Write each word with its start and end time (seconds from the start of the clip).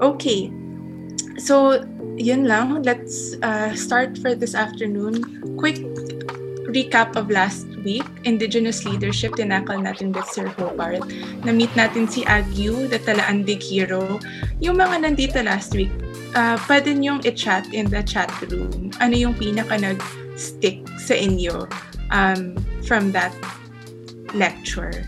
Okay. 0.00 0.48
So, 1.36 1.84
yun 2.16 2.48
lang. 2.48 2.82
Let's 2.82 3.36
uh, 3.44 3.76
start 3.76 4.16
for 4.16 4.34
this 4.34 4.56
afternoon. 4.56 5.20
Quick 5.60 5.80
recap 6.72 7.16
of 7.16 7.28
last 7.28 7.68
week. 7.84 8.04
Indigenous 8.24 8.84
leadership, 8.88 9.36
tinakal 9.36 9.80
natin 9.80 10.12
with 10.16 10.24
Sir 10.32 10.48
Hobart. 10.56 11.04
Na-meet 11.44 11.72
natin 11.76 12.08
si 12.08 12.24
Agyu, 12.24 12.88
the 12.88 13.00
Talaandig 13.00 13.60
hero. 13.60 14.20
Yung 14.64 14.80
mga 14.80 15.04
nandito 15.04 15.40
last 15.44 15.76
week, 15.76 15.92
uh, 16.32 16.56
pwede 16.64 16.96
niyong 16.96 17.20
i-chat 17.28 17.68
in 17.76 17.88
the 17.92 18.00
chat 18.04 18.32
room. 18.48 18.92
Ano 19.04 19.16
yung 19.16 19.36
pinaka 19.36 19.76
nag-stick 19.76 20.80
sa 20.96 21.12
inyo 21.12 21.68
um, 22.08 22.56
from 22.88 23.12
that 23.12 23.32
lecture. 24.32 25.04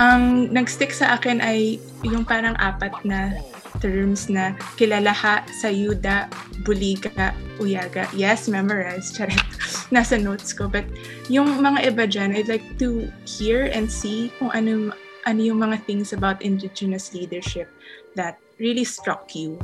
Ang 0.00 0.48
nag-stick 0.48 0.94
sa 0.94 1.20
akin 1.20 1.44
ay 1.44 1.76
yung 2.00 2.24
parang 2.24 2.56
apat 2.56 2.96
na 3.04 3.36
terms 3.82 4.30
na 4.30 4.54
kilalaha, 4.78 5.42
sayuda, 5.58 6.30
buliga, 6.62 7.34
uyaga. 7.58 8.06
Yes, 8.14 8.46
memorize. 8.46 9.10
Charet. 9.18 9.42
Nasa 9.90 10.14
notes 10.16 10.54
ko. 10.54 10.70
But 10.70 10.86
yung 11.26 11.58
mga 11.58 11.90
iba 11.90 12.06
dyan, 12.06 12.38
I'd 12.38 12.46
like 12.46 12.64
to 12.78 13.10
hear 13.26 13.66
and 13.74 13.90
see 13.90 14.30
kung 14.38 14.54
ano, 14.54 14.94
ano 15.26 15.40
yung 15.42 15.58
mga 15.58 15.82
things 15.84 16.14
about 16.14 16.40
Indigenous 16.40 17.10
leadership 17.10 17.66
that 18.14 18.38
really 18.62 18.86
struck 18.86 19.34
you. 19.34 19.58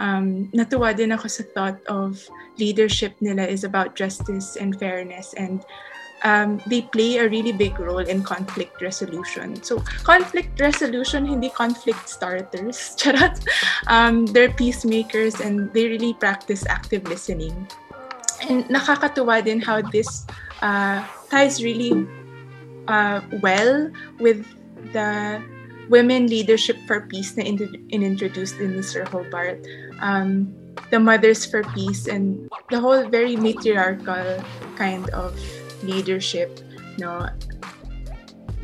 Um, 0.00 0.50
natuwa 0.50 0.96
din 0.96 1.12
ako 1.14 1.28
sa 1.28 1.44
thought 1.54 1.80
of 1.86 2.18
leadership 2.58 3.14
nila 3.20 3.44
is 3.46 3.62
about 3.62 3.94
justice 3.94 4.56
and 4.56 4.74
fairness 4.80 5.36
and 5.36 5.62
um, 6.22 6.60
they 6.66 6.82
play 6.82 7.18
a 7.18 7.28
really 7.28 7.52
big 7.52 7.78
role 7.78 8.04
in 8.04 8.22
conflict 8.22 8.80
resolution. 8.82 9.62
So, 9.62 9.80
conflict 10.04 10.60
resolution, 10.60 11.26
hindi 11.26 11.50
conflict 11.50 12.08
starters. 12.08 12.94
Charot. 13.00 13.40
Um, 13.86 14.26
they're 14.26 14.52
peacemakers 14.52 15.40
and 15.40 15.72
they 15.72 15.88
really 15.88 16.14
practice 16.14 16.64
active 16.66 17.04
listening. 17.08 17.68
And 18.48 18.64
nakakatuwa 18.68 19.44
din 19.44 19.60
how 19.60 19.82
this 19.82 20.26
uh, 20.62 21.04
ties 21.28 21.62
really 21.62 22.08
uh, 22.88 23.20
well 23.42 23.90
with 24.18 24.44
the 24.92 25.40
women 25.90 26.26
leadership 26.28 26.78
for 26.86 27.02
peace 27.10 27.36
na 27.36 27.44
in 27.44 27.58
introduced 27.90 28.56
in 28.62 28.72
Mr. 28.72 29.04
Hobart. 29.08 29.60
Um, 30.00 30.54
the 30.88 30.98
mothers 30.98 31.44
for 31.44 31.62
peace 31.74 32.06
and 32.06 32.48
the 32.70 32.80
whole 32.80 33.04
very 33.10 33.36
matriarchal 33.36 34.40
kind 34.78 35.04
of 35.10 35.36
leadership, 35.82 36.60
no? 36.98 37.28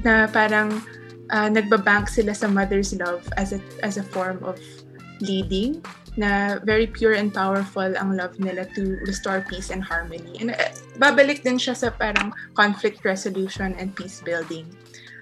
Na 0.05 0.27
parang 0.31 0.83
uh, 1.31 1.49
nagbabank 1.51 2.09
sila 2.09 2.35
sa 2.35 2.47
mother's 2.47 2.95
love 2.95 3.25
as 3.37 3.53
a, 3.53 3.61
as 3.83 3.97
a 3.97 4.05
form 4.05 4.43
of 4.45 4.61
leading 5.21 5.81
na 6.17 6.57
very 6.65 6.89
pure 6.89 7.13
and 7.13 7.33
powerful 7.33 7.85
ang 7.85 8.17
love 8.17 8.41
nila 8.41 8.65
to 8.73 8.97
restore 9.05 9.45
peace 9.45 9.69
and 9.69 9.85
harmony. 9.85 10.41
And 10.41 10.57
uh, 10.57 10.73
babalik 10.97 11.45
din 11.45 11.61
siya 11.61 11.77
sa 11.77 11.89
parang 11.93 12.33
conflict 12.57 13.05
resolution 13.05 13.77
and 13.77 13.93
peace 13.93 14.25
building. 14.25 14.65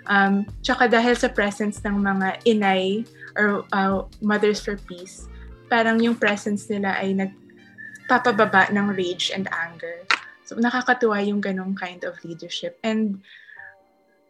Um, 0.06 0.46
tsaka 0.62 0.86
dahil 0.86 1.18
sa 1.18 1.32
presence 1.32 1.82
ng 1.82 1.98
mga 1.98 2.46
inay 2.46 3.02
or 3.34 3.66
uh, 3.74 4.06
mothers 4.22 4.62
for 4.62 4.78
peace, 4.86 5.26
parang 5.66 5.98
yung 5.98 6.14
presence 6.14 6.70
nila 6.70 6.94
ay 7.02 7.16
nagpapababa 7.18 8.70
ng 8.70 8.94
rage 8.94 9.34
and 9.34 9.50
anger. 9.50 10.06
Nakakatuwa 10.56 11.20
yung 11.26 11.40
ganong 11.40 11.74
kind 11.74 12.04
of 12.04 12.18
leadership. 12.24 12.78
And 12.82 13.22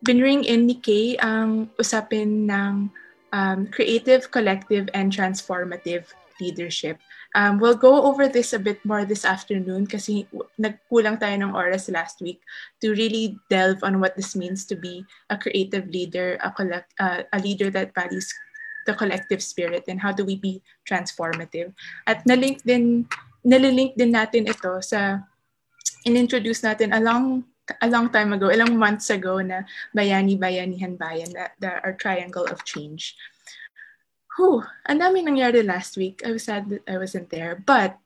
binring 0.05 0.44
in 0.44 0.69
ni 0.69 0.77
Kay 0.77 1.16
ang 1.19 1.72
usapin 1.81 2.44
ng 2.48 2.92
um, 3.33 3.66
creative, 3.72 4.31
collective, 4.31 4.89
and 4.94 5.11
transformative 5.11 6.12
leadership. 6.41 6.98
Um, 7.34 7.58
we'll 7.58 7.78
go 7.78 8.06
over 8.06 8.28
this 8.28 8.53
a 8.53 8.62
bit 8.62 8.78
more 8.86 9.03
this 9.05 9.25
afternoon 9.25 9.91
kasi 9.91 10.27
nagkulang 10.55 11.19
tayo 11.19 11.34
ng 11.34 11.50
oras 11.50 11.91
last 11.91 12.22
week 12.22 12.38
to 12.78 12.94
really 12.94 13.34
delve 13.50 13.82
on 13.82 13.98
what 13.98 14.15
this 14.15 14.38
means 14.38 14.62
to 14.71 14.78
be 14.78 15.03
a 15.31 15.37
creative 15.37 15.91
leader, 15.91 16.38
a, 16.47 16.50
collect, 16.54 16.94
uh, 17.03 17.27
a 17.34 17.38
leader 17.43 17.71
that 17.75 17.91
values 17.91 18.31
the 18.87 18.94
collective 18.94 19.43
spirit 19.43 19.82
and 19.88 19.98
how 19.98 20.12
do 20.12 20.22
we 20.22 20.37
be 20.37 20.62
transformative. 20.87 21.75
At 22.06 22.22
nalink 22.22 22.62
din, 22.62 23.10
nalilink 23.43 23.98
din 23.98 24.15
natin 24.15 24.47
ito 24.47 24.78
sa 24.78 25.27
inintroduce 26.04 26.62
natin 26.62 26.92
a 26.92 27.00
long 27.00 27.44
a 27.81 27.88
long 27.88 28.12
time 28.12 28.37
ago, 28.37 28.53
ilang 28.53 28.76
months 28.76 29.09
ago 29.09 29.41
na 29.41 29.65
Bayani 29.97 30.37
Bayanihan 30.37 31.00
Bayan, 31.00 31.32
the, 31.32 31.48
the, 31.60 31.70
our 31.81 31.97
triangle 31.97 32.44
of 32.44 32.60
change. 32.65 33.16
Whew, 34.37 34.60
ang 34.84 35.00
dami 35.00 35.25
nangyari 35.25 35.65
last 35.65 35.97
week. 35.97 36.20
I 36.26 36.37
was 36.37 36.44
sad 36.44 36.69
that 36.69 36.84
I 36.84 37.00
wasn't 37.00 37.31
there. 37.32 37.56
But, 37.56 37.97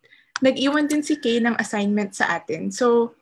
nag-iwan 0.43 0.87
din 0.87 1.03
si 1.03 1.19
Kay 1.19 1.43
ng 1.43 1.59
assignment 1.59 2.15
sa 2.15 2.39
atin. 2.39 2.71
So, 2.71 3.19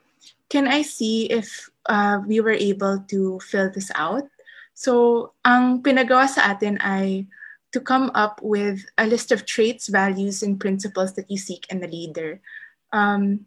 can 0.53 0.69
I 0.69 0.83
see 0.83 1.31
if 1.33 1.71
uh, 1.89 2.21
we 2.27 2.41
were 2.41 2.57
able 2.57 3.01
to 3.09 3.41
fill 3.41 3.73
this 3.73 3.89
out? 3.95 4.29
So, 4.77 5.33
ang 5.41 5.81
pinagawa 5.81 6.29
sa 6.29 6.53
atin 6.53 6.77
ay 6.85 7.25
to 7.73 7.81
come 7.81 8.13
up 8.15 8.41
with 8.45 8.85
a 8.99 9.07
list 9.07 9.33
of 9.33 9.49
traits, 9.49 9.89
values, 9.89 10.43
and 10.43 10.61
principles 10.61 11.15
that 11.17 11.31
you 11.31 11.39
seek 11.39 11.65
in 11.73 11.83
a 11.83 11.89
leader. 11.89 12.41
Um, 12.93 13.47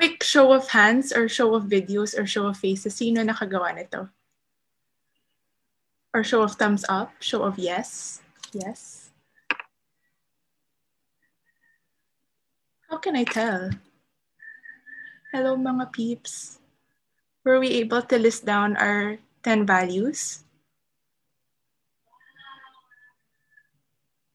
quick 0.00 0.24
show 0.24 0.48
of 0.56 0.72
hands 0.72 1.12
or 1.12 1.28
show 1.28 1.52
of 1.52 1.68
videos 1.68 2.16
or 2.16 2.24
show 2.24 2.48
of 2.48 2.56
faces, 2.56 2.96
sino 2.96 3.20
nakagawa 3.20 3.76
nito? 3.76 4.08
Or 6.16 6.24
show 6.24 6.40
of 6.40 6.56
thumbs 6.56 6.88
up, 6.88 7.12
show 7.20 7.44
of 7.44 7.60
yes, 7.60 8.24
yes. 8.56 9.12
How 12.88 12.96
can 12.96 13.12
I 13.12 13.28
tell? 13.28 13.76
Hello 15.36 15.52
mga 15.60 15.92
peeps. 15.92 16.64
Were 17.44 17.60
we 17.60 17.68
able 17.84 18.00
to 18.00 18.16
list 18.16 18.48
down 18.48 18.80
our 18.80 19.20
10 19.44 19.68
values? 19.68 20.48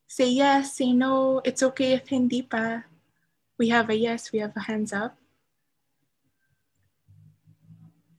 Say 0.05 0.29
yes, 0.29 0.77
say 0.77 0.93
no, 0.93 1.41
it's 1.41 1.65
okay 1.65 1.97
if 1.97 2.05
hindi 2.13 2.45
pa. 2.45 2.85
We 3.57 3.73
have 3.73 3.89
a 3.89 3.97
yes, 3.97 4.29
we 4.29 4.45
have 4.45 4.53
a 4.53 4.69
hands 4.69 4.93
up. 4.93 5.17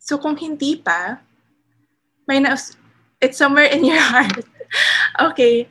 So 0.07 0.23
kung 0.23 0.39
hindi 0.39 0.79
pa, 0.79 1.19
may 2.31 2.39
na 2.39 2.55
it's 3.19 3.39
somewhere 3.39 3.67
in 3.67 3.83
your 3.83 3.99
heart. 4.15 4.47
okay. 5.19 5.67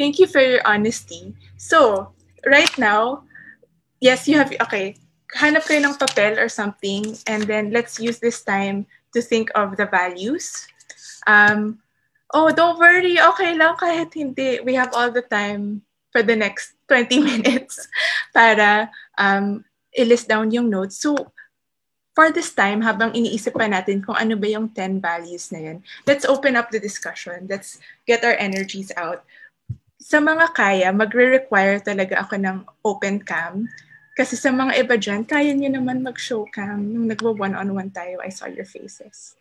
Thank 0.00 0.16
you 0.16 0.24
for 0.24 0.40
your 0.40 0.64
honesty. 0.64 1.36
So, 1.60 2.12
right 2.48 2.72
now, 2.80 3.28
yes, 4.00 4.24
you 4.24 4.40
have, 4.40 4.48
okay, 4.64 4.96
hanap 5.36 5.68
kayo 5.68 5.84
ng 5.84 6.00
papel 6.00 6.40
or 6.40 6.48
something, 6.48 7.20
and 7.28 7.44
then 7.44 7.68
let's 7.68 8.00
use 8.00 8.16
this 8.16 8.40
time 8.40 8.88
to 9.12 9.20
think 9.20 9.52
of 9.52 9.76
the 9.76 9.84
values. 9.84 10.64
Um, 11.28 11.84
oh, 12.32 12.48
don't 12.48 12.80
worry, 12.80 13.20
okay 13.20 13.52
lang 13.60 13.76
kahit 13.76 14.16
hindi. 14.16 14.64
We 14.64 14.72
have 14.72 14.96
all 14.96 15.12
the 15.12 15.20
time 15.28 15.84
for 16.16 16.24
the 16.24 16.34
next 16.34 16.80
20 16.88 17.20
minutes 17.36 17.84
para 18.32 18.88
um, 19.20 19.68
i-list 19.92 20.32
down 20.32 20.48
yung 20.48 20.72
notes. 20.72 20.96
So, 20.96 21.28
for 22.20 22.28
this 22.28 22.52
time, 22.52 22.84
habang 22.84 23.16
iniisip 23.16 23.56
pa 23.56 23.64
natin 23.64 24.04
kung 24.04 24.12
ano 24.12 24.36
ba 24.36 24.44
yung 24.44 24.68
10 24.68 25.00
values 25.00 25.48
na 25.56 25.72
yun, 25.72 25.80
let's 26.04 26.28
open 26.28 26.52
up 26.52 26.68
the 26.68 26.76
discussion. 26.76 27.48
Let's 27.48 27.80
get 28.04 28.20
our 28.28 28.36
energies 28.36 28.92
out. 28.92 29.24
Sa 29.96 30.20
mga 30.20 30.52
kaya, 30.52 30.92
magre-require 30.92 31.80
talaga 31.80 32.20
ako 32.20 32.36
ng 32.36 32.68
open 32.84 33.24
cam. 33.24 33.64
Kasi 34.12 34.36
sa 34.36 34.52
mga 34.52 34.84
iba 34.84 35.00
dyan, 35.00 35.24
kaya 35.24 35.56
nyo 35.56 35.72
naman 35.72 36.04
mag-show 36.04 36.44
cam. 36.52 36.92
Nung 36.92 37.08
nagwa 37.08 37.32
one-on-one 37.32 37.88
tayo, 37.88 38.20
I 38.20 38.28
saw 38.28 38.52
your 38.52 38.68
faces. 38.68 39.32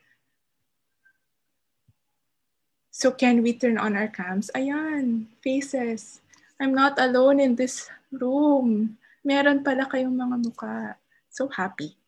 So 2.95 3.12
can 3.12 3.44
we 3.44 3.59
turn 3.59 3.75
on 3.75 4.00
our 4.00 4.07
cams? 4.07 4.47
Ayan, 4.56 5.27
faces. 5.44 6.24
I'm 6.63 6.71
not 6.71 6.95
alone 6.95 7.44
in 7.44 7.59
this 7.59 7.92
room. 8.07 8.95
Meron 9.27 9.68
pala 9.68 9.83
kayong 9.83 10.15
mga 10.15 10.36
mukha. 10.48 10.95
So 11.27 11.51
happy. 11.51 11.99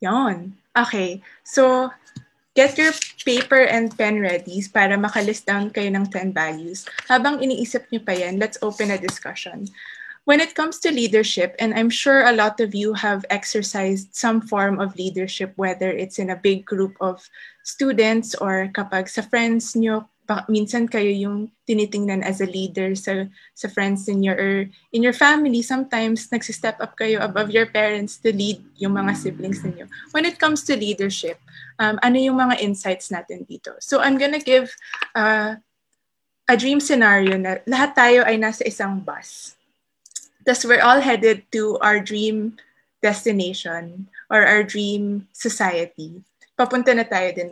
Yon. 0.00 0.54
Okay. 0.76 1.22
So, 1.42 1.90
get 2.54 2.78
your 2.78 2.94
paper 3.24 3.66
and 3.66 3.90
pen 3.94 4.18
ready 4.18 4.62
para 4.70 4.94
makalist 4.98 5.46
down 5.46 5.70
kayo 5.70 5.90
ng 5.94 6.06
10 6.10 6.34
values. 6.34 6.86
Habang 7.10 7.42
iniisip 7.42 7.86
nyo 7.90 8.02
pa 8.02 8.14
yan, 8.14 8.38
let's 8.38 8.58
open 8.62 8.94
a 8.94 8.98
discussion. 8.98 9.66
When 10.28 10.44
it 10.44 10.52
comes 10.52 10.76
to 10.84 10.92
leadership, 10.92 11.56
and 11.56 11.72
I'm 11.72 11.88
sure 11.88 12.28
a 12.28 12.36
lot 12.36 12.60
of 12.60 12.76
you 12.76 12.92
have 12.92 13.24
exercised 13.32 14.12
some 14.12 14.44
form 14.44 14.76
of 14.76 14.92
leadership, 15.00 15.56
whether 15.56 15.88
it's 15.88 16.20
in 16.20 16.28
a 16.28 16.36
big 16.36 16.68
group 16.68 17.00
of 17.00 17.24
students 17.64 18.36
or 18.36 18.68
kapag 18.76 19.08
sa 19.08 19.24
friends 19.24 19.72
nyo, 19.72 20.04
minsan 20.52 20.84
kayo 20.84 21.08
yung 21.08 21.48
tinitingnan 21.64 22.20
as 22.20 22.44
a 22.44 22.48
leader 22.48 22.92
sa 22.92 23.24
sa 23.56 23.64
friends 23.72 24.04
ninyo 24.04 24.32
or 24.36 24.52
in 24.92 25.00
your 25.00 25.16
family 25.16 25.64
sometimes 25.64 26.28
nagsi-step 26.28 26.76
up 26.84 26.92
kayo 27.00 27.24
above 27.24 27.48
your 27.48 27.64
parents 27.64 28.20
to 28.20 28.28
lead 28.28 28.60
yung 28.76 28.92
mga 28.92 29.16
siblings 29.16 29.64
ninyo. 29.64 29.88
When 30.12 30.28
it 30.28 30.36
comes 30.36 30.68
to 30.68 30.76
leadership 30.76 31.40
um, 31.80 31.96
ano 32.04 32.20
yung 32.20 32.36
mga 32.36 32.60
insights 32.60 33.08
natin 33.08 33.48
dito? 33.48 33.72
So 33.80 34.04
i'm 34.04 34.20
gonna 34.20 34.42
give 34.42 34.68
uh, 35.16 35.56
a 36.48 36.56
dream 36.56 36.80
scenario 36.80 37.36
na 37.36 37.60
lahat 37.68 37.92
tayo 37.92 38.20
ay 38.24 38.40
nasa 38.40 38.64
isang 38.64 39.04
bus. 39.04 39.52
Thus, 40.48 40.64
we're 40.64 40.80
all 40.80 41.04
headed 41.04 41.44
to 41.52 41.76
our 41.84 42.00
dream 42.00 42.56
destination 43.04 44.08
or 44.32 44.48
our 44.48 44.64
dream 44.64 45.28
society. 45.36 46.24
Papunta 46.56 46.96
na 46.96 47.04
tayo 47.04 47.28
din 47.36 47.50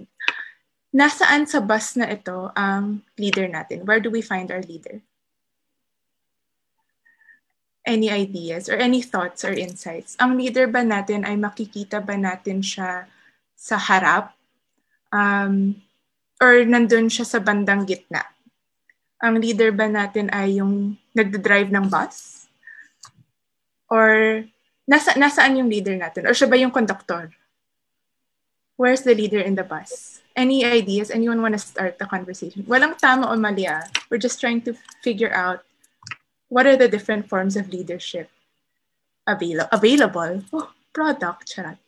nasaan 0.96 1.44
sa 1.44 1.60
bus 1.60 1.92
na 2.00 2.08
ito 2.08 2.48
ang 2.56 3.04
leader 3.20 3.44
natin? 3.44 3.84
Where 3.84 4.00
do 4.00 4.08
we 4.08 4.24
find 4.24 4.48
our 4.48 4.64
leader? 4.64 5.04
Any 7.84 8.08
ideas 8.08 8.72
or 8.72 8.80
any 8.80 9.04
thoughts 9.04 9.44
or 9.44 9.52
insights? 9.52 10.16
Ang 10.16 10.40
leader 10.40 10.64
ba 10.64 10.80
natin 10.80 11.28
ay 11.28 11.36
makikita 11.36 12.00
ba 12.00 12.16
natin 12.16 12.64
siya 12.64 13.04
sa 13.52 13.76
harap? 13.76 14.32
Um, 15.12 15.84
or 16.40 16.64
nandun 16.64 17.12
siya 17.12 17.28
sa 17.28 17.44
bandang 17.44 17.84
gitna? 17.84 18.24
Ang 19.20 19.44
leader 19.44 19.76
ba 19.76 19.92
natin 19.92 20.32
ay 20.32 20.64
yung 20.64 20.96
nagda-drive 21.12 21.68
ng 21.68 21.92
bus? 21.92 22.48
Or 23.92 24.42
nasa, 24.88 25.12
nasaan 25.12 25.60
yung 25.60 25.68
leader 25.68 25.94
natin? 25.94 26.24
Or 26.24 26.32
siya 26.32 26.48
ba 26.48 26.56
yung 26.56 26.72
conductor? 26.72 27.36
Where's 28.80 29.04
the 29.04 29.12
leader 29.12 29.40
in 29.44 29.60
the 29.60 29.64
bus? 29.64 30.15
Any 30.36 30.64
ideas? 30.64 31.10
Anyone 31.10 31.40
want 31.40 31.54
to 31.54 31.58
start 31.58 31.98
the 31.98 32.06
conversation? 32.06 32.62
Walang 32.68 33.00
tama 33.00 33.32
o 33.32 33.36
mali 33.36 33.66
ah. 33.66 33.82
We're 34.12 34.20
just 34.20 34.38
trying 34.38 34.60
to 34.68 34.76
figure 35.02 35.32
out 35.32 35.64
what 36.52 36.68
are 36.68 36.76
the 36.76 36.86
different 36.86 37.28
forms 37.28 37.56
of 37.56 37.72
leadership 37.72 38.30
avail- 39.26 39.68
available. 39.72 40.44
Oh, 40.52 40.70
product, 40.92 41.48
chat. 41.48 41.80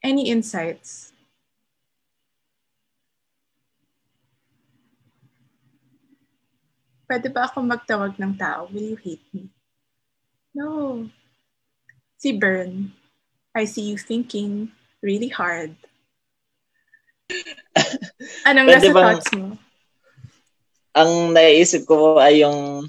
Any 0.00 0.30
insights? 0.30 1.12
Pwede 7.10 7.26
ba 7.34 7.50
ako 7.50 7.66
magtawag 7.66 8.14
ng 8.22 8.38
tao? 8.38 8.70
Will 8.70 8.94
you 8.94 8.98
hate 9.02 9.26
me? 9.34 9.50
No. 10.54 11.10
Si 12.22 12.30
Bern, 12.30 12.94
I 13.50 13.66
see 13.66 13.82
you 13.90 13.98
thinking 13.98 14.70
really 15.02 15.28
hard. 15.28 15.74
Anong 18.48 18.66
Pwede 18.66 18.88
nasa 18.88 18.94
bang, 18.94 19.04
thoughts 19.06 19.30
mo? 19.36 19.46
Ang 20.96 21.10
naiisip 21.34 21.82
ko 21.86 22.18
ay 22.18 22.42
yung 22.42 22.84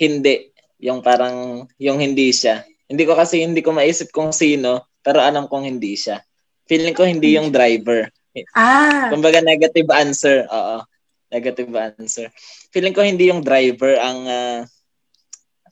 hindi. 0.00 0.52
Yung 0.80 1.00
parang, 1.00 1.68
yung 1.80 1.98
hindi 2.00 2.32
siya. 2.32 2.64
Hindi 2.86 3.02
ko 3.04 3.16
kasi, 3.16 3.42
hindi 3.42 3.60
ko 3.64 3.72
maisip 3.72 4.12
kung 4.12 4.30
sino, 4.30 4.88
pero 5.00 5.20
alam 5.20 5.48
kong 5.48 5.66
hindi 5.66 5.96
siya. 5.96 6.20
Feeling 6.66 6.94
ko 6.94 7.06
hindi 7.06 7.38
yung 7.38 7.54
driver. 7.54 8.10
Ah. 8.52 9.08
Kumbaga 9.08 9.40
negative 9.40 9.88
answer. 9.94 10.44
Oo. 10.50 10.82
Negative 11.30 11.70
answer. 11.72 12.26
Feeling 12.74 12.92
ko 12.92 13.00
hindi 13.06 13.30
yung 13.30 13.40
driver 13.40 13.96
ang 13.96 14.18
uh, 14.26 14.60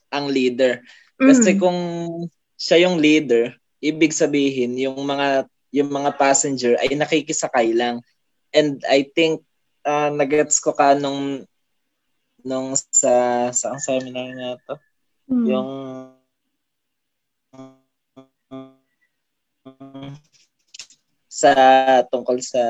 ang 0.09 0.25
leader. 0.31 0.81
Kasi 1.19 1.55
mm. 1.55 1.59
kung 1.59 1.79
siya 2.55 2.87
yung 2.87 2.99
leader, 2.99 3.51
ibig 3.83 4.15
sabihin 4.15 4.75
yung 4.79 4.99
mga 5.03 5.47
yung 5.73 5.89
mga 5.91 6.15
passenger 6.15 6.77
ay 6.81 6.93
nakikisakay 6.93 7.73
lang. 7.75 8.01
And 8.55 8.79
I 8.87 9.07
think 9.11 9.43
uh, 9.85 10.09
nagets 10.11 10.59
ko 10.59 10.73
ka 10.73 10.97
nung 10.97 11.45
nung 12.45 12.77
sa 12.93 13.49
sa 13.49 13.73
seminar 13.81 14.29
niya 14.33 14.57
to. 14.69 14.75
Mm. 15.31 15.45
Yung 15.49 15.69
sa 21.25 21.51
tungkol 22.07 22.39
sa 22.39 22.63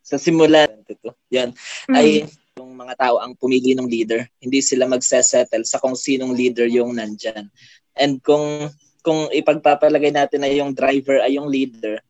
sa 0.00 0.16
simulan 0.16 0.70
ito. 0.86 1.10
Yan. 1.34 1.52
Mm. 1.90 1.94
Ay 1.94 2.24
yung 2.56 2.72
mga 2.76 2.94
tao 2.96 3.20
ang 3.20 3.36
pumili 3.36 3.76
ng 3.76 3.88
leader. 3.90 4.24
Hindi 4.40 4.64
sila 4.64 4.88
magsesettle 4.88 5.66
sa 5.66 5.82
kung 5.82 5.98
sinong 5.98 6.32
leader 6.32 6.70
yung 6.70 6.96
nandyan. 6.96 7.50
And 7.98 8.22
kung 8.22 8.70
kung 9.00 9.28
ipagpapalagay 9.32 10.12
natin 10.12 10.44
na 10.44 10.50
yung 10.52 10.72
driver 10.76 11.20
ay 11.24 11.40
yung 11.40 11.48
leader, 11.48 12.00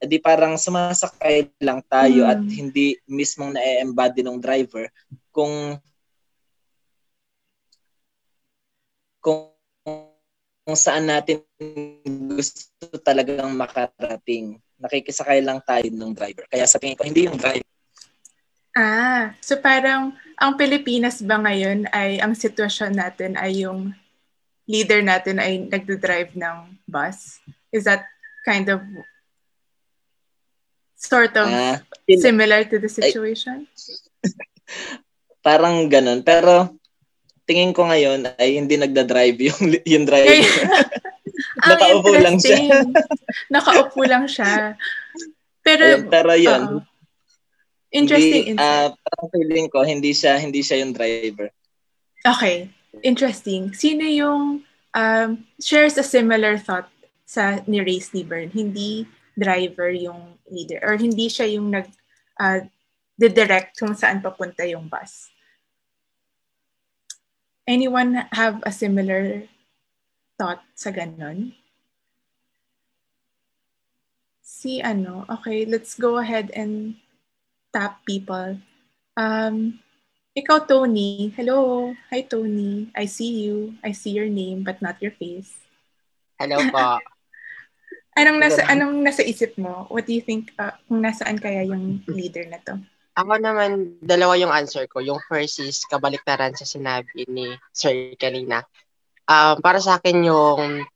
di 0.00 0.20
parang 0.20 0.60
sumasakay 0.60 1.48
lang 1.62 1.80
tayo 1.88 2.28
mm. 2.28 2.30
at 2.30 2.40
hindi 2.44 2.98
mismong 3.08 3.56
na-embody 3.56 4.20
ng 4.20 4.36
driver 4.36 4.92
kung 5.32 5.80
kung, 9.20 9.52
kung 10.64 10.76
saan 10.76 11.08
natin 11.08 11.44
gusto 12.28 12.88
talagang 13.00 13.52
makarating. 13.56 14.60
Nakikisakay 14.80 15.44
lang 15.44 15.60
tayo 15.60 15.84
ng 15.92 16.12
driver. 16.16 16.48
Kaya 16.48 16.64
sa 16.64 16.80
tingin 16.80 16.96
ko, 16.96 17.04
hindi 17.04 17.28
yung 17.28 17.36
driver. 17.36 17.68
Ah, 18.72 19.36
so 19.44 19.60
parang 19.60 20.16
ang 20.40 20.56
Pilipinas 20.56 21.20
ba 21.20 21.36
ngayon 21.36 21.90
ay 21.92 22.22
ang 22.22 22.32
sitwasyon 22.32 22.96
natin 22.96 23.36
ay 23.36 23.66
yung 23.66 23.92
leader 24.70 25.02
natin 25.02 25.42
ay 25.42 25.66
nagdo-drive 25.66 26.38
ng 26.38 26.78
bus? 26.86 27.42
Is 27.74 27.90
that 27.90 28.06
kind 28.46 28.70
of 28.70 28.78
sort 30.94 31.34
of 31.34 31.50
uh, 31.50 31.82
similar 32.06 32.62
to 32.70 32.78
the 32.78 32.86
situation? 32.86 33.66
Ay, 33.66 34.30
parang 35.46 35.90
ganun. 35.90 36.22
Pero 36.22 36.70
tingin 37.50 37.74
ko 37.74 37.90
ngayon 37.90 38.30
ay 38.38 38.62
hindi 38.62 38.78
nagda-drive 38.78 39.38
yung 39.42 39.60
yung 39.82 40.04
driver. 40.06 40.38
Nakaupo 41.66 42.12
lang 42.14 42.36
siya. 42.38 42.58
Nakaupo 43.50 44.02
lang 44.06 44.24
siya. 44.30 44.78
Pero 45.66 45.82
Ayun, 45.82 46.02
pero 46.06 46.32
yun. 46.38 46.62
Uh, 46.62 46.80
interesting. 47.90 48.54
Hindi, 48.54 48.62
uh, 48.62 48.94
parang 48.94 49.28
feeling 49.34 49.66
ko 49.66 49.82
hindi 49.82 50.14
siya 50.14 50.38
hindi 50.38 50.62
siya 50.62 50.86
yung 50.86 50.94
driver. 50.94 51.50
Okay. 52.22 52.70
Interesting. 52.98 53.70
Sino 53.70 54.02
yung 54.02 54.66
um, 54.94 55.28
shares 55.62 55.94
a 55.94 56.02
similar 56.02 56.58
thought 56.58 56.90
sa 57.22 57.62
ni 57.70 57.78
Race 57.78 58.10
ni 58.10 58.26
Bern? 58.26 58.50
Hindi 58.50 59.06
driver 59.38 59.94
yung 59.94 60.36
leader 60.50 60.82
or 60.82 60.98
hindi 60.98 61.30
siya 61.30 61.46
yung 61.46 61.70
nag 61.70 61.86
uh, 62.42 62.66
direct 63.14 63.78
kung 63.78 63.94
saan 63.94 64.18
papunta 64.18 64.66
yung 64.66 64.90
bus. 64.90 65.30
Anyone 67.68 68.26
have 68.34 68.58
a 68.66 68.72
similar 68.74 69.46
thought 70.34 70.64
sa 70.74 70.90
ganon? 70.90 71.54
Si 74.40 74.82
ano, 74.82 75.24
okay, 75.30 75.62
let's 75.64 75.94
go 75.94 76.18
ahead 76.18 76.50
and 76.56 76.98
tap 77.70 78.02
people. 78.02 78.58
Um, 79.14 79.78
ikaw, 80.34 80.62
Tony. 80.62 81.34
Hello. 81.34 81.90
Hi, 82.14 82.22
Tony. 82.22 82.90
I 82.94 83.10
see 83.10 83.46
you. 83.46 83.74
I 83.82 83.90
see 83.90 84.14
your 84.14 84.30
name 84.30 84.62
but 84.62 84.78
not 84.78 85.00
your 85.02 85.14
face. 85.18 85.50
Hello 86.38 86.56
po. 86.70 86.98
anong 88.20 88.38
nasa 88.42 88.60
anong 88.68 88.94
nasa 89.00 89.22
isip 89.22 89.56
mo? 89.56 89.86
What 89.88 90.06
do 90.06 90.12
you 90.12 90.22
think 90.22 90.52
uh, 90.60 90.74
kung 90.86 91.00
nasaan 91.02 91.38
kaya 91.40 91.66
yung 91.66 92.04
leader 92.10 92.46
na 92.46 92.58
to? 92.62 92.78
Ako 93.18 93.42
naman, 93.42 93.98
dalawa 94.00 94.38
yung 94.38 94.54
answer 94.54 94.86
ko. 94.86 95.02
Yung 95.02 95.18
first 95.26 95.58
is 95.60 95.82
kabaliktaran 95.90 96.54
sa 96.54 96.64
sinabi 96.64 97.26
ni 97.26 97.50
Sir 97.74 98.14
kanina. 98.16 98.64
Um, 99.26 99.58
para 99.62 99.82
sa 99.82 99.98
akin 99.98 100.26
yung 100.26 100.86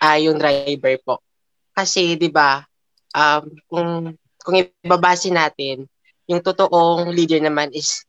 uh, 0.00 0.18
yung 0.20 0.36
driver 0.36 0.96
po. 1.02 1.14
Kasi 1.72 2.16
'di 2.16 2.28
ba, 2.32 2.64
um, 3.12 3.44
kung 3.68 3.90
kung 4.40 4.56
ibabase 4.84 5.32
natin, 5.32 5.88
yung 6.28 6.40
totoong 6.44 7.10
leader 7.12 7.40
naman 7.40 7.72
is 7.72 8.04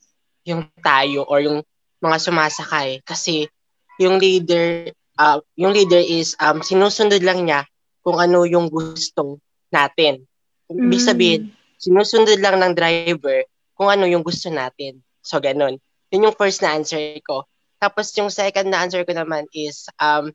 yung 0.47 0.71
tayo 0.79 1.27
or 1.27 1.43
yung 1.43 1.59
mga 1.99 2.17
sumasakay 2.23 3.03
kasi 3.03 3.51
yung 3.99 4.21
leader 4.21 4.93
uh, 5.19 5.41
yung 5.59 5.73
leader 5.73 5.99
is 5.99 6.37
um 6.39 6.63
sinusunod 6.63 7.19
lang 7.25 7.43
niya 7.43 7.67
kung 8.07 8.23
ano 8.23 8.47
yung 8.47 8.71
gusto 8.71 9.43
natin. 9.67 10.23
Mm. 10.71 10.87
Ibig 10.87 11.03
sabihin, 11.03 11.41
sinusunod 11.75 12.39
lang 12.39 12.63
ng 12.63 12.71
driver 12.71 13.43
kung 13.75 13.91
ano 13.91 14.07
yung 14.07 14.23
gusto 14.23 14.47
natin. 14.47 15.03
So, 15.19 15.43
ganun. 15.43 15.75
Yun 16.15 16.31
yung 16.31 16.39
first 16.39 16.63
na 16.63 16.71
answer 16.71 17.19
ko. 17.27 17.43
Tapos, 17.83 18.15
yung 18.15 18.31
second 18.31 18.71
na 18.71 18.79
answer 18.87 19.03
ko 19.03 19.11
naman 19.11 19.43
is, 19.51 19.91
um, 19.99 20.31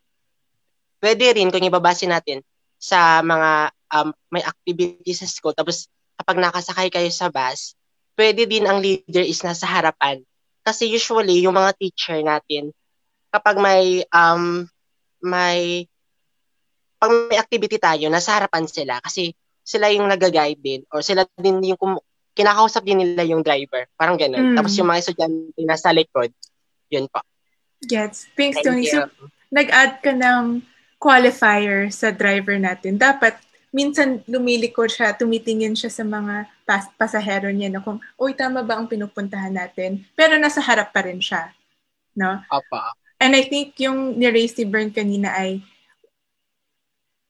pwede 1.01 1.33
rin 1.33 1.49
kung 1.49 1.65
ibabase 1.65 2.05
natin 2.05 2.45
sa 2.77 3.25
mga 3.25 3.73
um, 3.97 4.13
may 4.29 4.45
activities 4.45 5.25
sa 5.25 5.29
school. 5.29 5.57
Tapos, 5.57 5.89
kapag 6.21 6.39
nakasakay 6.39 6.89
kayo 6.93 7.09
sa 7.09 7.33
bus, 7.33 7.73
pwede 8.17 8.45
din 8.45 8.65
ang 8.69 8.79
leader 8.81 9.25
is 9.25 9.41
nasa 9.41 9.65
harapan. 9.65 10.21
Kasi 10.63 10.87
usually, 10.87 11.43
yung 11.43 11.59
mga 11.59 11.75
teacher 11.75 12.19
natin, 12.23 12.71
kapag 13.33 13.59
may, 13.59 14.07
um, 14.15 14.69
may, 15.25 15.87
pag 17.03 17.11
may 17.11 17.39
activity 17.41 17.81
tayo, 17.83 18.07
nasa 18.07 18.39
harapan 18.39 18.69
sila. 18.71 19.03
Kasi 19.03 19.35
sila 19.63 19.91
yung 19.91 20.11
nag-guide 20.11 20.59
din 20.59 20.83
or 20.91 21.03
sila 21.03 21.27
din 21.39 21.63
yung 21.63 21.79
kum- 21.79 22.03
kinakausap 22.35 22.83
din 22.83 23.03
nila 23.03 23.23
yung 23.27 23.43
driver. 23.43 23.87
Parang 23.95 24.19
ganun. 24.19 24.55
Mm. 24.55 24.57
Tapos 24.59 24.73
yung 24.79 24.89
mga 24.89 25.01
estudyante 25.03 25.63
nasa 25.63 25.91
likod, 25.91 26.31
yun 26.89 27.07
pa. 27.09 27.23
Gets. 27.83 28.31
Thanks, 28.39 28.63
Thank 28.63 28.67
Tony. 28.67 28.87
So, 28.87 29.11
you. 29.11 29.29
nag-add 29.51 30.01
ka 30.01 30.15
ng 30.15 30.63
qualifier 31.03 31.91
sa 31.91 32.15
driver 32.15 32.55
natin. 32.57 32.97
Dapat, 32.97 33.35
minsan 33.73 34.21
lumilikod 34.29 34.93
siya, 34.93 35.17
tumitingin 35.17 35.73
siya 35.73 35.89
sa 35.89 36.05
mga 36.05 36.47
pas- 36.69 36.93
pasahero 37.01 37.49
niya 37.49 37.73
na 37.73 37.81
kung, 37.81 37.99
uy, 38.21 38.37
tama 38.37 38.61
ba 38.61 38.77
ang 38.77 38.87
pinupuntahan 38.87 39.51
natin? 39.51 40.05
Pero 40.13 40.37
nasa 40.37 40.61
harap 40.61 40.93
pa 40.93 41.09
rin 41.09 41.19
siya. 41.19 41.51
No? 42.13 42.45
Apa. 42.53 42.93
And 43.17 43.33
I 43.33 43.49
think 43.49 43.81
yung 43.81 44.21
ni-raise 44.21 44.53
ni 44.61 44.69
Bern 44.69 44.93
kanina 44.93 45.33
ay 45.33 45.65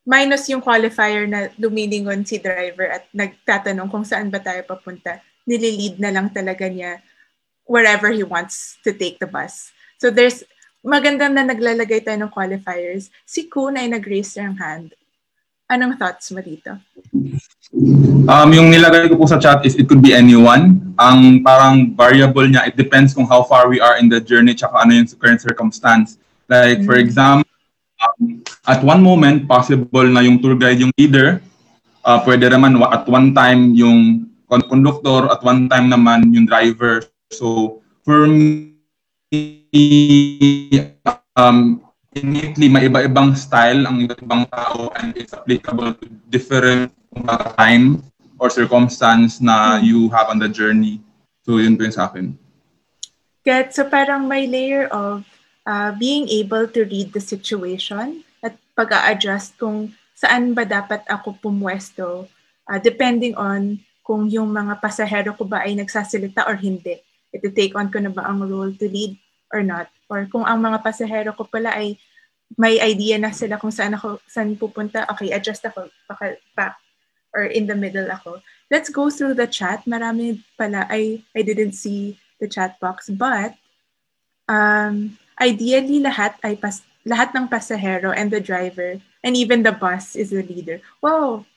minus 0.02 0.50
yung 0.50 0.58
qualifier 0.58 1.30
na 1.30 1.46
lumilingon 1.54 2.26
si 2.26 2.42
driver 2.42 2.90
at 2.90 3.06
nagtatanong 3.14 3.86
kung 3.86 4.02
saan 4.02 4.26
ba 4.26 4.42
tayo 4.42 4.66
papunta. 4.66 5.22
Nililid 5.46 6.02
na 6.02 6.10
lang 6.10 6.26
talaga 6.34 6.66
niya 6.66 6.98
wherever 7.70 8.10
he 8.10 8.26
wants 8.26 8.82
to 8.82 8.90
take 8.90 9.22
the 9.22 9.30
bus. 9.30 9.70
So 10.02 10.10
there's, 10.10 10.42
maganda 10.82 11.30
na 11.30 11.46
naglalagay 11.46 12.02
tayo 12.02 12.18
ng 12.18 12.34
qualifiers. 12.34 13.14
Si 13.22 13.46
Kun 13.46 13.78
ay 13.78 13.86
nag-raise 13.86 14.34
ng 14.42 14.58
hand. 14.58 14.90
Anong 15.72 15.96
thoughts 15.96 16.28
mo 16.36 16.44
dito? 16.44 16.76
Um, 18.28 18.48
yung 18.52 18.68
nilagay 18.68 19.08
ko 19.08 19.16
po 19.16 19.24
sa 19.24 19.40
chat 19.40 19.64
is 19.64 19.72
it 19.80 19.88
could 19.88 20.04
be 20.04 20.12
anyone. 20.12 20.92
Ang 21.00 21.40
parang 21.40 21.96
variable 21.96 22.44
niya, 22.44 22.68
it 22.68 22.76
depends 22.76 23.16
kung 23.16 23.24
how 23.24 23.40
far 23.40 23.72
we 23.72 23.80
are 23.80 23.96
in 23.96 24.12
the 24.12 24.20
journey 24.20 24.52
tsaka 24.52 24.84
ano 24.84 24.92
yung 24.92 25.08
current 25.16 25.40
circumstance. 25.40 26.20
Like, 26.44 26.84
for 26.84 27.00
Mm. 27.00 27.04
example, 27.08 27.48
um, 28.04 28.44
at 28.68 28.84
one 28.84 29.00
moment, 29.00 29.48
possible 29.48 30.04
na 30.12 30.20
yung 30.20 30.36
tour 30.44 30.52
guide 30.52 30.84
yung 30.84 30.92
leader. 31.00 31.40
Uh, 32.04 32.20
pwede 32.28 32.52
naman 32.52 32.76
at 32.92 33.08
one 33.08 33.32
time 33.32 33.72
yung 33.72 34.28
con- 34.52 34.68
conductor, 34.68 35.32
at 35.32 35.40
one 35.40 35.72
time 35.72 35.88
naman 35.88 36.28
yung 36.36 36.44
driver. 36.44 37.00
So, 37.32 37.80
for 38.04 38.28
me, 38.28 38.76
um, 41.32 41.80
innately, 42.16 42.68
may 42.68 42.88
iba-ibang 42.88 43.32
style 43.36 43.88
ang 43.88 44.04
iba't 44.04 44.20
ibang 44.20 44.44
tao 44.52 44.92
and 45.00 45.16
it's 45.16 45.32
applicable 45.32 45.96
to 45.96 46.04
different 46.28 46.92
uh, 47.28 47.52
time 47.56 48.04
or 48.36 48.52
circumstance 48.52 49.40
na 49.40 49.80
you 49.80 50.12
have 50.12 50.28
on 50.28 50.38
the 50.40 50.48
journey. 50.48 51.00
So, 51.44 51.58
yun 51.58 51.76
po 51.76 51.88
yung 51.88 51.96
sa 51.96 52.08
akin. 52.10 52.36
Get, 53.42 53.74
so 53.74 53.88
parang 53.88 54.30
may 54.30 54.46
layer 54.46 54.86
of 54.94 55.26
uh, 55.66 55.90
being 55.98 56.30
able 56.30 56.70
to 56.70 56.86
read 56.86 57.10
the 57.10 57.22
situation 57.22 58.22
at 58.38 58.54
pag 58.78 58.94
adjust 59.10 59.58
kung 59.58 59.90
saan 60.14 60.54
ba 60.54 60.62
dapat 60.62 61.02
ako 61.10 61.34
pumwesto 61.42 62.30
uh, 62.70 62.78
depending 62.78 63.34
on 63.34 63.82
kung 64.06 64.30
yung 64.30 64.50
mga 64.54 64.78
pasahero 64.78 65.34
ko 65.34 65.42
ba 65.46 65.66
ay 65.66 65.74
nagsasalita 65.74 66.46
or 66.46 66.54
hindi. 66.58 66.98
Ito 67.34 67.50
take 67.50 67.74
on 67.74 67.90
ko 67.90 67.98
na 67.98 68.14
ba 68.14 68.26
ang 68.26 68.44
role 68.46 68.74
to 68.78 68.86
lead 68.86 69.18
or 69.52 69.62
not. 69.62 69.92
Or 70.08 70.24
kung 70.26 70.48
ang 70.48 70.64
mga 70.64 70.80
pasahero 70.82 71.30
ko 71.36 71.44
pala 71.44 71.76
ay 71.76 72.00
may 72.56 72.80
idea 72.80 73.16
na 73.16 73.32
sila 73.32 73.56
kung 73.56 73.72
saan 73.72 73.96
ako 73.96 74.20
saan 74.28 74.56
pupunta, 74.56 75.08
okay, 75.08 75.32
adjust 75.32 75.64
ako 75.64 75.88
baka 76.08 76.36
back 76.56 76.76
or 77.32 77.48
in 77.48 77.64
the 77.68 77.76
middle 77.76 78.08
ako. 78.12 78.40
Let's 78.68 78.88
go 78.88 79.08
through 79.08 79.40
the 79.40 79.48
chat. 79.48 79.84
Marami 79.88 80.40
pala 80.56 80.88
I 80.88 81.24
I 81.32 81.40
didn't 81.44 81.76
see 81.76 82.20
the 82.40 82.48
chat 82.48 82.76
box 82.80 83.08
but 83.08 83.56
um 84.50 85.16
ideally 85.40 86.02
lahat 86.02 86.36
ay 86.44 86.60
pas 86.60 86.84
lahat 87.08 87.32
ng 87.32 87.48
pasahero 87.48 88.12
and 88.12 88.28
the 88.30 88.42
driver 88.42 89.00
and 89.24 89.32
even 89.34 89.64
the 89.64 89.72
bus 89.72 90.16
is 90.16 90.30
the 90.30 90.44
leader. 90.44 90.80
Wow. 91.00 91.48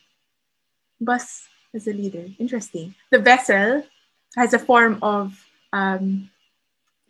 Bus 0.99 1.51
is 1.75 1.85
the 1.85 1.95
leader. 1.95 2.31
Interesting. 2.39 2.95
The 3.11 3.19
vessel 3.19 3.83
has 4.39 4.55
a 4.55 4.61
form 4.63 4.99
of 5.03 5.35
um 5.75 6.31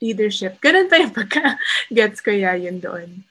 leadership. 0.01 0.59
Ganun 0.59 0.91
pa 0.91 0.99
yung 0.99 1.13
pagka-gets 1.15 2.19
ko 2.25 2.31
ya 2.31 2.55
yun 2.57 2.79
doon. 2.79 3.23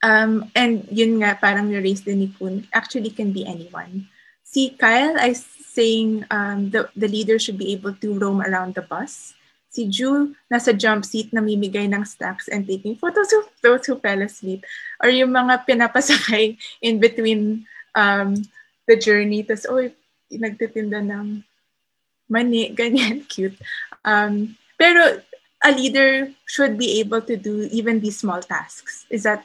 Um, 0.00 0.48
and 0.56 0.88
yun 0.88 1.20
nga, 1.20 1.36
parang 1.36 1.68
ni-raise 1.68 2.00
din 2.00 2.24
ni 2.24 2.28
Kun, 2.32 2.64
actually 2.72 3.12
can 3.12 3.36
be 3.36 3.44
anyone. 3.44 4.08
Si 4.40 4.72
Kyle 4.80 5.20
ay 5.20 5.36
saying 5.70 6.24
um, 6.32 6.72
the, 6.72 6.88
the 6.96 7.06
leader 7.06 7.38
should 7.38 7.60
be 7.60 7.72
able 7.76 7.94
to 8.00 8.16
roam 8.16 8.40
around 8.40 8.74
the 8.74 8.82
bus. 8.82 9.36
Si 9.70 9.86
Ju, 9.86 10.34
nasa 10.50 10.74
jump 10.74 11.06
seat, 11.06 11.30
namimigay 11.30 11.86
ng 11.86 12.02
snacks 12.02 12.50
and 12.50 12.66
taking 12.66 12.98
photos 12.98 13.30
of 13.30 13.46
those 13.62 13.86
who 13.86 14.00
fell 14.02 14.18
asleep. 14.18 14.66
Or 14.98 15.12
yung 15.12 15.30
mga 15.30 15.62
pinapasakay 15.68 16.58
in 16.82 16.98
between 16.98 17.70
um, 17.94 18.34
the 18.90 18.98
journey. 18.98 19.46
Tapos, 19.46 19.70
oh, 19.70 19.86
nagtitinda 20.32 21.04
ng 21.06 21.46
mani, 22.26 22.74
ganyan, 22.74 23.22
cute. 23.30 23.54
Um, 24.02 24.58
pero 24.74 25.22
a 25.60 25.70
leader 25.72 26.32
should 26.48 26.78
be 26.78 27.00
able 27.00 27.20
to 27.20 27.36
do 27.36 27.68
even 27.70 28.00
these 28.00 28.18
small 28.18 28.40
tasks. 28.40 29.04
Is 29.10 29.24
that 29.24 29.44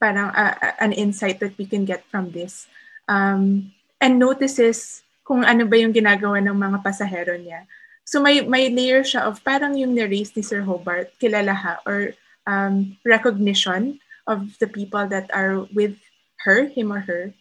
parang 0.00 0.28
uh, 0.36 0.54
an 0.80 0.92
insight 0.92 1.40
that 1.40 1.56
we 1.56 1.64
can 1.64 1.84
get 1.84 2.04
from 2.12 2.32
this? 2.32 2.68
Um, 3.08 3.72
and 4.00 4.18
notices 4.18 5.02
kung 5.24 5.44
ano 5.44 5.64
ba 5.64 5.78
yung 5.80 5.94
ginagawa 5.94 6.42
ng 6.42 6.56
mga 6.58 6.78
pasahero 6.84 7.38
niya. 7.38 7.64
So 8.04 8.20
may 8.20 8.42
may 8.44 8.68
layer 8.68 9.06
siya 9.06 9.24
of 9.24 9.40
parang 9.46 9.78
yung 9.78 9.94
na-raise 9.94 10.34
ni 10.36 10.42
Sir 10.42 10.66
Hobart, 10.66 11.14
kilala 11.22 11.54
ha, 11.54 11.78
or 11.86 12.12
um, 12.44 12.98
recognition 13.06 14.02
of 14.28 14.58
the 14.58 14.68
people 14.68 15.06
that 15.08 15.30
are 15.32 15.64
with 15.72 15.96
her, 16.44 16.68
him 16.68 16.92
or 16.92 17.00
her. 17.06 17.32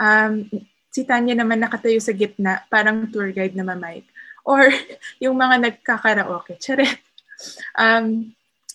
Um, 0.00 0.48
si 0.94 1.02
Tanya 1.02 1.34
naman 1.34 1.60
nakatayo 1.60 1.98
sa 1.98 2.14
gitna, 2.14 2.62
parang 2.70 3.10
tour 3.10 3.34
guide 3.34 3.58
na 3.58 3.66
mamike. 3.66 4.08
Or 4.46 4.70
yung 5.22 5.36
mga 5.36 5.60
nagkakaraoke. 5.70 6.56
Charet. 6.62 7.03
Um, 7.78 8.34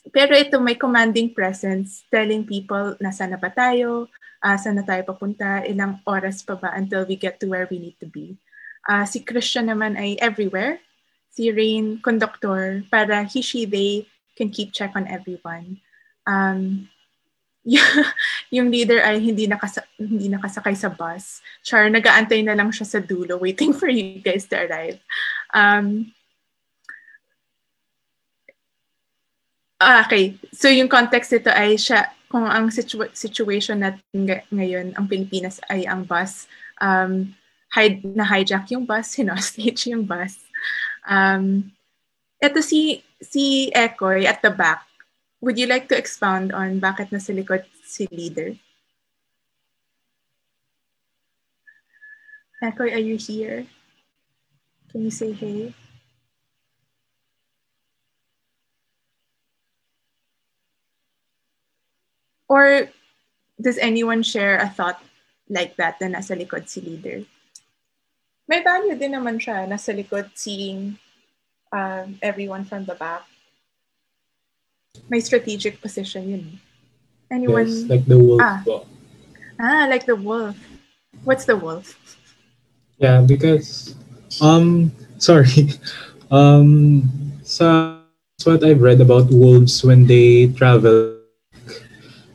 pero 0.09 0.33
ito 0.33 0.57
may 0.57 0.79
commanding 0.79 1.35
presence 1.35 2.07
telling 2.07 2.47
people 2.47 2.95
nasaan 3.03 3.35
na 3.35 3.39
ba 3.39 3.51
tayo, 3.51 4.07
uh, 4.43 4.57
saan 4.57 4.79
na 4.79 4.85
tayo 4.87 5.03
papunta, 5.03 5.63
ilang 5.67 5.99
oras 6.07 6.41
pa 6.43 6.55
ba 6.55 6.73
until 6.75 7.03
we 7.05 7.19
get 7.19 7.37
to 7.39 7.47
where 7.47 7.67
we 7.67 7.79
need 7.79 7.97
to 7.99 8.07
be. 8.07 8.39
Uh, 8.87 9.03
si 9.03 9.21
Christian 9.21 9.67
naman 9.67 9.99
ay 9.99 10.15
everywhere. 10.23 10.79
Si 11.29 11.51
Rain, 11.53 12.01
conductor, 12.01 12.81
para 12.89 13.21
he, 13.27 13.39
she, 13.45 13.63
they 13.63 14.09
can 14.33 14.49
keep 14.49 14.73
check 14.73 14.95
on 14.97 15.05
everyone. 15.05 15.77
Um, 16.25 16.89
yung 18.55 18.71
leader 18.71 19.03
ay 19.03 19.21
hindi 19.21 19.45
nakasa 19.45 19.85
hindi 19.99 20.31
nakasakay 20.31 20.73
sa 20.73 20.89
bus. 20.89 21.43
Char, 21.61 21.91
nagaantay 21.91 22.41
na 22.41 22.57
lang 22.57 22.73
siya 22.73 22.87
sa 22.87 22.99
dulo 23.03 23.37
waiting 23.37 23.75
for 23.75 23.91
you 23.91 24.23
guys 24.23 24.47
to 24.49 24.57
arrive. 24.57 24.97
Um, 25.53 26.09
Ah, 29.79 30.03
okay. 30.03 30.35
So 30.51 30.67
yung 30.67 30.91
context 30.91 31.31
ito 31.31 31.47
ay 31.47 31.79
siya, 31.79 32.11
kung 32.27 32.43
ang 32.43 32.67
situa- 32.67 33.15
situation 33.15 33.79
natin 33.79 34.03
ng- 34.11 34.45
ngayon, 34.51 34.91
ang 34.99 35.07
Pilipinas 35.07 35.63
ay 35.71 35.87
ang 35.87 36.03
bus, 36.03 36.51
um, 36.83 37.31
hide, 37.71 38.03
na 38.03 38.27
hijack 38.27 38.67
yung 38.75 38.83
bus, 38.83 39.15
hinostage 39.17 39.87
yung 39.87 40.03
bus. 40.03 40.35
Um, 41.07 41.71
ito 42.43 42.59
si, 42.59 43.07
si 43.23 43.71
Ekoy 43.71 44.27
at 44.27 44.43
the 44.43 44.51
back. 44.51 44.83
Would 45.39 45.55
you 45.55 45.71
like 45.71 45.87
to 45.87 45.95
expound 45.95 46.51
on 46.51 46.83
bakit 46.83 47.15
nasa 47.15 47.31
likod 47.31 47.63
si 47.87 48.03
leader? 48.11 48.59
Ekoy, 52.59 52.91
are 52.91 52.99
you 52.99 53.15
here? 53.15 53.63
Can 54.91 55.07
you 55.07 55.13
say 55.15 55.31
hey? 55.31 55.71
Or 62.49 62.89
does 63.61 63.77
anyone 63.77 64.23
share 64.23 64.57
a 64.57 64.67
thought 64.67 64.97
like 65.47 65.77
that 65.77 66.01
na 66.01 66.17
nasa 66.17 66.33
likod 66.33 66.67
si 66.67 66.81
leader? 66.81 67.21
May 68.49 68.65
value 68.65 68.97
din 68.97 69.13
naman 69.13 69.37
siya, 69.37 69.69
nasa 69.69 69.93
likod 69.93 70.33
seeing 70.33 70.97
um, 71.69 72.17
everyone 72.25 72.65
from 72.65 72.89
the 72.89 72.97
back. 72.97 73.29
May 75.07 75.21
strategic 75.21 75.79
position 75.81 76.25
yun. 76.25 76.45
Anyone? 77.29 77.69
Yes, 77.69 77.85
like 77.85 78.05
the 78.09 78.17
wolf. 78.17 78.41
Ah. 78.41 78.65
Ah, 79.61 79.85
like 79.85 80.09
the 80.09 80.17
wolf. 80.17 80.57
What's 81.23 81.45
the 81.45 81.55
wolf? 81.55 81.93
Yeah, 82.97 83.21
because 83.21 83.93
um 84.41 84.91
sorry. 85.21 85.69
Um 86.29 87.17
so 87.41 87.97
what 88.45 88.61
I've 88.61 88.85
read 88.85 89.01
about 89.01 89.33
wolves 89.33 89.81
when 89.81 90.05
they 90.05 90.53
travel 90.53 91.18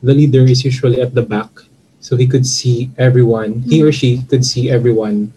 the 0.04 0.12
leader 0.14 0.44
is 0.44 0.64
usually 0.64 1.00
at 1.00 1.14
the 1.16 1.25
back. 1.25 1.49
So 2.04 2.20
he 2.20 2.28
could 2.28 2.44
see 2.44 2.92
everyone 3.00 3.64
he 3.64 3.80
or 3.80 3.88
she 3.88 4.20
could 4.28 4.44
see 4.44 4.68
everyone 4.68 5.32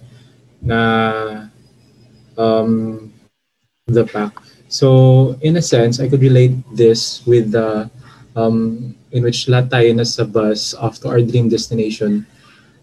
na 0.59 1.47
um 2.35 3.07
the 3.87 4.03
pack 4.03 4.35
so 4.67 5.31
in 5.39 5.55
a 5.55 5.63
sense 5.63 6.03
i 6.03 6.11
could 6.11 6.19
relate 6.19 6.51
this 6.75 7.23
with 7.23 7.55
the 7.55 7.87
um 8.35 8.91
in 9.11 9.23
which 9.23 9.47
lahat 9.47 9.71
tayo 9.71 9.91
nasa 9.95 10.27
bus 10.27 10.75
off 10.77 10.99
to 11.01 11.07
our 11.09 11.21
dream 11.23 11.47
destination. 11.49 12.25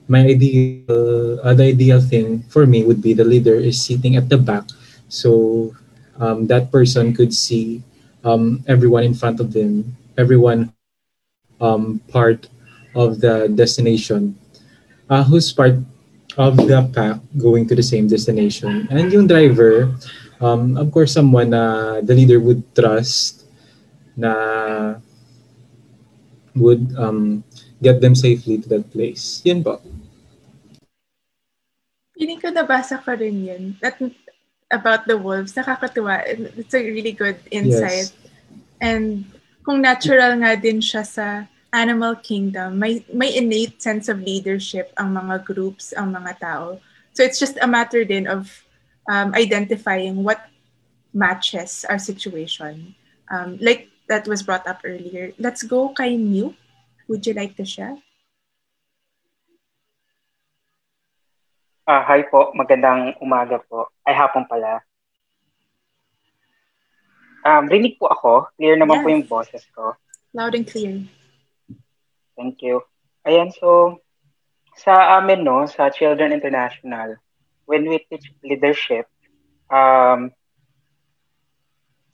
My 0.08 0.20
ideal, 0.20 1.40
uh, 1.40 1.54
the 1.56 1.72
ideal 1.72 2.00
thing 2.00 2.44
for 2.52 2.66
me 2.66 2.84
would 2.84 3.00
be 3.00 3.16
the 3.16 3.24
leader 3.24 3.56
is 3.56 3.80
sitting 3.80 4.16
at 4.16 4.28
the 4.28 4.36
back, 4.36 4.68
so 5.08 5.72
um, 6.20 6.44
that 6.48 6.68
person 6.68 7.16
could 7.16 7.32
see 7.32 7.80
um, 8.20 8.60
everyone 8.68 9.04
in 9.04 9.14
front 9.16 9.40
of 9.40 9.52
them, 9.52 9.96
everyone 10.18 10.68
um, 11.64 12.00
part 12.12 12.49
of 12.92 13.25
the 13.25 13.49
destination, 13.49 14.37
uh, 15.09 15.25
who's 15.25 15.49
part 15.49 15.80
of 16.37 16.56
the 16.56 16.85
pack 16.92 17.16
going 17.40 17.66
to 17.68 17.75
the 17.75 17.83
same 17.83 18.06
destination. 18.06 18.87
And 18.90 19.09
yung 19.09 19.26
driver, 19.26 19.97
um, 20.40 20.76
of 20.76 20.92
course, 20.92 21.16
someone 21.16 21.56
na 21.56 22.00
the 22.04 22.12
leader 22.12 22.38
would 22.38 22.62
trust 22.76 23.49
na 24.16 25.00
would 26.54 26.85
um, 27.00 27.42
get 27.83 28.00
them 28.00 28.14
safely 28.14 28.61
to 28.61 28.68
that 28.68 28.92
place. 28.92 29.40
Yan 29.49 29.64
po. 29.64 29.80
Feeling 32.14 32.38
ko 32.38 32.52
nabasa 32.52 33.00
ko 33.02 33.16
rin 33.16 33.42
yun. 33.42 33.64
That, 33.83 33.99
about 34.71 35.06
the 35.06 35.18
wolves. 35.18 35.54
Nakakatuwa. 35.54 36.23
It's 36.59 36.75
a 36.75 36.83
really 36.83 37.12
good 37.12 37.38
insight. 37.50 38.11
Yes. 38.11 38.18
And 38.80 39.26
kung 39.62 39.83
natural 39.83 40.38
nga 40.38 40.54
din 40.59 40.78
siya 40.78 41.02
sa 41.06 41.47
animal 41.75 42.14
kingdom, 42.14 42.78
may, 42.78 43.04
may 43.12 43.35
innate 43.35 43.83
sense 43.83 44.07
of 44.07 44.23
leadership 44.23 44.95
ang 44.97 45.11
mga 45.19 45.43
groups, 45.43 45.90
ang 45.93 46.14
mga 46.14 46.38
tao. 46.38 46.78
So 47.12 47.26
it's 47.26 47.43
just 47.43 47.59
a 47.59 47.66
matter 47.66 48.07
din 48.07 48.31
of 48.31 48.47
um, 49.11 49.35
identifying 49.35 50.23
what 50.23 50.38
matches 51.12 51.85
our 51.90 51.99
situation. 51.99 52.95
Um, 53.26 53.59
like 53.61 53.90
that 54.09 54.26
was 54.31 54.43
brought 54.43 54.66
up 54.71 54.87
earlier. 54.87 55.35
Let's 55.38 55.62
go 55.66 55.90
kay 55.90 56.16
Mew. 56.16 56.54
Would 57.09 57.26
you 57.26 57.35
like 57.35 57.59
to 57.59 57.66
share? 57.66 57.99
Ah, 61.85 62.00
hi 62.00 62.25
po, 62.25 62.49
magandang 62.57 63.12
umaga 63.21 63.61
po. 63.69 63.93
Ay, 64.09 64.16
hapon 64.16 64.49
pala. 64.49 64.81
Um, 67.45 67.69
rinig 67.69 68.00
po 68.00 68.09
ako. 68.09 68.49
Clear 68.57 68.81
naman 68.81 69.04
po 69.04 69.12
Yes. 69.12 69.14
yung 69.21 69.26
boses 69.28 69.64
ko. 69.76 69.93
Loud 70.33 70.57
and 70.57 70.64
clear. 70.64 71.04
Thank 72.34 72.62
you. 72.62 72.82
Ayan, 73.24 73.54
so, 73.54 74.02
sa 74.74 75.18
amin, 75.18 75.46
no, 75.46 75.64
sa 75.70 75.88
Children 75.88 76.34
International, 76.34 77.16
when 77.64 77.86
we 77.86 78.02
teach 78.10 78.28
leadership, 78.42 79.06
um, 79.70 80.34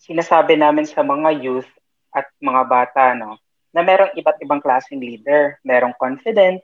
sinasabi 0.00 0.60
namin 0.60 0.84
sa 0.84 1.00
mga 1.00 1.40
youth 1.40 1.68
at 2.12 2.28
mga 2.40 2.62
bata, 2.68 3.16
no, 3.16 3.40
na 3.70 3.80
merong 3.80 4.12
iba't 4.18 4.38
ibang 4.42 4.60
klaseng 4.60 5.00
leader. 5.00 5.58
Merong 5.62 5.94
confident, 5.96 6.60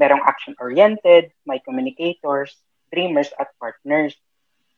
merong 0.00 0.24
action-oriented, 0.24 1.30
may 1.44 1.60
communicators, 1.60 2.56
dreamers, 2.88 3.30
at 3.36 3.52
partners. 3.60 4.16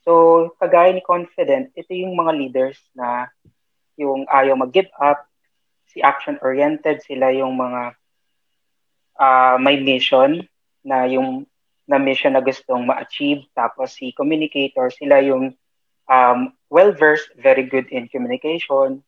So, 0.03 0.55
kagaya 0.59 0.91
ni 0.97 1.05
confident, 1.05 1.71
ito 1.77 1.93
yung 1.93 2.17
mga 2.17 2.33
leaders 2.35 2.81
na 2.97 3.29
yung 4.01 4.25
ayaw 4.27 4.57
mag-give 4.57 4.91
up, 4.97 5.29
si 5.93 6.01
action-oriented, 6.01 7.05
sila 7.05 7.31
yung 7.37 7.55
mga 7.55 8.00
ah, 9.21 9.61
may 9.61 9.77
mission 9.77 10.41
na 10.81 11.05
yung 11.05 11.45
na 11.85 11.99
mission 11.99 12.33
na 12.33 12.41
gustong 12.41 12.87
ma-achieve. 12.87 13.45
Tapos 13.53 13.93
si 13.99 14.15
communicator, 14.15 14.89
sila 14.95 15.21
yung 15.21 15.53
um, 16.09 16.55
well-versed, 16.71 17.35
very 17.37 17.67
good 17.67 17.91
in 17.93 18.09
communication. 18.09 19.03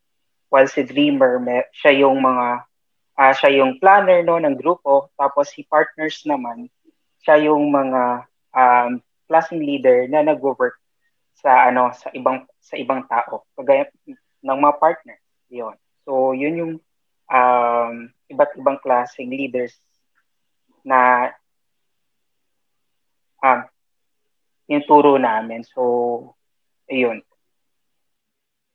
While 0.52 0.68
si 0.68 0.84
dreamer, 0.84 1.40
may, 1.40 1.64
siya 1.72 2.04
yung 2.04 2.20
mga 2.20 2.68
ah, 3.16 3.32
siya 3.32 3.64
yung 3.64 3.80
planner 3.80 4.20
no 4.20 4.36
ng 4.36 4.60
grupo. 4.60 5.08
Tapos 5.16 5.48
si 5.54 5.64
partners 5.64 6.26
naman, 6.28 6.68
siya 7.24 7.48
yung 7.48 7.70
mga 7.72 8.26
um, 8.52 9.00
klaseng 9.30 9.64
leader 9.64 10.04
na 10.12 10.20
nagwo-work 10.20 10.76
sa 11.42 11.72
ano 11.72 11.90
sa 11.96 12.12
ibang 12.12 12.44
sa 12.60 12.76
ibang 12.76 13.02
tao 13.08 13.42
kagaya 13.58 13.88
ng 14.44 14.58
mga 14.60 14.74
partner 14.78 15.18
yon 15.48 15.74
so 16.04 16.36
yun 16.36 16.54
yung 16.60 16.74
um, 17.32 17.94
iba't 18.28 18.52
ibang 18.60 18.78
klaseng 18.78 19.32
leaders 19.32 19.80
na 20.82 21.30
um, 23.42 23.62
yung 24.70 24.84
turo 24.86 25.18
namin 25.18 25.66
so 25.66 26.34
ayun 26.90 27.22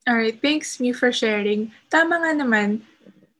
Alright, 0.07 0.39
thanks 0.39 0.79
me 0.79 0.95
for 0.95 1.11
sharing. 1.11 1.67
Tama 1.91 2.23
nga 2.23 2.31
naman, 2.31 2.79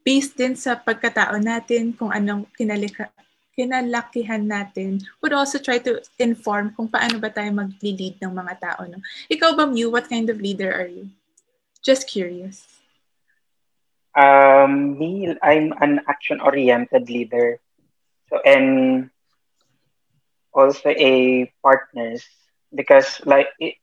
based 0.03 0.36
din 0.36 0.51
sa 0.51 0.75
pagkatao 0.75 1.39
natin, 1.39 1.95
kung 1.95 2.12
anong 2.12 2.43
kinalika, 2.60 3.08
kinalakihan 3.56 4.43
natin, 4.43 4.99
would 5.23 5.32
also 5.32 5.63
try 5.63 5.80
to 5.80 6.03
inform 6.19 6.75
kung 6.75 6.91
paano 6.91 7.23
ba 7.23 7.32
tayo 7.32 7.56
mag-lead 7.56 8.19
ng 8.19 8.34
mga 8.36 8.53
tao. 8.60 8.84
No? 8.84 8.99
Ikaw 9.32 9.56
ba, 9.56 9.63
Mew, 9.63 9.88
what 9.88 10.12
kind 10.12 10.27
of 10.27 10.43
leader 10.43 10.67
are 10.67 10.91
you? 10.91 11.08
Just 11.80 12.03
curious. 12.03 12.67
Um, 14.12 14.99
me, 14.99 15.32
I'm 15.39 15.71
an 15.80 16.03
action-oriented 16.03 17.08
leader. 17.08 17.63
So, 18.27 18.39
and 18.43 19.09
also 20.51 20.89
a 20.89 21.47
partners 21.63 22.25
because 22.73 23.21
like, 23.25 23.47
it, 23.59 23.79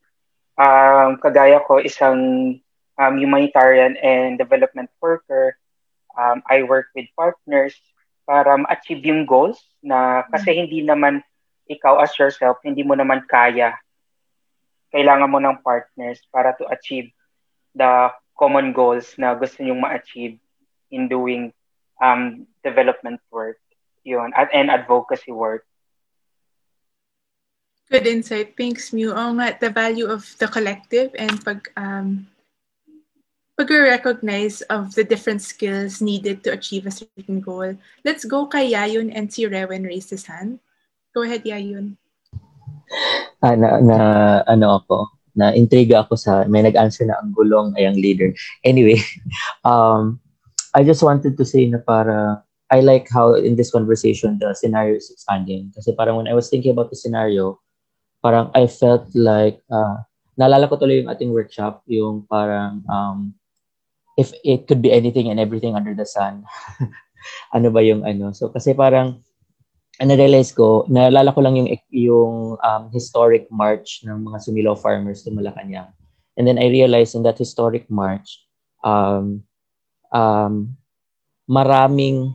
um, 0.58 1.16
kagaya 1.22 1.64
ko, 1.64 1.80
isang 1.80 2.60
um, 2.98 3.14
humanitarian 3.18 3.96
and 3.96 4.38
development 4.38 4.90
worker, 5.00 5.56
um, 6.18 6.42
I 6.46 6.62
work 6.62 6.92
with 6.94 7.08
partners 7.16 7.74
para 8.24 8.56
ma-achieve 8.56 9.04
yung 9.04 9.24
goals 9.24 9.60
na 9.84 10.24
kasi 10.32 10.56
hindi 10.56 10.80
naman 10.84 11.20
ikaw 11.68 12.00
as 12.00 12.12
yourself, 12.20 12.60
hindi 12.64 12.84
mo 12.84 12.96
naman 12.96 13.24
kaya. 13.24 13.76
Kailangan 14.92 15.30
mo 15.32 15.40
ng 15.40 15.60
partners 15.64 16.20
para 16.28 16.52
to 16.60 16.68
achieve 16.68 17.10
the 17.74 18.12
common 18.36 18.70
goals 18.76 19.16
na 19.16 19.34
gusto 19.34 19.64
nyong 19.64 19.82
ma-achieve 19.82 20.38
in 20.92 21.08
doing 21.08 21.50
um, 21.98 22.46
development 22.62 23.18
work 23.32 23.58
yun, 24.04 24.32
at, 24.36 24.52
and 24.52 24.70
advocacy 24.70 25.32
work. 25.32 25.64
Good 27.90 28.06
insight. 28.06 28.56
Thanks, 28.56 28.92
Mew. 28.92 29.12
Oo 29.12 29.36
nga, 29.36 29.56
the 29.60 29.68
value 29.68 30.08
of 30.08 30.24
the 30.40 30.48
collective 30.48 31.12
and 31.20 31.36
pag, 31.44 31.68
um, 31.76 32.28
pag-recognize 33.60 34.64
of 34.72 34.96
the 34.96 35.04
different 35.04 35.44
skills 35.44 36.00
needed 36.00 36.40
to 36.44 36.52
achieve 36.52 36.88
a 36.88 36.94
certain 36.94 37.44
goal. 37.44 37.76
Let's 38.04 38.24
go 38.24 38.48
kay 38.48 38.72
Yayun 38.72 39.12
and 39.12 39.28
si 39.28 39.44
Rewen 39.44 39.84
raised 39.84 40.10
his 40.10 40.24
hand. 40.24 40.64
Go 41.12 41.22
ahead, 41.22 41.44
Yayun. 41.44 42.00
Ah, 43.44 43.54
na, 43.54 43.78
na 43.84 43.98
ano 44.48 44.80
ako, 44.80 45.08
na 45.36 45.52
intriga 45.52 46.06
ako 46.06 46.16
sa 46.16 46.46
may 46.48 46.62
nag-answer 46.62 47.04
na 47.04 47.18
ang 47.20 47.34
gulong 47.34 47.74
ay 47.76 47.84
ang 47.84 47.98
leader. 47.98 48.32
Anyway, 48.64 48.98
um 49.68 50.18
I 50.74 50.82
just 50.82 51.06
wanted 51.06 51.38
to 51.38 51.44
say 51.46 51.70
na 51.70 51.78
para 51.78 52.42
I 52.74 52.82
like 52.82 53.06
how 53.06 53.38
in 53.38 53.54
this 53.54 53.70
conversation 53.70 54.42
the 54.42 54.50
scenario 54.58 54.98
is 54.98 55.14
expanding 55.14 55.70
kasi 55.70 55.94
parang 55.94 56.18
when 56.18 56.26
I 56.26 56.34
was 56.34 56.50
thinking 56.50 56.74
about 56.74 56.90
the 56.90 56.98
scenario, 56.98 57.62
parang 58.18 58.50
I 58.50 58.66
felt 58.66 59.06
like 59.14 59.62
uh, 59.70 60.02
naalala 60.34 60.66
ko 60.66 60.74
tuloy 60.74 61.06
yung 61.06 61.12
ating 61.14 61.30
workshop, 61.30 61.86
yung 61.86 62.26
parang 62.26 62.82
um 62.90 63.38
if 64.18 64.34
it 64.42 64.66
could 64.66 64.82
be 64.82 64.90
anything 64.90 65.30
and 65.30 65.38
everything 65.38 65.78
under 65.78 65.94
the 65.94 66.06
sun. 66.06 66.42
ano 67.56 67.70
ba 67.70 67.78
yung 67.78 68.02
ano? 68.02 68.34
So 68.34 68.50
kasi 68.50 68.74
parang 68.74 69.22
na-realize 70.02 70.50
ko, 70.50 70.82
naalala 70.90 71.30
ko 71.30 71.38
lang 71.38 71.54
yung 71.54 71.70
yung 71.94 72.58
um, 72.58 72.82
historic 72.90 73.46
march 73.54 74.02
ng 74.02 74.26
mga 74.26 74.42
Sumilaw 74.42 74.74
farmers 74.74 75.22
to 75.22 75.30
Malacanang. 75.30 75.94
And 76.34 76.50
then 76.50 76.58
I 76.58 76.66
realized 76.66 77.14
in 77.14 77.22
that 77.22 77.38
historic 77.38 77.86
march, 77.86 78.42
um, 78.82 79.46
um, 80.10 80.74
maraming 81.46 82.34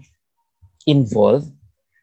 involved 0.90 1.54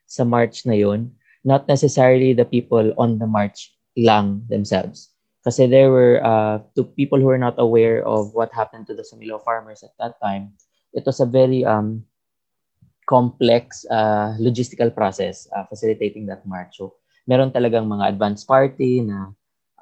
sa 0.06 0.22
march 0.22 0.62
na 0.62 0.78
yun, 0.78 1.10
not 1.42 1.66
necessarily 1.66 2.30
the 2.30 2.46
people 2.46 2.94
on 2.94 3.18
the 3.18 3.26
march 3.26 3.74
lang 3.98 4.46
themselves. 4.46 5.10
Kasi 5.42 5.66
there 5.66 5.90
were, 5.90 6.22
uh, 6.22 6.62
to 6.74 6.86
people 6.94 7.18
who 7.18 7.30
were 7.30 7.42
not 7.42 7.58
aware 7.58 8.06
of 8.06 8.30
what 8.34 8.54
happened 8.54 8.86
to 8.86 8.94
the 8.94 9.02
Sumilaw 9.02 9.42
farmers 9.42 9.82
at 9.82 9.94
that 9.98 10.18
time, 10.22 10.54
it 10.94 11.06
was 11.06 11.18
a 11.18 11.26
very 11.26 11.66
um, 11.66 12.02
complex 13.06 13.86
uh, 13.90 14.34
logistical 14.38 14.90
process 14.90 15.46
uh, 15.54 15.62
facilitating 15.66 16.26
that 16.26 16.42
march. 16.46 16.78
So, 16.78 16.98
meron 17.26 17.54
talagang 17.54 17.86
mga 17.86 18.14
advance 18.14 18.42
party 18.42 19.06
na 19.06 19.30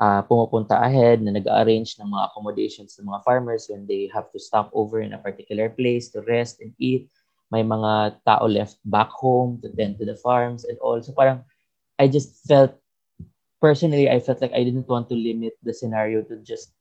uh, 0.00 0.20
pumupunta 0.28 0.80
ahead, 0.80 1.22
na 1.22 1.32
nag-arrange 1.32 1.96
ng 1.96 2.08
mga 2.12 2.24
accommodations 2.32 2.96
ng 2.98 3.08
mga 3.08 3.24
farmers 3.24 3.68
when 3.68 3.86
they 3.88 4.08
have 4.12 4.28
to 4.32 4.38
stop 4.38 4.68
over 4.76 5.00
in 5.00 5.16
a 5.16 5.20
particular 5.20 5.70
place 5.72 6.12
to 6.12 6.20
rest 6.28 6.60
and 6.60 6.76
eat. 6.76 7.08
May 7.54 7.62
mga 7.62 8.18
tao 8.26 8.50
left 8.50 8.82
back 8.82 9.14
home 9.14 9.62
to 9.62 9.70
tend 9.70 10.02
to 10.02 10.04
the 10.04 10.18
farms 10.18 10.66
and 10.66 10.74
all. 10.82 10.98
So 10.98 11.14
parang 11.14 11.46
I 12.02 12.10
just 12.10 12.42
felt, 12.50 12.74
personally, 13.62 14.10
I 14.10 14.18
felt 14.18 14.42
like 14.42 14.50
I 14.50 14.66
didn't 14.66 14.90
want 14.90 15.06
to 15.08 15.14
limit 15.14 15.54
the 15.62 15.70
scenario 15.70 16.26
to 16.26 16.42
just 16.42 16.74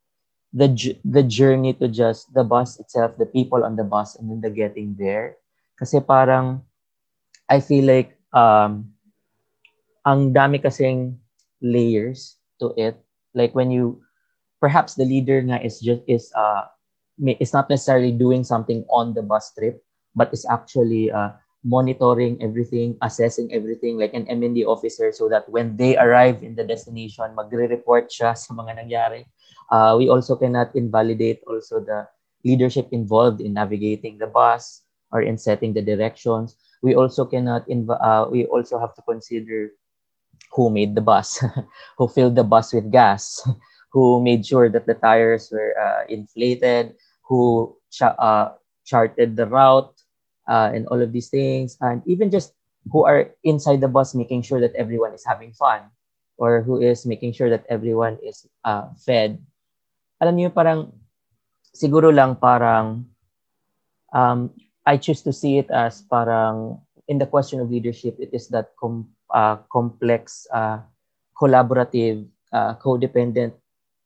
the 0.50 0.74
the 1.06 1.22
journey 1.22 1.78
to 1.78 1.86
just 1.86 2.34
the 2.34 2.42
bus 2.42 2.82
itself, 2.82 3.22
the 3.22 3.30
people 3.30 3.62
on 3.62 3.78
the 3.78 3.86
bus, 3.86 4.18
and 4.18 4.34
then 4.34 4.42
the 4.42 4.50
getting 4.50 4.98
there. 4.98 5.38
Kasi 5.78 6.02
parang 6.02 6.66
I 7.46 7.62
feel 7.62 7.86
like 7.86 8.18
um, 8.34 8.98
ang 10.02 10.34
dami 10.34 10.58
kasing 10.58 11.22
layers 11.62 12.42
to 12.60 12.74
it. 12.76 12.98
Like 13.34 13.54
when 13.54 13.72
you, 13.72 14.02
perhaps 14.60 14.96
the 14.96 15.06
leader 15.06 15.42
nga 15.42 15.62
is 15.62 15.80
just, 15.80 16.02
is, 16.08 16.32
uh, 16.36 16.66
is 17.40 17.54
not 17.54 17.70
necessarily 17.70 18.12
doing 18.12 18.44
something 18.44 18.86
on 18.90 19.14
the 19.14 19.22
bus 19.22 19.54
trip, 19.54 19.84
but 20.16 20.34
is 20.34 20.46
actually 20.50 21.12
uh, 21.12 21.32
monitoring 21.64 22.42
everything, 22.42 22.98
assessing 23.02 23.52
everything 23.54 23.98
like 23.98 24.14
an 24.14 24.28
MND 24.28 24.66
officer 24.66 25.12
so 25.12 25.30
that 25.30 25.48
when 25.50 25.76
they 25.78 25.98
arrive 25.98 26.44
in 26.44 26.56
the 26.56 26.64
destination, 26.64 27.26
magre-report 27.36 28.10
siya 28.12 28.36
sa 28.38 28.54
mga 28.54 28.84
nangyari. 28.84 29.26
Uh, 29.72 29.96
we 29.98 30.10
also 30.10 30.36
cannot 30.36 30.76
invalidate 30.76 31.42
also 31.48 31.80
the 31.80 32.08
leadership 32.44 32.88
involved 32.92 33.42
in 33.42 33.54
navigating 33.54 34.18
the 34.20 34.28
bus 34.28 34.84
or 35.12 35.22
in 35.22 35.38
setting 35.38 35.74
the 35.74 35.82
directions. 35.82 36.56
We 36.84 36.96
also 36.96 37.26
cannot, 37.26 37.68
inv- 37.68 37.98
uh, 38.02 38.28
we 38.30 38.46
also 38.46 38.78
have 38.80 38.94
to 38.96 39.02
consider 39.02 39.72
who 40.54 40.70
made 40.70 40.96
the 40.96 41.02
bus, 41.02 41.44
who 41.98 42.08
filled 42.08 42.36
the 42.36 42.44
bus 42.44 42.74
with 42.74 42.92
gas, 42.92 43.42
who 43.94 44.22
made 44.22 44.46
sure 44.46 44.70
that 44.70 44.86
the 44.86 44.96
tires 44.96 45.50
were 45.52 45.74
uh, 45.80 46.04
inflated, 46.10 46.96
who 47.24 47.76
cha- 47.92 48.18
uh, 48.20 48.54
charted 48.86 49.36
the 49.36 49.48
route, 49.48 49.94
uh, 50.48 50.72
and 50.74 50.88
all 50.88 51.02
of 51.02 51.12
these 51.12 51.30
things, 51.30 51.78
and 51.82 52.02
even 52.06 52.32
just 52.32 52.54
who 52.92 53.06
are 53.06 53.32
inside 53.44 53.80
the 53.80 53.88
bus 53.88 54.16
making 54.16 54.42
sure 54.44 54.60
that 54.60 54.76
everyone 54.76 55.14
is 55.14 55.24
having 55.26 55.54
fun, 55.54 55.88
or 56.38 56.62
who 56.62 56.82
is 56.82 57.06
making 57.06 57.32
sure 57.32 57.50
that 57.50 57.66
everyone 57.70 58.18
is 58.24 58.48
uh, 58.66 58.90
fed. 59.00 59.40
Alam 60.20 60.36
niyo, 60.36 60.50
parang 60.52 60.92
siguro 61.74 62.12
lang 62.12 62.36
parang 62.36 63.08
um, 64.14 64.52
I 64.86 64.98
choose 64.98 65.24
to 65.24 65.32
see 65.32 65.58
it 65.58 65.72
as 65.72 66.04
parang 66.04 66.84
in 67.08 67.18
the 67.18 67.26
question 67.26 67.60
of 67.60 67.72
leadership, 67.72 68.16
it 68.20 68.30
is 68.34 68.48
that 68.50 68.72
com- 68.80 69.10
uh, 69.32 69.58
complex, 69.72 70.48
uh, 70.54 70.80
collaborative, 71.36 72.28
uh, 72.52 72.76
codependent 72.76 73.54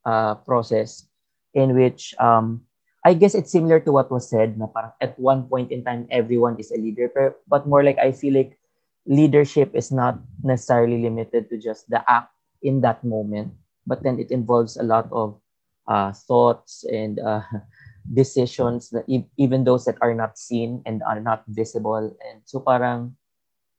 uh, 0.06 0.36
process 0.36 1.08
in 1.54 1.76
which 1.76 2.16
um, 2.20 2.62
I 3.08 3.14
guess 3.16 3.36
it's 3.36 3.52
similar 3.52 3.80
to 3.88 3.92
what 3.96 4.12
was 4.12 4.28
said 4.28 4.60
na 4.60 4.68
parang 4.68 4.92
at 5.00 5.16
one 5.16 5.48
point 5.48 5.72
in 5.72 5.84
time 5.88 6.08
everyone 6.12 6.60
is 6.60 6.72
a 6.76 6.80
leader. 6.80 7.08
But, 7.08 7.40
but 7.48 7.64
more 7.68 7.84
like 7.84 7.98
I 8.00 8.12
feel 8.12 8.36
like 8.36 8.60
leadership 9.08 9.72
is 9.74 9.92
not 9.92 10.20
necessarily 10.44 11.00
limited 11.02 11.50
to 11.50 11.58
just 11.58 11.90
the 11.90 12.04
act 12.12 12.36
in 12.62 12.82
that 12.82 13.04
moment. 13.04 13.56
But 13.88 14.04
then 14.04 14.20
it 14.20 14.32
involves 14.32 14.76
a 14.76 14.84
lot 14.84 15.08
of 15.12 15.40
uh, 15.88 16.12
thoughts 16.12 16.84
and 16.92 17.20
uh, 17.20 17.42
decisions 18.14 18.90
that 18.92 19.08
e- 19.08 19.32
even 19.38 19.64
those 19.64 19.86
that 19.86 19.98
are 20.02 20.14
not 20.14 20.38
seen 20.38 20.84
and 20.86 21.02
are 21.08 21.22
not 21.22 21.48
visible. 21.48 22.12
And 22.28 22.44
so 22.44 22.60
parang 22.60 23.16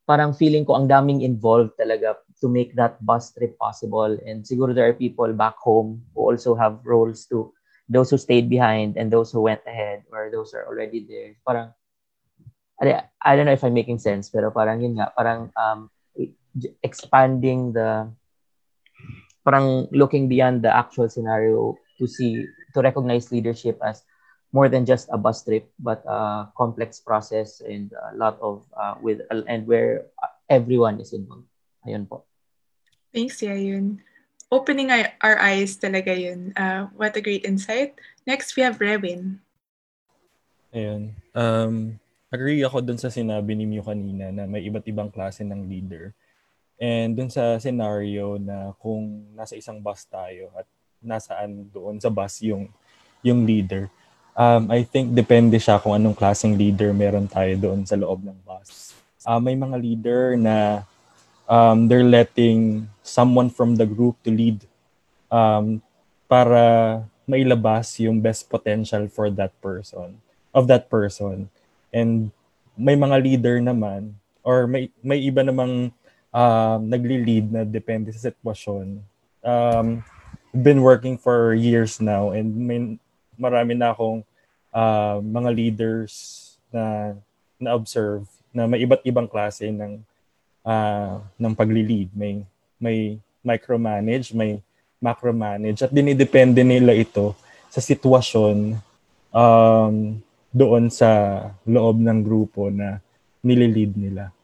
parang 0.09 0.33
feeling 0.33 0.65
ko 0.65 0.81
ang 0.81 0.89
daming 0.89 1.21
involved 1.21 1.77
talaga 1.77 2.17
to 2.41 2.49
make 2.49 2.73
that 2.81 2.97
bus 3.05 3.33
trip 3.37 3.59
possible. 3.61 4.17
And 4.25 4.45
siguro 4.45 4.73
there 4.75 4.89
are 4.89 4.97
people 4.97 5.29
back 5.37 5.61
home 5.61 6.01
who 6.17 6.33
also 6.33 6.55
have 6.57 6.81
roles 6.85 7.27
to 7.29 7.53
those 7.89 8.11
who 8.11 8.19
stayed 8.19 8.49
behind 8.49 8.97
and 8.97 9.11
those 9.11 9.33
who 9.33 9.41
went 9.41 9.61
ahead 9.67 10.05
or 10.13 10.31
those 10.31 10.53
who 10.53 10.59
are 10.59 10.69
already 10.69 11.05
there. 11.09 11.35
Parang, 11.47 11.73
I, 12.81 13.35
don't 13.37 13.47
know 13.47 13.57
if 13.57 13.65
I'm 13.65 13.75
making 13.75 13.99
sense, 13.99 14.29
pero 14.31 14.51
parang 14.51 14.81
yun 14.81 14.95
nga, 15.01 15.11
parang 15.17 15.51
um, 15.57 15.91
expanding 16.85 17.73
the, 17.73 18.13
parang 19.45 19.89
looking 19.91 20.29
beyond 20.29 20.63
the 20.63 20.75
actual 20.75 21.09
scenario 21.09 21.77
to 21.99 22.07
see, 22.07 22.45
to 22.75 22.81
recognize 22.83 23.33
leadership 23.33 23.81
as 23.83 24.05
more 24.53 24.69
than 24.69 24.87
just 24.87 25.09
a 25.13 25.19
bus 25.19 25.45
trip, 25.45 25.69
but 25.81 26.05
a 26.07 26.49
complex 26.57 27.01
process 27.01 27.61
and 27.61 27.93
a 28.13 28.17
lot 28.17 28.39
of, 28.41 28.65
uh, 28.77 28.95
with, 29.01 29.21
and 29.31 29.67
where 29.67 30.07
everyone 30.49 31.01
is 31.01 31.13
involved. 31.13 31.49
Ayun 31.87 32.09
po. 32.09 32.25
Thanks, 33.13 33.41
Yayun. 33.41 34.01
Opening 34.49 34.89
our, 34.91 35.37
eyes 35.39 35.77
talaga 35.77 36.13
yun. 36.13 36.53
Uh, 36.57 36.89
what 36.97 37.17
a 37.17 37.23
great 37.23 37.45
insight. 37.45 37.97
Next, 38.25 38.57
we 38.57 38.65
have 38.65 38.81
Rewin. 38.81 39.41
Ayun. 40.73 41.17
Um, 41.33 41.97
agree 42.29 42.61
ako 42.61 42.85
dun 42.85 43.01
sa 43.01 43.09
sinabi 43.09 43.57
ni 43.57 43.65
Mew 43.65 43.85
kanina 43.85 44.33
na 44.33 44.45
may 44.45 44.65
iba't 44.65 44.85
ibang 44.89 45.09
klase 45.09 45.45
ng 45.45 45.69
leader. 45.69 46.13
And 46.79 47.17
dun 47.17 47.33
sa 47.33 47.57
scenario 47.59 48.37
na 48.39 48.77
kung 48.79 49.33
nasa 49.35 49.57
isang 49.57 49.81
bus 49.81 50.05
tayo 50.07 50.53
at 50.55 50.69
nasaan 51.03 51.67
doon 51.73 51.99
sa 51.99 52.13
bus 52.13 52.43
yung 52.45 52.71
yung 53.25 53.43
leader. 53.43 53.91
Um, 54.39 54.71
I 54.71 54.87
think 54.87 55.11
depende 55.11 55.59
siya 55.59 55.83
kung 55.83 55.99
anong 55.99 56.15
klaseng 56.15 56.55
leader 56.55 56.95
meron 56.95 57.27
tayo 57.27 57.51
doon 57.59 57.83
sa 57.83 57.99
loob 57.99 58.23
ng 58.23 58.39
bus. 58.47 58.95
Uh, 59.27 59.43
may 59.43 59.59
mga 59.59 59.77
leader 59.83 60.23
na 60.39 60.87
um, 61.49 61.89
they're 61.89 62.07
letting 62.07 62.87
someone 63.03 63.49
from 63.49 63.75
the 63.81 63.89
group 63.89 64.21
to 64.23 64.31
lead 64.31 64.63
um, 65.33 65.81
para 66.29 67.03
mailabas 67.25 67.97
yung 68.05 68.21
best 68.21 68.49
potential 68.53 69.09
for 69.09 69.33
that 69.33 69.53
person, 69.65 70.21
of 70.53 70.69
that 70.69 70.93
person. 70.93 71.49
And 71.93 72.31
may 72.77 72.95
mga 72.95 73.17
leader 73.25 73.57
naman, 73.61 74.15
or 74.45 74.69
may, 74.69 74.93
may 75.01 75.19
iba 75.25 75.41
namang 75.45 75.91
uh, 76.33 76.79
nagli-lead 76.81 77.53
na 77.53 77.63
depende 77.65 78.13
sa 78.13 78.29
sitwasyon. 78.29 79.01
Um, 79.45 80.05
been 80.53 80.81
working 80.81 81.17
for 81.21 81.53
years 81.53 82.01
now 82.01 82.33
and 82.33 82.49
may, 82.57 82.79
marami 83.37 83.77
na 83.77 83.93
akong 83.93 84.25
uh, 84.73 85.21
mga 85.21 85.51
leaders 85.53 86.13
na 86.73 87.15
na-observe 87.61 88.25
na 88.53 88.65
may 88.65 88.81
iba't 88.83 89.05
ibang 89.05 89.29
klase 89.29 89.69
ng 89.69 90.01
uh, 90.69 91.17
ng 91.41 91.55
pagli-lead. 91.57 92.13
May 92.13 92.45
may 92.77 93.17
micromanage, 93.41 94.37
may 94.37 94.61
macromanage 95.01 95.81
at 95.81 95.95
dinidepende 95.95 96.61
nila 96.61 96.93
ito 96.93 97.33
sa 97.73 97.81
sitwasyon 97.81 98.77
um, 99.33 99.95
doon 100.53 100.85
sa 100.93 101.43
loob 101.65 101.97
ng 102.03 102.21
grupo 102.21 102.69
na 102.69 103.01
nililid 103.41 103.95
nila. 103.97 104.35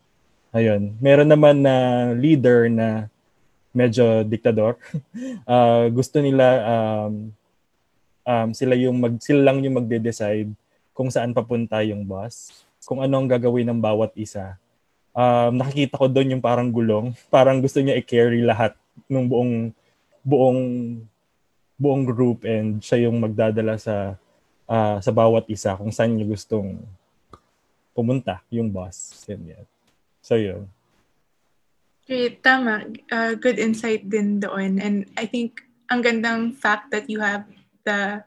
Ayun. 0.55 0.95
Meron 1.03 1.29
naman 1.29 1.59
na 1.61 2.09
leader 2.15 2.71
na 2.71 3.11
medyo 3.75 4.23
diktador. 4.23 4.79
uh, 5.47 5.91
gusto 5.99 6.23
nila 6.23 6.47
um, 6.63 7.35
um, 8.23 8.49
sila 8.55 8.79
yung 8.79 8.97
mag 9.03 9.15
sila 9.19 9.51
lang 9.51 9.63
yung 9.67 9.83
magde-decide 9.83 10.51
kung 10.95 11.11
saan 11.11 11.35
papunta 11.35 11.83
yung 11.83 12.07
bus, 12.07 12.63
kung 12.87 13.03
ano 13.03 13.19
ang 13.19 13.27
gagawin 13.27 13.67
ng 13.67 13.83
bawat 13.83 14.15
isa 14.15 14.55
um, 15.15 15.51
nakikita 15.55 15.95
ko 15.97 16.07
doon 16.11 16.37
yung 16.37 16.45
parang 16.45 16.69
gulong. 16.69 17.15
Parang 17.31 17.63
gusto 17.63 17.81
niya 17.81 17.97
i-carry 17.97 18.43
lahat 18.43 18.75
ng 19.07 19.25
buong 19.31 19.55
buong 20.27 20.63
buong 21.79 22.03
group 22.07 22.43
and 22.47 22.83
siya 22.83 23.09
yung 23.09 23.19
magdadala 23.23 23.79
sa 23.79 24.19
uh, 24.67 24.99
sa 24.99 25.11
bawat 25.15 25.47
isa 25.51 25.79
kung 25.79 25.95
saan 25.95 26.19
niya 26.19 26.29
gustong 26.29 26.83
pumunta 27.95 28.43
yung 28.51 28.69
boss. 28.75 29.23
Ganyan. 29.25 29.65
So, 30.19 30.35
yun. 30.35 30.67
Great. 32.05 32.43
Tama. 32.45 32.85
Uh, 33.09 33.33
good 33.39 33.57
insight 33.57 34.05
din 34.11 34.43
doon. 34.43 34.77
And 34.83 35.09
I 35.17 35.25
think 35.25 35.65
ang 35.89 36.05
gandang 36.05 36.53
fact 36.53 36.91
that 36.93 37.09
you 37.09 37.23
have 37.23 37.47
the 37.87 38.21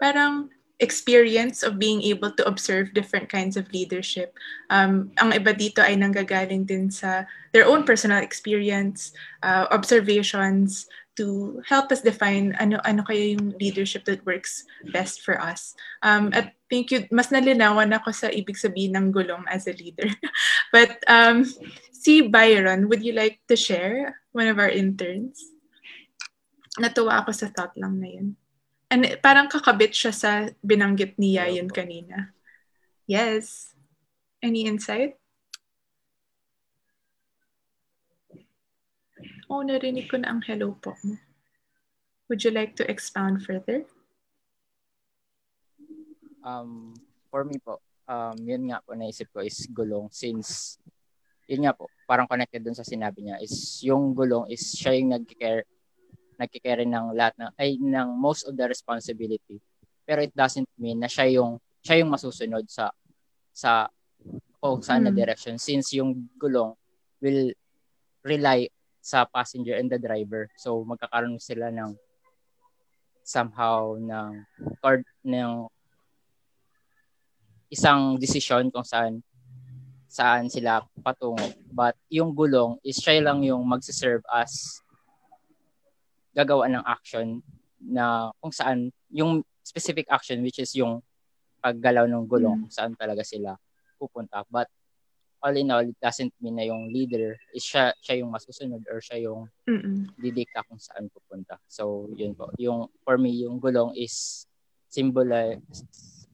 parang 0.00 0.48
experience 0.80 1.62
of 1.62 1.78
being 1.78 2.02
able 2.02 2.32
to 2.32 2.44
observe 2.48 2.96
different 2.96 3.28
kinds 3.28 3.56
of 3.56 3.68
leadership. 3.72 4.32
Um, 4.72 5.12
ang 5.20 5.36
iba 5.36 5.52
dito 5.52 5.84
ay 5.84 5.94
nanggagaling 5.94 6.64
din 6.64 6.88
sa 6.88 7.28
their 7.52 7.68
own 7.68 7.84
personal 7.84 8.24
experience, 8.24 9.12
uh, 9.44 9.68
observations, 9.70 10.88
to 11.20 11.60
help 11.68 11.92
us 11.92 12.00
define 12.00 12.56
ano 12.56 12.80
ano 12.88 13.04
kaya 13.04 13.36
yung 13.36 13.52
leadership 13.60 14.08
that 14.08 14.24
works 14.24 14.64
best 14.88 15.20
for 15.20 15.36
us. 15.36 15.76
Um, 16.00 16.32
at 16.32 16.56
thank 16.72 16.88
you, 16.88 17.04
mas 17.12 17.28
nalinawan 17.28 17.92
ako 17.92 18.08
sa 18.16 18.32
ibig 18.32 18.56
sabihin 18.56 18.96
ng 18.96 19.12
gulong 19.12 19.44
as 19.52 19.68
a 19.68 19.76
leader. 19.76 20.08
But 20.74 20.96
um, 21.04 21.44
si 21.92 22.24
Byron, 22.24 22.88
would 22.88 23.04
you 23.04 23.12
like 23.12 23.44
to 23.52 23.56
share 23.58 24.16
one 24.32 24.48
of 24.48 24.56
our 24.56 24.72
interns? 24.72 25.44
Natuwa 26.80 27.20
ako 27.20 27.36
sa 27.36 27.52
thought 27.52 27.76
lang 27.76 28.00
na 28.00 28.08
yun. 28.08 28.39
And 28.90 29.06
parang 29.22 29.46
kakabit 29.46 29.94
siya 29.94 30.10
sa 30.10 30.30
binanggit 30.66 31.14
ni 31.14 31.38
Yayon 31.38 31.70
kanina. 31.70 32.34
Yes. 33.06 33.70
Any 34.42 34.66
insight? 34.66 35.14
Oh, 39.46 39.62
narinig 39.62 40.10
ko 40.10 40.18
na 40.18 40.34
ang 40.34 40.42
hello 40.42 40.74
po 40.78 40.98
mo. 41.06 41.14
Would 42.26 42.42
you 42.42 42.50
like 42.50 42.74
to 42.78 42.86
expound 42.86 43.42
further? 43.42 43.86
Um, 46.42 46.94
for 47.30 47.46
me 47.46 47.58
po, 47.62 47.82
um, 48.10 48.38
yun 48.42 48.70
nga 48.70 48.82
po 48.82 48.94
naisip 48.94 49.30
ko 49.30 49.42
is 49.42 49.70
gulong 49.70 50.10
since 50.10 50.78
yun 51.50 51.66
nga 51.66 51.74
po, 51.74 51.90
parang 52.06 52.30
connected 52.30 52.62
dun 52.62 52.78
sa 52.78 52.86
sinabi 52.86 53.26
niya 53.26 53.42
is 53.42 53.82
yung 53.82 54.14
gulong 54.14 54.46
is 54.46 54.70
siya 54.70 54.94
yung 54.94 55.10
nag-care 55.10 55.66
nagkikerry 56.40 56.88
ng 56.88 57.12
lahat 57.12 57.36
ng 57.36 57.52
ay 57.60 57.76
ng 57.76 58.08
most 58.16 58.48
of 58.48 58.56
the 58.56 58.64
responsibility. 58.64 59.60
Pero 60.08 60.24
it 60.24 60.32
doesn't 60.32 60.66
mean 60.80 60.96
na 60.96 61.06
siya 61.06 61.28
yung 61.28 61.60
siya 61.84 62.00
yung 62.00 62.08
masusunod 62.08 62.64
sa 62.64 62.88
sa 63.52 63.92
o 64.64 64.80
saan 64.80 65.04
na 65.04 65.12
hmm. 65.12 65.20
direction 65.20 65.60
since 65.60 65.92
yung 65.92 66.16
gulong 66.40 66.72
will 67.20 67.52
rely 68.24 68.68
sa 69.00 69.28
passenger 69.28 69.76
and 69.76 69.92
the 69.92 70.00
driver. 70.00 70.48
So 70.56 70.80
magkakaroon 70.84 71.36
sila 71.36 71.68
ng 71.68 71.92
somehow 73.24 73.96
ng 74.00 74.44
card 74.80 75.04
ng 75.24 75.68
isang 77.70 78.18
desisyon 78.18 78.72
kung 78.72 78.84
saan 78.84 79.22
saan 80.10 80.50
sila 80.50 80.82
patungo. 81.06 81.54
But 81.70 81.94
yung 82.10 82.34
gulong 82.34 82.82
is 82.82 82.98
siya 82.98 83.22
lang 83.30 83.46
yung 83.46 83.62
magsiserve 83.62 84.26
as 84.26 84.82
gagawa 86.30 86.70
ng 86.70 86.84
action 86.86 87.42
na 87.80 88.30
kung 88.38 88.52
saan 88.52 88.92
yung 89.10 89.42
specific 89.62 90.06
action 90.10 90.40
which 90.44 90.58
is 90.58 90.70
yung 90.76 91.02
paggalaw 91.60 92.08
ng 92.08 92.24
gulong 92.24 92.56
kung 92.66 92.72
saan 92.72 92.92
talaga 92.96 93.20
sila 93.24 93.56
pupunta. 94.00 94.44
But 94.48 94.68
all 95.40 95.56
in 95.56 95.72
all, 95.72 95.84
it 95.84 95.96
doesn't 96.00 96.32
mean 96.40 96.56
na 96.56 96.68
yung 96.68 96.88
leader 96.92 97.36
is 97.52 97.64
siya, 97.64 97.92
siya 98.00 98.24
yung 98.24 98.32
masusunod 98.32 98.80
or 98.88 99.00
siya 99.00 99.20
yung 99.28 99.48
Mm-mm. 99.68 100.08
didikta 100.16 100.64
kung 100.64 100.80
saan 100.80 101.08
pupunta. 101.12 101.56
So, 101.68 102.08
yun 102.16 102.36
po. 102.36 102.52
Yung, 102.60 102.88
for 103.04 103.16
me, 103.16 103.44
yung 103.44 103.60
gulong 103.60 103.96
is 103.96 104.44
symbolized 104.88 105.84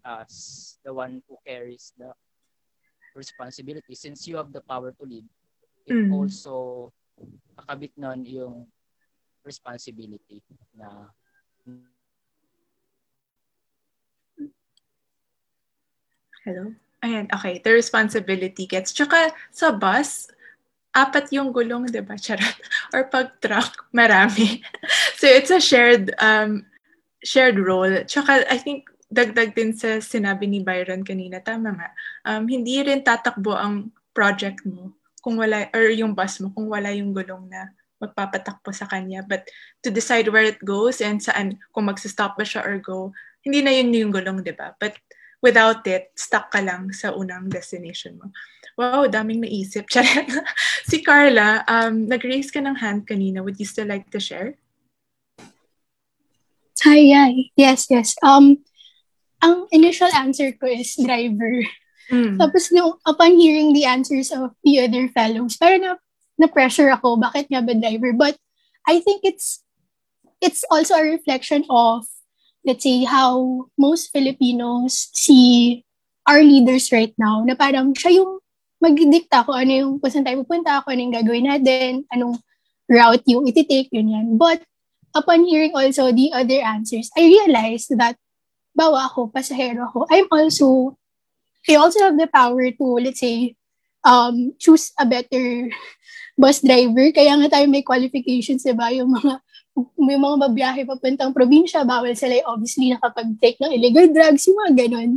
as 0.02 0.32
the 0.82 0.90
one 0.94 1.22
who 1.26 1.38
carries 1.46 1.94
the 1.98 2.10
responsibility. 3.14 3.94
Since 3.94 4.26
you 4.26 4.36
have 4.36 4.52
the 4.52 4.62
power 4.62 4.92
to 4.94 5.04
lead, 5.06 5.26
it 5.86 5.94
Mm. 5.94 6.10
also 6.10 6.90
kakabit 7.56 7.94
nun 7.96 8.26
yung 8.26 8.66
responsibility 9.46 10.42
na 10.74 11.14
Hello? 16.46 16.70
Ayan, 17.02 17.26
okay. 17.34 17.58
The 17.58 17.74
responsibility 17.74 18.70
gets. 18.70 18.94
Tsaka 18.94 19.34
sa 19.50 19.74
bus, 19.74 20.30
apat 20.94 21.34
yung 21.34 21.50
gulong, 21.50 21.90
di 21.90 21.98
ba? 21.98 22.14
Charot. 22.22 22.58
Or 22.94 23.10
pag 23.10 23.34
truck, 23.42 23.90
marami. 23.90 24.62
so 25.18 25.26
it's 25.26 25.50
a 25.50 25.58
shared 25.58 26.14
um, 26.22 26.62
shared 27.26 27.58
role. 27.58 28.06
Tsaka 28.06 28.46
I 28.46 28.62
think 28.62 28.86
dagdag 29.10 29.58
din 29.58 29.74
sa 29.74 29.98
sinabi 29.98 30.46
ni 30.46 30.62
Byron 30.62 31.02
kanina, 31.02 31.42
tama 31.42 31.74
nga. 31.74 31.90
Um, 32.22 32.46
hindi 32.46 32.78
rin 32.78 33.02
tatakbo 33.02 33.58
ang 33.58 33.90
project 34.14 34.62
mo 34.62 34.94
kung 35.18 35.42
wala, 35.42 35.66
or 35.74 35.90
yung 35.90 36.14
bus 36.14 36.38
mo 36.38 36.54
kung 36.54 36.70
wala 36.70 36.94
yung 36.94 37.10
gulong 37.10 37.50
na 37.50 37.74
magpapatakbo 38.06 38.70
sa 38.70 38.86
kanya. 38.86 39.26
But 39.26 39.50
to 39.82 39.90
decide 39.90 40.30
where 40.30 40.46
it 40.46 40.62
goes 40.62 41.02
and 41.02 41.18
saan, 41.18 41.58
kung 41.74 41.90
magsistop 41.90 42.38
ba 42.38 42.46
siya 42.46 42.62
or 42.62 42.78
go, 42.78 43.10
hindi 43.42 43.62
na 43.62 43.74
yun 43.74 43.94
yung 43.94 44.14
gulong, 44.14 44.42
di 44.42 44.54
ba? 44.54 44.74
But 44.78 44.98
without 45.42 45.86
it, 45.86 46.14
stuck 46.14 46.50
ka 46.50 46.62
lang 46.62 46.90
sa 46.94 47.14
unang 47.14 47.50
destination 47.50 48.18
mo. 48.18 48.30
Wow, 48.76 49.08
daming 49.08 49.42
naisip. 49.42 49.88
Charot. 49.92 50.28
si 50.84 51.00
Carla, 51.00 51.64
um, 51.66 52.06
nag-raise 52.06 52.50
ka 52.52 52.60
ng 52.60 52.76
hand 52.76 53.08
kanina. 53.08 53.40
Would 53.42 53.58
you 53.58 53.68
still 53.68 53.88
like 53.88 54.10
to 54.12 54.20
share? 54.20 54.58
Hi, 56.84 57.02
hi. 57.08 57.50
Yes, 57.56 57.88
yes. 57.88 58.14
Um, 58.20 58.62
ang 59.40 59.66
initial 59.72 60.12
answer 60.12 60.52
ko 60.54 60.68
is 60.68 60.94
driver. 60.98 61.64
Mm. 62.12 62.38
Tapos 62.38 62.70
nung 62.70 62.94
upon 63.02 63.34
hearing 63.34 63.74
the 63.74 63.82
answers 63.82 64.30
of 64.30 64.54
the 64.62 64.78
other 64.78 65.10
fellows, 65.10 65.58
parang 65.58 65.82
na, 65.82 65.98
na-pressure 66.36 66.92
ako, 66.92 67.16
bakit 67.16 67.48
nga 67.48 67.64
ba 67.64 67.72
driver? 67.72 68.12
But 68.12 68.36
I 68.86 69.00
think 69.00 69.24
it's 69.24 69.64
it's 70.40 70.62
also 70.68 70.94
a 70.94 71.04
reflection 71.04 71.64
of 71.72 72.04
let's 72.66 72.84
say 72.84 73.06
how 73.06 73.66
most 73.78 74.12
Filipinos 74.12 75.08
see 75.14 75.82
our 76.26 76.42
leaders 76.42 76.90
right 76.90 77.14
now 77.16 77.40
na 77.46 77.54
parang 77.54 77.94
siya 77.94 78.20
yung 78.22 78.42
magdidikta 78.82 79.46
ko 79.46 79.56
ano 79.56 79.72
yung 79.72 79.92
kung 80.02 80.10
saan 80.12 80.26
tayo 80.26 80.42
pupunta, 80.42 80.82
kung 80.84 80.98
ano 80.98 81.00
yung 81.08 81.16
gagawin 81.16 81.46
natin, 81.48 81.90
anong 82.12 82.36
route 82.90 83.24
yung 83.26 83.46
iti-take, 83.48 83.90
yun 83.94 84.12
yan. 84.12 84.26
But 84.36 84.62
upon 85.16 85.48
hearing 85.48 85.72
also 85.72 86.12
the 86.12 86.34
other 86.34 86.60
answers, 86.60 87.08
I 87.16 87.24
realized 87.24 87.94
that 87.96 88.20
bawa 88.76 89.08
ako, 89.08 89.32
pasahero 89.32 89.88
ako, 89.88 90.04
I'm 90.12 90.28
also 90.28 90.98
I 91.66 91.74
also 91.74 91.98
have 92.06 92.14
the 92.14 92.30
power 92.30 92.70
to, 92.70 92.86
let's 93.02 93.18
say, 93.18 93.58
um, 94.06 94.54
choose 94.62 94.94
a 94.96 95.04
better 95.04 95.66
bus 96.38 96.62
driver. 96.62 97.10
Kaya 97.10 97.34
nga 97.42 97.58
tayo 97.58 97.66
may 97.66 97.82
qualifications, 97.82 98.62
diba? 98.62 98.94
Yung 98.94 99.10
mga, 99.10 99.42
yung 99.98 100.22
mga 100.22 100.36
babiyahe 100.46 100.86
papuntang 100.86 101.34
probinsya, 101.34 101.82
bawal 101.82 102.14
sila 102.14 102.38
obviously 102.46 102.94
nakapag-take 102.94 103.58
ng 103.58 103.74
illegal 103.74 104.06
drugs, 104.14 104.46
yung 104.46 104.56
mga 104.62 104.72
ganun. 104.86 105.10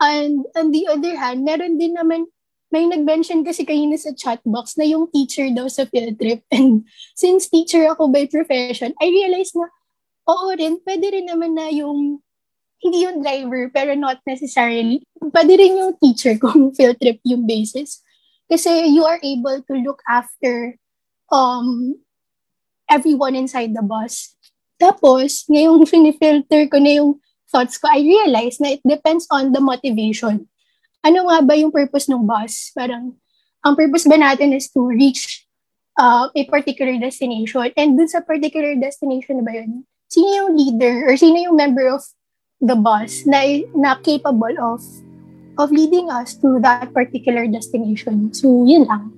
And 0.00 0.48
on 0.56 0.72
the 0.72 0.88
other 0.88 1.12
hand, 1.20 1.44
meron 1.44 1.76
din 1.76 1.94
naman, 1.94 2.24
may 2.70 2.86
nag-mention 2.86 3.42
kasi 3.42 3.66
kanina 3.66 3.98
sa 3.98 4.14
chat 4.14 4.38
box 4.46 4.78
na 4.78 4.86
yung 4.86 5.10
teacher 5.10 5.50
daw 5.50 5.66
sa 5.66 5.84
field 5.90 6.16
trip. 6.16 6.46
And 6.54 6.86
since 7.18 7.50
teacher 7.50 7.84
ako 7.90 8.08
by 8.08 8.30
profession, 8.30 8.96
I 9.02 9.10
realized 9.10 9.58
na, 9.58 9.68
oo 10.30 10.54
rin, 10.54 10.78
pwede 10.86 11.06
rin 11.10 11.26
naman 11.28 11.58
na 11.58 11.68
yung 11.68 12.22
hindi 12.80 13.04
yung 13.04 13.20
driver, 13.20 13.68
pero 13.74 13.92
not 13.92 14.24
necessarily. 14.24 15.04
Pwede 15.20 15.52
rin 15.60 15.76
yung 15.76 15.92
teacher 16.00 16.38
kung 16.42 16.72
field 16.72 16.96
trip 16.96 17.20
yung 17.26 17.44
basis. 17.44 18.00
Kasi 18.50 18.90
you 18.90 19.06
are 19.06 19.22
able 19.22 19.62
to 19.62 19.74
look 19.78 20.02
after 20.10 20.74
um, 21.30 21.94
everyone 22.90 23.38
inside 23.38 23.70
the 23.70 23.86
bus. 23.86 24.34
Tapos, 24.82 25.46
ngayong 25.46 25.86
finifilter 25.86 26.66
ko 26.66 26.82
na 26.82 26.98
yung 26.98 27.22
thoughts 27.46 27.78
ko, 27.78 27.86
I 27.86 28.02
realized 28.02 28.58
na 28.58 28.74
it 28.74 28.82
depends 28.82 29.30
on 29.30 29.54
the 29.54 29.62
motivation. 29.62 30.50
Ano 31.06 31.30
nga 31.30 31.38
ba 31.46 31.54
yung 31.54 31.70
purpose 31.70 32.10
ng 32.10 32.26
bus? 32.26 32.74
Parang, 32.74 33.14
ang 33.62 33.74
purpose 33.78 34.10
ba 34.10 34.18
natin 34.18 34.50
is 34.50 34.66
to 34.74 34.82
reach 34.82 35.46
uh, 36.00 36.26
a 36.34 36.42
particular 36.50 36.96
destination. 36.98 37.70
And 37.76 37.94
dun 37.94 38.08
sa 38.08 38.24
particular 38.24 38.74
destination 38.74 39.40
na 39.40 39.44
ba 39.46 39.52
yun, 39.62 39.84
sino 40.10 40.26
yung 40.26 40.52
leader 40.58 41.06
or 41.06 41.14
sino 41.14 41.38
yung 41.38 41.54
member 41.54 41.86
of 41.86 42.02
the 42.58 42.74
bus 42.74 43.24
na, 43.28 43.62
na 43.76 43.96
capable 44.00 44.56
of 44.58 44.82
of 45.60 45.70
leading 45.70 46.08
us 46.08 46.34
to 46.40 46.56
that 46.64 46.88
particular 46.96 47.44
destination. 47.46 48.32
So, 48.32 48.64
yun 48.64 48.88
lang. 48.88 49.12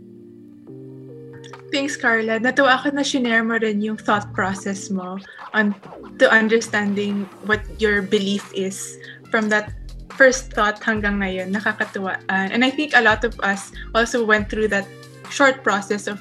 Thanks, 1.73 1.97
Carla. 1.97 2.37
Natuwa 2.37 2.77
ako 2.77 2.93
na 2.93 3.01
shinare 3.01 3.41
mo 3.41 3.57
rin 3.57 3.81
yung 3.81 3.97
thought 3.97 4.29
process 4.37 4.93
mo 4.93 5.17
on 5.57 5.73
to 6.21 6.29
understanding 6.29 7.25
what 7.49 7.65
your 7.81 8.05
belief 8.05 8.45
is 8.53 9.01
from 9.33 9.49
that 9.49 9.73
first 10.13 10.53
thought 10.53 10.77
hanggang 10.85 11.25
ngayon. 11.25 11.49
Nakakatuwa. 11.57 12.21
Uh, 12.29 12.53
and 12.53 12.61
I 12.61 12.69
think 12.69 12.93
a 12.93 13.01
lot 13.01 13.25
of 13.25 13.33
us 13.41 13.73
also 13.97 14.21
went 14.21 14.53
through 14.53 14.69
that 14.69 14.85
short 15.33 15.65
process 15.65 16.05
of 16.05 16.21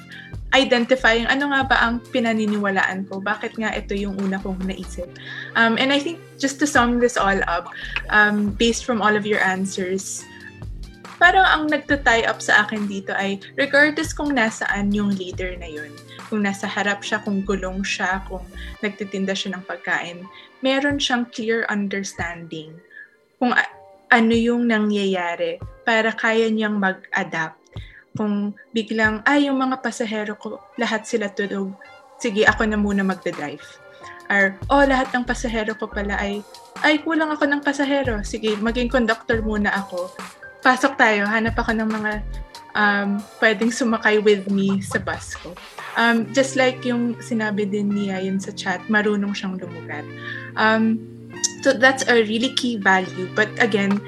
identifying 0.52 1.24
ano 1.28 1.48
nga 1.48 1.64
ba 1.64 1.76
ang 1.80 2.04
pinaniniwalaan 2.12 3.08
ko, 3.08 3.24
bakit 3.24 3.56
nga 3.56 3.72
ito 3.72 3.96
yung 3.96 4.20
una 4.20 4.36
kong 4.36 4.60
naisip. 4.68 5.08
Um, 5.56 5.80
and 5.80 5.88
I 5.88 5.98
think 5.98 6.20
just 6.36 6.60
to 6.60 6.66
sum 6.68 7.00
this 7.00 7.16
all 7.16 7.40
up, 7.48 7.72
um, 8.12 8.52
based 8.60 8.84
from 8.84 9.00
all 9.00 9.16
of 9.16 9.24
your 9.24 9.40
answers, 9.40 10.24
parang 11.16 11.46
ang 11.46 11.62
nagta-tie 11.72 12.28
up 12.28 12.44
sa 12.44 12.66
akin 12.66 12.84
dito 12.84 13.16
ay 13.16 13.40
regardless 13.56 14.12
kung 14.12 14.34
nasaan 14.36 14.92
yung 14.92 15.14
leader 15.16 15.56
na 15.56 15.70
yun, 15.70 15.94
kung 16.28 16.44
nasa 16.44 16.68
harap 16.68 17.00
siya, 17.00 17.22
kung 17.24 17.46
gulong 17.46 17.80
siya, 17.86 18.20
kung 18.28 18.44
nagtitinda 18.84 19.32
siya 19.32 19.56
ng 19.56 19.64
pagkain, 19.64 20.26
meron 20.60 20.98
siyang 20.98 21.30
clear 21.30 21.62
understanding 21.72 22.74
kung 23.38 23.54
a- 23.54 23.72
ano 24.12 24.34
yung 24.34 24.68
nangyayari 24.68 25.62
para 25.88 26.12
kaya 26.12 26.50
niyang 26.52 26.76
mag-adapt 26.76 27.61
kung 28.16 28.52
biglang, 28.76 29.24
ay, 29.24 29.48
yung 29.48 29.58
mga 29.60 29.80
pasahero 29.80 30.36
ko, 30.36 30.60
lahat 30.76 31.08
sila 31.08 31.32
tulog. 31.32 31.72
Sige, 32.20 32.44
ako 32.44 32.68
na 32.68 32.78
muna 32.78 33.02
magda-drive. 33.02 33.64
Or, 34.28 34.56
oh, 34.72 34.84
lahat 34.84 35.12
ng 35.12 35.24
pasahero 35.26 35.76
ko 35.76 35.88
pala 35.88 36.16
ay, 36.20 36.40
ay, 36.84 37.00
kulang 37.00 37.32
ako 37.32 37.44
ng 37.48 37.60
pasahero. 37.64 38.20
Sige, 38.24 38.56
maging 38.60 38.92
conductor 38.92 39.40
muna 39.40 39.72
ako. 39.72 40.12
Pasok 40.62 40.94
tayo, 40.96 41.26
hanap 41.26 41.56
ako 41.58 41.72
ng 41.74 41.90
mga 41.90 42.12
um, 42.76 43.20
pwedeng 43.40 43.72
sumakay 43.72 44.20
with 44.22 44.48
me 44.48 44.80
sa 44.80 45.00
bus 45.00 45.36
ko. 45.36 45.52
Um, 45.96 46.28
just 46.32 46.56
like 46.56 46.80
yung 46.84 47.16
sinabi 47.20 47.68
din 47.68 47.92
niya 47.92 48.24
yun 48.24 48.40
sa 48.40 48.52
chat, 48.52 48.80
marunong 48.88 49.36
siyang 49.36 49.60
lumugat. 49.60 50.04
Um, 50.56 51.00
so 51.60 51.76
that's 51.76 52.04
a 52.08 52.24
really 52.24 52.52
key 52.56 52.80
value. 52.80 53.28
But 53.36 53.52
again, 53.60 54.00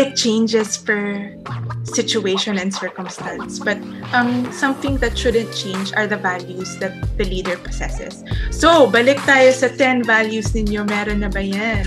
it 0.00 0.16
changes 0.16 0.80
per 0.80 1.28
situation 1.84 2.56
and 2.56 2.72
circumstance. 2.72 3.60
But 3.60 3.76
um, 4.16 4.48
something 4.50 4.96
that 5.04 5.16
shouldn't 5.16 5.52
change 5.52 5.92
are 5.92 6.06
the 6.06 6.16
values 6.16 6.78
that 6.80 6.96
the 7.18 7.24
leader 7.24 7.60
possesses. 7.60 8.24
So, 8.48 8.88
balik 8.88 9.20
tayo 9.28 9.52
sa 9.52 9.68
10 9.68 10.08
values 10.08 10.56
ninyo. 10.56 10.88
Meron 10.88 11.20
na 11.20 11.28
ba 11.28 11.44
yan? 11.44 11.84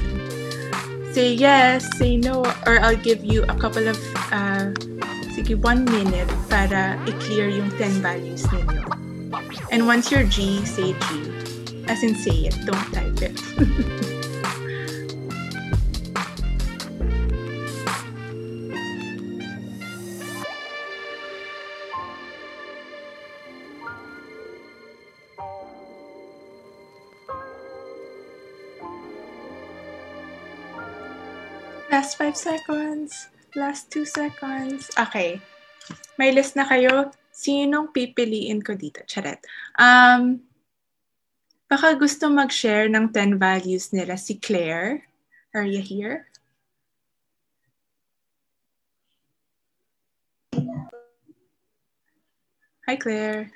Say 1.13 1.33
yes, 1.33 1.85
say 1.97 2.17
no, 2.17 2.45
or 2.65 2.81
I'll 2.81 2.97
give 2.97 3.25
you 3.25 3.45
a 3.45 3.55
couple 3.57 3.85
of, 3.85 3.97
uh, 4.33 4.73
sige, 5.33 5.57
one 5.61 5.85
minute 5.85 6.29
para 6.49 6.97
i-clear 7.05 7.49
yung 7.49 7.69
10 7.77 8.01
values 8.01 8.45
ninyo. 8.53 8.85
And 9.73 9.89
once 9.89 10.13
you're 10.13 10.25
G, 10.25 10.61
say 10.65 10.93
G. 10.93 11.07
As 11.89 12.05
in 12.05 12.13
say 12.13 12.49
it, 12.49 12.55
don't 12.65 12.87
type 12.93 13.17
it. 13.21 13.35
Last 31.93 32.17
five 32.17 32.33
seconds. 32.33 33.29
Last 33.53 33.93
two 33.93 34.01
seconds. 34.01 34.89
Okay. 34.97 35.37
May 36.17 36.33
list 36.33 36.57
na 36.57 36.65
kayo. 36.65 37.13
Sinong 37.29 37.93
pipiliin 37.93 38.65
ko 38.65 38.73
dito? 38.73 39.05
Charet. 39.05 39.37
Um, 39.77 40.41
baka 41.69 41.93
gusto 41.93 42.33
mag-share 42.33 42.89
ng 42.89 43.13
10 43.13 43.37
values 43.37 43.93
nila 43.93 44.17
si 44.17 44.41
Claire. 44.41 45.05
Are 45.53 45.69
you 45.69 45.85
here? 45.85 46.25
Hi, 52.89 52.97
Claire. 52.97 53.53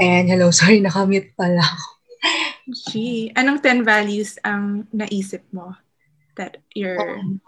Ayan, 0.00 0.32
hello. 0.32 0.48
Sorry, 0.48 0.80
nakamute 0.80 1.28
pala 1.36 1.60
ako. 1.60 1.88
Gee, 2.88 3.36
anong 3.36 3.60
10 3.60 3.84
values 3.84 4.40
ang 4.40 4.88
naisip 4.96 5.44
mo 5.52 5.76
that 6.38 6.62
your 6.72 6.96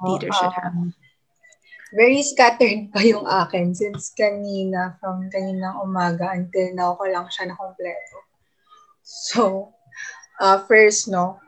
leader 0.04 0.28
should 0.28 0.52
have? 0.52 0.74
Um, 0.74 0.94
very 1.94 2.22
scattered 2.22 2.90
pa 2.94 3.02
yung 3.02 3.26
akin 3.26 3.74
since 3.74 4.14
kanina, 4.14 4.98
from 5.02 5.26
kanina 5.30 5.74
umaga 5.82 6.34
until 6.34 6.70
now 6.74 6.94
ko 6.94 7.06
lang 7.10 7.26
siya 7.26 7.50
na 7.50 7.58
kompleto. 7.58 8.18
So, 9.02 9.74
uh, 10.38 10.62
first, 10.70 11.10
no, 11.10 11.42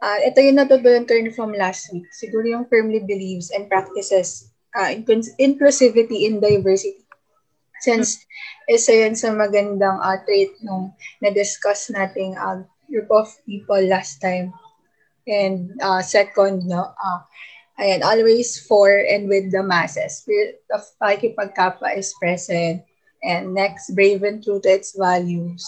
uh, 0.00 0.18
ito 0.24 0.40
yung 0.40 0.56
natutunan 0.56 1.04
ko 1.04 1.12
rin 1.16 1.32
from 1.32 1.52
last 1.52 1.92
week. 1.92 2.08
Siguro 2.16 2.48
yung 2.48 2.68
firmly 2.68 3.04
believes 3.04 3.52
and 3.52 3.68
practices 3.68 4.52
uh, 4.76 4.92
inclusivity 5.40 6.28
in 6.28 6.40
diversity. 6.40 7.04
Since 7.84 8.24
isa 8.72 9.04
yun 9.04 9.14
sa 9.14 9.36
magandang 9.36 10.00
uh, 10.00 10.16
trait 10.24 10.56
nung 10.64 10.96
na-discuss 11.20 11.92
nating 11.92 12.34
uh, 12.40 12.64
group 12.88 13.12
of 13.12 13.28
people 13.44 13.78
last 13.84 14.18
time. 14.24 14.56
And 15.26 15.74
uh, 15.82 16.02
second, 16.02 16.66
no, 16.66 16.94
uh, 16.94 17.20
ayan, 17.78 18.02
always 18.02 18.58
for 18.58 18.88
and 18.90 19.28
with 19.28 19.50
the 19.50 19.62
masses. 19.62 20.22
Spirit 20.22 20.62
of 20.72 20.82
pakikipagkapa 21.02 21.98
is 21.98 22.14
present. 22.20 22.82
And 23.22 23.54
next, 23.54 23.90
brave 23.94 24.22
and 24.22 24.42
true 24.42 24.60
to 24.62 24.68
its 24.68 24.94
values. 24.96 25.66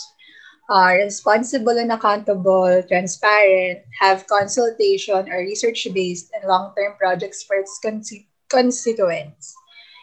Uh, 0.71 0.94
responsible 1.01 1.79
and 1.79 1.90
accountable, 1.90 2.83
transparent, 2.87 3.81
have 3.99 4.27
consultation 4.29 5.27
or 5.33 5.38
research-based 5.40 6.31
and 6.37 6.44
long-term 6.47 6.94
projects 7.01 7.42
for 7.42 7.57
its 7.57 7.81
con- 7.83 8.05
constituents. 8.49 9.57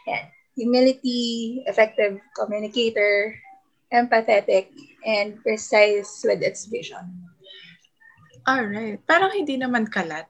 Yan 0.07 0.35
humility, 0.55 1.63
effective 1.67 2.19
communicator, 2.35 3.35
empathetic, 3.93 4.71
and 5.05 5.39
precise 5.43 6.23
with 6.23 6.41
its 6.41 6.65
vision. 6.65 7.24
Alright. 8.45 9.01
Parang 9.09 9.33
hindi 9.33 9.57
naman 9.57 9.89
kalat. 9.89 10.29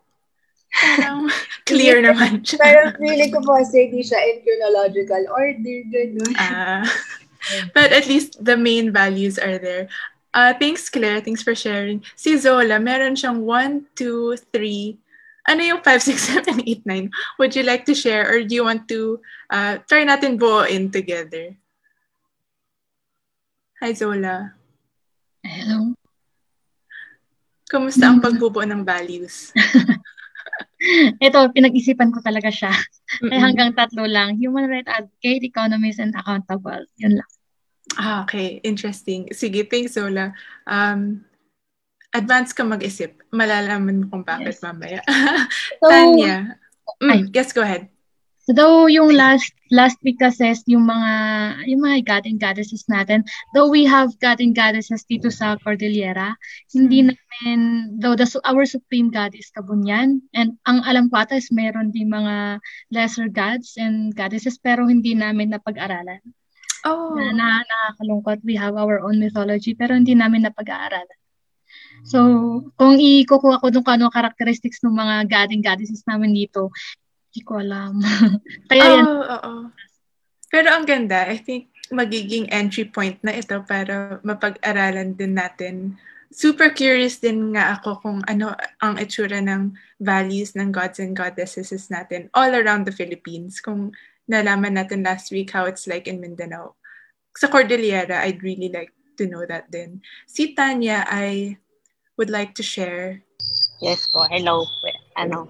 Parang 0.72 1.28
clear 1.70 2.00
naman 2.00 2.44
siya. 2.44 2.60
Parang 2.60 2.96
feeling 2.96 3.32
ko 3.32 3.40
po 3.44 3.60
kasi 3.60 3.92
hindi 3.92 4.02
siya 4.04 4.20
in 4.24 4.44
chronological 4.44 5.24
order. 5.32 5.78
Ganun. 5.92 6.34
Ah. 6.40 6.84
but 7.76 7.92
at 7.92 8.08
least 8.08 8.40
the 8.40 8.56
main 8.56 8.92
values 8.92 9.36
are 9.38 9.60
there. 9.60 9.92
Uh, 10.36 10.52
thanks, 10.60 10.92
Claire. 10.92 11.24
Thanks 11.24 11.44
for 11.44 11.56
sharing. 11.56 12.04
Si 12.20 12.36
Zola, 12.36 12.76
meron 12.76 13.16
siyang 13.16 13.48
1, 13.48 13.96
2, 13.96 14.36
3, 14.52 15.00
ano 15.48 15.62
yung 15.64 15.80
5, 15.80 16.02
6, 16.12 16.44
7, 16.44 16.60
8, 16.68 16.84
9? 16.84 17.40
Would 17.40 17.56
you 17.56 17.64
like 17.64 17.88
to 17.88 17.96
share 17.96 18.28
or 18.28 18.44
do 18.44 18.52
you 18.52 18.66
want 18.68 18.90
to 18.92 19.24
uh, 19.48 19.80
try 19.88 20.04
natin 20.04 20.36
buuin 20.36 20.92
together? 20.92 21.56
Hi, 23.80 23.96
Zola. 23.96 24.52
Hello. 25.40 25.96
Kumusta 27.66 28.06
ang 28.10 28.22
pagbubuo 28.22 28.62
ng 28.62 28.86
values? 28.86 29.50
Ito, 31.26 31.50
pinag-isipan 31.50 32.14
ko 32.14 32.22
talaga 32.22 32.54
siya. 32.54 32.70
Kaya 33.18 33.42
hanggang 33.42 33.74
tatlo 33.74 34.06
lang. 34.06 34.38
Human 34.38 34.70
rights 34.70 34.92
advocate, 34.92 35.42
economist, 35.42 35.98
and 35.98 36.14
accountable. 36.14 36.86
Yun 37.02 37.18
lang. 37.18 37.30
Ah, 37.98 38.22
okay. 38.22 38.62
Interesting. 38.62 39.32
Sige, 39.34 39.66
thanks, 39.66 39.98
Zola. 39.98 40.36
Um, 40.70 41.26
advance 42.14 42.54
ka 42.54 42.62
mag-isip. 42.62 43.24
Malalaman 43.34 44.06
mo 44.06 44.06
kung 44.14 44.24
bakit 44.26 44.60
yes. 44.60 44.62
mamaya. 44.62 45.02
so, 45.82 45.90
Tanya. 45.90 46.60
Mm, 47.02 47.10
ay, 47.10 47.20
yes, 47.34 47.50
go 47.50 47.66
ahead. 47.66 47.90
So 48.46 48.54
though 48.54 48.86
yung 48.86 49.10
last 49.18 49.50
last 49.74 49.98
week 50.06 50.22
kasi 50.22 50.54
yung 50.70 50.86
mga 50.86 51.14
yung 51.66 51.82
mga 51.82 51.98
god 52.06 52.24
and 52.30 52.38
goddesses 52.38 52.86
natin, 52.86 53.26
though 53.58 53.74
we 53.74 53.90
have 53.90 54.14
god 54.22 54.38
and 54.38 54.54
goddesses 54.54 55.02
dito 55.10 55.34
sa 55.34 55.58
Cordillera, 55.58 56.38
hindi 56.70 57.02
mm. 57.02 57.08
namin 57.10 57.60
though 57.98 58.14
the 58.14 58.30
our 58.46 58.70
supreme 58.70 59.10
god 59.10 59.34
is 59.34 59.50
Kabunyan 59.50 60.22
and 60.38 60.62
ang 60.70 60.86
alam 60.86 61.10
ko 61.10 61.26
ata 61.26 61.42
is 61.42 61.50
meron 61.50 61.90
din 61.90 62.14
mga 62.14 62.62
lesser 62.94 63.34
gods 63.34 63.82
and 63.82 64.14
goddesses 64.14 64.62
pero 64.62 64.86
hindi 64.86 65.18
namin 65.18 65.50
napag-aralan. 65.50 66.22
Oh. 66.86 67.18
Na, 67.18 67.34
na 67.34 67.66
nakakalungkot. 67.66 68.46
We 68.46 68.62
have 68.62 68.78
our 68.78 69.02
own 69.02 69.18
mythology 69.18 69.74
pero 69.74 69.98
hindi 69.98 70.14
namin 70.14 70.46
napag-aaralan. 70.46 71.18
So, 72.06 72.20
kung 72.78 73.02
ikukuha 73.02 73.58
ko 73.58 73.74
nung 73.74 73.90
ano 73.90 74.14
characteristics 74.14 74.86
ng 74.86 74.94
mga 74.94 75.16
god 75.26 75.50
and 75.50 75.66
goddesses 75.66 76.06
namin 76.06 76.38
dito, 76.38 76.70
hindi 77.36 77.44
ko 77.44 77.60
alam. 77.60 78.00
Kaya 78.72 78.84
oh, 78.88 78.92
yan. 78.96 79.04
Oo, 79.04 79.24
oo. 79.28 79.54
Pero 80.48 80.72
ang 80.72 80.88
ganda, 80.88 81.28
I 81.28 81.36
think 81.36 81.68
magiging 81.92 82.48
entry 82.48 82.88
point 82.88 83.20
na 83.20 83.36
ito 83.36 83.60
para 83.68 84.24
mapag-aralan 84.24 85.20
din 85.20 85.36
natin. 85.36 86.00
Super 86.32 86.72
curious 86.72 87.20
din 87.20 87.52
nga 87.52 87.76
ako 87.76 88.00
kung 88.00 88.20
ano 88.32 88.56
ang 88.80 88.96
itsura 88.96 89.44
ng 89.44 89.76
values 90.00 90.56
ng 90.56 90.72
gods 90.72 91.04
and 91.04 91.12
goddesses 91.12 91.92
natin 91.92 92.32
all 92.32 92.56
around 92.56 92.88
the 92.88 92.96
Philippines. 92.96 93.60
Kung 93.60 93.92
nalaman 94.32 94.80
natin 94.80 95.04
last 95.04 95.28
week 95.36 95.52
how 95.52 95.68
it's 95.68 95.92
like 95.92 96.08
in 96.08 96.24
Mindanao. 96.24 96.80
Sa 97.36 97.52
Cordillera, 97.52 98.24
I'd 98.24 98.40
really 98.48 98.72
like 98.72 98.96
to 99.20 99.28
know 99.28 99.44
that 99.44 99.68
din. 99.68 100.00
Si 100.24 100.56
Tanya 100.56 101.04
ay 101.12 101.60
would 102.16 102.32
like 102.32 102.56
to 102.56 102.64
share? 102.64 103.20
Yes 103.84 104.08
po. 104.08 104.24
Hello. 104.32 104.64
Ano? 105.16 105.48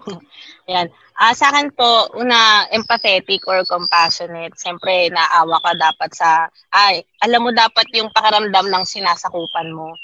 Ayan. 0.69 0.87
Uh, 1.15 1.33
sa 1.33 1.49
akin 1.49 1.71
po, 1.71 2.11
una, 2.17 2.67
empathetic 2.69 3.41
or 3.47 3.63
compassionate. 3.65 4.53
Siyempre, 4.59 5.09
naawa 5.09 5.63
ka 5.63 5.71
dapat 5.73 6.11
sa, 6.13 6.51
ay, 6.75 7.01
alam 7.23 7.45
mo 7.45 7.51
dapat 7.55 7.87
yung 7.95 8.11
pakaramdam 8.11 8.67
ng 8.69 8.85
sinasakupan 8.85 9.71
mo. 9.73 9.95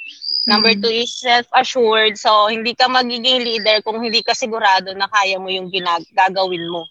Number 0.49 0.73
mm-hmm. 0.73 0.81
two 0.81 0.93
is 1.05 1.13
self-assured. 1.21 2.17
So, 2.17 2.49
hindi 2.49 2.73
ka 2.73 2.89
magiging 2.89 3.43
leader 3.43 3.83
kung 3.85 4.01
hindi 4.01 4.25
ka 4.25 4.33
sigurado 4.33 4.95
na 4.97 5.05
kaya 5.11 5.37
mo 5.37 5.51
yung 5.51 5.69
ginag- 5.69 6.09
gagawin 6.15 6.65
mo. 6.71 6.87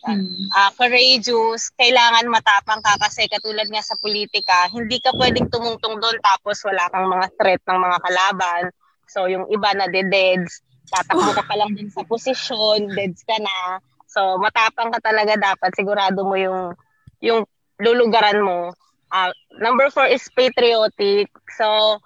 Mm. 0.00 0.48
Uh, 0.56 0.72
courageous, 0.80 1.68
kailangan 1.76 2.24
matapang 2.32 2.80
ka 2.80 2.96
kasi 2.96 3.28
katulad 3.28 3.68
nga 3.68 3.84
sa 3.84 4.00
politika, 4.00 4.64
hindi 4.72 4.96
ka 4.96 5.12
pwedeng 5.12 5.52
tumungtong 5.52 6.00
doon 6.00 6.16
tapos 6.24 6.56
wala 6.64 6.88
kang 6.88 7.04
mga 7.04 7.28
threat 7.36 7.60
ng 7.68 7.76
mga 7.76 7.98
kalaban 8.08 8.72
So, 9.10 9.26
yung 9.26 9.50
iba 9.50 9.74
na 9.74 9.90
de-deads, 9.90 10.62
tatakbo 10.90 11.30
ka 11.32 11.44
pa 11.46 11.54
lang 11.56 11.72
din 11.78 11.88
sa 11.88 12.02
posisyon, 12.04 12.90
deads 12.92 13.22
ka 13.22 13.38
na. 13.38 13.78
So, 14.10 14.36
matapang 14.42 14.90
ka 14.90 14.98
talaga 15.00 15.38
dapat. 15.38 15.70
Sigurado 15.78 16.26
mo 16.26 16.34
yung, 16.34 16.74
yung 17.22 17.46
lulugaran 17.78 18.42
mo. 18.42 18.74
Uh, 19.10 19.30
number 19.58 19.90
four 19.90 20.06
is 20.10 20.26
patriotic. 20.34 21.30
So, 21.54 21.98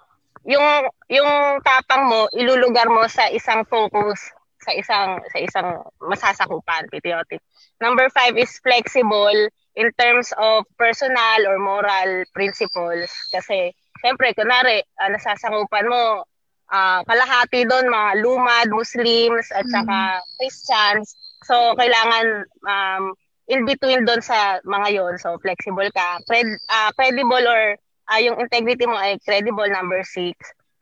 yung 0.45 0.65
yung 1.09 1.59
tapang 1.65 2.05
mo 2.05 2.29
ilulugar 2.37 2.85
mo 2.85 3.09
sa 3.09 3.27
isang 3.33 3.65
focus 3.65 4.29
sa 4.61 4.71
isang 4.77 5.17
sa 5.33 5.37
isang 5.41 5.69
masasakupan 5.97 6.85
patriotic 6.93 7.41
number 7.81 8.05
five 8.13 8.37
is 8.37 8.61
flexible 8.61 9.49
in 9.75 9.89
terms 9.97 10.29
of 10.37 10.63
personal 10.77 11.39
or 11.49 11.57
moral 11.57 12.23
principles 12.31 13.09
kasi 13.33 13.73
syempre 14.05 14.37
kunari 14.37 14.85
uh, 15.01 15.09
nasasakupan 15.09 15.89
mo 15.89 16.29
uh, 16.71 17.01
kalahati 17.05 17.67
doon 17.67 17.89
mga 17.89 18.11
lumad, 18.25 18.67
Muslims 18.71 19.47
at 19.53 19.65
saka 19.69 20.21
mm. 20.21 20.25
Christians. 20.39 21.13
So 21.45 21.77
kailangan 21.77 22.49
um, 22.65 23.03
in 23.45 23.65
between 23.65 24.05
doon 24.05 24.21
sa 24.21 24.61
mga 24.65 24.87
yon 24.97 25.13
so 25.21 25.37
flexible 25.41 25.87
ka. 25.93 26.21
Cred, 26.25 26.49
uh, 26.69 26.89
credible 26.97 27.45
or 27.45 27.77
uh, 28.09 28.21
yung 28.21 28.41
integrity 28.41 28.85
mo 28.89 28.97
ay 28.97 29.21
credible 29.21 29.67
number 29.69 30.01
six. 30.01 30.37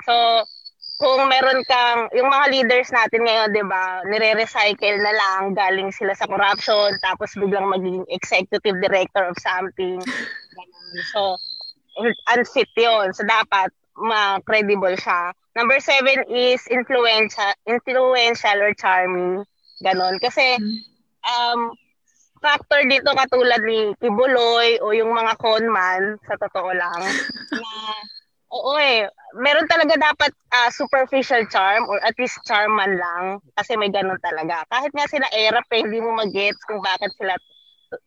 So 0.07 0.43
kung 1.03 1.27
meron 1.27 1.65
kang 1.67 2.07
yung 2.15 2.31
mga 2.31 2.45
leaders 2.53 2.87
natin 2.93 3.27
ngayon 3.27 3.49
'di 3.51 3.65
ba 3.67 4.05
nire-recycle 4.07 5.03
na 5.03 5.11
lang 5.11 5.41
galing 5.51 5.91
sila 5.91 6.15
sa 6.15 6.29
corruption 6.29 6.95
tapos 7.03 7.35
biglang 7.35 7.67
magiging 7.67 8.07
executive 8.07 8.77
director 8.79 9.27
of 9.27 9.35
something. 9.41 9.99
So 11.09 11.41
unfit 12.29 12.69
yon 12.77 13.17
so 13.17 13.25
dapat 13.25 13.73
ma-credible 13.97 14.93
siya 14.93 15.33
Number 15.53 15.77
seven 15.79 16.25
is 16.33 16.65
influential, 16.67 17.53
influential 17.69 18.57
or 18.61 18.73
charming. 18.73 19.45
Ganon. 19.85 20.17
Kasi, 20.17 20.57
um, 21.23 21.73
factor 22.41 22.83
dito 22.89 23.13
katulad 23.15 23.61
ni 23.63 23.93
Kibuloy 24.01 24.81
o 24.83 24.91
yung 24.91 25.13
mga 25.13 25.37
conman, 25.39 26.17
sa 26.27 26.35
totoo 26.35 26.73
lang, 26.75 27.01
na 27.53 27.69
Oo 28.53 28.77
eh. 28.77 29.09
Meron 29.33 29.65
talaga 29.65 29.97
dapat 29.97 30.29
uh, 30.53 30.69
superficial 30.69 31.41
charm 31.49 31.89
or 31.89 31.97
at 32.05 32.13
least 32.21 32.37
charm 32.45 32.77
man 32.77 32.93
lang 32.93 33.41
kasi 33.57 33.73
may 33.73 33.89
ganun 33.89 34.21
talaga. 34.21 34.61
Kahit 34.69 34.93
nga 34.93 35.09
sila 35.09 35.25
Erap 35.33 35.65
eh, 35.73 35.81
hindi 35.81 35.97
mo 35.97 36.13
mag-gets 36.13 36.61
kung 36.69 36.77
bakit 36.77 37.09
sila 37.17 37.33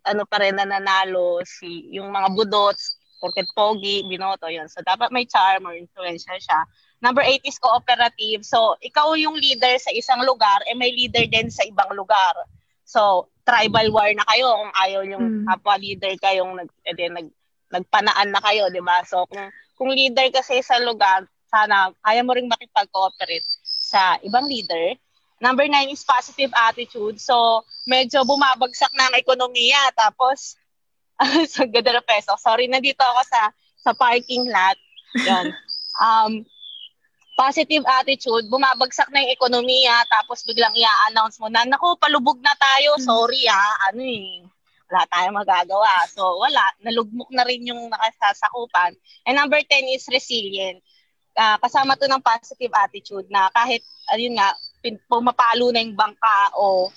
ano 0.07 0.22
pa 0.26 0.38
rin 0.38 0.55
nananalo 0.55 1.42
si 1.42 1.90
yung 1.90 2.14
mga 2.14 2.30
budots 2.34 2.99
porket 3.18 3.51
pogi, 3.59 4.07
binoto 4.07 4.47
yun. 4.47 4.70
So 4.70 4.86
dapat 4.86 5.11
may 5.11 5.26
charm 5.26 5.66
or 5.66 5.74
influencer 5.74 6.38
siya. 6.38 6.61
Number 7.07 7.22
eight 7.22 7.46
is 7.46 7.62
cooperative. 7.62 8.42
So 8.42 8.74
ikaw 8.82 9.14
yung 9.14 9.38
leader 9.38 9.78
sa 9.78 9.94
isang 9.94 10.26
lugar, 10.26 10.66
eh 10.66 10.74
may 10.74 10.90
leader 10.90 11.22
din 11.30 11.46
sa 11.54 11.62
ibang 11.62 11.94
lugar. 11.94 12.34
So 12.82 13.30
tribal 13.46 13.94
war 13.94 14.11
na 14.11 14.26
kayo 14.26 14.50
kung 14.50 14.74
ayaw 14.74 15.02
yung 15.07 15.24
mm. 15.24 15.44
kapwa 15.46 15.78
leader 15.78 16.11
kayong 16.18 16.59
nag, 16.59 16.70
eh, 16.82 17.07
nag 17.07 17.30
nagpanaan 17.70 18.34
na 18.34 18.42
kayo, 18.42 18.66
di 18.74 18.82
ba? 18.82 19.07
So 19.07 19.22
kung 19.30 19.46
kung 19.78 19.94
leader 19.94 20.26
kasi 20.34 20.59
sa 20.66 20.82
lugar, 20.82 21.30
sana 21.46 21.94
kaya 22.02 22.26
mo 22.26 22.34
ring 22.34 22.50
makipag-cooperate 22.50 23.46
sa 23.62 24.18
ibang 24.26 24.50
leader. 24.50 24.98
Number 25.38 25.68
nine 25.68 25.92
is 25.92 26.02
positive 26.02 26.48
attitude. 26.57 27.20
So, 27.20 27.61
medyo 27.84 28.24
bumabagsak 28.24 28.88
na 28.96 29.12
ang 29.12 29.16
ekonomiya. 29.20 29.92
Tapos, 29.92 30.57
sa 31.52 31.64
so, 31.64 31.68
ganda 31.68 32.00
na 32.00 32.02
peso. 32.02 32.32
Sorry, 32.40 32.72
nandito 32.72 33.04
ako 33.04 33.20
sa 33.28 33.40
sa 33.76 33.92
parking 33.94 34.48
lot. 34.48 34.78
Yan. 35.22 35.52
Um, 35.96 36.44
positive 37.37 37.84
attitude, 38.01 38.49
bumabagsak 38.49 39.12
na 39.12 39.20
yung 39.20 39.37
ekonomiya, 39.37 40.09
tapos 40.09 40.41
biglang 40.49 40.72
i-announce 40.72 41.37
mo 41.37 41.53
na, 41.53 41.68
naku, 41.68 41.93
palubog 42.01 42.41
na 42.41 42.57
tayo, 42.57 42.97
hmm. 42.97 43.05
sorry 43.05 43.45
ah, 43.53 43.93
ano 43.93 44.01
eh, 44.01 44.41
wala 44.89 45.03
tayong 45.11 45.37
magagawa. 45.37 45.93
So, 46.11 46.39
wala. 46.39 46.62
Nalugmok 46.82 47.30
na 47.34 47.43
rin 47.43 47.66
yung 47.66 47.91
nakasasakupan. 47.91 48.95
And 49.26 49.34
number 49.34 49.59
10 49.59 49.95
is 49.95 50.07
resilient. 50.07 50.80
Uh, 51.37 51.61
kasama 51.61 52.01
to 52.01 52.09
ng 52.09 52.24
positive 52.24 52.72
attitude 52.72 53.28
na 53.28 53.53
kahit, 53.53 53.84
ayun 54.14 54.39
nga, 54.39 54.57
pumapalo 55.11 55.74
na 55.74 55.82
yung 55.82 55.99
bangka 55.99 56.55
o 56.57 56.89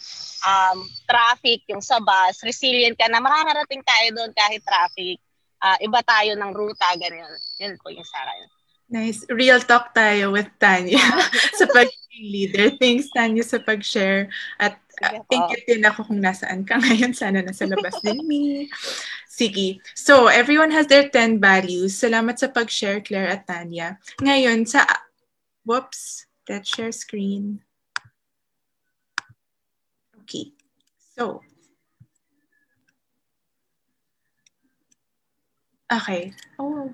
um, 0.46 0.80
traffic, 1.10 1.66
yung 1.68 1.82
sa 1.82 2.00
bus, 2.00 2.40
resilient 2.46 2.96
ka 2.96 3.10
na 3.10 3.20
makakarating 3.20 3.84
tayo 3.84 4.08
doon 4.16 4.32
kahit 4.38 4.62
traffic. 4.64 5.18
Uh, 5.60 5.76
iba 5.84 6.00
tayo 6.06 6.38
ng 6.40 6.52
ruta, 6.56 6.88
ganyan. 6.96 7.34
Yun 7.60 7.76
po 7.84 7.92
yung 7.92 8.08
sa 8.08 8.24
akin. 8.24 8.59
Nice. 8.90 9.22
Real 9.30 9.62
talk 9.62 9.94
tayo 9.94 10.34
with 10.34 10.50
Tanya 10.58 10.98
sa 11.62 11.70
pagiging 11.70 12.26
leader. 12.26 12.74
Thanks, 12.74 13.14
Tanya, 13.14 13.46
sa 13.46 13.62
pag-share. 13.62 14.34
At 14.58 14.82
uh, 15.06 15.22
thank 15.30 15.46
you 15.54 15.62
din 15.70 15.86
ako 15.86 16.10
kung 16.10 16.18
nasaan 16.18 16.66
ka 16.66 16.76
ngayon. 16.84 17.14
Sana 17.14 17.46
nasa 17.46 17.70
labas 17.70 17.94
din 18.06 18.26
me. 18.26 18.66
Sige. 19.30 19.78
So, 19.94 20.26
everyone 20.26 20.74
has 20.74 20.90
their 20.90 21.06
10 21.06 21.38
values. 21.38 21.94
Salamat 22.02 22.42
sa 22.42 22.50
pag-share, 22.50 23.06
Claire 23.06 23.30
at 23.30 23.46
Tanya. 23.46 24.02
Ngayon, 24.26 24.66
sa... 24.66 24.90
Whoops. 25.70 26.26
Let's 26.50 26.66
share 26.66 26.90
screen. 26.90 27.62
Okay. 30.26 30.58
So, 31.14 31.46
Okay. 35.90 36.34
Oh, 36.60 36.94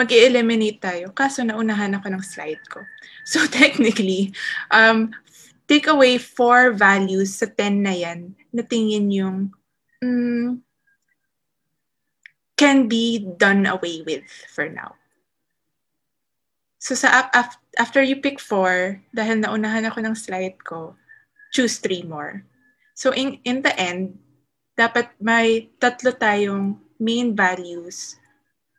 mag 0.00 0.08
eliminate 0.08 0.80
tayo. 0.80 1.12
Kaso 1.12 1.44
naunahan 1.44 1.92
ako 1.92 2.08
ng 2.08 2.24
slide 2.24 2.64
ko. 2.72 2.80
So 3.28 3.44
technically, 3.52 4.32
um, 4.72 5.12
take 5.68 5.84
away 5.84 6.16
four 6.16 6.72
values 6.72 7.36
sa 7.36 7.44
10 7.44 7.84
na 7.84 7.92
yan 7.92 8.32
na 8.48 8.64
tingin 8.64 9.12
yung 9.12 9.36
mm, 10.00 10.64
can 12.56 12.88
be 12.88 13.20
done 13.36 13.68
away 13.68 14.00
with 14.08 14.24
for 14.48 14.72
now. 14.72 14.96
So 16.80 16.96
sa 16.96 17.28
af- 17.32 17.60
after 17.76 18.00
you 18.00 18.24
pick 18.24 18.40
four, 18.40 19.04
dahil 19.12 19.44
naunahan 19.44 19.84
ako 19.84 20.00
ng 20.00 20.16
slide 20.16 20.56
ko, 20.64 20.96
choose 21.52 21.76
three 21.76 22.04
more. 22.04 22.44
So 22.96 23.12
in, 23.12 23.40
in 23.44 23.60
the 23.60 23.72
end, 23.76 24.16
dapat 24.80 25.12
may 25.20 25.68
tatlo 25.76 26.12
tayong 26.16 26.80
main 26.96 27.36
values 27.36 28.19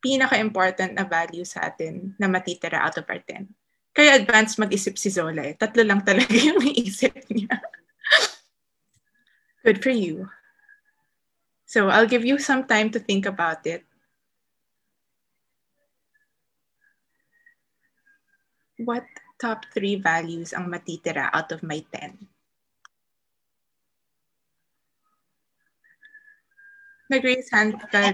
pinaka-important 0.02 0.98
na 0.98 1.06
value 1.06 1.46
sa 1.46 1.70
atin 1.70 2.18
na 2.18 2.26
matitira 2.26 2.82
out 2.82 2.98
of 2.98 3.06
our 3.06 3.22
10. 3.22 3.46
Kaya 3.94 4.18
advanced 4.18 4.58
mag-isip 4.58 4.98
si 4.98 5.14
Zola 5.14 5.46
eh. 5.46 5.54
Tatlo 5.54 5.86
lang 5.86 6.02
talaga 6.02 6.34
yung 6.48 6.60
naisip 6.60 7.14
niya. 7.30 7.62
Good 9.62 9.86
for 9.86 9.94
you. 9.94 10.26
So 11.70 11.88
I'll 11.88 12.10
give 12.10 12.26
you 12.26 12.42
some 12.42 12.66
time 12.66 12.90
to 12.92 13.00
think 13.00 13.30
about 13.30 13.64
it. 13.70 13.86
What 18.82 19.06
top 19.38 19.70
three 19.70 20.02
values 20.02 20.58
ang 20.58 20.68
matitira 20.68 21.30
out 21.30 21.54
of 21.54 21.62
my 21.62 21.86
10? 21.94 22.31
Nag-raise 27.12 27.52
hand 27.52 27.76
ka. 27.92 28.08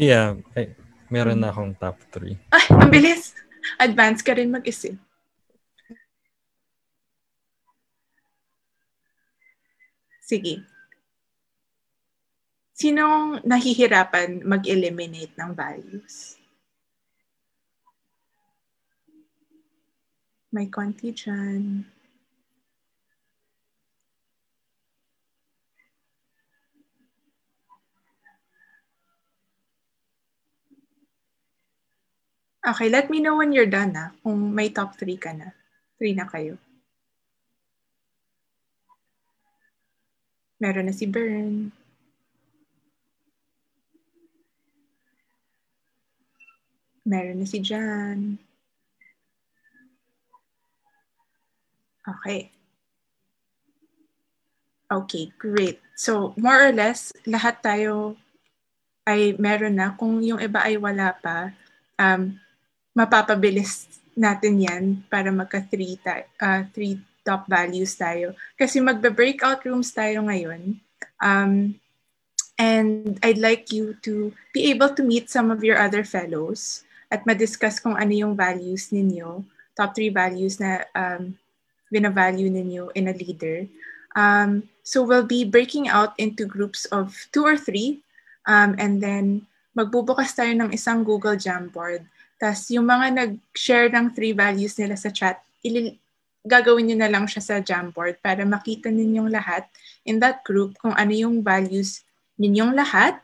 Yeah, 0.00 0.40
ay, 0.56 0.72
meron 1.12 1.44
na 1.44 1.52
akong 1.52 1.76
top 1.76 2.00
3. 2.16 2.32
Ay, 2.48 2.64
ang 2.72 2.88
bilis. 2.88 3.36
Advance 3.76 4.24
ka 4.24 4.32
rin 4.32 4.48
mag-isip. 4.48 4.96
Sige. 10.24 10.64
Sinong 12.72 13.44
nahihirapan 13.44 14.40
mag-eliminate 14.40 15.36
ng 15.36 15.52
values? 15.52 16.40
May 20.48 20.72
konti 20.72 21.12
dyan. 21.12 21.84
Okay, 32.60 32.92
let 32.92 33.08
me 33.08 33.24
know 33.24 33.40
when 33.40 33.56
you're 33.56 33.64
done 33.64 33.96
na. 33.96 34.12
Kung 34.20 34.52
may 34.52 34.68
top 34.68 34.92
3 35.00 35.16
ka 35.16 35.32
na. 35.32 35.56
3 35.96 36.12
na 36.12 36.28
kayo. 36.28 36.60
Meron 40.60 40.92
na 40.92 40.92
si 40.92 41.08
Bern. 41.08 41.72
Meron 47.08 47.40
na 47.40 47.48
si 47.48 47.64
Jan. 47.64 48.36
Okay. 52.04 52.52
Okay, 54.90 55.32
great. 55.40 55.80
So, 55.96 56.36
more 56.36 56.68
or 56.68 56.74
less, 56.76 57.14
lahat 57.24 57.64
tayo 57.64 58.20
ay 59.08 59.32
meron 59.40 59.80
na. 59.80 59.96
Kung 59.96 60.20
yung 60.20 60.44
iba 60.44 60.60
ay 60.60 60.76
wala 60.76 61.16
pa, 61.16 61.56
um, 61.96 62.36
mapapabilis 62.94 63.86
natin 64.18 64.60
yan 64.60 64.84
para 65.06 65.30
magka 65.30 65.62
three, 65.62 65.96
ta- 66.00 66.26
uh, 66.42 66.66
three 66.74 66.98
top 67.22 67.46
values 67.46 67.94
tayo. 67.94 68.34
Kasi 68.58 68.82
magbe-breakout 68.82 69.62
rooms 69.64 69.94
tayo 69.94 70.26
ngayon. 70.26 70.76
Um, 71.20 71.76
and 72.60 73.16
I'd 73.24 73.40
like 73.40 73.72
you 73.72 73.96
to 74.04 74.34
be 74.52 74.68
able 74.68 74.92
to 74.92 75.02
meet 75.02 75.30
some 75.30 75.48
of 75.48 75.64
your 75.64 75.80
other 75.80 76.04
fellows 76.04 76.84
at 77.08 77.24
ma-discuss 77.24 77.80
kung 77.80 77.96
ano 77.96 78.12
yung 78.12 78.34
values 78.36 78.92
ninyo, 78.92 79.42
top 79.74 79.96
three 79.96 80.12
values 80.12 80.60
na 80.60 80.84
um, 80.94 81.34
binavalue 81.90 82.52
ninyo 82.52 82.92
in 82.94 83.08
a 83.08 83.14
leader. 83.16 83.66
Um, 84.14 84.68
so 84.82 85.02
we'll 85.02 85.26
be 85.26 85.46
breaking 85.46 85.88
out 85.88 86.14
into 86.18 86.46
groups 86.46 86.84
of 86.90 87.14
two 87.30 87.46
or 87.46 87.56
three 87.56 88.02
um, 88.46 88.74
and 88.78 88.98
then 88.98 89.46
magbubukas 89.74 90.34
tayo 90.34 90.50
ng 90.50 90.74
isang 90.74 91.06
Google 91.06 91.38
Jamboard 91.38 92.02
tapos 92.40 92.72
yung 92.72 92.88
mga 92.88 93.06
nag-share 93.12 93.92
ng 93.92 94.16
three 94.16 94.32
values 94.32 94.72
nila 94.80 94.96
sa 94.96 95.12
chat, 95.12 95.36
ili- 95.60 96.00
gagawin 96.40 96.88
nyo 96.88 96.96
na 96.96 97.12
lang 97.12 97.28
siya 97.28 97.44
sa 97.44 97.54
Jamboard 97.60 98.16
para 98.24 98.40
makita 98.48 98.88
ninyong 98.88 99.28
lahat 99.28 99.68
in 100.08 100.16
that 100.24 100.40
group 100.40 100.72
kung 100.80 100.96
ano 100.96 101.12
yung 101.12 101.44
values 101.44 102.00
ninyong 102.40 102.72
lahat. 102.72 103.20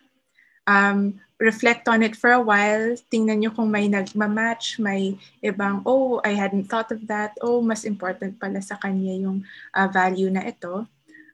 Um, 0.68 1.16
reflect 1.40 1.88
on 1.88 2.04
it 2.04 2.12
for 2.12 2.32
a 2.32 2.40
while. 2.40 2.92
Tingnan 3.08 3.40
nyo 3.40 3.50
kung 3.56 3.72
may 3.72 3.88
nagmamatch, 3.88 4.76
may 4.76 5.16
ibang, 5.40 5.80
oh, 5.88 6.20
I 6.20 6.36
hadn't 6.36 6.68
thought 6.68 6.92
of 6.92 7.08
that. 7.08 7.32
Oh, 7.40 7.64
mas 7.64 7.88
important 7.88 8.36
pala 8.36 8.60
sa 8.60 8.76
kanya 8.76 9.16
yung 9.16 9.48
uh, 9.72 9.88
value 9.88 10.28
na 10.28 10.44
ito. 10.44 10.84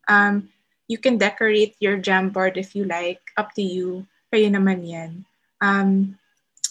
Um, 0.07 0.51
you 0.87 0.99
can 0.99 1.19
decorate 1.19 1.75
your 1.83 1.99
Jamboard 1.99 2.55
if 2.59 2.75
you 2.79 2.87
like. 2.87 3.23
Up 3.35 3.55
to 3.59 3.63
you. 3.63 4.07
Kayo 4.31 4.51
naman 4.51 4.87
yan. 4.87 5.27
Um, 5.59 6.19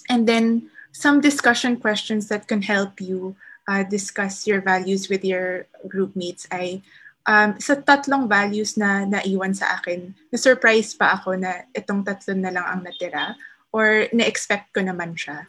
and 0.07 0.23
then, 0.27 0.71
some 0.91 1.19
discussion 1.19 1.79
questions 1.79 2.27
that 2.27 2.47
can 2.47 2.61
help 2.61 2.99
you 2.99 3.35
uh, 3.67 3.83
discuss 3.83 4.47
your 4.47 4.61
values 4.61 5.07
with 5.07 5.23
your 5.23 5.67
group 5.87 6.15
mates 6.15 6.47
ay 6.51 6.83
um, 7.25 7.55
sa 7.59 7.79
tatlong 7.79 8.27
values 8.27 8.75
na 8.75 9.07
naiwan 9.07 9.55
sa 9.55 9.79
akin, 9.79 10.11
na-surprise 10.31 10.93
pa 10.93 11.15
ako 11.15 11.39
na 11.39 11.63
itong 11.71 12.03
tatlo 12.03 12.35
na 12.35 12.51
lang 12.51 12.65
ang 12.65 12.81
natira. 12.83 13.37
or 13.71 14.11
na-expect 14.11 14.75
ko 14.75 14.83
naman 14.83 15.15
siya. 15.15 15.47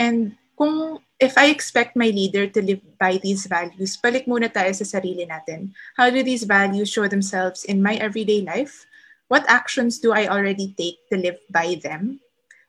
And 0.00 0.34
kung 0.56 0.98
if 1.20 1.36
I 1.38 1.52
expect 1.52 1.94
my 1.94 2.08
leader 2.10 2.48
to 2.48 2.60
live 2.60 2.82
by 2.98 3.20
these 3.20 3.46
values, 3.46 3.96
balik 4.00 4.26
muna 4.26 4.50
tayo 4.50 4.72
sa 4.74 4.84
sarili 4.98 5.28
natin. 5.28 5.76
How 5.94 6.10
do 6.10 6.24
these 6.24 6.48
values 6.48 6.90
show 6.90 7.06
themselves 7.06 7.62
in 7.64 7.84
my 7.84 8.00
everyday 8.00 8.42
life? 8.42 8.88
What 9.28 9.46
actions 9.48 10.00
do 10.00 10.12
I 10.12 10.28
already 10.28 10.74
take 10.76 11.00
to 11.12 11.16
live 11.16 11.40
by 11.48 11.80
them? 11.80 12.23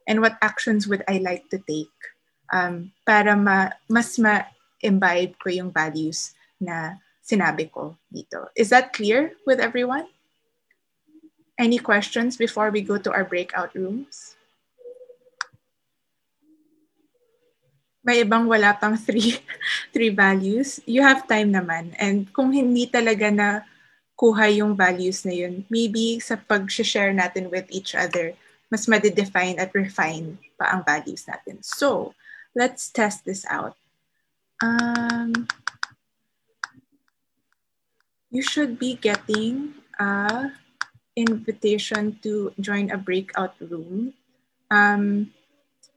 And 0.05 0.21
what 0.21 0.37
actions 0.41 0.87
would 0.87 1.03
I 1.09 1.17
like 1.17 1.49
to 1.49 1.57
take 1.57 1.93
um, 2.53 2.93
para 3.05 3.33
ma, 3.35 3.73
mas 3.89 4.17
ma-imbibe 4.21 5.33
ko 5.41 5.49
yung 5.49 5.71
values 5.73 6.37
na 6.61 7.01
sinabi 7.25 7.71
ko 7.73 7.97
dito. 8.13 8.49
Is 8.53 8.69
that 8.69 8.93
clear 8.93 9.33
with 9.49 9.57
everyone? 9.57 10.05
Any 11.57 11.79
questions 11.79 12.37
before 12.37 12.69
we 12.69 12.85
go 12.85 13.01
to 13.01 13.09
our 13.09 13.25
breakout 13.25 13.73
rooms? 13.73 14.35
May 18.05 18.21
ibang 18.21 18.45
wala 18.45 18.77
pang 18.77 18.93
three, 18.93 19.41
three 19.95 20.13
values. 20.13 20.77
You 20.85 21.01
have 21.01 21.25
time 21.25 21.49
naman. 21.49 21.97
And 21.97 22.29
kung 22.29 22.53
hindi 22.53 22.85
talaga 22.85 23.33
na 23.33 23.65
kuha 24.13 24.53
yung 24.53 24.77
values 24.77 25.25
na 25.25 25.33
yun, 25.33 25.65
maybe 25.73 26.21
sa 26.21 26.37
pag-share 26.37 27.09
natin 27.17 27.49
with 27.49 27.65
each 27.73 27.97
other, 27.97 28.37
mas 28.71 28.87
ma-define 28.87 29.59
at 29.61 29.73
refine 29.73 30.37
pa 30.57 30.73
ang 30.73 30.81
values 30.81 31.25
natin. 31.29 31.61
So, 31.61 32.13
let's 32.55 32.89
test 32.89 33.25
this 33.25 33.45
out. 33.45 33.77
Um, 34.63 35.47
you 38.31 38.41
should 38.41 38.79
be 38.79 38.95
getting 38.95 39.75
a 39.99 40.51
invitation 41.15 42.19
to 42.23 42.51
join 42.59 42.91
a 42.91 42.97
breakout 42.97 43.55
room. 43.59 44.13
Um, 44.71 45.31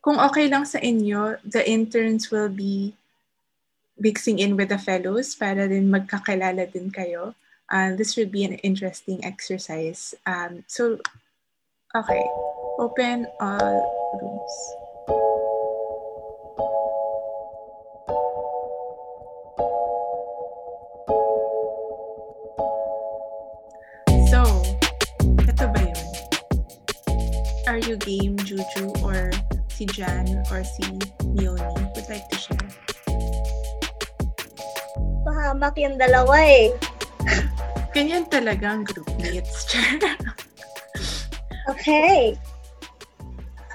kung 0.03 0.19
okay 0.23 0.47
lang 0.47 0.64
sa 0.64 0.79
inyo, 0.79 1.43
the 1.43 1.62
interns 1.66 2.31
will 2.31 2.49
be 2.49 2.95
mixing 3.99 4.39
in 4.39 4.55
with 4.55 4.71
the 4.71 4.79
fellows 4.79 5.35
para 5.35 5.66
din 5.66 5.91
magkakilala 5.91 6.71
din 6.71 6.91
kayo. 6.91 7.35
Uh, 7.69 7.93
this 7.99 8.14
should 8.14 8.31
be 8.31 8.47
an 8.47 8.55
interesting 8.62 9.21
exercise. 9.27 10.14
Um, 10.25 10.64
so, 10.71 11.03
okay, 11.93 12.25
open 12.79 13.26
all 13.41 13.83
rooms. 14.22 14.55
are 27.79 27.87
you 27.87 27.97
game, 28.03 28.35
Juju, 28.43 28.91
or 29.07 29.31
si 29.70 29.87
Jan, 29.87 30.26
or 30.51 30.64
si 30.66 30.83
Mioni 31.31 31.79
would 31.95 32.09
like 32.11 32.26
to 32.26 32.37
share? 32.41 32.68
Pahamak 35.22 35.79
yung 35.79 35.95
dalawa 35.95 36.43
eh. 36.43 36.74
Ganyan 37.95 38.26
talaga 38.26 38.74
ang 38.74 38.83
group 38.83 39.07
mates. 39.22 39.70
okay. 41.70 42.35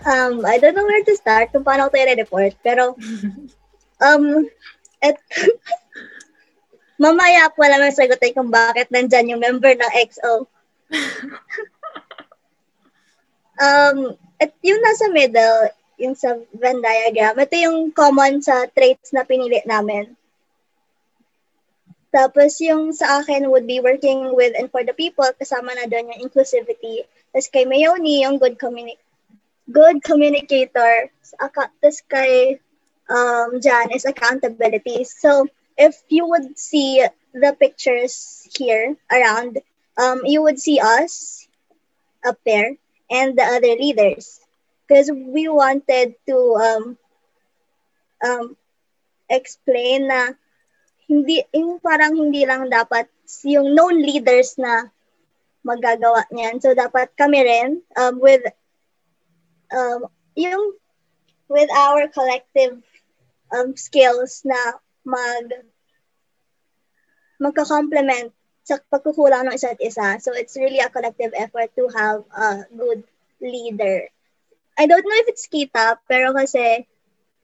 Um, 0.03 0.43
I 0.45 0.59
don't 0.59 0.75
know 0.75 0.83
where 0.83 1.03
to 1.03 1.15
start 1.15 1.55
kung 1.55 1.63
paano 1.63 1.87
ko 1.87 1.95
tayo 1.95 2.11
report 2.19 2.53
pero 2.59 2.95
um, 4.05 4.43
et, 4.99 5.15
mamaya 7.03 7.47
po 7.51 7.63
lang 7.63 7.87
sagutin 7.91 8.35
kung 8.35 8.51
bakit 8.51 8.91
nandyan 8.91 9.31
yung 9.35 9.41
member 9.43 9.71
ng 9.71 9.91
XO. 10.11 10.47
Um, 13.53 14.17
at 14.41 14.49
yung 14.65 14.81
nasa 14.81 15.13
middle, 15.13 15.69
yung 16.01 16.17
sa 16.17 16.41
Venn 16.57 16.81
diagram, 16.81 17.37
ito 17.37 17.55
yung 17.61 17.93
common 17.93 18.41
sa 18.41 18.65
traits 18.65 19.13
na 19.13 19.21
pinili 19.23 19.61
namin. 19.69 20.09
Tapos 22.13 22.61
yung 22.61 22.93
sa 22.93 23.21
akin 23.21 23.49
would 23.49 23.65
be 23.65 23.81
working 23.81 24.33
with 24.37 24.53
and 24.57 24.69
for 24.69 24.85
the 24.85 24.93
people, 24.93 25.25
kasama 25.37 25.73
na 25.73 25.89
doon 25.89 26.13
yung 26.13 26.29
inclusivity. 26.29 27.05
Tapos 27.33 27.49
kay 27.49 27.65
Mayoni, 27.65 28.21
yung 28.25 28.37
good 28.37 28.57
communi- 28.57 29.01
good 29.71 30.03
communicator. 30.03 31.11
Tapos 31.39 32.03
kay 32.09 32.59
um, 33.09 33.59
Jan 33.61 33.91
is 33.91 34.05
accountability. 34.05 35.03
So 35.03 35.47
if 35.77 35.95
you 36.09 36.27
would 36.27 36.57
see 36.59 37.03
the 37.33 37.55
pictures 37.57 38.47
here 38.55 38.95
around, 39.11 39.59
um, 39.97 40.21
you 40.25 40.41
would 40.43 40.59
see 40.59 40.79
us 40.79 41.47
up 42.25 42.37
there 42.45 42.77
and 43.11 43.37
the 43.37 43.43
other 43.43 43.75
leaders 43.75 44.39
because 44.87 45.11
we 45.11 45.47
wanted 45.47 46.15
to 46.27 46.37
um, 46.55 46.97
um, 48.23 48.57
explain 49.29 50.07
na 50.07 50.33
hindi 51.09 51.43
yung 51.51 51.83
parang 51.83 52.15
hindi 52.15 52.47
lang 52.47 52.71
dapat 52.71 53.11
yung 53.43 53.75
known 53.75 53.99
leaders 53.99 54.55
na 54.55 54.87
magagawa 55.63 56.27
niyan. 56.31 56.59
So 56.59 56.75
dapat 56.75 57.11
kami 57.15 57.43
rin 57.43 57.69
um, 57.95 58.19
with 58.19 58.43
um, 59.73 60.07
yung 60.37 60.77
with 61.49 61.69
our 61.73 62.07
collective 62.07 62.81
um, 63.51 63.75
skills 63.75 64.45
na 64.45 64.77
mag 65.03 65.51
magka-complement 67.41 68.31
sa 68.63 68.79
pagkukulang 68.87 69.51
ng 69.51 69.55
isa't 69.57 69.81
isa. 69.83 70.15
So 70.23 70.31
it's 70.31 70.55
really 70.55 70.79
a 70.79 70.87
collective 70.87 71.35
effort 71.35 71.75
to 71.75 71.91
have 71.91 72.23
a 72.31 72.63
good 72.71 73.03
leader. 73.43 74.07
I 74.79 74.87
don't 74.87 75.03
know 75.03 75.19
if 75.19 75.27
it's 75.27 75.51
kita, 75.51 75.99
pero 76.07 76.31
kasi 76.31 76.87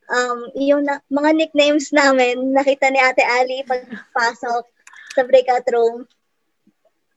um, 0.07 0.47
yung 0.55 0.88
na, 0.88 1.03
mga 1.11 1.36
nicknames 1.36 1.91
namin, 1.91 2.55
nakita 2.55 2.88
ni 2.89 2.99
Ate 3.03 3.27
Ali 3.27 3.67
pagpasok 3.67 4.63
sa 5.13 5.21
breakout 5.27 5.67
room. 5.69 6.07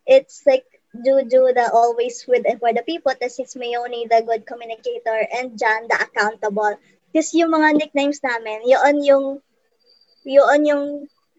It's 0.03 0.43
like 0.45 0.67
Juju, 0.93 1.57
the 1.57 1.73
always 1.73 2.21
with 2.29 2.45
and 2.45 2.61
for 2.61 2.69
the 2.77 2.85
people, 2.85 3.17
tapos 3.17 3.41
it's 3.41 3.57
Mayoni, 3.57 4.05
the 4.13 4.21
good 4.29 4.45
communicator, 4.45 5.25
and 5.33 5.57
Jan, 5.57 5.89
the 5.89 5.97
accountable. 5.97 6.77
Kasi 7.17 7.41
yung 7.41 7.53
mga 7.57 7.81
nicknames 7.81 8.21
namin, 8.21 8.61
yun 8.69 9.01
yung, 9.01 9.27
yun 10.25 10.63
yung, 10.69 10.85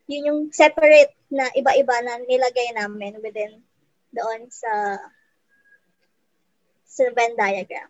yun 0.10 0.26
yung 0.26 0.42
separate 0.50 1.14
na 1.30 1.54
iba-iba 1.54 1.96
na 2.02 2.18
nilagay 2.26 2.74
namin 2.74 3.22
within 3.22 3.62
doon 4.14 4.50
sa 4.50 4.98
sa 6.86 7.10
Venn 7.10 7.34
diagram. 7.34 7.90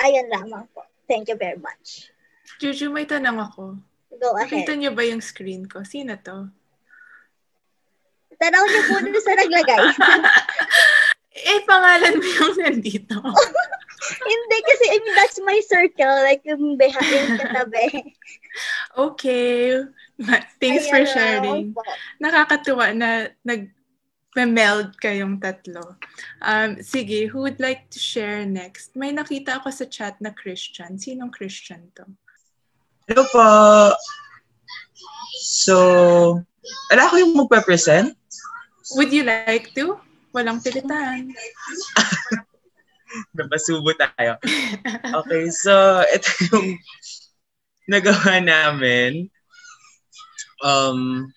Ayun 0.00 0.28
lamang 0.28 0.68
po. 0.76 0.84
Thank 1.08 1.32
you 1.32 1.36
very 1.40 1.56
much. 1.56 2.12
Juju, 2.60 2.92
may 2.92 3.08
tanong 3.08 3.40
ako. 3.40 3.80
Go 4.20 4.36
ahead. 4.36 4.52
Nakita 4.52 4.76
niyo 4.76 4.92
ba 4.92 5.04
yung 5.08 5.24
screen 5.24 5.64
ko? 5.64 5.80
Sino 5.80 6.20
to? 6.20 6.52
Tanaw 8.40 8.64
niyo 8.64 8.82
po 8.88 8.96
dun 9.04 9.20
sa 9.20 9.36
naglagay. 9.36 9.82
eh, 11.52 11.60
pangalan 11.68 12.16
mo 12.16 12.24
yung 12.24 12.56
nandito. 12.56 13.20
Hindi 14.32 14.58
kasi, 14.64 14.84
I 14.88 14.98
mean, 15.04 15.14
that's 15.14 15.38
my 15.44 15.58
circle. 15.68 16.16
Like, 16.24 16.40
yung 16.48 16.80
behind 16.80 17.36
katabi. 17.36 18.16
okay. 18.96 19.84
Thanks 20.56 20.88
Ayan 20.88 20.90
for 20.90 21.02
sharing. 21.04 21.64
Nakakatuwa 22.16 22.96
na 22.96 23.28
nag 23.44 23.68
meld 24.36 24.94
kayong 25.02 25.42
tatlo. 25.42 26.00
Um, 26.40 26.80
sige, 26.80 27.28
who 27.28 27.44
would 27.44 27.58
like 27.60 27.90
to 27.92 27.98
share 27.98 28.46
next? 28.46 28.96
May 28.96 29.12
nakita 29.12 29.60
ako 29.60 29.68
sa 29.74 29.84
chat 29.84 30.16
na 30.22 30.30
Christian. 30.32 30.96
Sinong 30.96 31.34
Christian 31.34 31.90
to? 31.98 32.06
Hello 33.10 33.26
po. 33.28 33.46
So, 35.42 35.76
ala 36.94 37.10
ko 37.10 37.18
yung 37.18 37.34
magpe-present? 37.36 38.14
Would 38.96 39.12
you 39.12 39.24
like 39.24 39.74
to? 39.74 39.98
Walang 40.34 40.62
pilitan. 40.62 41.30
Napasubo 43.36 43.90
tayo. 43.98 44.38
Okay, 45.10 45.50
so 45.50 46.02
ito 46.06 46.30
yung 46.50 46.78
nagawa 47.90 48.38
namin. 48.38 49.26
Um, 50.62 51.32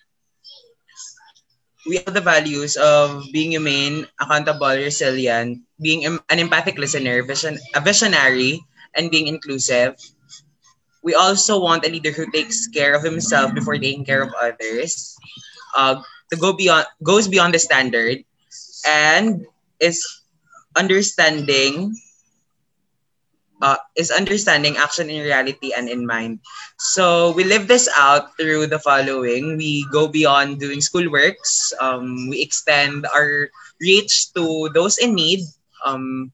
we 1.86 1.96
have 1.98 2.14
the 2.14 2.20
values 2.24 2.76
of 2.76 3.24
being 3.32 3.52
humane, 3.52 4.06
accountable, 4.20 4.72
resilient, 4.74 5.60
being 5.80 6.04
an 6.06 6.38
empathic 6.38 6.78
listener, 6.78 7.22
vision, 7.22 7.58
a 7.74 7.80
visionary, 7.80 8.60
and 8.94 9.10
being 9.10 9.26
inclusive. 9.26 9.94
We 11.02 11.14
also 11.14 11.60
want 11.60 11.84
a 11.84 11.90
leader 11.90 12.12
who 12.12 12.30
takes 12.30 12.68
care 12.68 12.94
of 12.94 13.02
himself 13.02 13.54
before 13.54 13.76
taking 13.76 14.04
care 14.04 14.22
of 14.22 14.32
others. 14.40 15.16
Uh, 15.76 16.00
to 16.34 16.40
go 16.40 16.52
beyond, 16.52 16.86
goes 17.02 17.30
beyond 17.30 17.54
the 17.54 17.62
standard, 17.62 18.26
and 18.82 19.46
is 19.78 20.02
understanding 20.74 21.94
uh, 23.62 23.80
is 23.96 24.10
understanding 24.10 24.76
action 24.76 25.08
in 25.08 25.22
reality 25.22 25.72
and 25.72 25.88
in 25.88 26.06
mind. 26.06 26.40
So 26.78 27.32
we 27.32 27.44
live 27.44 27.68
this 27.68 27.88
out 27.96 28.36
through 28.36 28.66
the 28.66 28.78
following. 28.78 29.56
We 29.56 29.86
go 29.92 30.08
beyond 30.08 30.60
doing 30.60 30.80
schoolworks. 30.80 31.72
Um, 31.80 32.28
we 32.28 32.42
extend 32.42 33.06
our 33.14 33.48
reach 33.80 34.32
to 34.34 34.68
those 34.74 34.98
in 34.98 35.14
need. 35.14 35.40
Um, 35.86 36.32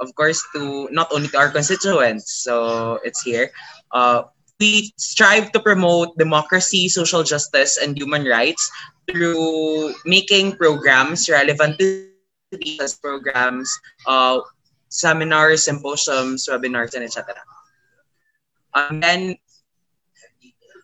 of 0.00 0.14
course, 0.14 0.40
to 0.54 0.88
not 0.92 1.12
only 1.12 1.28
to 1.28 1.38
our 1.38 1.50
constituents, 1.50 2.32
so 2.32 3.00
it's 3.04 3.22
here. 3.22 3.50
Uh, 3.92 4.24
we 4.60 4.92
strive 4.96 5.52
to 5.52 5.60
promote 5.60 6.16
democracy, 6.16 6.88
social 6.88 7.22
justice, 7.22 7.76
and 7.76 7.96
human 7.96 8.24
rights 8.24 8.70
through 9.10 9.94
making 10.04 10.56
programs 10.56 11.28
relevant 11.28 11.78
to 11.78 12.10
these 12.52 12.94
programs, 12.94 13.70
uh, 14.06 14.40
seminars, 14.88 15.64
symposiums, 15.64 16.48
webinars, 16.50 16.94
and 16.94 17.04
etc. 17.04 17.34
And 18.74 19.02
then 19.02 19.36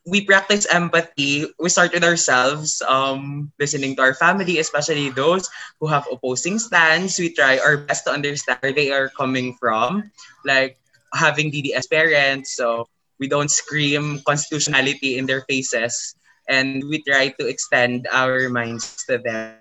we 0.07 0.25
practice 0.27 0.67
empathy. 0.67 1.47
We 1.59 1.69
start 1.69 1.93
with 1.95 2.03
ourselves, 2.03 2.83
um, 2.83 3.53
listening 3.59 3.95
to 3.97 4.03
our 4.03 4.15
family, 4.15 4.59
especially 4.59 5.11
those 5.11 5.49
who 5.79 5.87
have 5.87 6.09
opposing 6.11 6.59
stands. 6.59 7.19
We 7.19 7.33
try 7.33 7.59
our 7.59 7.77
best 7.77 8.05
to 8.07 8.13
understand 8.13 8.59
where 8.61 8.73
they 8.73 8.91
are 8.91 9.09
coming 9.15 9.55
from, 9.61 10.11
like 10.45 10.79
having 11.15 11.53
DDS 11.53 11.89
parents. 11.89 12.57
So 12.57 12.89
we 13.21 13.29
don't 13.29 13.51
scream 13.51 14.21
constitutionality 14.27 15.19
in 15.19 15.27
their 15.27 15.43
faces, 15.47 16.17
and 16.49 16.83
we 16.89 17.03
try 17.03 17.29
to 17.39 17.47
extend 17.47 18.07
our 18.11 18.49
minds 18.49 19.05
to 19.07 19.19
them 19.19 19.57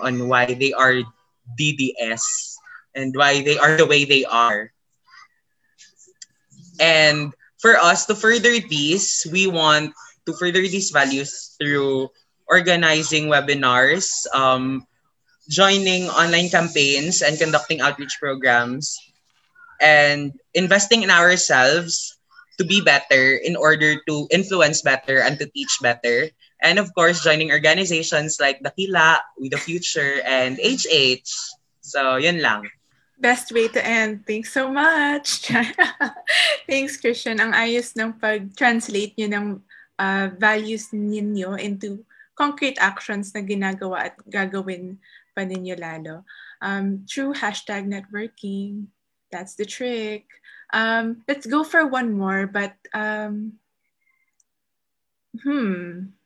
on 0.00 0.28
why 0.28 0.46
they 0.46 0.72
are 0.72 1.02
DDS 1.58 2.54
and 2.94 3.14
why 3.16 3.42
they 3.42 3.58
are 3.58 3.76
the 3.76 3.86
way 3.86 4.04
they 4.04 4.24
are. 4.24 4.70
And 6.80 7.32
for 7.60 7.76
us 7.76 8.06
to 8.06 8.14
further 8.14 8.58
these, 8.60 9.26
we 9.30 9.46
want 9.46 9.94
to 10.26 10.32
further 10.34 10.62
these 10.62 10.90
values 10.90 11.54
through 11.58 12.10
organizing 12.46 13.26
webinars, 13.28 14.26
um, 14.34 14.86
joining 15.48 16.08
online 16.08 16.48
campaigns, 16.48 17.22
and 17.22 17.38
conducting 17.38 17.80
outreach 17.80 18.18
programs, 18.20 18.98
and 19.80 20.32
investing 20.54 21.02
in 21.02 21.10
ourselves 21.10 22.16
to 22.58 22.64
be 22.64 22.80
better 22.80 23.36
in 23.40 23.56
order 23.56 23.96
to 24.08 24.28
influence 24.30 24.82
better 24.82 25.20
and 25.20 25.38
to 25.38 25.46
teach 25.50 25.78
better. 25.80 26.28
And 26.62 26.78
of 26.78 26.94
course, 26.94 27.24
joining 27.24 27.50
organizations 27.50 28.38
like 28.38 28.62
Dakila, 28.62 29.18
We 29.38 29.48
the 29.48 29.58
Future, 29.58 30.22
and 30.24 30.58
HH. 30.62 31.26
So, 31.82 32.16
yun 32.16 32.40
lang. 32.40 32.70
Best 33.18 33.50
way 33.50 33.68
to 33.68 33.80
end. 33.82 34.26
Thanks 34.26 34.52
so 34.52 34.70
much. 34.70 35.50
Thanks, 36.70 36.98
Christian. 36.98 37.38
Ang 37.38 37.54
ayos 37.54 37.94
ng 37.98 38.18
pag-translate 38.18 39.14
nyo 39.18 39.28
ng 39.30 39.46
uh, 39.98 40.26
values 40.38 40.90
ninyo 40.94 41.58
into 41.58 42.02
concrete 42.34 42.78
actions 42.82 43.34
na 43.34 43.42
ginagawa 43.42 44.10
at 44.10 44.14
gagawin 44.26 44.98
pa 45.34 45.46
ninyo 45.46 45.78
lalo. 45.78 46.26
Um, 46.62 47.06
true 47.06 47.34
hashtag 47.34 47.86
networking. 47.86 48.90
That's 49.30 49.54
the 49.54 49.66
trick. 49.66 50.26
Um, 50.72 51.22
let's 51.28 51.46
go 51.46 51.64
for 51.64 51.86
one 51.86 52.16
more, 52.16 52.46
but 52.48 52.72
um, 52.96 53.60
hmm, 55.36 56.16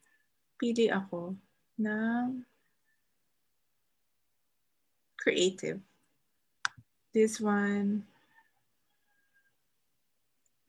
pili 0.55 0.87
ako 0.87 1.35
ng 1.77 2.47
creative 5.19 5.83
this 7.17 7.41
one. 7.41 8.05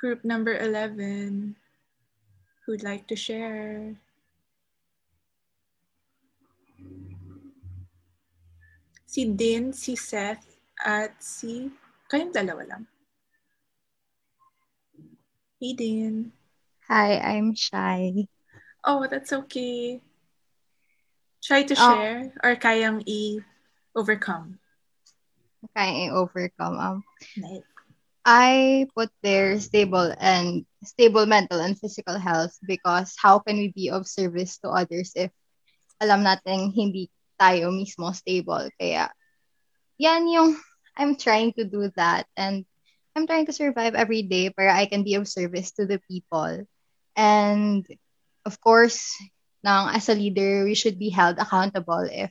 Group 0.01 0.25
number 0.25 0.57
11, 0.57 1.57
who'd 2.65 2.83
like 2.83 3.05
to 3.09 3.17
share? 3.17 4.01
Si 9.05 9.29
Din, 9.29 9.77
si 9.77 9.93
Seth, 9.93 10.57
at 10.81 11.13
si... 11.21 11.69
Kayong 12.09 12.33
dalawa 12.33 12.65
lang. 12.65 12.83
Hey, 15.59 15.75
Din. 15.75 16.31
Hi, 16.87 17.19
I'm 17.19 17.55
shy. 17.55 18.31
Oh, 18.87 19.03
that's 19.11 19.33
okay. 19.35 19.99
Try 21.43 21.67
to 21.67 21.75
Oh. 21.75 21.83
share 21.83 22.31
or 22.47 22.55
kayang 22.55 23.03
i-overcome. 23.03 24.63
Kaya 25.75 26.15
overcome. 26.15 26.79
Um, 26.79 26.99
Nice. 27.35 27.67
I 28.23 28.87
put 28.95 29.11
there 29.27 29.59
stable 29.59 30.15
and 30.21 30.63
stable 30.87 31.27
mental 31.27 31.59
and 31.59 31.75
physical 31.75 32.19
health 32.23 32.55
because 32.63 33.19
how 33.19 33.43
can 33.43 33.59
we 33.59 33.75
be 33.75 33.91
of 33.91 34.07
service 34.07 34.63
to 34.63 34.71
others 34.71 35.11
if 35.19 35.35
alam 35.99 36.23
natin 36.23 36.71
hindi 36.71 37.11
tayo 37.35 37.75
mismo 37.75 38.15
stable. 38.15 38.71
Kaya 38.79 39.11
yan 39.99 40.31
yung 40.31 40.55
I'm 40.95 41.19
trying 41.19 41.51
to 41.59 41.67
do 41.67 41.91
that 41.99 42.31
and 42.39 42.63
I'm 43.19 43.27
trying 43.27 43.51
to 43.51 43.53
survive 43.53 43.99
every 43.99 44.23
day 44.23 44.55
para 44.55 44.71
I 44.71 44.87
can 44.87 45.03
be 45.03 45.19
of 45.19 45.27
service 45.27 45.75
to 45.75 45.91
the 45.91 45.99
people. 46.07 46.71
And 47.19 47.83
of 48.47 48.63
course, 48.63 49.11
nang 49.67 49.91
as 49.91 50.07
a 50.07 50.15
leader, 50.15 50.63
we 50.63 50.79
should 50.79 51.03
be 51.03 51.11
held 51.11 51.35
accountable 51.43 52.07
if 52.07 52.31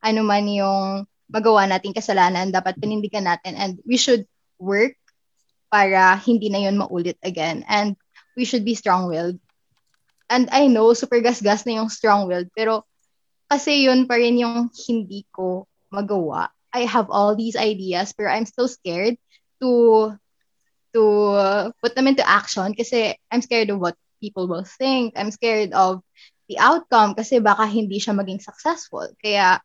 ano 0.00 0.24
man 0.24 0.48
yung 0.48 1.04
magawa 1.28 1.68
nating 1.68 1.92
kasalanan, 1.92 2.48
dapat 2.48 2.80
panindigan 2.80 3.28
natin 3.28 3.60
and 3.60 3.76
we 3.84 4.00
should 4.00 4.24
work 4.56 4.96
para 5.68 6.16
hindi 6.24 6.48
na 6.48 6.64
yun 6.64 6.80
maulit 6.80 7.20
again. 7.20 7.60
And 7.68 7.92
we 8.40 8.48
should 8.48 8.64
be 8.64 8.72
strong-willed. 8.72 9.36
And 10.32 10.48
I 10.48 10.72
know, 10.72 10.96
super 10.96 11.20
gas-gas 11.20 11.68
na 11.68 11.76
yung 11.76 11.92
strong-willed, 11.92 12.56
pero 12.56 12.88
kasi 13.52 13.84
yun 13.84 14.08
pa 14.08 14.16
rin 14.16 14.40
yung 14.40 14.72
hindi 14.88 15.28
ko 15.28 15.68
magawa. 15.92 16.48
I 16.72 16.88
have 16.88 17.12
all 17.12 17.36
these 17.36 17.56
ideas, 17.56 18.16
pero 18.16 18.32
I'm 18.32 18.48
still 18.48 18.72
scared 18.72 19.20
to 19.60 20.12
to 20.96 21.02
put 21.82 21.92
them 21.92 22.08
into 22.08 22.24
action 22.24 22.72
kasi 22.72 23.12
I'm 23.28 23.44
scared 23.44 23.68
of 23.68 23.80
what 23.80 23.96
people 24.20 24.48
will 24.48 24.64
think. 24.64 25.12
I'm 25.16 25.30
scared 25.30 25.76
of 25.76 26.00
the 26.48 26.56
outcome 26.56 27.12
kasi 27.12 27.42
baka 27.42 27.68
hindi 27.68 28.00
siya 28.00 28.16
maging 28.16 28.40
successful. 28.40 29.04
Kaya 29.20 29.60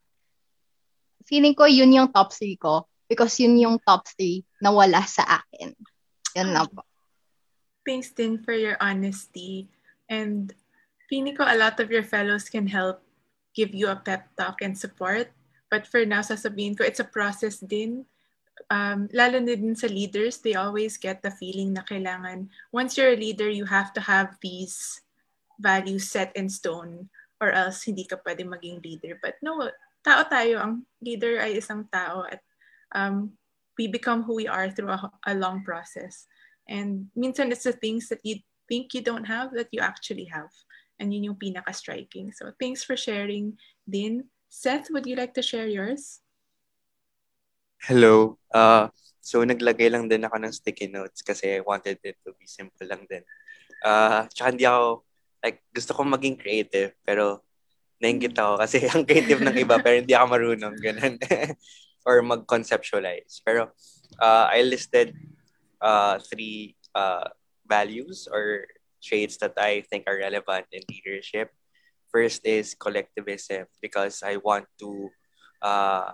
feeling 1.24 1.56
ko 1.56 1.70
yun 1.70 1.96
yung 1.96 2.12
top 2.12 2.36
3 2.36 2.60
ko 2.60 2.84
because 3.08 3.40
yun 3.40 3.56
yung 3.56 3.78
top 3.80 4.04
3 4.20 4.44
na 4.60 4.76
wala 4.76 5.00
sa 5.08 5.40
akin. 5.40 5.72
Yan 6.36 6.52
lang 6.52 6.68
po. 6.68 6.84
Thanks 7.88 8.12
din 8.12 8.38
for 8.44 8.54
your 8.54 8.76
honesty. 8.84 9.72
And 10.12 10.52
feeling 11.08 11.40
ko 11.40 11.48
a 11.48 11.56
lot 11.56 11.80
of 11.80 11.88
your 11.88 12.04
fellows 12.04 12.52
can 12.52 12.68
help 12.68 13.00
give 13.56 13.76
you 13.76 13.88
a 13.88 13.98
pep 14.00 14.32
talk 14.36 14.60
and 14.60 14.76
support. 14.76 15.32
But 15.72 15.88
for 15.88 16.04
now, 16.04 16.20
sasabihin 16.20 16.76
ko, 16.76 16.84
it's 16.84 17.00
a 17.00 17.08
process 17.08 17.64
din. 17.64 18.04
Um, 18.70 19.10
lalo 19.14 19.40
din 19.42 19.76
sa 19.76 19.88
leaders, 19.88 20.38
they 20.38 20.54
always 20.54 20.98
get 20.98 21.24
the 21.24 21.32
feeling 21.32 21.74
na 21.74 21.82
kailangan, 21.82 22.50
once 22.72 22.98
you're 22.98 23.14
a 23.14 23.20
leader, 23.20 23.50
you 23.50 23.66
have 23.66 23.94
to 23.94 24.02
have 24.02 24.38
these 24.42 25.02
values 25.60 26.10
set 26.10 26.36
in 26.36 26.50
stone 26.50 27.10
or 27.42 27.52
else 27.52 27.84
hindi 27.84 28.06
ka 28.06 28.22
pwede 28.22 28.46
maging 28.46 28.84
leader. 28.86 29.18
But 29.22 29.42
no, 29.42 29.70
tao 30.06 30.24
tayo. 30.30 30.62
Ang 30.62 30.86
leader 31.02 31.42
ay 31.42 31.58
isang 31.58 31.90
tao 31.90 32.26
at 32.30 32.42
um, 32.94 33.34
we 33.78 33.90
become 33.90 34.22
who 34.22 34.38
we 34.38 34.48
are 34.48 34.70
through 34.70 34.94
a, 34.94 35.00
a 35.26 35.34
long 35.34 35.66
process. 35.66 36.30
And 36.70 37.10
minsan 37.18 37.50
it's 37.50 37.66
the 37.66 37.74
things 37.74 38.10
that 38.10 38.22
you 38.22 38.46
think 38.70 38.94
you 38.94 39.02
don't 39.02 39.26
have 39.26 39.54
that 39.58 39.74
you 39.74 39.82
actually 39.82 40.30
have. 40.30 40.54
And 41.02 41.10
yun 41.10 41.34
yung 41.34 41.42
pinaka-striking. 41.42 42.32
So 42.38 42.54
thanks 42.62 42.86
for 42.86 42.94
sharing, 42.94 43.58
Din. 43.90 44.30
Seth, 44.54 44.94
would 44.94 45.10
you 45.10 45.18
like 45.18 45.34
to 45.34 45.42
share 45.42 45.66
yours? 45.66 46.21
Hello. 47.82 48.38
Uh, 48.54 48.94
so 49.26 49.42
naglagay 49.42 49.90
lang 49.90 50.06
din 50.06 50.22
ako 50.22 50.38
ng 50.38 50.54
sticky 50.54 50.86
notes 50.94 51.26
kasi 51.26 51.58
I 51.58 51.66
wanted 51.66 51.98
it 52.06 52.14
to 52.22 52.30
be 52.38 52.46
simple 52.46 52.86
lang 52.86 53.10
din. 53.10 53.26
Uh, 53.82 54.30
tsaka 54.30 54.54
hindi 54.54 54.70
ako, 54.70 55.02
like, 55.42 55.66
gusto 55.74 55.98
kong 55.98 56.14
maging 56.14 56.38
creative, 56.38 56.94
pero 57.02 57.42
nainggit 57.98 58.38
ako 58.38 58.62
kasi 58.62 58.86
ang 58.94 59.02
creative 59.02 59.42
ng 59.42 59.58
iba, 59.58 59.82
pero 59.82 59.98
hindi 59.98 60.14
ako 60.14 60.26
marunong, 60.30 60.76
ganun. 60.78 61.18
or 62.06 62.22
mag-conceptualize. 62.22 63.42
Pero 63.42 63.74
uh, 64.22 64.46
I 64.46 64.62
listed 64.62 65.18
uh, 65.82 66.22
three 66.22 66.78
uh, 66.94 67.34
values 67.66 68.30
or 68.30 68.70
traits 69.02 69.42
that 69.42 69.58
I 69.58 69.82
think 69.90 70.06
are 70.06 70.22
relevant 70.22 70.70
in 70.70 70.86
leadership. 70.86 71.50
First 72.14 72.46
is 72.46 72.78
collectivism 72.78 73.66
because 73.82 74.22
I 74.22 74.38
want 74.38 74.70
to 74.86 75.10
uh, 75.66 76.14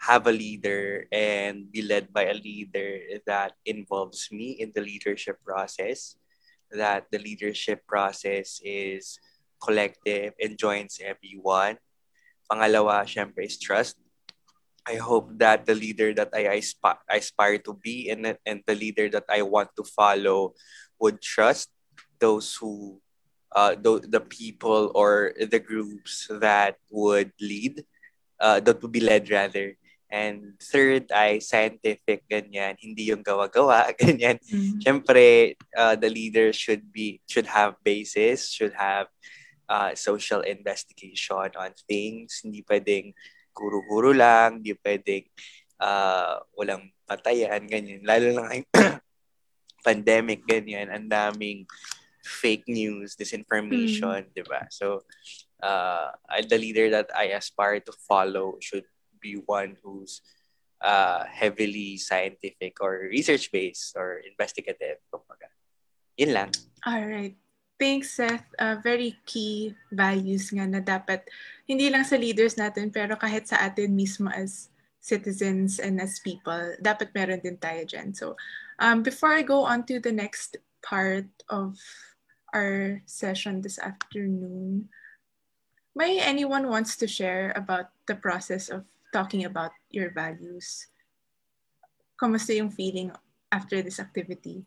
have 0.00 0.26
a 0.26 0.32
leader 0.32 1.04
and 1.12 1.70
be 1.70 1.82
led 1.82 2.08
by 2.12 2.32
a 2.32 2.34
leader 2.34 3.20
that 3.26 3.52
involves 3.66 4.32
me 4.32 4.56
in 4.56 4.72
the 4.74 4.80
leadership 4.80 5.36
process, 5.44 6.16
that 6.72 7.04
the 7.12 7.18
leadership 7.18 7.84
process 7.86 8.60
is 8.64 9.20
collective 9.60 10.32
and 10.40 10.56
joins 10.56 10.98
everyone. 11.04 11.76
Pangalawa, 12.48 13.04
syempre, 13.04 13.44
is 13.44 13.60
trust. 13.60 14.00
I 14.88 14.96
hope 14.96 15.36
that 15.36 15.66
the 15.66 15.76
leader 15.76 16.14
that 16.14 16.32
I 16.32 16.56
aspire, 17.12 17.58
to 17.58 17.74
be 17.74 18.08
and, 18.08 18.38
and 18.46 18.64
the 18.66 18.74
leader 18.74 19.10
that 19.10 19.28
I 19.28 19.42
want 19.42 19.68
to 19.76 19.84
follow 19.84 20.54
would 20.98 21.20
trust 21.20 21.68
those 22.18 22.56
who, 22.56 23.00
uh, 23.52 23.76
the, 23.76 24.00
the 24.00 24.20
people 24.20 24.90
or 24.94 25.34
the 25.36 25.60
groups 25.60 26.26
that 26.32 26.76
would 26.90 27.32
lead, 27.38 27.84
uh, 28.40 28.60
that 28.60 28.80
would 28.80 28.92
be 28.92 29.04
led 29.04 29.28
rather 29.30 29.76
And 30.10 30.58
third 30.58 31.06
ay 31.14 31.38
scientific, 31.38 32.26
ganyan. 32.26 32.74
Hindi 32.82 33.14
yung 33.14 33.22
gawa-gawa, 33.22 33.94
ganyan. 34.02 34.42
Mm. 34.42 34.82
Siyempre, 34.82 35.54
uh, 35.78 35.94
the 35.94 36.10
leader 36.10 36.50
should 36.50 36.90
be, 36.90 37.22
should 37.30 37.46
have 37.46 37.78
basis, 37.86 38.50
should 38.50 38.74
have 38.74 39.06
uh, 39.70 39.94
social 39.94 40.42
investigation 40.42 41.54
on 41.54 41.70
things. 41.86 42.42
Hindi 42.42 42.66
pwedeng 42.66 43.14
guro-guro 43.54 44.10
lang, 44.10 44.58
hindi 44.58 44.74
pwedeng 44.82 45.30
uh, 45.78 46.42
walang 46.58 46.90
patayan, 47.06 47.70
ganyan. 47.70 48.02
Lalo 48.02 48.34
na 48.34 48.42
ngayong 48.50 48.70
pandemic, 49.86 50.42
ganyan. 50.42 50.90
Ang 50.90 51.06
daming 51.06 51.70
fake 52.20 52.66
news, 52.66 53.14
disinformation, 53.14 54.26
Mm. 54.26 54.34
di 54.34 54.42
ba? 54.42 54.66
So, 54.74 55.06
uh, 55.62 56.12
the 56.50 56.58
leader 56.58 56.90
that 56.90 57.08
I 57.14 57.32
aspire 57.36 57.80
to 57.86 57.92
follow 58.06 58.58
should 58.60 58.84
be 59.20 59.40
one 59.44 59.76
who's 59.84 60.20
uh, 60.80 61.24
heavily 61.28 61.96
scientific 61.96 62.80
or 62.80 63.08
research-based 63.12 63.96
or 63.96 64.20
investigative. 64.24 64.98
Kumbaga. 65.12 65.52
Yun 66.16 66.32
lang. 66.32 66.50
All 66.84 67.04
right. 67.04 67.36
Thanks, 67.80 68.12
Seth. 68.12 68.44
Uh, 68.60 68.76
very 68.84 69.16
key 69.24 69.72
values 69.88 70.52
nga 70.52 70.68
na 70.68 70.84
dapat, 70.84 71.24
hindi 71.64 71.88
lang 71.88 72.04
sa 72.04 72.20
leaders 72.20 72.60
natin, 72.60 72.92
pero 72.92 73.16
kahit 73.16 73.48
sa 73.48 73.56
atin 73.64 73.96
mismo 73.96 74.28
as 74.28 74.68
citizens 75.00 75.80
and 75.80 75.96
as 75.96 76.20
people, 76.20 76.76
dapat 76.84 77.08
meron 77.16 77.40
din 77.40 77.56
tayo 77.56 77.88
dyan. 77.88 78.12
So, 78.12 78.36
um, 78.76 79.00
before 79.00 79.32
I 79.32 79.40
go 79.40 79.64
on 79.64 79.88
to 79.88 79.96
the 79.96 80.12
next 80.12 80.60
part 80.84 81.32
of 81.48 81.80
our 82.52 83.00
session 83.08 83.64
this 83.64 83.80
afternoon, 83.80 84.92
may 85.96 86.20
anyone 86.20 86.68
wants 86.68 87.00
to 87.00 87.08
share 87.08 87.56
about 87.56 87.96
the 88.04 88.14
process 88.14 88.68
of 88.68 88.84
talking 89.12 89.44
about 89.44 89.70
your 89.90 90.10
values? 90.10 90.86
Kamusta 92.16 92.56
yung 92.56 92.70
feeling 92.70 93.12
after 93.50 93.82
this 93.82 93.98
activity? 93.98 94.64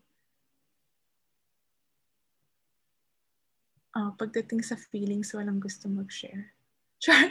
Oh, 3.93 4.15
pagdating 4.17 4.65
sa 4.65 4.73
feelings, 4.73 5.35
walang 5.37 5.61
gusto 5.61 5.85
mag-share. 5.85 6.53
Char. 7.03 7.29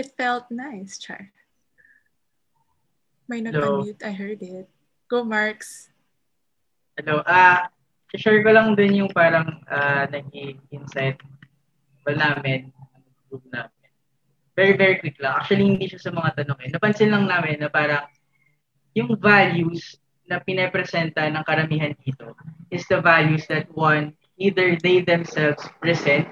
it 0.00 0.14
felt 0.16 0.48
nice, 0.48 0.96
Char. 0.96 1.32
May 3.28 3.44
nag-unmute, 3.44 4.00
I 4.04 4.12
heard 4.12 4.40
it. 4.40 4.68
Go, 5.08 5.24
Marks. 5.24 5.92
Hello. 6.96 7.20
Ah, 7.24 7.68
share 8.16 8.44
ko 8.44 8.52
lang 8.52 8.76
din 8.76 9.04
yung 9.04 9.12
parang 9.12 9.64
ah, 9.68 10.04
naging 10.08 10.60
insight 10.68 11.16
well, 12.04 12.16
namin, 12.16 12.72
group 13.28 13.44
namin. 13.48 13.71
Very, 14.52 14.76
very 14.76 14.96
quick 15.00 15.16
lang. 15.16 15.40
Actually, 15.40 15.64
hindi 15.64 15.88
siya 15.88 16.00
sa 16.00 16.12
mga 16.12 16.44
tanong 16.44 16.60
eh. 16.60 16.70
Napansin 16.72 17.08
lang 17.08 17.24
namin 17.24 17.56
na 17.56 17.72
parang 17.72 18.04
yung 18.92 19.16
values 19.16 19.96
na 20.28 20.40
pinepresenta 20.40 21.24
ng 21.24 21.44
karamihan 21.44 21.96
dito 22.04 22.36
is 22.68 22.84
the 22.88 23.00
values 23.00 23.48
that 23.48 23.68
one, 23.72 24.12
either 24.36 24.76
they 24.84 25.00
themselves 25.00 25.64
present, 25.80 26.28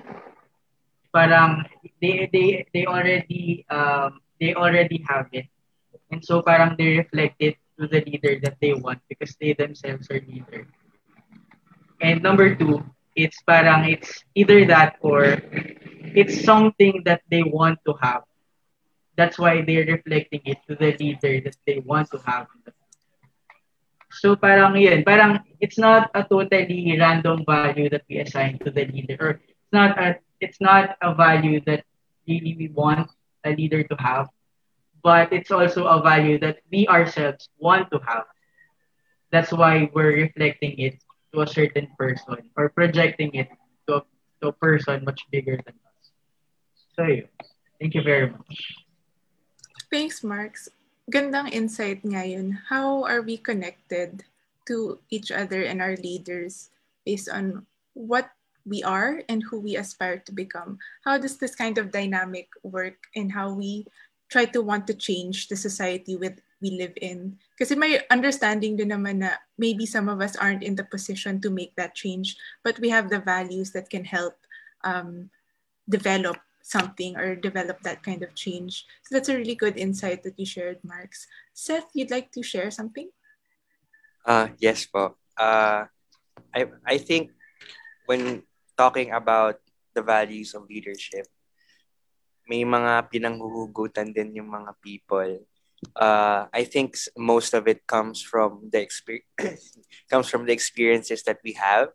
parang 1.12 1.64
they, 2.00 2.28
they, 2.28 2.64
they 2.72 2.84
already, 2.84 3.64
um, 3.72 4.20
they 4.36 4.52
already 4.52 5.00
have 5.08 5.28
it. 5.32 5.48
And 6.12 6.20
so 6.20 6.44
parang 6.44 6.76
they 6.76 7.00
reflect 7.00 7.40
it 7.40 7.56
to 7.80 7.88
the 7.88 8.04
leader 8.04 8.36
that 8.44 8.60
they 8.60 8.76
want 8.76 9.00
because 9.08 9.32
they 9.40 9.56
themselves 9.56 10.08
are 10.12 10.20
leader. 10.20 10.68
And 12.00 12.20
number 12.20 12.54
two, 12.56 12.84
it's 13.20 13.42
parang 13.42 13.84
it's 13.88 14.24
either 14.34 14.64
that 14.66 14.96
or 15.00 15.38
it's 16.16 16.42
something 16.44 17.02
that 17.04 17.22
they 17.30 17.42
want 17.42 17.78
to 17.86 17.94
have. 18.00 18.22
That's 19.16 19.38
why 19.38 19.62
they're 19.62 19.86
reflecting 19.86 20.42
it 20.44 20.58
to 20.68 20.76
the 20.76 20.96
leader 20.98 21.40
that 21.44 21.56
they 21.66 21.80
want 21.80 22.10
to 22.12 22.18
have. 22.26 22.46
So 24.10 24.36
parang 24.36 24.76
yun, 24.76 25.04
parang 25.04 25.40
it's 25.60 25.78
not 25.78 26.10
a 26.14 26.24
totally 26.24 26.96
random 26.98 27.44
value 27.46 27.88
that 27.90 27.96
we 28.08 28.18
assign 28.18 28.58
to 28.64 28.70
the 28.70 28.86
leader 28.86 29.16
or 29.20 29.30
it's 29.46 29.72
not 29.72 29.98
a 29.98 30.18
it's 30.40 30.60
not 30.60 30.96
a 31.00 31.14
value 31.14 31.60
that 31.66 31.84
really 32.26 32.56
we 32.58 32.68
want 32.68 33.10
a 33.44 33.50
leader 33.54 33.82
to 33.84 33.96
have, 33.98 34.28
but 35.02 35.32
it's 35.32 35.50
also 35.50 35.86
a 35.86 36.02
value 36.02 36.38
that 36.40 36.58
we 36.70 36.86
ourselves 36.88 37.48
want 37.58 37.90
to 37.92 38.00
have. 38.06 38.24
That's 39.30 39.52
why 39.52 39.90
we're 39.94 40.16
reflecting 40.16 40.78
it 40.78 40.98
to 41.32 41.42
a 41.42 41.46
certain 41.46 41.88
person 41.98 42.50
or 42.56 42.68
projecting 42.68 43.34
it 43.34 43.48
to 43.86 43.96
a, 43.96 44.02
to 44.42 44.48
a 44.48 44.52
person 44.52 45.04
much 45.04 45.26
bigger 45.30 45.56
than 45.56 45.74
us. 45.74 46.10
So. 46.96 47.06
Thank 47.80 47.94
you 47.96 48.04
very 48.04 48.28
much. 48.28 48.76
Thanks, 49.88 50.22
Marks. 50.22 50.68
Gandang 51.08 51.48
insight 51.50 52.04
ngayon. 52.04 52.60
How 52.68 53.02
are 53.08 53.24
we 53.24 53.40
connected 53.40 54.22
to 54.68 55.00
each 55.08 55.32
other 55.32 55.64
and 55.64 55.80
our 55.80 55.96
leaders 55.96 56.68
based 57.08 57.32
on 57.32 57.64
what 57.96 58.30
we 58.68 58.84
are 58.84 59.24
and 59.32 59.42
who 59.42 59.58
we 59.58 59.80
aspire 59.80 60.20
to 60.28 60.32
become? 60.32 60.78
How 61.02 61.16
does 61.16 61.40
this 61.40 61.56
kind 61.56 61.80
of 61.80 61.90
dynamic 61.90 62.52
work 62.62 63.08
and 63.16 63.32
how 63.32 63.56
we 63.56 63.88
try 64.28 64.44
to 64.52 64.60
want 64.60 64.86
to 64.86 64.94
change 64.94 65.48
the 65.48 65.56
society 65.56 66.14
with 66.20 66.36
we 66.60 66.76
live 66.76 66.94
in? 67.00 67.40
Kasi 67.61 67.76
may 67.76 68.00
understanding 68.08 68.80
din 68.80 68.88
naman 68.88 69.20
na 69.20 69.36
maybe 69.61 69.84
some 69.84 70.08
of 70.08 70.24
us 70.24 70.32
aren't 70.40 70.64
in 70.64 70.80
the 70.80 70.88
position 70.88 71.36
to 71.44 71.52
make 71.52 71.76
that 71.76 71.92
change, 71.92 72.40
but 72.64 72.80
we 72.80 72.88
have 72.88 73.12
the 73.12 73.20
values 73.20 73.68
that 73.76 73.92
can 73.92 74.00
help 74.00 74.32
um, 74.80 75.28
develop 75.84 76.40
something 76.64 77.20
or 77.20 77.36
develop 77.36 77.76
that 77.84 78.00
kind 78.00 78.24
of 78.24 78.32
change. 78.32 78.88
So 79.04 79.12
that's 79.12 79.28
a 79.28 79.36
really 79.36 79.61
good 79.61 79.76
insight 79.76 80.24
that 80.24 80.40
you 80.40 80.48
shared, 80.48 80.80
Marks. 80.80 81.28
Seth, 81.52 81.92
you'd 81.92 82.08
like 82.08 82.32
to 82.32 82.40
share 82.40 82.72
something? 82.72 83.12
Uh, 84.24 84.56
yes 84.56 84.88
po. 84.88 85.20
Uh, 85.36 85.84
I, 86.56 86.61
I 86.86 86.96
think 86.96 87.36
when 88.08 88.40
talking 88.72 89.12
about 89.12 89.61
the 89.92 90.00
values 90.00 90.56
of 90.56 90.64
leadership, 90.64 91.28
may 92.48 92.64
mga 92.64 93.12
pinanghuhugutan 93.12 94.16
din 94.16 94.40
yung 94.40 94.48
mga 94.48 94.72
people. 94.80 95.44
Uh, 95.96 96.46
I 96.52 96.64
think 96.64 96.96
most 97.16 97.54
of 97.54 97.66
it 97.68 97.86
comes 97.86 98.20
from 98.22 98.68
the 98.72 98.80
experience 98.80 99.24
comes 100.10 100.28
from 100.28 100.44
the 100.46 100.52
experiences 100.52 101.22
that 101.24 101.38
we 101.44 101.54
have. 101.54 101.88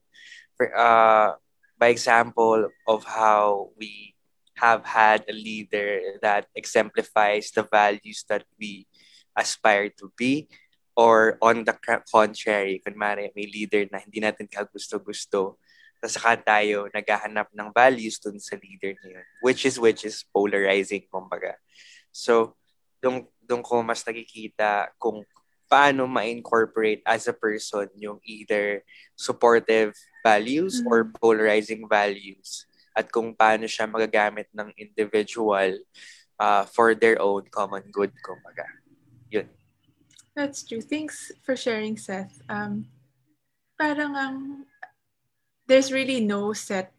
For, 0.57 0.73
uh, 0.75 1.35
by 1.77 1.87
example 1.87 2.69
of 2.87 3.03
how 3.03 3.69
we 3.77 4.15
have 4.55 4.85
had 4.85 5.25
a 5.29 5.33
leader 5.33 6.17
that 6.21 6.47
exemplifies 6.55 7.51
the 7.51 7.63
values 7.63 8.23
that 8.29 8.43
we 8.59 8.87
aspire 9.35 9.89
to 9.99 10.11
be 10.17 10.47
or 10.95 11.37
on 11.43 11.67
the 11.67 11.75
contrary, 12.07 12.79
kunwari 12.79 13.27
may 13.35 13.47
leader 13.51 13.83
na 13.91 13.99
hindi 13.99 14.23
natin 14.23 14.47
kagusto-gusto, 14.47 15.59
tapos 15.99 16.15
saka 16.15 16.39
tayo 16.39 16.87
naghahanap 16.95 17.51
ng 17.51 17.69
values 17.75 18.15
dun 18.23 18.39
sa 18.39 18.55
leader 18.55 18.95
which 19.43 19.67
is 19.67 19.75
which 19.75 20.07
is 20.07 20.23
polarizing, 20.31 21.03
kumbaga. 21.11 21.59
So, 22.15 22.55
dun, 23.03 23.27
dun 23.45 23.61
ko 23.63 23.79
mas 23.85 24.01
nakikita 24.03 24.89
kung 24.99 25.23
paano 25.65 26.05
ma-incorporate 26.05 27.01
as 27.05 27.25
a 27.25 27.33
person 27.33 27.89
yung 27.97 28.21
either 28.21 28.85
supportive 29.17 29.97
values 30.21 30.81
Mm. 30.81 30.89
or 30.89 30.99
polarizing 31.17 31.89
values 31.89 32.65
at 32.93 33.09
kung 33.09 33.33
paano 33.33 33.65
siya 33.65 33.89
magagamit 33.89 34.49
ng 34.53 34.69
individual 34.77 35.77
uh, 36.39 36.63
for 36.69 36.93
their 36.95 37.19
own 37.21 37.43
common 37.51 37.83
good, 37.91 38.13
kumbaga. 38.23 38.65
Yun. 39.29 39.49
That's 40.35 40.63
true. 40.63 40.81
Thanks 40.83 41.31
for 41.43 41.55
sharing, 41.55 41.97
Seth. 41.97 42.39
Um, 42.47 42.87
parang 43.75 44.15
ang 44.15 44.37
there's 45.67 45.91
really 45.91 46.21
no 46.21 46.53
set 46.53 46.93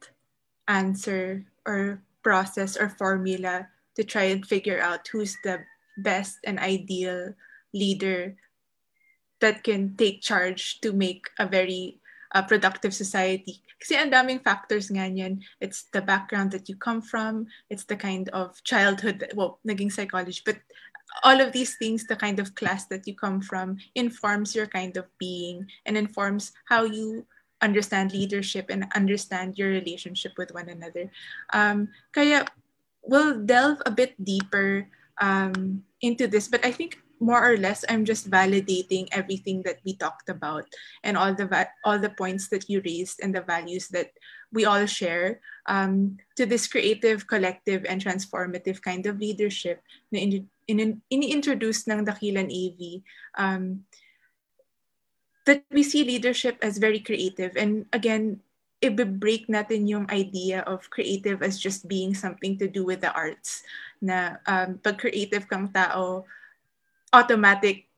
answer 0.68 1.46
or 1.64 2.02
process 2.20 2.76
or 2.76 2.90
formula 2.90 3.70
to 3.94 4.02
try 4.02 4.28
and 4.28 4.44
figure 4.44 4.82
out 4.82 5.06
who's 5.08 5.38
the 5.46 5.62
best 5.96 6.38
and 6.44 6.58
ideal 6.58 7.34
leader 7.72 8.36
that 9.40 9.64
can 9.64 9.96
take 9.96 10.22
charge 10.22 10.80
to 10.80 10.92
make 10.92 11.28
a 11.38 11.46
very 11.46 12.00
uh, 12.32 12.42
productive 12.42 12.94
society. 12.94 13.60
Kasi 13.76 13.96
ang 13.96 14.08
daming 14.08 14.40
factors 14.40 14.88
nga 14.88 15.04
niyan. 15.04 15.40
It's 15.60 15.92
the 15.92 16.00
background 16.00 16.50
that 16.56 16.68
you 16.68 16.76
come 16.76 17.04
from. 17.04 17.46
It's 17.68 17.84
the 17.84 17.96
kind 17.96 18.28
of 18.32 18.56
childhood, 18.64 19.20
that, 19.20 19.36
well, 19.36 19.60
naging 19.68 19.92
psychology, 19.92 20.40
but 20.44 20.56
all 21.22 21.40
of 21.40 21.52
these 21.52 21.76
things, 21.76 22.04
the 22.04 22.16
kind 22.16 22.40
of 22.40 22.54
class 22.56 22.86
that 22.88 23.06
you 23.06 23.14
come 23.14 23.40
from, 23.40 23.76
informs 23.94 24.56
your 24.56 24.66
kind 24.66 24.96
of 24.96 25.06
being 25.18 25.68
and 25.84 25.96
informs 25.96 26.52
how 26.68 26.84
you 26.84 27.24
understand 27.62 28.12
leadership 28.12 28.68
and 28.68 28.84
understand 28.94 29.56
your 29.56 29.70
relationship 29.70 30.32
with 30.36 30.52
one 30.52 30.68
another. 30.68 31.08
Um, 31.52 31.88
kaya 32.12 32.44
we'll 33.00 33.40
delve 33.40 33.80
a 33.86 33.90
bit 33.90 34.12
deeper 34.22 34.88
um, 35.20 35.82
into 36.00 36.26
this, 36.26 36.48
but 36.48 36.64
I 36.64 36.72
think 36.72 36.98
more 37.20 37.40
or 37.40 37.56
less 37.56 37.84
I'm 37.88 38.04
just 38.04 38.30
validating 38.30 39.08
everything 39.12 39.62
that 39.64 39.80
we 39.84 39.96
talked 39.96 40.28
about 40.28 40.64
and 41.02 41.16
all 41.16 41.34
the 41.34 41.46
va- 41.46 41.72
all 41.84 41.98
the 41.98 42.12
points 42.12 42.48
that 42.48 42.68
you 42.68 42.82
raised 42.84 43.20
and 43.22 43.34
the 43.34 43.40
values 43.40 43.88
that 43.88 44.12
we 44.52 44.64
all 44.64 44.84
share 44.86 45.40
um, 45.66 46.18
to 46.36 46.46
this 46.46 46.68
creative, 46.68 47.26
collective, 47.26 47.84
and 47.88 48.04
transformative 48.04 48.82
kind 48.82 49.06
of 49.06 49.18
leadership 49.18 49.82
na 50.12 50.20
in- 50.20 50.48
in, 50.68 51.02
ini-introduce 51.10 51.86
ng 51.88 52.04
Dakilan 52.04 52.50
AV 52.50 53.02
um, 53.38 53.86
that 55.46 55.62
we 55.70 55.82
see 55.82 56.02
leadership 56.02 56.58
as 56.60 56.78
very 56.78 56.98
creative. 56.98 57.56
And 57.56 57.86
again, 57.92 58.42
i-break 58.82 59.48
natin 59.48 59.88
yung 59.88 60.06
idea 60.12 60.60
of 60.68 60.90
creative 60.90 61.42
as 61.42 61.56
just 61.58 61.88
being 61.88 62.12
something 62.12 62.58
to 62.58 62.68
do 62.68 62.84
with 62.84 63.00
the 63.00 63.12
arts. 63.12 63.64
Na 64.00 64.36
um, 64.44 64.76
pag 64.84 65.00
creative 65.00 65.48
kang 65.48 65.72
tao, 65.72 66.24
automatic 67.12 67.88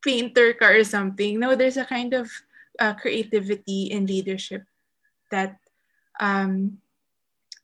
painter 0.00 0.56
ka 0.56 0.72
or 0.72 0.84
something. 0.84 1.38
No, 1.38 1.54
there's 1.54 1.76
a 1.76 1.84
kind 1.84 2.14
of 2.14 2.32
uh, 2.80 2.94
creativity 2.94 3.92
in 3.92 4.06
leadership 4.06 4.64
that 5.30 5.60
um, 6.20 6.78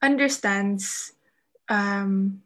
understands 0.02 1.12
um, 1.68 2.42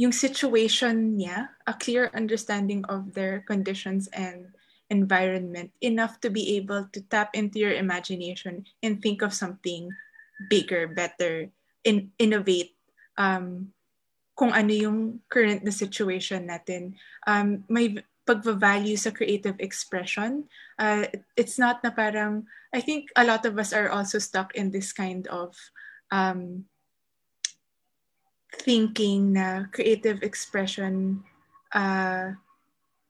yung 0.00 0.12
situation 0.12 1.20
niya, 1.20 1.52
a 1.66 1.74
clear 1.76 2.10
understanding 2.16 2.84
of 2.88 3.12
their 3.12 3.44
conditions 3.44 4.08
and 4.16 4.48
environment 4.90 5.70
enough 5.80 6.20
to 6.20 6.28
be 6.28 6.56
able 6.56 6.84
to 6.92 7.00
tap 7.08 7.30
into 7.34 7.58
your 7.58 7.72
imagination 7.72 8.66
and 8.82 9.00
think 9.00 9.22
of 9.22 9.32
something 9.32 9.88
bigger, 10.50 10.88
better, 10.88 11.48
in, 11.84 12.10
innovate 12.18 12.74
um, 13.16 13.72
kung 14.36 14.52
ano 14.52 14.72
yung 14.72 14.98
current 15.30 15.62
na 15.64 15.70
situation 15.70 16.50
natin. 16.50 16.94
Um, 17.26 17.64
may 17.68 18.02
pagva-value 18.26 18.96
sa 18.96 19.10
creative 19.10 19.56
expression. 19.58 20.44
Uh, 20.78 21.06
it's 21.36 21.58
not 21.58 21.82
na 21.82 21.90
parang, 21.90 22.46
I 22.74 22.80
think 22.80 23.10
a 23.16 23.24
lot 23.24 23.46
of 23.46 23.58
us 23.58 23.72
are 23.72 23.88
also 23.88 24.18
stuck 24.18 24.54
in 24.54 24.70
this 24.70 24.92
kind 24.92 25.26
of 25.28 25.56
um, 26.10 26.66
thinking 28.50 29.34
na 29.34 29.70
creative 29.70 30.22
expression 30.22 31.22
uh, 31.74 32.34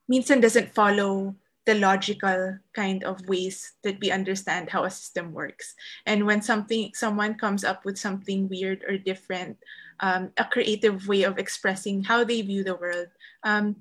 minsan 0.09 0.41
doesn't 0.41 0.75
follow 0.75 1.35
the 1.67 1.75
logical 1.75 2.59
kind 2.73 3.05
of 3.05 3.21
ways 3.29 3.75
that 3.85 4.01
we 4.01 4.11
understand 4.11 4.71
how 4.71 4.85
a 4.85 4.91
system 4.91 5.33
works. 5.33 5.75
And 6.07 6.27
when 6.27 6.43
something 6.43 6.93
someone 6.95 7.35
comes 7.35 7.65
up 7.65 7.85
with 7.85 7.99
something 7.99 8.49
weird 8.49 8.85
or 8.89 8.97
different, 8.97 9.59
um, 10.01 10.33
a 10.37 10.45
creative 10.45 11.07
way 11.07 11.23
of 11.25 11.39
expressing 11.39 12.05
how 12.05 12.25
they 12.25 12.41
view 12.43 12.65
the 12.65 12.77
world, 12.77 13.09
um, 13.45 13.77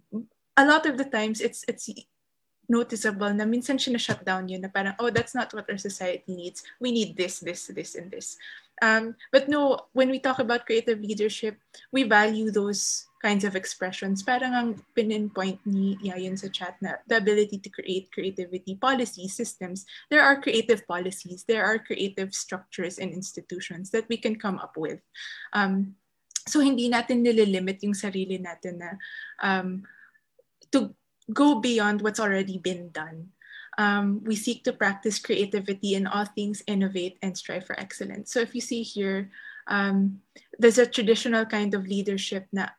a 0.58 0.66
lot 0.66 0.86
of 0.86 0.98
the 0.98 1.06
times 1.08 1.40
it's 1.40 1.64
it's 1.68 1.88
noticeable 2.70 3.34
na 3.34 3.44
minsan 3.44 3.82
shut 3.82 4.22
down 4.24 4.48
yun 4.48 4.62
na 4.62 4.70
parang, 4.70 4.94
oh, 5.02 5.10
that's 5.10 5.34
not 5.34 5.52
what 5.54 5.66
our 5.68 5.82
society 5.82 6.30
needs. 6.30 6.62
We 6.80 6.94
need 6.94 7.18
this, 7.18 7.42
this, 7.42 7.66
this, 7.68 7.96
and 7.96 8.12
this. 8.12 8.38
Um, 8.82 9.18
but 9.34 9.50
no, 9.50 9.90
when 9.92 10.10
we 10.14 10.20
talk 10.22 10.38
about 10.38 10.70
creative 10.70 11.02
leadership, 11.02 11.58
we 11.92 12.04
value 12.04 12.52
those 12.52 13.09
kinds 13.20 13.44
of 13.44 13.56
expressions. 13.56 14.24
Parang 14.24 14.56
ang 14.56 14.70
pinpoint 14.96 15.60
ni 15.68 16.00
Yayan 16.00 16.40
sa 16.40 16.48
chat 16.48 16.80
na 16.80 16.96
the 17.08 17.20
ability 17.20 17.60
to 17.60 17.70
create 17.70 18.08
creativity, 18.16 18.80
policies, 18.80 19.36
systems. 19.36 19.86
There 20.10 20.24
are 20.24 20.40
creative 20.40 20.88
policies, 20.88 21.44
there 21.44 21.68
are 21.68 21.80
creative 21.80 22.34
structures 22.34 22.98
and 22.98 23.12
institutions 23.12 23.92
that 23.92 24.08
we 24.08 24.18
can 24.18 24.40
come 24.40 24.58
up 24.58 24.80
with. 24.80 25.04
Um, 25.52 26.00
so 26.48 26.64
hindi 26.64 26.88
natin 26.90 27.22
nililimit 27.22 27.84
yung 27.84 27.94
sarili 27.94 28.40
natin 28.40 28.80
na 28.80 28.90
um, 29.44 29.84
to 30.72 30.96
go 31.30 31.60
beyond 31.60 32.02
what's 32.02 32.24
already 32.24 32.58
been 32.58 32.90
done. 32.90 33.36
Um, 33.78 34.24
we 34.24 34.36
seek 34.36 34.64
to 34.64 34.74
practice 34.74 35.20
creativity 35.20 35.96
in 35.96 36.08
all 36.08 36.26
things, 36.26 36.64
innovate, 36.68 37.20
and 37.22 37.38
strive 37.38 37.64
for 37.64 37.80
excellence. 37.80 38.34
So 38.34 38.40
if 38.40 38.56
you 38.56 38.60
see 38.60 38.84
here, 38.84 39.32
um, 39.68 40.20
there's 40.58 40.80
a 40.80 40.90
traditional 40.90 41.46
kind 41.46 41.72
of 41.76 41.88
leadership 41.88 42.48
na 42.52 42.76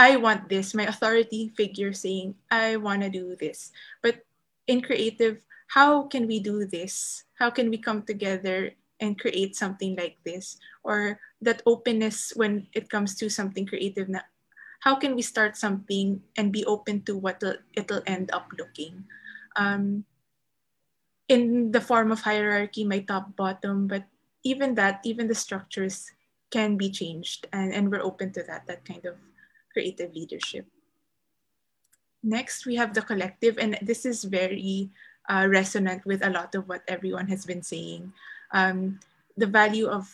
I 0.00 0.16
want 0.16 0.48
this, 0.48 0.72
my 0.72 0.88
authority 0.88 1.52
figure 1.52 1.92
saying, 1.92 2.32
I 2.48 2.80
want 2.80 3.04
to 3.04 3.12
do 3.12 3.36
this. 3.36 3.68
But 4.00 4.24
in 4.64 4.80
creative, 4.80 5.44
how 5.68 6.08
can 6.08 6.24
we 6.24 6.40
do 6.40 6.64
this? 6.64 7.24
How 7.36 7.52
can 7.52 7.68
we 7.68 7.76
come 7.76 8.08
together 8.08 8.72
and 8.96 9.20
create 9.20 9.60
something 9.60 10.00
like 10.00 10.16
this? 10.24 10.56
Or 10.88 11.20
that 11.44 11.60
openness 11.68 12.32
when 12.32 12.64
it 12.72 12.88
comes 12.88 13.12
to 13.20 13.28
something 13.28 13.68
creative, 13.68 14.08
na, 14.08 14.24
how 14.80 14.96
can 14.96 15.12
we 15.12 15.20
start 15.20 15.60
something 15.60 16.24
and 16.40 16.48
be 16.48 16.64
open 16.64 17.04
to 17.04 17.20
what 17.20 17.44
it'll 17.76 18.02
end 18.08 18.32
up 18.32 18.48
looking? 18.56 19.04
Um, 19.56 20.08
in 21.28 21.72
the 21.76 21.80
form 21.84 22.08
of 22.10 22.24
hierarchy, 22.24 22.88
my 22.88 23.04
top 23.04 23.36
bottom, 23.36 23.86
but 23.86 24.08
even 24.48 24.74
that, 24.80 25.04
even 25.04 25.28
the 25.28 25.36
structures 25.36 26.08
can 26.48 26.80
be 26.80 26.88
changed 26.88 27.46
and, 27.52 27.74
and 27.74 27.92
we're 27.92 28.00
open 28.00 28.32
to 28.32 28.42
that, 28.48 28.66
that 28.66 28.82
kind 28.88 29.04
of 29.04 29.20
creative 29.72 30.14
leadership. 30.14 30.66
Next, 32.22 32.66
we 32.66 32.76
have 32.76 32.92
the 32.92 33.02
collective, 33.02 33.56
and 33.56 33.78
this 33.80 34.04
is 34.04 34.24
very 34.24 34.90
uh, 35.28 35.46
resonant 35.48 36.04
with 36.04 36.24
a 36.24 36.30
lot 36.30 36.54
of 36.54 36.68
what 36.68 36.82
everyone 36.88 37.28
has 37.28 37.46
been 37.46 37.62
saying. 37.62 38.12
Um, 38.52 39.00
the 39.36 39.46
value 39.46 39.86
of 39.86 40.10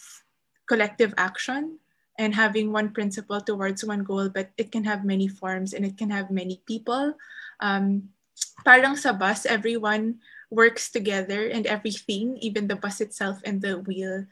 collective 0.69 1.15
action 1.17 1.79
and 2.19 2.35
having 2.35 2.73
one 2.73 2.91
principle 2.91 3.41
towards 3.41 3.85
one 3.85 4.05
goal, 4.05 4.29
but 4.29 4.51
it 4.57 4.73
can 4.73 4.85
have 4.85 5.05
many 5.05 5.29
forms 5.29 5.75
and 5.75 5.85
it 5.85 5.99
can 5.99 6.11
have 6.11 6.31
many 6.31 6.63
people. 6.67 7.15
Um, 7.61 8.11
parang 8.65 8.97
sa 8.97 9.13
bus, 9.13 9.47
everyone 9.47 10.21
works 10.51 10.91
together 10.91 11.49
and 11.49 11.67
everything, 11.67 12.39
even 12.39 12.69
the 12.69 12.77
bus 12.77 13.01
itself 13.01 13.41
and 13.45 13.61
the 13.61 13.79
wheel, 13.81 14.27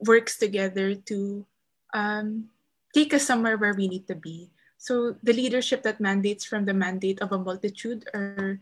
works 0.00 0.36
together 0.36 0.94
to 0.94 1.46
um, 1.94 2.50
take 2.94 3.14
us 3.14 3.24
somewhere 3.24 3.56
where 3.56 3.74
we 3.74 3.88
need 3.88 4.06
to 4.08 4.14
be. 4.14 4.50
So 4.84 5.16
the 5.24 5.32
leadership 5.32 5.80
that 5.88 5.96
mandates 5.96 6.44
from 6.44 6.68
the 6.68 6.76
mandate 6.76 7.24
of 7.24 7.32
a 7.32 7.40
multitude 7.40 8.04
or 8.12 8.60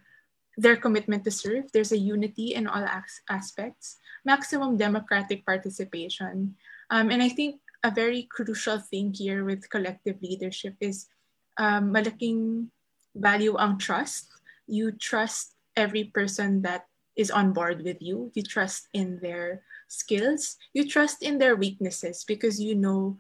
their 0.55 0.79
commitment 0.79 1.27
to 1.27 1.35
serve, 1.35 1.75
there's 1.75 1.91
a 1.91 1.99
unity 1.99 2.55
in 2.55 2.70
all 2.70 2.87
as- 2.87 3.27
aspects, 3.27 3.99
maximum 4.23 4.79
democratic 4.79 5.43
participation. 5.43 6.55
Um, 6.95 7.11
and 7.11 7.27
I 7.27 7.29
think 7.29 7.59
a 7.83 7.91
very 7.91 8.31
crucial 8.31 8.79
thing 8.79 9.11
here 9.11 9.43
with 9.43 9.66
collective 9.66 10.23
leadership 10.23 10.79
is 10.79 11.11
um, 11.59 11.91
malaking 11.91 12.70
value 13.18 13.59
ang 13.59 13.83
trust. 13.83 14.31
You 14.70 14.95
trust 14.95 15.59
every 15.75 16.05
person 16.14 16.62
that 16.62 16.87
is 17.18 17.35
on 17.35 17.51
board 17.51 17.83
with 17.83 17.99
you. 17.99 18.31
You 18.39 18.47
trust 18.47 18.87
in 18.95 19.18
their 19.18 19.66
skills. 19.91 20.55
You 20.70 20.87
trust 20.87 21.27
in 21.27 21.43
their 21.43 21.59
weaknesses 21.59 22.23
because 22.23 22.62
you 22.62 22.79
know 22.79 23.18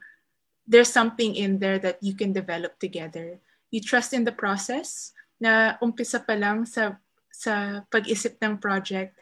there's 0.66 0.90
something 0.90 1.34
in 1.34 1.58
there 1.58 1.78
that 1.78 1.98
you 2.02 2.14
can 2.14 2.32
develop 2.32 2.78
together. 2.78 3.38
You 3.70 3.80
trust 3.80 4.12
in 4.12 4.24
the 4.24 4.32
process 4.32 5.12
na 5.40 5.74
umpisa 5.82 6.22
pa 6.22 6.34
lang 6.38 6.66
sa, 6.66 6.96
sa 7.32 7.82
pag-isip 7.90 8.38
ng 8.38 8.58
project, 8.58 9.16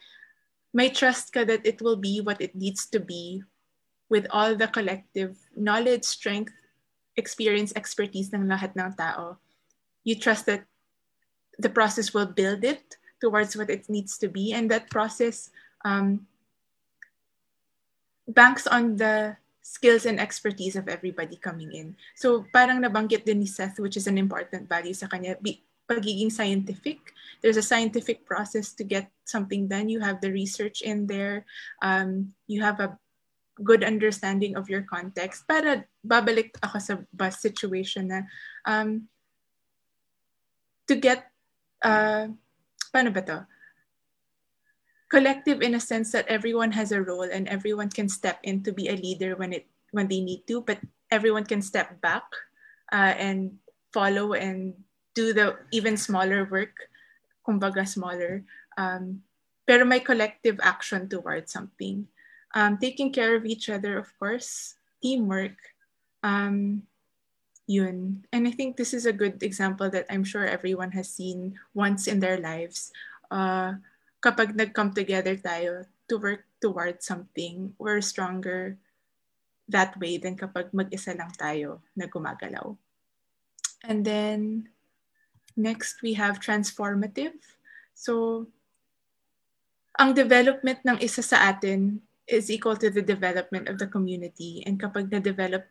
may 0.74 0.91
trust 0.91 1.32
ka 1.32 1.45
that 1.45 1.64
it 1.64 1.80
will 1.80 1.97
be 1.97 2.20
what 2.20 2.41
it 2.41 2.55
needs 2.55 2.86
to 2.93 3.01
be 3.01 3.43
with 4.11 4.26
all 4.30 4.55
the 4.55 4.68
collective 4.68 5.38
knowledge, 5.57 6.05
strength, 6.05 6.53
experience, 7.16 7.72
expertise 7.74 8.30
ng 8.34 8.47
lahat 8.47 8.74
ng 8.76 8.93
tao. 8.95 9.38
You 10.05 10.18
trust 10.18 10.47
that 10.47 10.66
the 11.59 11.70
process 11.70 12.12
will 12.12 12.26
build 12.26 12.64
it 12.64 12.97
towards 13.20 13.57
what 13.57 13.70
it 13.70 13.88
needs 13.88 14.18
to 14.18 14.28
be 14.28 14.53
and 14.53 14.70
that 14.70 14.91
process 14.91 15.51
um, 15.84 16.26
banks 18.28 18.66
on 18.66 18.97
the 18.97 19.36
skills 19.71 20.03
and 20.03 20.18
expertise 20.18 20.75
of 20.75 20.91
everybody 20.91 21.39
coming 21.39 21.71
in. 21.71 21.95
So 22.18 22.43
parang 22.51 22.83
nabanggit 22.83 23.23
din 23.23 23.39
ni 23.39 23.47
Seth, 23.47 23.79
which 23.79 23.95
is 23.95 24.11
an 24.11 24.18
important 24.18 24.66
value 24.66 24.91
sa 24.91 25.07
kanya, 25.07 25.39
pagiging 25.87 26.35
scientific. 26.35 26.99
There's 27.39 27.55
a 27.55 27.62
scientific 27.62 28.27
process 28.27 28.75
to 28.75 28.83
get 28.83 29.14
something 29.23 29.71
done. 29.71 29.87
You 29.87 30.03
have 30.03 30.18
the 30.18 30.35
research 30.35 30.83
in 30.83 31.07
there. 31.07 31.47
Um, 31.87 32.35
you 32.51 32.66
have 32.66 32.83
a 32.83 32.99
good 33.62 33.87
understanding 33.87 34.59
of 34.59 34.66
your 34.66 34.83
context. 34.83 35.47
Para 35.47 35.87
babalik 36.03 36.59
ako 36.66 36.79
sa 36.83 36.95
bus 37.14 37.39
situation 37.39 38.11
na 38.11 38.27
um, 38.66 39.07
to 40.91 40.99
get, 40.99 41.31
uh, 41.87 42.27
paano 42.91 43.14
ba 43.14 43.23
to? 43.23 43.39
Collective 45.11 45.61
in 45.61 45.75
a 45.75 45.83
sense 45.83 46.13
that 46.13 46.27
everyone 46.29 46.71
has 46.73 46.93
a 46.93 47.03
role 47.03 47.27
and 47.27 47.49
everyone 47.49 47.91
can 47.91 48.09
step 48.09 48.39
in 48.43 48.63
to 48.63 48.73
be 48.73 48.89
a 48.89 48.97
leader 48.97 49.35
when 49.37 49.53
it 49.53 49.67
when 49.91 50.07
they 50.07 50.23
need 50.23 50.47
to 50.47 50.63
but 50.63 50.79
everyone 51.11 51.45
can 51.45 51.61
step 51.61 52.01
back 52.01 52.25
uh, 52.95 53.13
and 53.19 53.59
follow 53.93 54.33
and 54.39 54.73
do 55.15 55.35
the 55.35 55.59
even 55.75 55.99
smaller 55.99 56.47
work 56.47 56.89
kumbaga 57.43 57.83
smaller 57.83 58.47
um, 58.79 59.19
pero 59.71 59.85
may 59.85 60.01
collective 60.01 60.59
action 60.63 61.07
towards 61.07 61.53
something. 61.53 62.07
Um, 62.55 62.79
taking 62.83 63.15
care 63.15 63.39
of 63.39 63.47
each 63.47 63.71
other 63.71 63.95
of 63.99 64.11
course 64.19 64.75
teamwork 64.99 65.55
um, 66.27 66.83
yun. 67.71 68.27
And 68.35 68.49
i 68.49 68.51
think 68.51 68.75
this 68.75 68.91
is 68.91 69.07
a 69.07 69.15
good 69.15 69.43
example 69.47 69.87
that 69.91 70.11
i'm 70.11 70.27
sure 70.27 70.43
everyone 70.43 70.91
has 70.99 71.07
seen 71.07 71.55
once 71.75 72.11
in 72.11 72.19
their 72.19 72.43
lives. 72.43 72.91
Uh, 73.31 73.79
kapag 74.21 74.53
nag-come 74.53 74.93
together 74.93 75.37
tayo 75.37 75.89
to 76.07 76.21
work 76.21 76.45
towards 76.61 77.09
something, 77.09 77.73
we're 77.81 78.05
stronger 78.05 78.77
that 79.71 79.97
way 79.97 80.21
than 80.21 80.37
kapag 80.37 80.68
mag-isa 80.77 81.16
lang 81.16 81.33
tayo 81.41 81.81
na 81.97 82.05
gumagalaw. 82.05 82.77
And 83.87 84.05
then 84.05 84.68
next 85.57 86.05
we 86.05 86.14
have 86.21 86.43
transformative. 86.43 87.39
So 87.97 88.47
ang 89.97 90.12
development 90.12 90.85
ng 90.85 91.01
isa 91.01 91.25
sa 91.25 91.53
atin 91.55 92.05
is 92.29 92.53
equal 92.53 92.77
to 92.79 92.93
the 92.93 93.03
development 93.03 93.66
of 93.68 93.81
the 93.81 93.89
community. 93.89 94.62
And 94.66 94.79
kapag 94.79 95.09
na-develop 95.09 95.66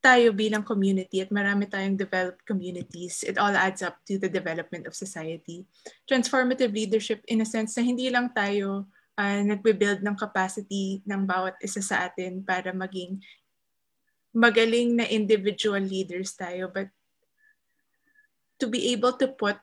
tayo 0.00 0.32
bilang 0.32 0.64
community 0.64 1.20
at 1.20 1.28
marami 1.28 1.68
tayong 1.68 1.96
developed 1.96 2.40
communities, 2.48 3.20
it 3.22 3.36
all 3.36 3.52
adds 3.52 3.84
up 3.84 4.00
to 4.08 4.16
the 4.16 4.28
development 4.32 4.88
of 4.88 4.96
society. 4.96 5.68
Transformative 6.08 6.72
leadership 6.72 7.20
in 7.28 7.44
a 7.44 7.48
sense 7.48 7.76
na 7.76 7.84
hindi 7.84 8.08
lang 8.08 8.32
tayo 8.32 8.88
uh, 9.20 9.40
nagbe-build 9.44 10.00
ng 10.00 10.16
capacity 10.16 11.04
ng 11.04 11.28
bawat 11.28 11.52
isa 11.60 11.84
sa 11.84 12.08
atin 12.08 12.40
para 12.40 12.72
maging 12.72 13.20
magaling 14.32 14.96
na 14.96 15.04
individual 15.04 15.82
leaders 15.82 16.32
tayo, 16.32 16.72
but 16.72 16.88
to 18.56 18.64
be 18.64 18.92
able 18.96 19.12
to 19.12 19.28
put 19.28 19.60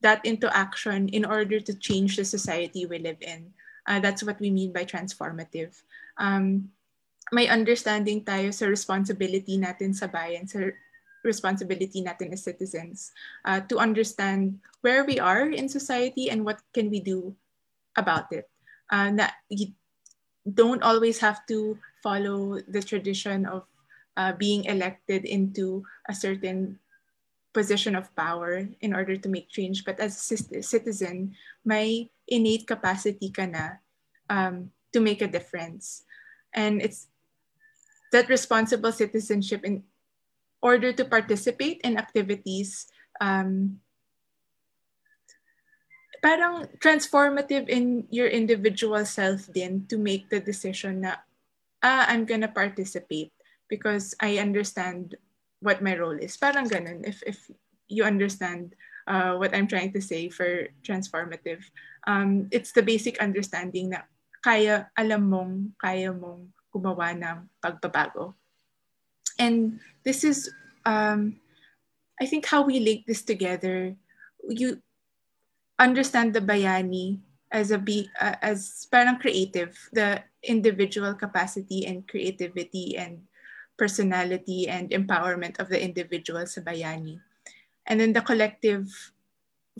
that 0.00 0.24
into 0.24 0.48
action 0.56 1.08
in 1.12 1.24
order 1.24 1.60
to 1.60 1.76
change 1.76 2.16
the 2.16 2.24
society 2.24 2.86
we 2.88 2.96
live 3.00 3.20
in. 3.20 3.52
Uh, 3.86 4.00
that's 4.00 4.22
what 4.22 4.38
we 4.40 4.50
mean 4.50 4.72
by 4.72 4.84
transformative. 4.84 5.72
Um, 6.16 6.70
may 7.32 7.48
understanding 7.48 8.22
tayo 8.22 8.54
sa 8.54 8.66
responsibility 8.70 9.58
natin 9.58 9.90
sa 9.90 10.06
bayan, 10.06 10.46
sa 10.46 10.70
responsibility 11.26 12.02
natin 12.02 12.30
as 12.30 12.46
citizens, 12.46 13.10
uh, 13.44 13.58
to 13.66 13.82
understand 13.82 14.62
where 14.86 15.02
we 15.02 15.18
are 15.18 15.50
in 15.50 15.66
society 15.66 16.30
and 16.30 16.46
what 16.46 16.62
can 16.70 16.86
we 16.86 17.02
do 17.02 17.34
about 17.98 18.30
it. 18.30 18.46
Uh, 18.90 19.10
you 19.50 19.74
don't 20.46 20.86
always 20.86 21.18
have 21.18 21.42
to 21.50 21.74
follow 21.98 22.62
the 22.70 22.78
tradition 22.78 23.42
of 23.46 23.66
uh, 24.16 24.30
being 24.38 24.64
elected 24.70 25.26
into 25.26 25.82
a 26.08 26.14
certain 26.14 26.78
position 27.52 27.96
of 27.96 28.14
power 28.14 28.68
in 28.80 28.94
order 28.94 29.16
to 29.16 29.28
make 29.28 29.48
change. 29.48 29.82
But 29.84 29.98
as 29.98 30.14
a 30.30 30.62
citizen, 30.62 31.34
may 31.64 32.12
innate 32.28 32.68
capacity 32.68 33.32
ka 33.34 33.50
na 33.50 33.82
um, 34.30 34.70
to 34.92 35.00
make 35.00 35.24
a 35.24 35.26
difference. 35.26 36.04
And 36.54 36.80
it's 36.80 37.08
that 38.12 38.28
responsible 38.28 38.92
citizenship 38.92 39.64
in 39.64 39.82
order 40.62 40.92
to 40.92 41.04
participate 41.04 41.80
in 41.84 41.98
activities 41.98 42.86
um, 43.20 43.80
parang 46.22 46.66
transformative 46.82 47.68
in 47.68 48.06
your 48.10 48.26
individual 48.26 49.04
self 49.04 49.46
din 49.52 49.86
to 49.86 49.98
make 49.98 50.28
the 50.28 50.40
decision 50.40 51.06
na 51.06 51.22
ah, 51.84 52.06
I'm 52.08 52.24
gonna 52.26 52.50
participate 52.50 53.30
because 53.70 54.14
I 54.18 54.38
understand 54.38 55.14
what 55.60 55.82
my 55.82 55.96
role 55.96 56.16
is. 56.18 56.36
Parang 56.36 56.68
ganun, 56.68 57.06
if, 57.06 57.22
if 57.26 57.38
you 57.88 58.04
understand 58.04 58.74
uh, 59.06 59.38
what 59.38 59.54
I'm 59.54 59.66
trying 59.66 59.92
to 59.94 60.02
say 60.02 60.28
for 60.28 60.68
transformative. 60.82 61.62
Um, 62.06 62.48
it's 62.50 62.72
the 62.72 62.82
basic 62.82 63.18
understanding 63.18 63.90
na 63.90 64.06
kaya, 64.42 64.90
alam 64.98 65.30
mong, 65.30 65.52
kaya 65.78 66.10
mong 66.10 66.50
gumawa 66.76 67.16
ng 67.16 67.48
pagbabago. 67.64 68.36
And 69.40 69.80
this 70.04 70.24
is, 70.24 70.52
um, 70.84 71.40
I 72.20 72.28
think 72.28 72.44
how 72.44 72.64
we 72.64 72.80
link 72.80 73.04
this 73.08 73.24
together, 73.24 73.96
you 74.44 74.80
understand 75.78 76.32
the 76.32 76.40
bayani 76.40 77.20
as 77.52 77.70
a 77.70 77.78
be 77.78 78.08
uh, 78.20 78.36
as 78.42 78.88
parang 78.90 79.18
creative, 79.18 79.76
the 79.92 80.22
individual 80.44 81.14
capacity 81.14 81.86
and 81.86 82.06
creativity 82.08 82.96
and 82.96 83.24
personality 83.76 84.68
and 84.68 84.90
empowerment 84.90 85.60
of 85.60 85.68
the 85.68 85.80
individual 85.80 86.46
sa 86.46 86.60
bayani. 86.60 87.20
And 87.86 88.00
then 88.00 88.12
the 88.12 88.24
collective 88.24 88.88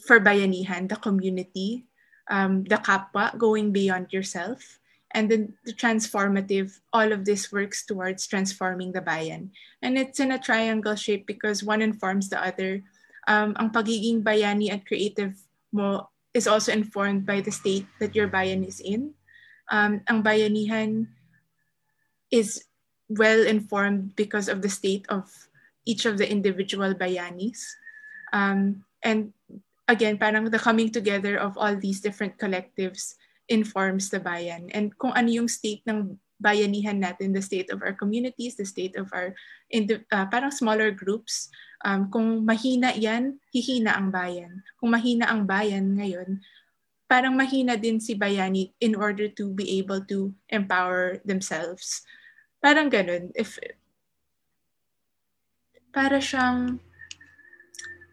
for 0.05 0.21
bayanihan, 0.21 0.89
the 0.89 1.01
community, 1.01 1.89
um, 2.29 2.65
the 2.65 2.77
kapwa, 2.77 3.37
going 3.39 3.73
beyond 3.73 4.13
yourself. 4.13 4.79
And 5.15 5.31
then 5.31 5.55
the 5.65 5.73
transformative, 5.73 6.81
all 6.93 7.13
of 7.13 7.25
this 7.25 7.53
works 7.53 7.87
towards 7.87 8.27
transforming 8.27 8.93
the 8.93 9.01
bayan. 9.01 9.53
And 9.83 9.97
it's 9.97 10.21
in 10.21 10.33
a 10.33 10.39
triangle 10.39 10.97
shape 10.97 11.27
because 11.27 11.63
one 11.63 11.81
informs 11.81 12.29
the 12.29 12.43
other. 12.43 12.83
Um, 13.29 13.57
ang 13.59 13.71
pagiging 13.71 14.23
bayani 14.23 14.71
at 14.71 14.87
creative 14.87 15.39
mo 15.73 16.11
is 16.35 16.47
also 16.47 16.73
informed 16.73 17.25
by 17.25 17.41
the 17.41 17.51
state 17.51 17.87
that 17.99 18.15
your 18.15 18.29
bayan 18.29 18.63
is 18.65 18.81
in. 18.81 19.15
Um, 19.71 20.03
ang 20.07 20.23
bayanihan 20.23 21.09
is 22.31 22.67
well 23.09 23.47
informed 23.47 24.15
because 24.17 24.49
of 24.49 24.63
the 24.63 24.69
state 24.69 25.07
of 25.09 25.31
each 25.87 26.05
of 26.05 26.19
the 26.19 26.29
individual 26.29 26.95
bayanis. 26.95 27.63
Um, 28.33 28.85
and 29.03 29.33
again, 29.89 30.19
parang 30.19 30.51
the 30.51 30.59
coming 30.59 30.91
together 30.91 31.39
of 31.39 31.57
all 31.57 31.77
these 31.77 32.01
different 32.03 32.39
collectives 32.39 33.15
informs 33.49 34.11
the 34.11 34.21
bayan. 34.21 34.69
And 34.75 34.95
kung 34.99 35.15
ano 35.15 35.29
yung 35.31 35.49
state 35.49 35.83
ng 35.87 36.19
bayanihan 36.37 37.01
natin, 37.01 37.33
the 37.33 37.41
state 37.41 37.73
of 37.73 37.81
our 37.81 37.97
communities, 37.97 38.59
the 38.59 38.69
state 38.69 38.95
of 38.99 39.09
our 39.15 39.33
uh, 39.73 40.27
parang 40.29 40.53
smaller 40.53 40.93
groups, 40.93 41.49
um, 41.87 42.13
kung 42.13 42.45
mahina 42.45 42.93
yan, 42.93 43.41
hihina 43.55 43.97
ang 43.97 44.13
bayan. 44.13 44.61
Kung 44.77 44.93
mahina 44.93 45.31
ang 45.33 45.49
bayan 45.49 45.97
ngayon, 45.97 46.45
parang 47.07 47.39
mahina 47.39 47.79
din 47.79 48.03
si 48.03 48.19
bayani 48.19 48.75
in 48.83 48.99
order 48.99 49.31
to 49.31 49.55
be 49.55 49.79
able 49.79 50.03
to 50.05 50.35
empower 50.51 51.23
themselves 51.23 52.05
Parang 52.67 52.91
ganun. 52.91 53.31
If, 53.39 53.63
para 55.95 56.19
siyang 56.19 56.83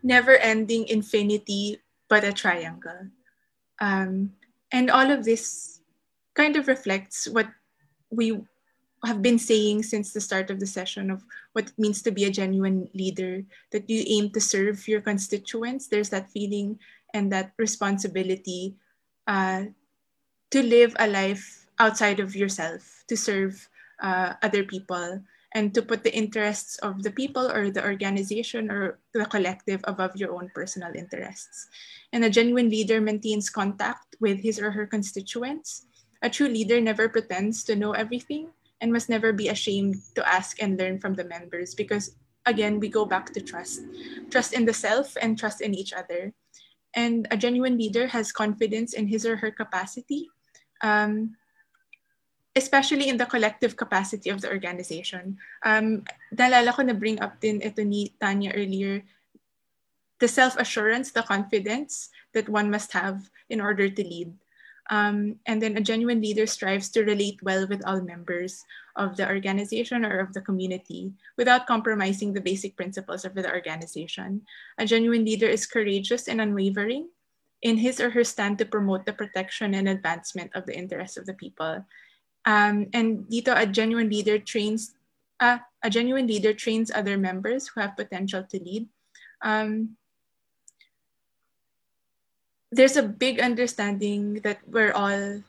never-ending 0.06 0.88
infinity 0.94 1.82
but 2.06 2.22
a 2.22 2.30
triangle. 2.30 3.10
Um, 3.82 4.38
and 4.74 4.90
all 4.90 5.10
of 5.12 5.24
this 5.24 5.80
kind 6.34 6.58
of 6.58 6.68
reflects 6.68 7.30
what 7.30 7.48
we 8.10 8.42
have 9.06 9.22
been 9.22 9.38
saying 9.38 9.84
since 9.84 10.12
the 10.12 10.22
start 10.22 10.50
of 10.50 10.60
the 10.60 10.66
session 10.66 11.12
of 11.12 11.24
what 11.54 11.68
it 11.70 11.78
means 11.78 12.02
to 12.02 12.12
be 12.12 12.26
a 12.26 12.32
genuine 12.32 12.90
leader, 12.94 13.44
that 13.72 13.90
you 13.90 14.04
aim 14.08 14.32
to 14.32 14.42
serve 14.42 14.88
your 14.88 15.02
constituents. 15.02 15.88
There's 15.88 16.10
that 16.10 16.30
feeling 16.32 16.80
and 17.14 17.32
that 17.32 17.54
responsibility 17.58 18.76
uh, 19.28 19.70
to 20.52 20.64
live 20.64 20.96
a 21.00 21.08
life 21.08 21.68
outside 21.80 22.20
of 22.20 22.36
yourself, 22.36 23.04
to 23.08 23.16
serve 23.16 23.70
uh, 24.02 24.34
other 24.42 24.64
people 24.64 25.22
and 25.54 25.74
to 25.74 25.82
put 25.82 26.04
the 26.04 26.14
interests 26.14 26.78
of 26.80 27.04
the 27.04 27.12
people 27.12 27.50
or 27.50 27.70
the 27.70 27.86
organization 27.86 28.72
or 28.72 29.00
the 29.14 29.26
collective 29.26 29.82
above 29.86 30.18
your 30.18 30.34
own 30.34 30.50
personal 30.54 30.92
interests. 30.96 31.70
And 32.12 32.26
a 32.26 32.30
genuine 32.30 32.70
leader 32.70 33.00
maintains 33.00 33.50
contact 33.50 34.18
with 34.20 34.42
his 34.42 34.60
or 34.60 34.72
her 34.72 34.88
constituents. 34.88 35.86
A 36.22 36.30
true 36.30 36.48
leader 36.48 36.82
never 36.82 37.08
pretends 37.08 37.64
to 37.66 37.76
know 37.76 37.92
everything 37.94 38.50
and 38.82 38.92
must 38.92 39.10
never 39.10 39.32
be 39.32 39.50
ashamed 39.50 39.96
to 40.16 40.28
ask 40.28 40.62
and 40.62 40.78
learn 40.78 41.00
from 41.00 41.14
the 41.14 41.24
members 41.24 41.76
because, 41.76 42.18
again, 42.46 42.80
we 42.80 42.90
go 42.90 43.06
back 43.06 43.32
to 43.34 43.42
trust 43.42 43.82
trust 44.30 44.54
in 44.54 44.66
the 44.66 44.74
self 44.74 45.16
and 45.22 45.38
trust 45.38 45.62
in 45.62 45.74
each 45.74 45.94
other. 45.94 46.34
And 46.96 47.28
a 47.30 47.38
genuine 47.38 47.78
leader 47.78 48.08
has 48.08 48.32
confidence 48.32 48.94
in 48.94 49.08
his 49.08 49.26
or 49.26 49.38
her 49.38 49.52
capacity. 49.52 50.30
Um, 50.82 51.38
especially 52.56 53.10
in 53.10 53.18
the 53.18 53.26
collective 53.26 53.76
capacity 53.76 54.30
of 54.30 54.42
the 54.42 54.50
organization. 54.50 55.38
Um, 55.66 56.06
nalala 56.34 56.74
ko 56.74 56.84
na 56.86 56.94
bring 56.94 57.20
up 57.22 57.42
din 57.42 57.62
ito 57.62 57.82
ni 57.82 58.14
Tanya 58.22 58.54
earlier, 58.54 59.02
the 60.22 60.28
self-assurance, 60.30 61.12
the 61.12 61.26
confidence 61.26 62.10
that 62.34 62.48
one 62.48 62.70
must 62.70 62.94
have 62.94 63.30
in 63.50 63.60
order 63.60 63.90
to 63.90 64.04
lead. 64.04 64.32
Um, 64.92 65.40
and 65.48 65.62
then 65.62 65.78
a 65.78 65.82
genuine 65.82 66.22
leader 66.22 66.46
strives 66.46 66.90
to 66.92 67.08
relate 67.08 67.42
well 67.42 67.66
with 67.66 67.82
all 67.88 68.02
members 68.02 68.64
of 68.96 69.16
the 69.16 69.26
organization 69.26 70.06
or 70.06 70.20
of 70.20 70.34
the 70.34 70.42
community 70.42 71.14
without 71.38 71.66
compromising 71.66 72.34
the 72.34 72.44
basic 72.44 72.76
principles 72.76 73.26
of 73.26 73.34
the 73.34 73.50
organization. 73.50 74.44
A 74.78 74.86
genuine 74.86 75.26
leader 75.26 75.48
is 75.48 75.66
courageous 75.66 76.28
and 76.28 76.42
unwavering 76.42 77.08
in 77.64 77.78
his 77.78 78.00
or 78.00 78.12
her 78.12 78.24
stand 78.24 78.60
to 78.60 78.66
promote 78.68 79.06
the 79.06 79.16
protection 79.16 79.74
and 79.74 79.88
advancement 79.88 80.52
of 80.54 80.68
the 80.68 80.76
interests 80.76 81.16
of 81.16 81.26
the 81.26 81.34
people 81.34 81.84
um, 82.46 82.88
and 82.94 83.26
dito, 83.32 83.56
a 83.56 83.66
genuine 83.66 84.10
leader 84.10 84.38
trains 84.38 84.96
uh, 85.40 85.60
a 85.84 85.90
genuine 85.90 86.28
leader 86.28 86.54
trains 86.54 86.92
other 86.94 87.18
members 87.18 87.68
who 87.68 87.82
have 87.82 87.98
potential 87.98 88.44
to 88.48 88.58
lead. 88.64 88.88
Um, 89.44 89.98
there's 92.72 92.96
a 92.96 93.04
big 93.04 93.40
understanding 93.40 94.40
that 94.42 94.64
we're 94.66 94.96
all 94.96 95.44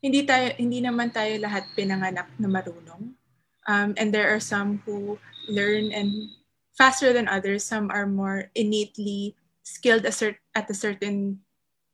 hindi 0.00 0.24
tayo 0.24 0.56
hindi 0.56 0.80
naman 0.80 1.12
tayo 1.12 1.36
lahat 1.42 1.68
pinanganak 1.76 2.30
na 2.40 2.48
marunong. 2.48 3.12
Um, 3.68 3.92
and 4.00 4.14
there 4.14 4.32
are 4.32 4.40
some 4.40 4.80
who 4.86 5.20
learn 5.50 5.92
and 5.92 6.10
faster 6.72 7.12
than 7.12 7.28
others. 7.28 7.66
Some 7.68 7.92
are 7.92 8.08
more 8.08 8.48
innately 8.56 9.36
skilled 9.62 10.08
at 10.08 10.16
a 10.70 10.74
certain 10.74 11.44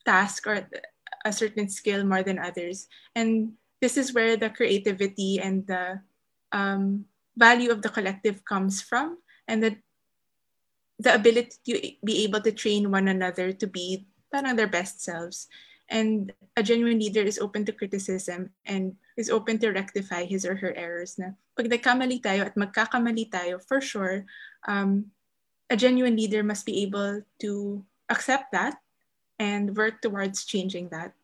task 0.06 0.46
or 0.46 0.62
a 1.26 1.32
certain 1.34 1.66
skill 1.66 2.06
more 2.06 2.22
than 2.22 2.38
others. 2.38 2.86
And 3.18 3.58
this 3.80 3.96
is 3.96 4.14
where 4.14 4.36
the 4.36 4.50
creativity 4.50 5.40
and 5.40 5.66
the 5.66 6.00
um, 6.52 7.04
value 7.36 7.70
of 7.70 7.82
the 7.82 7.92
collective 7.92 8.44
comes 8.44 8.80
from 8.80 9.18
and 9.48 9.62
that 9.62 9.76
the 10.98 11.14
ability 11.14 11.52
to 11.64 11.72
be 12.04 12.24
able 12.24 12.40
to 12.40 12.52
train 12.52 12.90
one 12.90 13.08
another 13.08 13.52
to 13.52 13.66
be 13.66 14.06
parang 14.32 14.56
their 14.56 14.70
best 14.70 15.04
selves. 15.04 15.48
And 15.88 16.32
a 16.56 16.62
genuine 16.64 16.98
leader 16.98 17.22
is 17.22 17.38
open 17.38 17.64
to 17.66 17.72
criticism 17.72 18.50
and 18.64 18.96
is 19.16 19.30
open 19.30 19.58
to 19.60 19.70
rectify 19.70 20.24
his 20.24 20.44
or 20.44 20.56
her 20.56 20.74
errors 20.74 21.14
na 21.14 21.38
pag 21.54 21.70
nagkamali 21.70 22.18
tayo 22.18 22.50
at 22.50 22.58
magkakamali 22.58 23.30
tayo, 23.30 23.62
for 23.62 23.80
sure, 23.80 24.26
um, 24.66 25.12
a 25.70 25.76
genuine 25.76 26.16
leader 26.16 26.42
must 26.42 26.66
be 26.66 26.82
able 26.82 27.22
to 27.38 27.84
accept 28.10 28.50
that 28.50 28.82
and 29.38 29.76
work 29.76 30.02
towards 30.02 30.44
changing 30.44 30.88
that. 30.90 31.14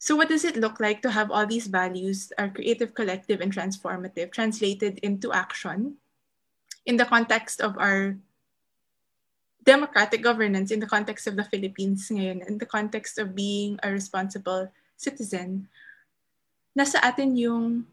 So 0.00 0.16
what 0.16 0.32
does 0.32 0.48
it 0.48 0.56
look 0.56 0.80
like 0.80 1.04
to 1.04 1.12
have 1.12 1.30
all 1.30 1.44
these 1.44 1.68
values, 1.68 2.32
our 2.40 2.48
creative, 2.48 2.96
collective, 2.96 3.44
and 3.44 3.52
transformative, 3.52 4.32
translated 4.32 4.96
into 5.04 5.28
action 5.28 6.00
in 6.88 6.96
the 6.96 7.04
context 7.04 7.60
of 7.60 7.76
our 7.76 8.16
democratic 9.62 10.24
governance, 10.24 10.72
in 10.72 10.80
the 10.80 10.88
context 10.88 11.28
of 11.28 11.36
the 11.36 11.44
Philippines 11.44 12.08
ngayon, 12.08 12.40
in 12.48 12.56
the 12.56 12.64
context 12.64 13.20
of 13.20 13.36
being 13.36 13.76
a 13.84 13.92
responsible 13.92 14.72
citizen, 14.96 15.68
nasa 16.72 16.96
atin 17.04 17.36
yung 17.36 17.84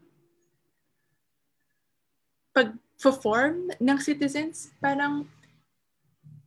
pag-form 2.56 3.68
ng 3.76 3.98
citizens, 4.00 4.72
parang 4.80 5.28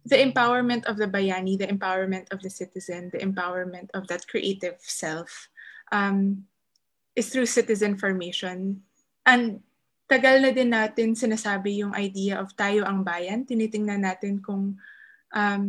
the 0.06 0.18
empowerment 0.18 0.86
of 0.86 0.98
the 0.98 1.08
bayani, 1.08 1.58
the 1.58 1.70
empowerment 1.70 2.32
of 2.34 2.42
the 2.42 2.50
citizen, 2.50 3.10
the 3.14 3.22
empowerment 3.22 3.90
of 3.94 4.08
that 4.08 4.26
creative 4.28 4.78
self 4.82 5.50
um, 5.92 6.46
is 7.16 7.30
through 7.30 7.46
citizen 7.46 7.98
formation. 7.98 8.82
And 9.26 9.62
tagal 10.10 10.42
na 10.42 10.52
din 10.52 10.74
natin 10.74 11.14
sinasabi 11.14 11.86
yung 11.86 11.94
idea 11.94 12.42
of 12.42 12.52
tayo 12.58 12.84
ang 12.84 13.06
bayan. 13.06 13.46
Tinitingnan 13.46 14.02
natin 14.02 14.42
kung 14.42 14.76
um, 15.32 15.64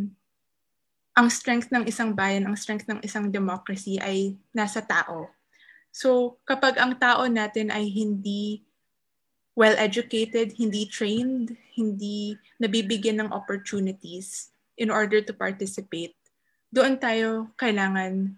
ang 1.13 1.29
strength 1.29 1.69
ng 1.69 1.85
isang 1.85 2.17
bayan, 2.17 2.49
ang 2.49 2.57
strength 2.57 2.89
ng 2.89 3.05
isang 3.05 3.29
democracy 3.29 4.01
ay 4.01 4.41
nasa 4.57 4.81
tao. 4.81 5.29
So 5.93 6.41
kapag 6.49 6.81
ang 6.81 6.97
tao 6.97 7.29
natin 7.29 7.69
ay 7.69 7.85
hindi 7.93 8.65
well-educated, 9.55 10.57
hindi 10.57 10.89
trained, 10.89 11.57
hindi 11.77 12.39
nabibigyan 12.57 13.21
ng 13.21 13.33
opportunities 13.33 14.53
in 14.81 14.89
order 14.89 15.21
to 15.21 15.33
participate, 15.37 16.17
doon 16.73 16.97
tayo 16.97 17.53
kailangan 17.61 18.33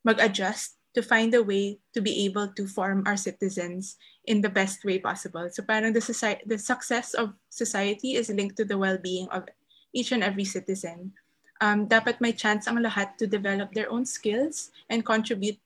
mag-adjust 0.00 0.80
to 0.96 1.04
find 1.04 1.36
a 1.36 1.44
way 1.44 1.76
to 1.92 2.00
be 2.00 2.24
able 2.24 2.48
to 2.56 2.64
form 2.64 3.04
our 3.04 3.20
citizens 3.20 4.00
in 4.24 4.40
the 4.40 4.48
best 4.48 4.80
way 4.80 4.96
possible. 4.96 5.44
So 5.52 5.60
parang 5.60 5.92
the, 5.92 6.00
society, 6.00 6.40
the 6.48 6.56
success 6.56 7.12
of 7.12 7.36
society 7.52 8.16
is 8.16 8.32
linked 8.32 8.56
to 8.56 8.64
the 8.64 8.80
well-being 8.80 9.28
of 9.28 9.44
each 9.92 10.12
and 10.12 10.24
every 10.24 10.48
citizen. 10.48 11.12
Um, 11.60 11.84
dapat 11.84 12.20
may 12.24 12.32
chance 12.32 12.64
ang 12.64 12.80
lahat 12.80 13.20
to 13.20 13.28
develop 13.28 13.76
their 13.76 13.92
own 13.92 14.08
skills 14.08 14.72
and 14.88 15.04
contribute 15.04 15.60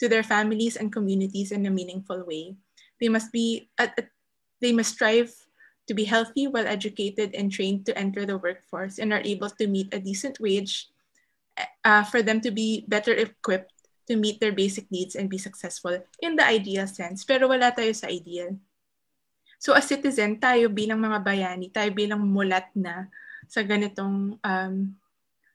to 0.00 0.08
their 0.08 0.22
families 0.22 0.76
and 0.76 0.92
communities 0.92 1.48
in 1.48 1.64
a 1.64 1.72
meaningful 1.72 2.20
way. 2.28 2.52
They 3.00 3.08
must 3.08 3.32
be 3.32 3.72
at, 3.80 3.96
at, 3.96 4.08
they 4.60 4.72
must 4.72 4.94
strive 4.94 5.32
to 5.86 5.94
be 5.94 6.04
healthy, 6.04 6.46
well 6.46 6.66
educated, 6.66 7.34
and 7.34 7.52
trained 7.52 7.86
to 7.86 7.96
enter 7.98 8.24
the 8.24 8.38
workforce 8.38 8.98
and 8.98 9.12
are 9.12 9.24
able 9.24 9.50
to 9.50 9.66
meet 9.66 9.92
a 9.92 10.00
decent 10.00 10.40
wage 10.40 10.88
uh, 11.84 12.04
for 12.04 12.22
them 12.22 12.40
to 12.40 12.50
be 12.50 12.84
better 12.88 13.12
equipped 13.12 13.72
to 14.08 14.16
meet 14.16 14.40
their 14.40 14.52
basic 14.52 14.90
needs 14.90 15.16
and 15.16 15.30
be 15.30 15.38
successful 15.38 15.96
in 16.20 16.36
the 16.36 16.44
ideal 16.44 16.86
sense. 16.86 17.24
Pero 17.24 17.48
wala 17.48 17.72
tayo 17.72 17.92
sa 17.96 18.08
ideal. 18.08 18.56
So 19.56 19.72
as 19.72 19.88
citizen, 19.88 20.36
tayo 20.36 20.68
bilang 20.68 21.00
mga 21.00 21.24
bayani, 21.24 21.72
tayo 21.72 21.88
bilang 21.88 22.20
mulat 22.20 22.68
na 22.76 23.08
sa 23.48 23.64
ganitong 23.64 24.36
um, 24.44 24.74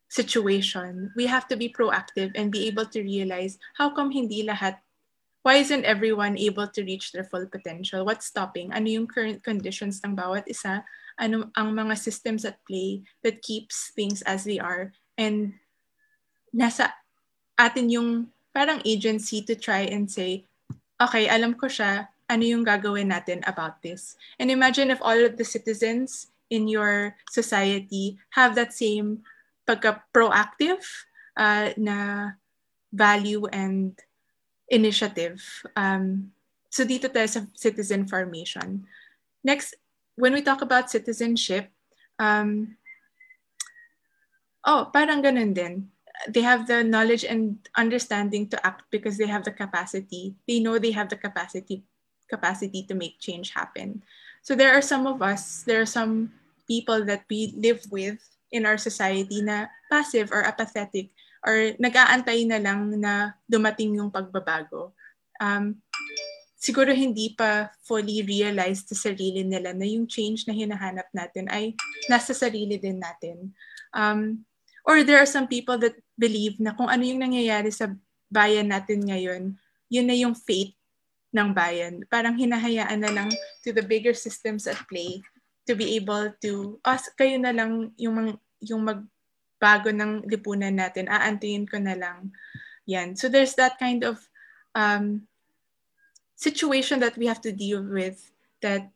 situation, 0.09 1.13
we 1.13 1.29
have 1.29 1.45
to 1.45 1.53
be 1.53 1.69
proactive 1.69 2.33
and 2.33 2.49
be 2.49 2.65
able 2.65 2.89
to 2.89 3.05
realize 3.05 3.61
how 3.77 3.93
come 3.93 4.09
hindi 4.09 4.41
lahat, 4.41 4.81
why 5.43 5.55
isn't 5.55 5.87
everyone 5.87 6.37
able 6.37 6.67
to 6.67 6.83
reach 6.83 7.11
their 7.11 7.23
full 7.23 7.47
potential? 7.47 8.03
What's 8.03 8.27
stopping? 8.27 8.71
Ano 8.75 8.87
yung 8.87 9.07
current 9.07 9.43
conditions 9.43 10.03
ng 10.03 10.15
bawat 10.15 10.43
isa? 10.51 10.83
Ano 11.15 11.51
ang 11.55 11.71
mga 11.71 11.95
systems 11.95 12.43
at 12.43 12.59
play 12.67 13.03
that 13.23 13.41
keeps 13.41 13.91
things 13.95 14.21
as 14.23 14.43
they 14.43 14.59
are? 14.59 14.91
And 15.15 15.55
nasa 16.51 16.91
atin 17.55 17.91
yung 17.91 18.09
parang 18.51 18.83
agency 18.83 19.43
to 19.47 19.55
try 19.55 19.87
and 19.87 20.11
say, 20.11 20.43
okay, 20.99 21.31
alam 21.31 21.55
ko 21.55 21.71
siya, 21.71 22.11
ano 22.27 22.43
yung 22.43 22.67
gagawin 22.67 23.09
natin 23.09 23.39
about 23.47 23.79
this? 23.81 24.19
And 24.37 24.51
imagine 24.51 24.91
if 24.91 24.99
all 24.99 25.17
of 25.17 25.39
the 25.39 25.47
citizens 25.47 26.27
in 26.51 26.67
your 26.67 27.15
society 27.31 28.19
have 28.35 28.55
that 28.55 28.75
same 28.75 29.23
pagka-proactive 29.63 30.81
uh, 31.37 31.71
na 31.77 32.31
value 32.91 33.45
and 33.53 33.95
initiative. 34.69 35.41
Um, 35.75 36.31
so 36.69 36.85
dito 36.85 37.09
tayo 37.09 37.27
sa 37.27 37.45
citizen 37.57 38.05
formation. 38.05 38.85
Next, 39.43 39.75
when 40.15 40.33
we 40.33 40.45
talk 40.45 40.61
about 40.61 40.93
citizenship, 40.93 41.73
um, 42.21 42.77
oh, 44.63 44.89
parang 44.93 45.25
ganun 45.25 45.53
din 45.53 45.89
they 46.27 46.41
have 46.41 46.67
the 46.67 46.83
knowledge 46.83 47.23
and 47.23 47.55
understanding 47.77 48.47
to 48.49 48.59
act 48.65 48.83
because 48.91 49.15
they 49.17 49.27
have 49.27 49.43
the 49.43 49.55
capacity. 49.55 50.35
They 50.47 50.59
know 50.59 50.77
they 50.77 50.91
have 50.91 51.07
the 51.07 51.15
capacity 51.15 51.83
capacity 52.29 52.83
to 52.85 52.93
make 52.93 53.19
change 53.19 53.49
happen. 53.51 54.03
So 54.43 54.53
there 54.53 54.75
are 54.75 54.83
some 54.83 55.07
of 55.07 55.21
us, 55.21 55.63
there 55.63 55.81
are 55.81 55.89
some 55.89 56.31
people 56.67 57.03
that 57.05 57.25
we 57.29 57.55
live 57.57 57.81
with 57.89 58.19
in 58.51 58.65
our 58.65 58.77
society 58.77 59.41
na 59.41 59.65
passive 59.89 60.29
or 60.31 60.45
apathetic 60.45 61.09
or 61.45 61.75
nag-aantay 61.79 62.43
na 62.47 62.59
lang 62.59 62.91
na 62.99 63.35
dumating 63.47 63.95
yung 63.99 64.11
pagbabago. 64.11 64.91
Um, 65.39 65.79
siguro 66.59 66.91
hindi 66.91 67.31
pa 67.33 67.71
fully 67.87 68.19
realized 68.21 68.91
sa 68.91 69.09
sarili 69.09 69.47
nila 69.47 69.71
na 69.71 69.87
yung 69.87 70.03
change 70.03 70.43
na 70.43 70.51
hinahanap 70.51 71.07
natin 71.15 71.47
ay 71.47 71.71
nasa 72.11 72.35
sarili 72.35 72.75
din 72.75 72.99
natin. 72.99 73.55
Um, 73.95 74.43
or 74.83 75.07
there 75.07 75.23
are 75.23 75.29
some 75.29 75.47
people 75.47 75.79
that 75.79 75.95
believe 76.19 76.59
na 76.59 76.75
kung 76.75 76.91
ano 76.91 77.07
yung 77.07 77.23
nangyayari 77.23 77.71
sa 77.71 77.87
bayan 78.27 78.67
natin 78.69 79.07
ngayon, 79.07 79.55
yun 79.87 80.05
na 80.05 80.15
yung 80.19 80.35
fate 80.35 80.75
ng 81.31 81.55
bayan. 81.55 82.03
Parang 82.11 82.35
hinahayaan 82.35 82.99
na 82.99 83.11
lang 83.15 83.29
to 83.63 83.71
the 83.71 83.81
bigger 83.81 84.13
systems 84.13 84.67
at 84.67 84.77
play 84.91 85.23
to 85.69 85.77
be 85.77 85.95
able 85.95 86.33
to, 86.43 86.81
us, 86.83 87.07
kayo 87.15 87.37
na 87.37 87.53
lang 87.53 87.93
yung, 87.95 88.35
yung 88.59 88.83
magbago 89.59 89.91
ng 89.91 90.23
lipunan 90.31 90.79
natin, 90.79 91.11
aantayin 91.11 91.67
ko 91.67 91.75
na 91.83 91.99
lang. 91.99 92.31
Yan. 92.87 93.19
So 93.19 93.27
there's 93.27 93.59
that 93.59 93.75
kind 93.75 94.07
of 94.07 94.23
um, 94.73 95.27
situation 96.39 97.03
that 97.03 97.19
we 97.19 97.27
have 97.27 97.43
to 97.43 97.51
deal 97.51 97.83
with 97.83 98.31
that 98.63 98.87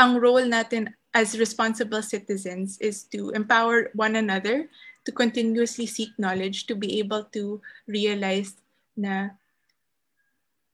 ang 0.00 0.16
role 0.16 0.48
natin 0.48 0.88
as 1.12 1.36
responsible 1.36 2.00
citizens 2.00 2.80
is 2.80 3.04
to 3.12 3.28
empower 3.36 3.92
one 3.92 4.16
another 4.16 4.72
to 5.04 5.12
continuously 5.12 5.84
seek 5.84 6.16
knowledge, 6.16 6.66
to 6.66 6.74
be 6.74 6.98
able 6.98 7.24
to 7.36 7.60
realize 7.84 8.56
na 8.96 9.36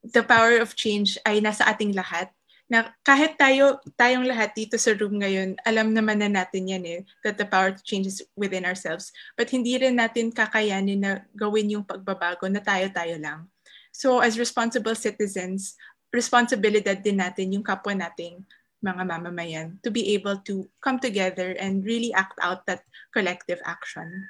the 0.03 0.23
power 0.23 0.63
of 0.63 0.75
change 0.75 1.19
ay 1.27 1.43
nasa 1.43 1.67
ating 1.67 1.91
lahat. 1.91 2.31
Na 2.65 2.89
kahit 3.05 3.37
tayo, 3.37 3.77
tayong 3.93 4.25
lahat 4.25 4.57
dito 4.57 4.73
sa 4.81 4.97
room 4.97 5.21
ngayon, 5.21 5.53
alam 5.61 5.93
naman 5.93 6.17
na 6.17 6.29
natin 6.29 6.65
yan 6.65 6.83
eh, 6.85 7.01
that 7.21 7.37
the 7.37 7.45
power 7.45 7.69
to 7.69 7.81
change 7.85 8.09
is 8.09 8.25
within 8.33 8.65
ourselves. 8.65 9.13
But 9.37 9.53
hindi 9.53 9.77
rin 9.77 10.01
natin 10.01 10.33
kakayanin 10.33 10.99
na 11.01 11.11
gawin 11.37 11.69
yung 11.69 11.85
pagbabago 11.85 12.49
na 12.49 12.61
tayo-tayo 12.61 13.21
lang. 13.21 13.45
So 13.93 14.19
as 14.19 14.41
responsible 14.41 14.97
citizens, 14.97 15.77
responsibilidad 16.09 16.97
din 16.97 17.21
natin 17.21 17.53
yung 17.53 17.63
kapwa 17.63 17.93
nating 17.93 18.41
mga 18.81 19.03
mamamayan 19.07 19.67
to 19.81 19.89
be 19.89 20.13
able 20.13 20.37
to 20.45 20.69
come 20.81 20.97
together 21.01 21.57
and 21.57 21.85
really 21.85 22.13
act 22.13 22.37
out 22.41 22.65
that 22.65 22.85
collective 23.13 23.61
action. 23.65 24.29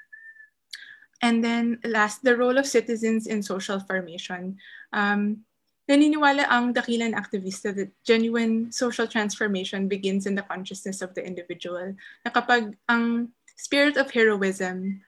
And 1.24 1.44
then 1.44 1.80
last, 1.88 2.22
the 2.22 2.36
role 2.36 2.60
of 2.60 2.68
citizens 2.68 3.28
in 3.28 3.42
social 3.42 3.80
formation. 3.80 4.60
Um, 4.92 5.48
naniniwala 5.86 6.50
ang 6.50 6.74
dakilan 6.74 7.14
aktivista 7.14 7.70
that 7.74 7.94
genuine 8.02 8.74
social 8.74 9.06
transformation 9.06 9.86
begins 9.86 10.26
in 10.26 10.34
the 10.34 10.46
consciousness 10.50 11.02
of 11.02 11.14
the 11.14 11.22
individual. 11.22 11.94
Na 12.26 12.30
kapag 12.34 12.74
ang 12.90 13.30
spirit 13.54 13.98
of 13.98 14.10
heroism 14.10 15.02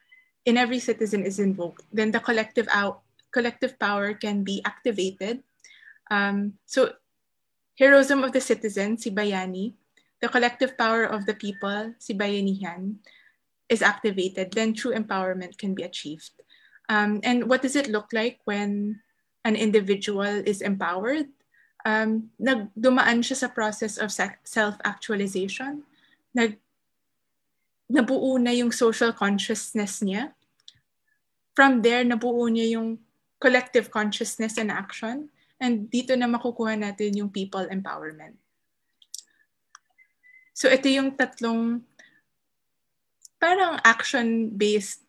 in 0.46 0.56
every 0.56 0.80
citizen 0.80 1.26
is 1.26 1.42
invoked, 1.42 1.84
then 1.90 2.14
the 2.14 2.22
collective 2.22 2.70
out 2.70 3.02
collective 3.34 3.78
power 3.78 4.14
can 4.14 4.44
be 4.46 4.62
activated. 4.66 5.44
Um, 6.10 6.58
so 6.66 6.94
heroism 7.78 8.24
of 8.24 8.32
the 8.32 8.42
citizen, 8.42 8.98
si 8.98 9.12
Bayani, 9.12 9.74
the 10.22 10.30
collective 10.30 10.78
power 10.78 11.06
of 11.06 11.26
the 11.26 11.36
people, 11.36 11.94
si 12.00 12.14
Bayanihan, 12.14 12.98
is 13.70 13.82
activated, 13.82 14.54
then 14.54 14.74
true 14.74 14.96
empowerment 14.96 15.58
can 15.58 15.76
be 15.76 15.84
achieved. 15.84 16.32
Um, 16.90 17.20
and 17.24 17.50
what 17.50 17.62
does 17.62 17.76
it 17.76 17.92
look 17.92 18.08
like 18.14 18.40
when 18.46 19.02
an 19.48 19.56
individual 19.56 20.44
is 20.44 20.60
empowered? 20.60 21.32
Um, 21.88 22.36
nagdumaan 22.36 23.24
siya 23.24 23.48
sa 23.48 23.50
process 23.50 23.96
of 23.96 24.12
self-actualization. 24.44 25.88
Nag, 26.36 26.60
nabuo 27.88 28.36
na 28.36 28.52
yung 28.52 28.76
social 28.76 29.16
consciousness 29.16 30.04
niya. 30.04 30.36
From 31.56 31.80
there, 31.80 32.04
nabuo 32.04 32.52
niya 32.52 32.76
yung 32.76 33.00
collective 33.40 33.88
consciousness 33.88 34.60
and 34.60 34.68
action. 34.68 35.32
And 35.64 35.88
dito 35.88 36.12
na 36.20 36.28
makukuha 36.28 36.76
natin 36.76 37.16
yung 37.16 37.32
people 37.32 37.64
empowerment. 37.72 38.36
So 40.52 40.68
ito 40.68 40.92
yung 40.92 41.16
tatlong 41.16 41.86
parang 43.38 43.80
action-based 43.86 45.06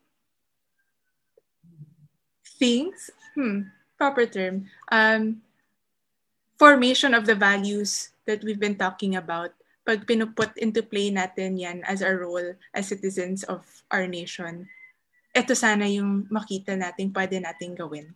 things. 2.60 3.10
Hmm, 3.32 3.72
proper 3.98 4.24
term. 4.24 4.70
Um, 4.94 5.42
formation 6.56 7.12
of 7.12 7.26
the 7.26 7.34
values 7.34 8.14
that 8.26 8.42
we've 8.42 8.58
been 8.58 8.78
talking 8.78 9.16
about 9.18 9.52
pag 9.88 10.04
pinuput 10.04 10.52
into 10.60 10.84
play 10.84 11.08
natin 11.08 11.56
yan 11.56 11.80
as 11.88 12.04
our 12.04 12.20
role 12.20 12.52
as 12.76 12.92
citizens 12.92 13.40
of 13.48 13.64
our 13.88 14.04
nation, 14.04 14.68
ito 15.32 15.56
sana 15.56 15.88
yung 15.88 16.28
makita 16.28 16.76
natin 16.76 17.08
pwede 17.08 17.40
natin 17.40 17.72
gawin. 17.72 18.12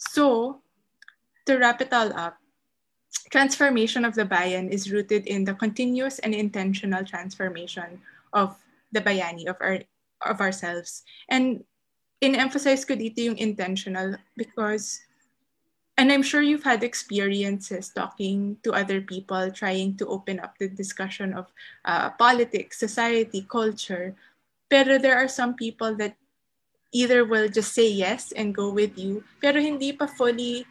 So, 0.00 0.58
to 1.44 1.60
wrap 1.60 1.84
it 1.84 1.92
all 1.92 2.08
up, 2.16 2.40
transformation 3.28 4.08
of 4.08 4.16
the 4.16 4.24
bayan 4.24 4.72
is 4.72 4.88
rooted 4.88 5.28
in 5.28 5.44
the 5.44 5.52
continuous 5.52 6.18
and 6.24 6.32
intentional 6.32 7.04
transformation 7.04 8.00
of 8.32 8.56
the 8.96 9.04
bayani, 9.04 9.44
of 9.44 9.60
our 9.60 9.84
of 10.24 10.40
ourselves. 10.40 11.04
And 11.28 11.68
in-emphasize 12.24 12.88
ko 12.88 12.96
dito 12.96 13.20
yung 13.20 13.36
intentional 13.36 14.16
because 14.32 15.04
and 15.94 16.10
I'm 16.10 16.26
sure 16.26 16.42
you've 16.42 16.66
had 16.66 16.82
experiences 16.82 17.90
talking 17.94 18.58
to 18.66 18.74
other 18.74 19.00
people, 19.00 19.50
trying 19.50 19.94
to 20.02 20.06
open 20.10 20.40
up 20.40 20.58
the 20.58 20.66
discussion 20.66 21.34
of 21.34 21.46
uh, 21.84 22.10
politics, 22.18 22.82
society, 22.82 23.46
culture. 23.46 24.16
Pero 24.66 24.98
there 24.98 25.14
are 25.14 25.30
some 25.30 25.54
people 25.54 25.94
that 26.02 26.18
either 26.90 27.22
will 27.22 27.46
just 27.46 27.74
say 27.74 27.86
yes 27.86 28.32
and 28.34 28.54
go 28.54 28.74
with 28.74 28.98
you, 28.98 29.22
pero 29.38 29.62
hindi 29.62 29.94
pa 29.94 30.06
fully 30.10 30.66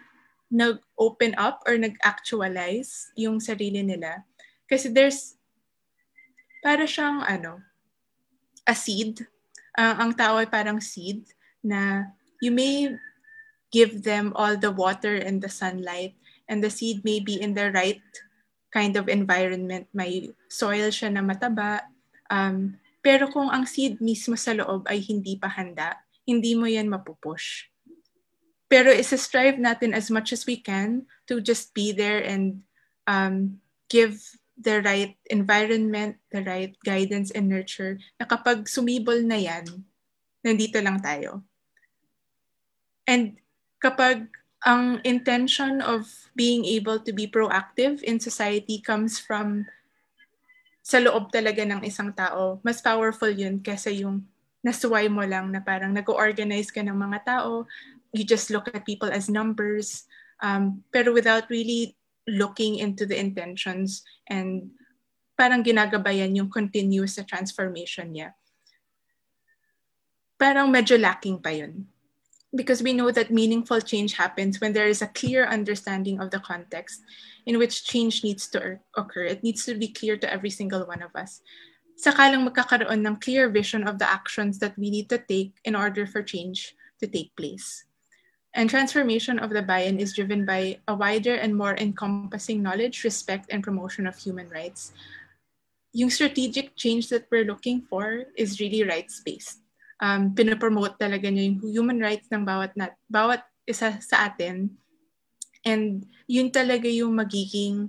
nag-open 0.52 1.36
up 1.40 1.64
or 1.68 1.80
nag-actualize 1.80 3.16
yung 3.16 3.40
sarili 3.40 3.80
nila. 3.80 4.28
Kasi 4.68 4.92
there's, 4.92 5.40
para 6.60 6.84
siyang 6.84 7.24
ano, 7.24 7.64
a 8.68 8.76
seed. 8.76 9.24
Uh, 9.76 9.96
ang 10.04 10.12
tao 10.16 10.36
ay 10.36 10.48
parang 10.52 10.84
seed 10.84 11.24
na 11.64 12.12
you 12.44 12.52
may 12.52 12.94
give 13.74 14.06
them 14.06 14.36
all 14.38 14.54
the 14.54 14.70
water 14.70 15.18
and 15.18 15.42
the 15.42 15.50
sunlight. 15.50 16.14
And 16.46 16.62
the 16.62 16.70
seed 16.70 17.02
may 17.02 17.24
be 17.24 17.40
in 17.40 17.56
the 17.56 17.72
right 17.74 18.04
kind 18.70 18.94
of 18.94 19.10
environment. 19.10 19.90
May 19.96 20.30
soil 20.52 20.94
siya 20.94 21.10
na 21.10 21.26
mataba. 21.26 21.88
Um, 22.30 22.78
pero 23.02 23.32
kung 23.32 23.50
ang 23.50 23.66
seed 23.66 23.98
mismo 24.04 24.38
sa 24.38 24.54
loob 24.54 24.86
ay 24.86 25.02
hindi 25.02 25.40
pa 25.40 25.50
handa, 25.50 25.98
hindi 26.28 26.54
mo 26.54 26.70
yan 26.70 26.92
mapupush. 26.92 27.68
Pero 28.70 28.94
isa-strive 28.94 29.58
natin 29.58 29.94
as 29.94 30.14
much 30.14 30.32
as 30.32 30.46
we 30.46 30.58
can 30.58 31.06
to 31.30 31.42
just 31.42 31.74
be 31.74 31.94
there 31.94 32.22
and 32.22 32.62
um, 33.06 33.60
give 33.90 34.18
the 34.58 34.82
right 34.82 35.18
environment, 35.30 36.18
the 36.32 36.42
right 36.42 36.74
guidance 36.86 37.30
and 37.34 37.50
nurture, 37.50 38.00
na 38.18 38.26
kapag 38.26 38.66
sumibol 38.70 39.20
na 39.22 39.38
yan, 39.38 39.66
nandito 40.42 40.82
lang 40.82 40.98
tayo. 41.02 41.46
And 43.08 43.40
kapag 43.84 44.32
ang 44.64 45.04
intention 45.04 45.84
of 45.84 46.08
being 46.40 46.64
able 46.64 47.04
to 47.04 47.12
be 47.12 47.28
proactive 47.28 48.00
in 48.08 48.20
society 48.20 48.80
comes 48.80 49.20
from 49.20 49.68
sa 50.84 51.00
loob 51.04 51.32
talaga 51.32 51.64
ng 51.68 51.84
isang 51.84 52.16
tao, 52.16 52.60
mas 52.64 52.80
powerful 52.80 53.32
yun 53.32 53.60
kesa 53.60 53.92
yung 53.92 54.24
nasuway 54.64 55.12
mo 55.12 55.24
lang 55.28 55.52
na 55.52 55.60
parang 55.60 55.92
nag-organize 55.92 56.72
ka 56.72 56.80
ng 56.80 56.96
mga 56.96 57.20
tao, 57.28 57.68
you 58.16 58.24
just 58.24 58.48
look 58.48 58.72
at 58.72 58.88
people 58.88 59.12
as 59.12 59.28
numbers, 59.28 60.08
um, 60.40 60.80
pero 60.92 61.12
without 61.12 61.48
really 61.52 61.96
looking 62.24 62.80
into 62.80 63.04
the 63.04 63.16
intentions 63.20 64.08
and 64.32 64.72
parang 65.36 65.60
ginagabayan 65.60 66.32
yung 66.36 66.48
continuous 66.48 67.20
na 67.20 67.28
transformation 67.28 68.16
niya. 68.16 68.32
Parang 70.40 70.72
medyo 70.72 70.96
lacking 70.96 71.44
pa 71.44 71.52
yun 71.52 71.84
because 72.56 72.84
we 72.84 72.94
know 72.94 73.12
that 73.12 73.32
meaningful 73.32 73.82
change 73.82 74.14
happens 74.14 74.62
when 74.62 74.74
there 74.74 74.88
is 74.88 75.02
a 75.02 75.08
clear 75.08 75.46
understanding 75.46 76.20
of 76.22 76.30
the 76.30 76.40
context 76.40 77.02
in 77.46 77.58
which 77.58 77.84
change 77.84 78.24
needs 78.24 78.48
to 78.48 78.80
occur. 78.96 79.26
It 79.26 79.44
needs 79.44 79.66
to 79.66 79.76
be 79.76 79.88
clear 79.88 80.18
to 80.18 80.32
every 80.32 80.52
single 80.52 80.86
one 80.86 81.02
of 81.02 81.16
us. 81.16 81.42
Saka 81.98 82.30
lang 82.30 82.46
magkakaroon 82.46 83.06
ng 83.06 83.18
clear 83.18 83.50
vision 83.50 83.88
of 83.88 83.98
the 83.98 84.10
actions 84.10 84.60
that 84.60 84.78
we 84.78 84.90
need 84.90 85.10
to 85.10 85.18
take 85.18 85.58
in 85.66 85.76
order 85.76 86.06
for 86.06 86.22
change 86.22 86.76
to 87.00 87.08
take 87.08 87.36
place. 87.36 87.86
And 88.54 88.70
transformation 88.70 89.40
of 89.40 89.50
the 89.50 89.66
bayan 89.66 89.98
is 89.98 90.14
driven 90.14 90.46
by 90.46 90.78
a 90.88 90.94
wider 90.94 91.34
and 91.34 91.58
more 91.58 91.74
encompassing 91.78 92.62
knowledge, 92.62 93.04
respect, 93.04 93.50
and 93.50 93.64
promotion 93.64 94.06
of 94.06 94.18
human 94.18 94.48
rights. 94.50 94.94
Yung 95.94 96.10
strategic 96.10 96.76
change 96.76 97.10
that 97.10 97.26
we're 97.32 97.50
looking 97.50 97.82
for 97.82 98.30
is 98.38 98.62
really 98.62 98.86
rights-based 98.86 99.63
um, 100.04 100.36
pinopromote 100.36 101.00
talaga 101.00 101.32
niya 101.32 101.48
yung 101.48 101.60
human 101.64 102.00
rights 102.04 102.28
ng 102.28 102.44
bawat, 102.44 102.76
na, 102.76 102.92
bawat 103.08 103.40
isa 103.64 103.96
sa 104.04 104.28
atin. 104.28 104.68
And 105.64 106.04
yun 106.28 106.52
talaga 106.52 106.92
yung 106.92 107.16
magiging 107.16 107.88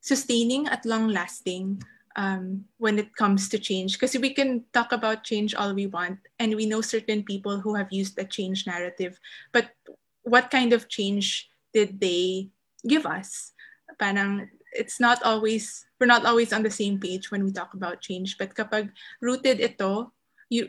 sustaining 0.00 0.64
at 0.72 0.88
long-lasting 0.88 1.84
um, 2.16 2.64
when 2.80 2.96
it 2.96 3.12
comes 3.12 3.52
to 3.52 3.60
change. 3.60 4.00
Kasi 4.00 4.16
we 4.16 4.32
can 4.32 4.64
talk 4.72 4.96
about 4.96 5.28
change 5.28 5.52
all 5.52 5.76
we 5.76 5.84
want, 5.84 6.16
and 6.40 6.56
we 6.56 6.64
know 6.64 6.80
certain 6.80 7.20
people 7.20 7.60
who 7.60 7.76
have 7.76 7.92
used 7.92 8.16
the 8.16 8.24
change 8.24 8.64
narrative. 8.64 9.20
But 9.52 9.76
what 10.24 10.48
kind 10.48 10.72
of 10.72 10.88
change 10.88 11.52
did 11.76 12.00
they 12.00 12.48
give 12.88 13.04
us? 13.04 13.52
Parang 14.00 14.48
it's 14.72 14.96
not 14.96 15.20
always, 15.28 15.84
we're 16.00 16.08
not 16.08 16.24
always 16.24 16.56
on 16.56 16.64
the 16.64 16.72
same 16.72 16.96
page 16.96 17.28
when 17.28 17.44
we 17.44 17.52
talk 17.52 17.76
about 17.76 18.00
change. 18.00 18.40
But 18.40 18.56
kapag 18.56 18.96
rooted 19.20 19.60
ito 19.60 20.08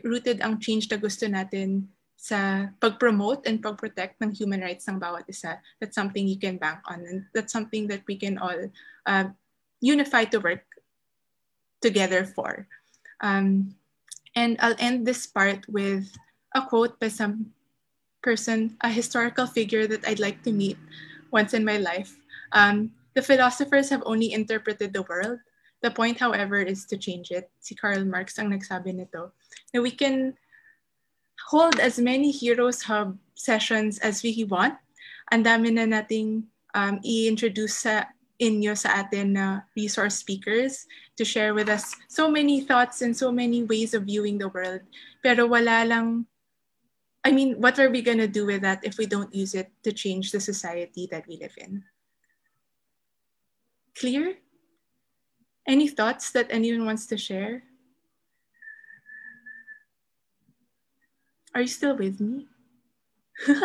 rooted 0.06 0.38
ang 0.40 0.62
change 0.62 0.86
na 0.88 0.96
gusto 0.96 1.26
natin 1.26 1.90
sa 2.14 2.70
pag-promote 2.78 3.50
and 3.50 3.58
pag-protect 3.58 4.22
ng 4.22 4.30
human 4.30 4.62
rights 4.62 4.86
ng 4.86 5.02
bawat 5.02 5.26
isa. 5.26 5.58
That's 5.82 5.98
something 5.98 6.22
you 6.22 6.38
can 6.38 6.54
bank 6.54 6.78
on 6.86 7.02
and 7.02 7.26
that's 7.34 7.50
something 7.50 7.90
that 7.90 8.06
we 8.06 8.14
can 8.14 8.38
all 8.38 8.70
uh, 9.10 9.26
unify 9.82 10.30
to 10.30 10.38
work 10.38 10.62
together 11.82 12.22
for. 12.22 12.70
Um, 13.26 13.74
and 14.38 14.56
I'll 14.62 14.78
end 14.78 15.02
this 15.02 15.26
part 15.26 15.66
with 15.66 16.14
a 16.54 16.62
quote 16.62 16.94
by 17.02 17.10
some 17.10 17.50
person, 18.22 18.78
a 18.80 18.88
historical 18.88 19.50
figure 19.50 19.90
that 19.90 20.06
I'd 20.06 20.22
like 20.22 20.46
to 20.46 20.54
meet 20.54 20.78
once 21.34 21.54
in 21.54 21.66
my 21.66 21.76
life. 21.82 22.14
Um, 22.52 22.94
the 23.14 23.22
philosophers 23.22 23.90
have 23.90 24.02
only 24.06 24.32
interpreted 24.32 24.94
the 24.94 25.02
world. 25.02 25.42
The 25.82 25.90
point, 25.90 26.18
however, 26.18 26.62
is 26.62 26.86
to 26.86 26.96
change 26.96 27.30
it. 27.30 27.50
Si 27.58 27.74
Karl 27.74 28.06
Marx 28.06 28.38
ang 28.38 28.54
nagsabi 28.54 28.94
nito. 28.94 29.34
we 29.74 29.90
can 29.90 30.38
hold 31.50 31.82
as 31.82 31.98
many 31.98 32.30
Heroes 32.30 32.82
Hub 32.86 33.18
sessions 33.34 33.98
as 33.98 34.22
we 34.22 34.46
want. 34.46 34.78
Ang 35.34 35.42
dami 35.42 35.74
na 35.74 35.84
nating 35.90 36.46
um, 36.74 37.02
i-introduce 37.02 37.82
sa 37.82 38.06
inyo 38.38 38.74
sa 38.78 39.02
atin 39.02 39.34
na 39.34 39.66
resource 39.74 40.18
speakers 40.18 40.86
to 41.14 41.22
share 41.22 41.54
with 41.54 41.68
us 41.68 41.94
so 42.08 42.30
many 42.30 42.62
thoughts 42.62 43.02
and 43.02 43.14
so 43.14 43.30
many 43.30 43.62
ways 43.62 43.94
of 43.94 44.06
viewing 44.06 44.38
the 44.38 44.50
world. 44.50 44.82
Pero 45.22 45.46
wala 45.46 45.86
lang, 45.86 46.26
I 47.22 47.30
mean, 47.30 47.58
what 47.62 47.78
are 47.78 47.90
we 47.90 48.02
gonna 48.02 48.26
do 48.26 48.46
with 48.46 48.62
that 48.62 48.82
if 48.82 48.98
we 48.98 49.06
don't 49.06 49.30
use 49.34 49.54
it 49.54 49.70
to 49.86 49.94
change 49.94 50.30
the 50.30 50.42
society 50.42 51.06
that 51.10 51.26
we 51.26 51.38
live 51.38 51.54
in? 51.58 51.86
Clear? 53.94 54.42
Any 55.72 55.88
thoughts 55.88 56.28
that 56.36 56.52
anyone 56.52 56.84
wants 56.84 57.08
to 57.08 57.16
share? 57.16 57.64
Are 61.56 61.64
you 61.64 61.72
still 61.72 61.96
with 61.96 62.20
me? 62.20 62.44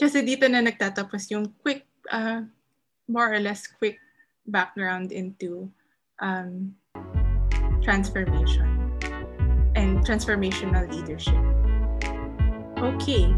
Kasi 0.00 0.24
dito 0.24 0.48
na 0.48 0.64
nagtatapos 0.64 1.28
yung 1.36 1.52
quick, 1.60 1.84
uh, 2.08 2.48
more 3.04 3.28
or 3.28 3.40
less 3.44 3.68
quick 3.68 4.00
background 4.48 5.12
into 5.12 5.68
um, 6.24 6.72
transformation 7.84 8.64
and 9.76 10.00
transformational 10.00 10.88
leadership. 10.88 11.36
Okay. 12.80 13.28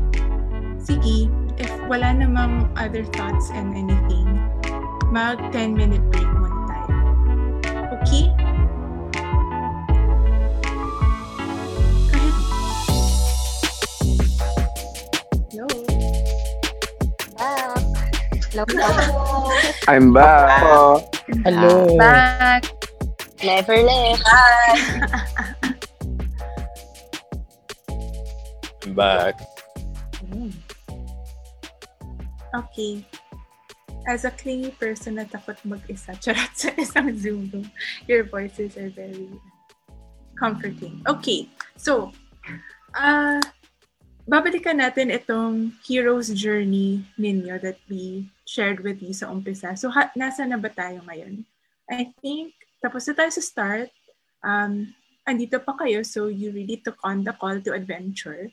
Sige, 0.78 1.26
if 1.58 1.72
wala 1.90 2.14
namang 2.16 2.70
other 2.76 3.04
thoughts 3.12 3.52
and 3.52 3.76
anything, 3.76 4.40
mag 5.12 5.36
10 5.52 5.76
minute 5.76 6.04
break 6.08 6.28
muna 6.32 6.60
tayo. 6.68 6.96
Okay? 8.00 8.24
Hello. 15.52 15.68
I'm 19.88 20.12
back. 20.12 20.60
Hello. 21.44 21.96
Back. 21.98 22.64
Never 23.42 23.76
left. 23.82 24.22
I'm 28.82 28.94
back. 28.94 29.51
Okay. 32.52 33.04
As 34.04 34.26
a 34.26 34.32
clingy 34.34 34.74
person 34.74 35.16
na 35.16 35.24
takot 35.24 35.56
mag-isa, 35.64 36.12
charot 36.18 36.52
sa 36.58 36.74
isang 36.76 37.14
Zoom 37.16 37.48
room, 37.54 37.68
your 38.10 38.26
voices 38.26 38.76
are 38.76 38.90
very 38.90 39.30
comforting. 40.36 41.00
Okay. 41.06 41.46
So, 41.78 42.10
uh, 42.98 43.40
babalikan 44.26 44.82
natin 44.82 45.14
itong 45.14 45.78
hero's 45.86 46.34
journey 46.34 47.06
ninyo 47.14 47.62
that 47.62 47.78
we 47.86 48.26
shared 48.42 48.82
with 48.82 48.98
you 49.00 49.14
sa 49.14 49.30
umpisa. 49.30 49.78
So, 49.78 49.88
ha- 49.94 50.12
nasa 50.18 50.44
na 50.44 50.58
ba 50.58 50.68
tayo 50.68 51.00
ngayon? 51.06 51.46
I 51.86 52.10
think, 52.20 52.54
tapos 52.82 53.06
na 53.06 53.14
tayo 53.14 53.30
sa 53.30 53.42
start. 53.42 53.88
Um, 54.42 54.90
andito 55.22 55.62
pa 55.62 55.78
kayo, 55.78 56.02
so 56.02 56.26
you 56.26 56.50
really 56.50 56.82
took 56.82 56.98
on 57.06 57.22
the 57.22 57.34
call 57.38 57.62
to 57.62 57.70
adventure. 57.70 58.50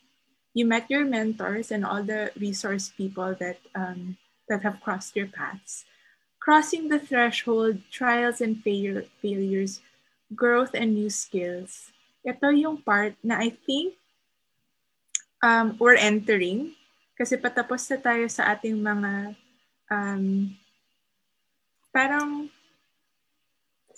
You 0.53 0.65
met 0.65 0.89
your 0.89 1.05
mentors 1.05 1.71
and 1.71 1.85
all 1.85 2.03
the 2.03 2.31
resource 2.39 2.91
people 2.95 3.35
that 3.39 3.61
um, 3.75 4.17
that 4.49 4.65
have 4.65 4.81
crossed 4.81 5.15
your 5.15 5.29
paths. 5.29 5.85
Crossing 6.41 6.89
the 6.89 6.97
threshold, 6.97 7.85
trials 7.91 8.41
and 8.41 8.57
fail- 8.63 9.05
failures, 9.21 9.81
growth 10.33 10.73
and 10.73 10.95
new 10.95 11.09
skills. 11.09 11.93
Ito 12.25 12.49
yung 12.49 12.81
part 12.81 13.13
na 13.21 13.37
I 13.37 13.53
think 13.53 13.93
um, 15.43 15.77
we're 15.77 15.99
entering 15.99 16.73
kasi 17.19 17.35
patapos 17.35 17.85
na 17.91 17.99
tayo 17.99 18.25
sa 18.31 18.55
ating 18.55 18.79
mga 18.79 19.35
um, 19.91 20.55
parang 21.91 22.47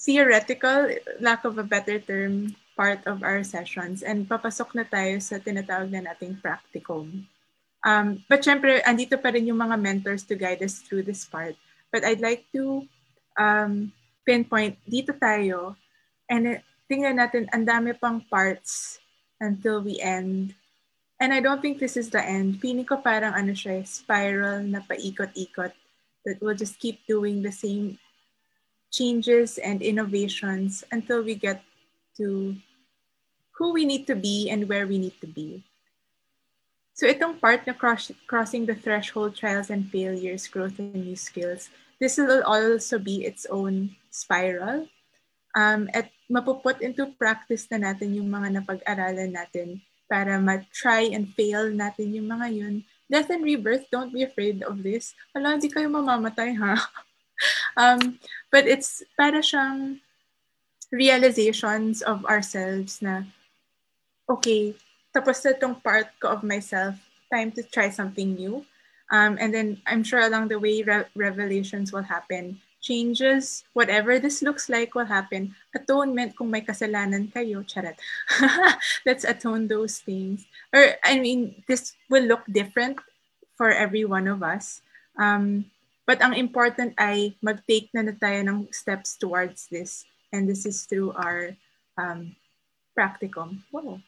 theoretical, 0.01 0.89
lack 1.21 1.45
of 1.45 1.61
a 1.61 1.65
better 1.65 2.01
term, 2.01 2.57
part 2.81 3.05
of 3.05 3.21
our 3.21 3.45
sessions 3.45 4.01
and 4.01 4.25
papasok 4.25 4.73
na 4.73 4.81
tayo 4.81 5.21
sa 5.21 5.37
tinatawag 5.37 5.93
na 5.93 6.01
nating 6.01 6.33
practicum. 6.41 7.29
Um, 7.85 8.25
but 8.25 8.41
syempre, 8.41 8.81
andito 8.81 9.21
pa 9.21 9.29
rin 9.29 9.45
yung 9.45 9.61
mga 9.61 9.77
mentors 9.77 10.25
to 10.25 10.33
guide 10.33 10.65
us 10.65 10.81
through 10.81 11.05
this 11.05 11.21
part. 11.29 11.53
But 11.93 12.01
I'd 12.01 12.25
like 12.25 12.49
to 12.57 12.89
um, 13.37 13.93
pinpoint, 14.25 14.81
dito 14.89 15.13
tayo, 15.13 15.77
and 16.25 16.57
uh, 16.57 16.61
tingnan 16.89 17.21
natin, 17.21 17.45
ang 17.53 17.69
dami 17.69 17.93
pang 17.93 18.17
parts 18.25 18.97
until 19.37 19.85
we 19.85 20.01
end. 20.01 20.57
And 21.21 21.29
I 21.29 21.37
don't 21.37 21.61
think 21.61 21.77
this 21.77 21.93
is 21.93 22.09
the 22.09 22.21
end. 22.25 22.57
Feeling 22.65 22.89
ko 22.89 22.97
parang 22.97 23.37
ano 23.37 23.53
siya, 23.53 23.85
spiral 23.85 24.65
na 24.65 24.81
paikot-ikot 24.81 25.73
that 26.25 26.37
we'll 26.41 26.57
just 26.57 26.81
keep 26.81 27.05
doing 27.05 27.45
the 27.45 27.53
same 27.53 28.01
changes 28.89 29.61
and 29.61 29.85
innovations 29.85 30.81
until 30.89 31.21
we 31.21 31.37
get 31.37 31.61
to 32.17 32.57
who 33.61 33.77
we 33.77 33.85
need 33.85 34.09
to 34.09 34.17
be 34.17 34.49
and 34.49 34.65
where 34.65 34.89
we 34.89 34.97
need 34.97 35.13
to 35.21 35.29
be. 35.29 35.61
So 36.97 37.05
itong 37.05 37.37
part 37.37 37.69
na 37.69 37.77
cross, 37.77 38.09
crossing 38.25 38.65
the 38.65 38.73
threshold, 38.73 39.37
trials 39.37 39.69
and 39.69 39.85
failures, 39.85 40.49
growth 40.49 40.81
and 40.81 40.97
new 40.97 41.13
skills, 41.13 41.69
this 42.01 42.17
will 42.17 42.41
also 42.41 42.97
be 42.97 43.21
its 43.21 43.45
own 43.53 43.93
spiral. 44.09 44.89
Um, 45.53 45.93
at 45.93 46.09
mapuput 46.25 46.81
into 46.81 47.13
practice 47.21 47.69
na 47.69 47.77
natin 47.77 48.17
yung 48.17 48.33
mga 48.33 48.57
napag-aralan 48.57 49.29
natin 49.29 49.77
para 50.09 50.41
ma-try 50.41 51.13
and 51.13 51.29
fail 51.37 51.69
natin 51.69 52.17
yung 52.17 52.33
mga 52.33 52.47
yun. 52.49 52.75
Death 53.13 53.29
and 53.29 53.45
rebirth, 53.45 53.85
don't 53.93 54.09
be 54.09 54.25
afraid 54.25 54.65
of 54.65 54.81
this. 54.81 55.13
Hala, 55.37 55.59
hindi 55.59 55.69
kayo 55.69 55.85
mamamatay 55.85 56.57
ha. 56.57 56.81
um, 57.81 58.17
but 58.49 58.65
it's 58.65 59.05
para 59.13 59.43
siyang 59.43 60.01
realizations 60.89 62.01
of 62.01 62.25
ourselves 62.25 63.03
na, 63.03 63.27
okay, 64.31 64.71
tapos 65.11 65.43
na 65.43 65.51
itong 65.51 65.75
part 65.83 66.07
ko 66.23 66.31
of 66.31 66.41
myself, 66.41 66.95
time 67.27 67.51
to 67.51 67.63
try 67.67 67.91
something 67.91 68.35
new. 68.35 68.63
Um, 69.11 69.35
and 69.43 69.51
then 69.51 69.83
I'm 69.83 70.07
sure 70.07 70.23
along 70.23 70.47
the 70.47 70.59
way, 70.59 70.83
re- 70.83 71.11
revelations 71.15 71.91
will 71.91 72.07
happen. 72.07 72.63
Changes, 72.79 73.67
whatever 73.75 74.17
this 74.17 74.41
looks 74.41 74.71
like 74.71 74.95
will 74.95 75.05
happen. 75.05 75.53
Atonement 75.75 76.33
kung 76.33 76.49
may 76.49 76.63
kasalanan 76.63 77.27
kayo, 77.29 77.61
charat. 77.67 77.99
Let's 79.05 79.27
atone 79.27 79.67
those 79.67 79.99
things. 79.99 80.47
Or, 80.73 80.95
I 81.03 81.19
mean, 81.19 81.61
this 81.67 81.93
will 82.09 82.23
look 82.23 82.47
different 82.47 82.97
for 83.59 83.69
every 83.69 84.07
one 84.07 84.31
of 84.31 84.41
us. 84.41 84.81
Um, 85.19 85.67
but 86.07 86.23
ang 86.23 86.33
important 86.33 86.95
ay 86.97 87.35
mag-take 87.43 87.91
na 87.93 88.07
na 88.07 88.15
tayo 88.15 88.39
ng 88.47 88.71
steps 88.71 89.19
towards 89.19 89.67
this. 89.67 90.07
And 90.31 90.47
this 90.47 90.65
is 90.65 90.87
through 90.87 91.11
our 91.19 91.51
um, 91.99 92.33
practicum. 92.95 93.61
Wow. 93.69 93.99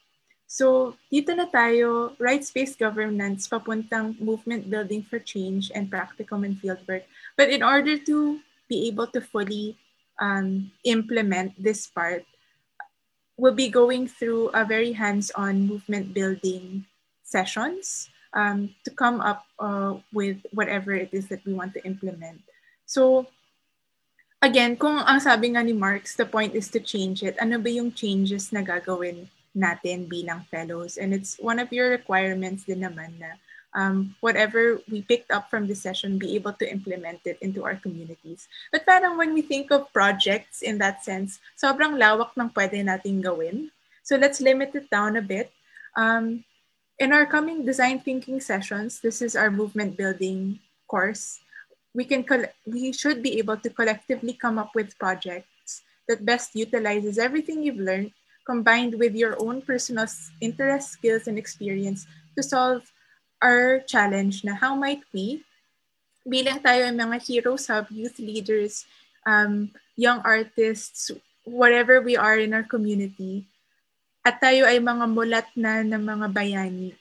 So, 0.54 0.94
dito 1.10 1.34
na 1.34 1.50
tayo, 1.50 2.14
rights-based 2.22 2.78
governance, 2.78 3.50
papuntang 3.50 4.14
movement 4.22 4.70
building 4.70 5.02
for 5.02 5.18
change 5.18 5.74
and 5.74 5.90
practicum 5.90 6.46
and 6.46 6.54
fieldwork. 6.62 7.10
But 7.34 7.50
in 7.50 7.66
order 7.66 7.98
to 8.06 8.38
be 8.70 8.86
able 8.86 9.10
to 9.18 9.20
fully 9.26 9.82
um, 10.22 10.70
implement 10.86 11.58
this 11.58 11.90
part, 11.90 12.22
we'll 13.34 13.58
be 13.58 13.66
going 13.66 14.06
through 14.06 14.54
a 14.54 14.62
very 14.62 14.94
hands-on 14.94 15.66
movement 15.66 16.14
building 16.14 16.86
sessions 17.26 18.14
um, 18.38 18.78
to 18.86 18.94
come 18.94 19.26
up 19.26 19.50
uh, 19.58 19.98
with 20.14 20.38
whatever 20.54 20.94
it 20.94 21.10
is 21.18 21.34
that 21.34 21.42
we 21.50 21.58
want 21.58 21.74
to 21.74 21.82
implement. 21.82 22.46
So, 22.86 23.26
again, 24.38 24.78
kung 24.78 25.02
ang 25.02 25.18
sabi 25.18 25.58
nga 25.58 25.66
ni 25.66 25.74
Marx, 25.74 26.14
the 26.14 26.30
point 26.30 26.54
is 26.54 26.70
to 26.78 26.80
change 26.80 27.26
it, 27.26 27.42
ano 27.42 27.58
ba 27.58 27.74
yung 27.74 27.90
changes 27.90 28.54
na 28.54 28.62
gagawin 28.62 29.34
natin 29.54 30.10
bilang 30.10 30.46
fellows. 30.50 30.98
And 30.98 31.14
it's 31.14 31.38
one 31.38 31.62
of 31.62 31.70
your 31.70 31.90
requirements 31.94 32.66
din 32.66 32.82
naman 32.82 33.18
na 33.22 33.38
um, 33.74 34.16
whatever 34.22 34.82
we 34.90 35.02
picked 35.02 35.32
up 35.32 35.50
from 35.50 35.68
the 35.68 35.76
session, 35.76 36.18
be 36.18 36.36
able 36.36 36.54
to 36.54 36.70
implement 36.70 37.22
it 37.26 37.38
into 37.42 37.66
our 37.66 37.76
communities. 37.76 38.48
But 38.72 38.86
parang 38.86 39.18
when 39.18 39.34
we 39.34 39.42
think 39.42 39.72
of 39.72 39.92
projects 39.94 40.62
in 40.62 40.78
that 40.80 41.04
sense, 41.04 41.40
sobrang 41.58 41.98
lawak 41.98 42.38
ng 42.38 42.50
pwede 42.54 42.82
nating 42.86 43.22
gawin. 43.22 43.70
So 44.04 44.16
let's 44.18 44.42
limit 44.42 44.76
it 44.76 44.90
down 44.90 45.18
a 45.18 45.26
bit. 45.26 45.52
Um, 45.96 46.44
in 47.00 47.14
our 47.14 47.26
coming 47.26 47.66
design 47.66 48.00
thinking 48.00 48.42
sessions, 48.42 49.00
this 49.02 49.22
is 49.22 49.36
our 49.36 49.50
movement 49.50 49.98
building 49.98 50.60
course. 50.88 51.40
We 51.94 52.06
can 52.06 52.26
we 52.66 52.94
should 52.94 53.22
be 53.22 53.38
able 53.38 53.58
to 53.58 53.70
collectively 53.70 54.34
come 54.34 54.58
up 54.58 54.74
with 54.74 54.98
projects 54.98 55.86
that 56.10 56.26
best 56.26 56.58
utilizes 56.58 57.18
everything 57.18 57.62
you've 57.62 57.82
learned 57.82 58.12
combined 58.46 59.00
with 59.00 59.16
your 59.16 59.40
own 59.40 59.64
personal 59.64 60.08
interest, 60.42 61.00
skills, 61.00 61.28
and 61.28 61.40
experience 61.40 62.06
to 62.36 62.44
solve 62.44 62.84
our 63.44 63.80
challenge 63.88 64.44
na 64.44 64.56
how 64.56 64.76
might 64.76 65.04
we, 65.12 65.44
bilang 66.24 66.64
tayo 66.64 66.88
ang 66.88 66.96
mga 67.00 67.20
heroes 67.20 67.68
hub, 67.68 67.88
youth 67.92 68.16
leaders, 68.20 68.88
um, 69.28 69.72
young 69.96 70.24
artists, 70.24 71.12
whatever 71.44 72.00
we 72.00 72.16
are 72.16 72.40
in 72.40 72.56
our 72.56 72.64
community, 72.64 73.44
at 74.24 74.40
tayo 74.40 74.64
ay 74.64 74.80
mga 74.80 75.06
mulat 75.12 75.48
na 75.56 75.84
ng 75.84 76.00
mga 76.00 76.28
bayani. 76.32 76.96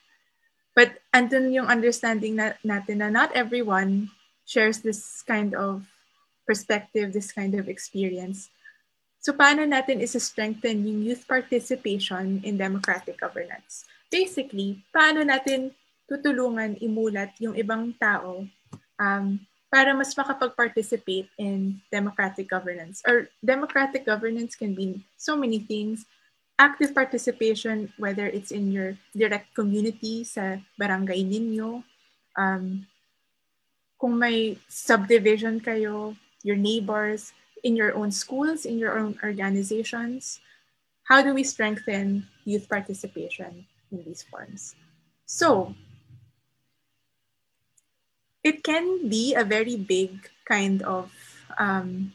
But 0.75 0.99
andun 1.15 1.55
yung 1.55 1.71
understanding 1.71 2.39
na, 2.39 2.59
natin 2.67 3.05
na 3.05 3.09
not 3.13 3.31
everyone 3.39 4.11
shares 4.43 4.83
this 4.83 5.23
kind 5.23 5.55
of 5.55 5.87
perspective, 6.47 7.15
this 7.15 7.31
kind 7.31 7.55
of 7.55 7.71
experience. 7.71 8.51
So 9.23 9.31
paano 9.31 9.63
natin 9.63 10.03
isa-strengthen 10.03 10.83
yung 10.83 11.07
youth 11.07 11.23
participation 11.31 12.43
in 12.43 12.59
democratic 12.59 13.23
governance? 13.23 13.87
Basically, 14.11 14.83
paano 14.91 15.23
natin 15.23 15.71
tutulungan 16.11 16.75
imulat 16.83 17.31
yung 17.39 17.55
ibang 17.55 17.95
tao 18.03 18.43
um, 18.99 19.39
para 19.71 19.95
mas 19.95 20.11
makapag-participate 20.19 21.31
in 21.39 21.79
democratic 21.89 22.51
governance. 22.51 22.99
Or 23.07 23.31
democratic 23.41 24.05
governance 24.05 24.59
can 24.59 24.75
be 24.75 25.01
so 25.15 25.39
many 25.39 25.63
things. 25.63 26.05
Active 26.59 26.91
participation, 26.91 27.95
whether 27.97 28.27
it's 28.27 28.51
in 28.51 28.75
your 28.75 28.99
direct 29.15 29.55
community 29.55 30.27
sa 30.27 30.59
barangay 30.77 31.25
ninyo, 31.25 31.81
um, 32.35 32.85
kung 34.03 34.19
may 34.19 34.59
subdivision 34.67 35.63
kayo, 35.63 36.19
your 36.43 36.59
neighbors, 36.59 37.31
in 37.63 37.77
your 37.77 37.95
own 37.95 38.11
schools, 38.11 38.67
in 38.67 38.79
your 38.79 38.99
own 38.99 39.19
organizations? 39.23 40.41
How 41.05 41.23
do 41.23 41.35
we 41.35 41.43
strengthen 41.43 42.27
youth 42.45 42.69
participation 42.69 43.67
in 43.91 44.03
these 44.05 44.23
forms? 44.23 44.75
So, 45.27 45.75
it 48.43 48.63
can 48.63 49.09
be 49.09 49.35
a 49.35 49.45
very 49.45 49.77
big 49.77 50.31
kind 50.47 50.83
of 50.83 51.11
um, 51.59 52.13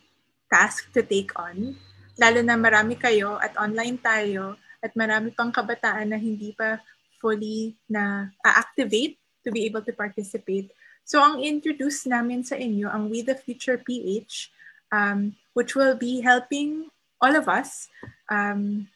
task 0.51 0.91
to 0.93 1.03
take 1.03 1.31
on, 1.39 1.75
lalo 2.19 2.41
na 2.43 2.55
marami 2.59 2.99
kayo 2.99 3.39
at 3.39 3.55
online 3.55 3.99
tayo 3.99 4.59
at 4.83 4.91
marami 4.95 5.31
pang 5.33 5.51
kabataan 5.51 6.11
na 6.11 6.19
hindi 6.19 6.51
pa 6.55 6.79
fully 7.17 7.73
na 7.89 8.29
activate 8.43 9.17
to 9.43 9.49
be 9.49 9.65
able 9.65 9.81
to 9.81 9.95
participate. 9.95 10.69
So 11.07 11.23
ang 11.23 11.39
introduce 11.39 12.03
namin 12.03 12.43
sa 12.43 12.59
inyo 12.59 12.91
ang 12.91 13.07
We 13.07 13.23
the 13.23 13.35
Future 13.35 13.79
PH, 13.79 14.51
um, 14.91 15.35
which 15.53 15.75
will 15.75 15.95
be 15.95 16.21
helping 16.21 16.89
all 17.21 17.35
of 17.35 17.49
us 17.49 17.89
um, 18.29 18.87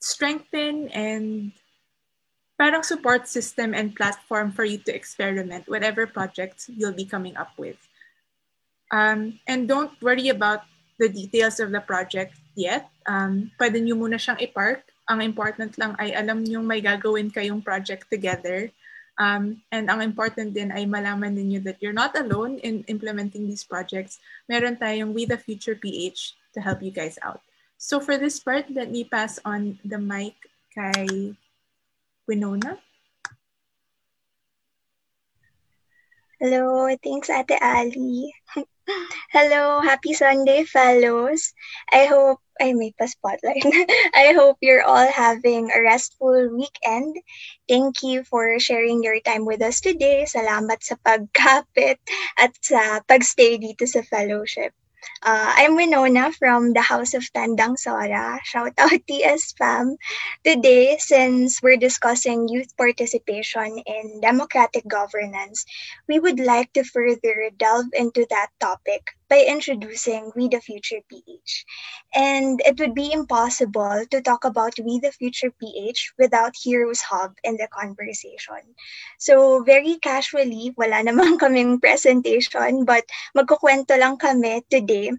strengthen 0.00 0.88
and 0.90 1.52
parang 2.58 2.82
support 2.82 3.28
system 3.28 3.74
and 3.74 3.94
platform 3.94 4.50
for 4.50 4.64
you 4.64 4.78
to 4.78 4.94
experiment 4.94 5.68
whatever 5.68 6.06
projects 6.06 6.70
you'll 6.72 6.96
be 6.96 7.04
coming 7.04 7.36
up 7.36 7.52
with. 7.58 7.76
Um, 8.90 9.38
and 9.46 9.68
don't 9.68 9.92
worry 10.00 10.28
about 10.28 10.62
the 10.98 11.08
details 11.08 11.60
of 11.60 11.70
the 11.70 11.80
project 11.80 12.32
yet. 12.56 12.88
Um, 13.04 13.52
pwede 13.60 13.82
nyo 13.84 13.98
muna 13.98 14.16
siyang 14.16 14.40
i-park. 14.40 14.88
Ang 15.06 15.20
important 15.22 15.76
lang 15.76 15.94
ay 16.00 16.16
alam 16.16 16.42
nyo 16.42 16.64
may 16.64 16.80
gagawin 16.80 17.28
kayong 17.28 17.60
project 17.62 18.08
together. 18.08 18.72
Um, 19.16 19.64
and 19.72 19.88
ang 19.88 20.04
important 20.04 20.52
din 20.52 20.68
ay 20.68 20.84
malaman 20.84 21.32
ninyo 21.32 21.64
that 21.64 21.80
you're 21.80 21.96
not 21.96 22.12
alone 22.16 22.60
in 22.60 22.84
implementing 22.84 23.48
these 23.48 23.64
projects. 23.64 24.20
Meron 24.44 24.76
tayong 24.76 25.16
We 25.16 25.24
the 25.24 25.40
Future 25.40 25.74
PH 25.74 26.36
to 26.52 26.60
help 26.60 26.84
you 26.84 26.92
guys 26.92 27.16
out. 27.24 27.40
So 27.80 28.00
for 28.00 28.20
this 28.20 28.40
part, 28.40 28.68
let 28.68 28.92
me 28.92 29.04
pass 29.04 29.40
on 29.44 29.80
the 29.84 29.96
mic 29.96 30.36
kay 30.72 31.32
Winona. 32.28 32.76
Hello, 36.36 36.92
thanks 37.00 37.32
Ate 37.32 37.56
Ali. 37.60 38.28
Hello, 39.32 39.80
happy 39.80 40.12
Sunday, 40.14 40.62
fellows. 40.64 41.52
I 41.90 42.06
hope 42.06 42.38
I 42.60 42.72
may 42.72 42.94
pa 42.94 43.06
spotlight. 43.06 43.66
I 44.14 44.32
hope 44.34 44.58
you're 44.62 44.86
all 44.86 45.06
having 45.10 45.70
a 45.70 45.82
restful 45.82 46.54
weekend. 46.54 47.18
Thank 47.68 48.02
you 48.06 48.22
for 48.22 48.58
sharing 48.62 49.02
your 49.02 49.18
time 49.20 49.44
with 49.44 49.62
us 49.62 49.82
today. 49.82 50.24
Salamat 50.26 50.86
sa 50.86 50.94
pagkapit 51.02 51.98
at 52.38 52.54
sa 52.62 53.02
pagstay 53.02 53.58
dito 53.58 53.90
sa 53.90 54.06
fellowship. 54.06 54.70
Uh, 55.22 55.52
I'm 55.56 55.76
Winona 55.76 56.32
from 56.32 56.72
the 56.72 56.82
House 56.82 57.14
of 57.14 57.24
Tandang 57.32 57.78
Sora. 57.78 58.38
Shout 58.44 58.74
out 58.78 59.00
TS 59.08 59.52
Fam. 59.52 59.96
Today, 60.44 60.96
since 60.98 61.62
we're 61.62 61.76
discussing 61.76 62.48
youth 62.48 62.76
participation 62.76 63.78
in 63.86 64.20
democratic 64.20 64.86
governance, 64.86 65.66
we 66.06 66.20
would 66.20 66.38
like 66.38 66.72
to 66.74 66.84
further 66.84 67.50
delve 67.56 67.90
into 67.94 68.26
that 68.30 68.50
topic 68.60 69.15
by 69.28 69.44
introducing 69.46 70.32
We 70.34 70.48
the 70.48 70.60
Future 70.60 71.00
PH. 71.08 71.64
And 72.14 72.60
it 72.64 72.78
would 72.78 72.94
be 72.94 73.12
impossible 73.12 74.04
to 74.10 74.22
talk 74.22 74.44
about 74.44 74.78
We 74.78 75.00
the 75.00 75.12
Future 75.12 75.50
PH 75.50 76.14
without 76.18 76.54
Heroes 76.56 77.00
Hub 77.02 77.34
in 77.44 77.56
the 77.56 77.68
conversation. 77.68 78.74
So 79.18 79.62
very 79.62 79.98
casually, 79.98 80.74
wala 80.76 81.02
namang 81.06 81.38
kaming 81.38 81.80
presentation, 81.80 82.84
but 82.84 83.04
magkukwento 83.36 83.98
lang 83.98 84.16
kami 84.16 84.62
today 84.70 85.10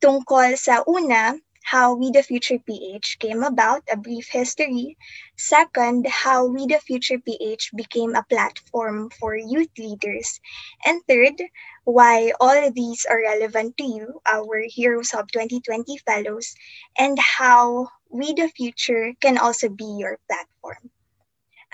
tungkol 0.00 0.56
sa 0.56 0.80
una, 0.88 1.36
how 1.62 1.94
We 1.94 2.10
the 2.10 2.22
Future 2.24 2.58
PH 2.58 3.20
came 3.20 3.44
about, 3.44 3.84
a 3.92 3.96
brief 3.96 4.28
history. 4.32 4.96
Second, 5.36 6.08
how 6.08 6.46
We 6.46 6.66
the 6.66 6.80
Future 6.80 7.20
PH 7.20 7.76
became 7.76 8.16
a 8.16 8.24
platform 8.24 9.10
for 9.20 9.36
youth 9.36 9.70
leaders. 9.78 10.40
And 10.84 11.04
third, 11.06 11.36
why 11.84 12.32
all 12.40 12.66
of 12.66 12.74
these 12.74 13.06
are 13.06 13.20
relevant 13.20 13.76
to 13.78 13.84
you, 13.84 14.20
our 14.26 14.62
Heroes 14.66 15.10
Hub 15.10 15.30
2020 15.32 15.98
fellows, 15.98 16.54
and 16.98 17.18
how 17.18 17.88
We 18.10 18.34
the 18.34 18.48
Future 18.48 19.14
can 19.22 19.38
also 19.38 19.68
be 19.68 19.86
your 20.02 20.18
platform. 20.26 20.90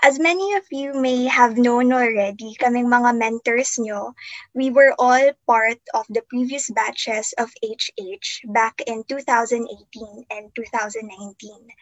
As 0.03 0.19
many 0.19 0.53
of 0.53 0.69
you 0.69 0.93
may 0.93 1.25
have 1.25 1.57
known 1.57 1.91
already, 1.91 2.53
kaming 2.61 2.85
mga 2.85 3.17
mentors 3.17 3.81
nyo, 3.81 4.13
we 4.53 4.69
were 4.69 4.93
all 5.01 5.33
part 5.49 5.81
of 5.97 6.05
the 6.13 6.21
previous 6.29 6.69
batches 6.69 7.33
of 7.41 7.49
HH 7.65 8.45
back 8.53 8.77
in 8.85 9.01
2018 9.09 9.65
and 10.29 10.53
2019. 10.53 11.73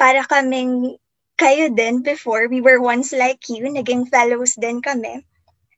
Para 0.00 0.24
kaming 0.24 0.96
kayo 1.36 1.68
din 1.68 2.00
before, 2.00 2.48
we 2.48 2.64
were 2.64 2.80
once 2.80 3.12
like 3.12 3.44
you, 3.52 3.68
naging 3.68 4.08
fellows 4.08 4.56
din 4.56 4.80
kami. 4.80 5.20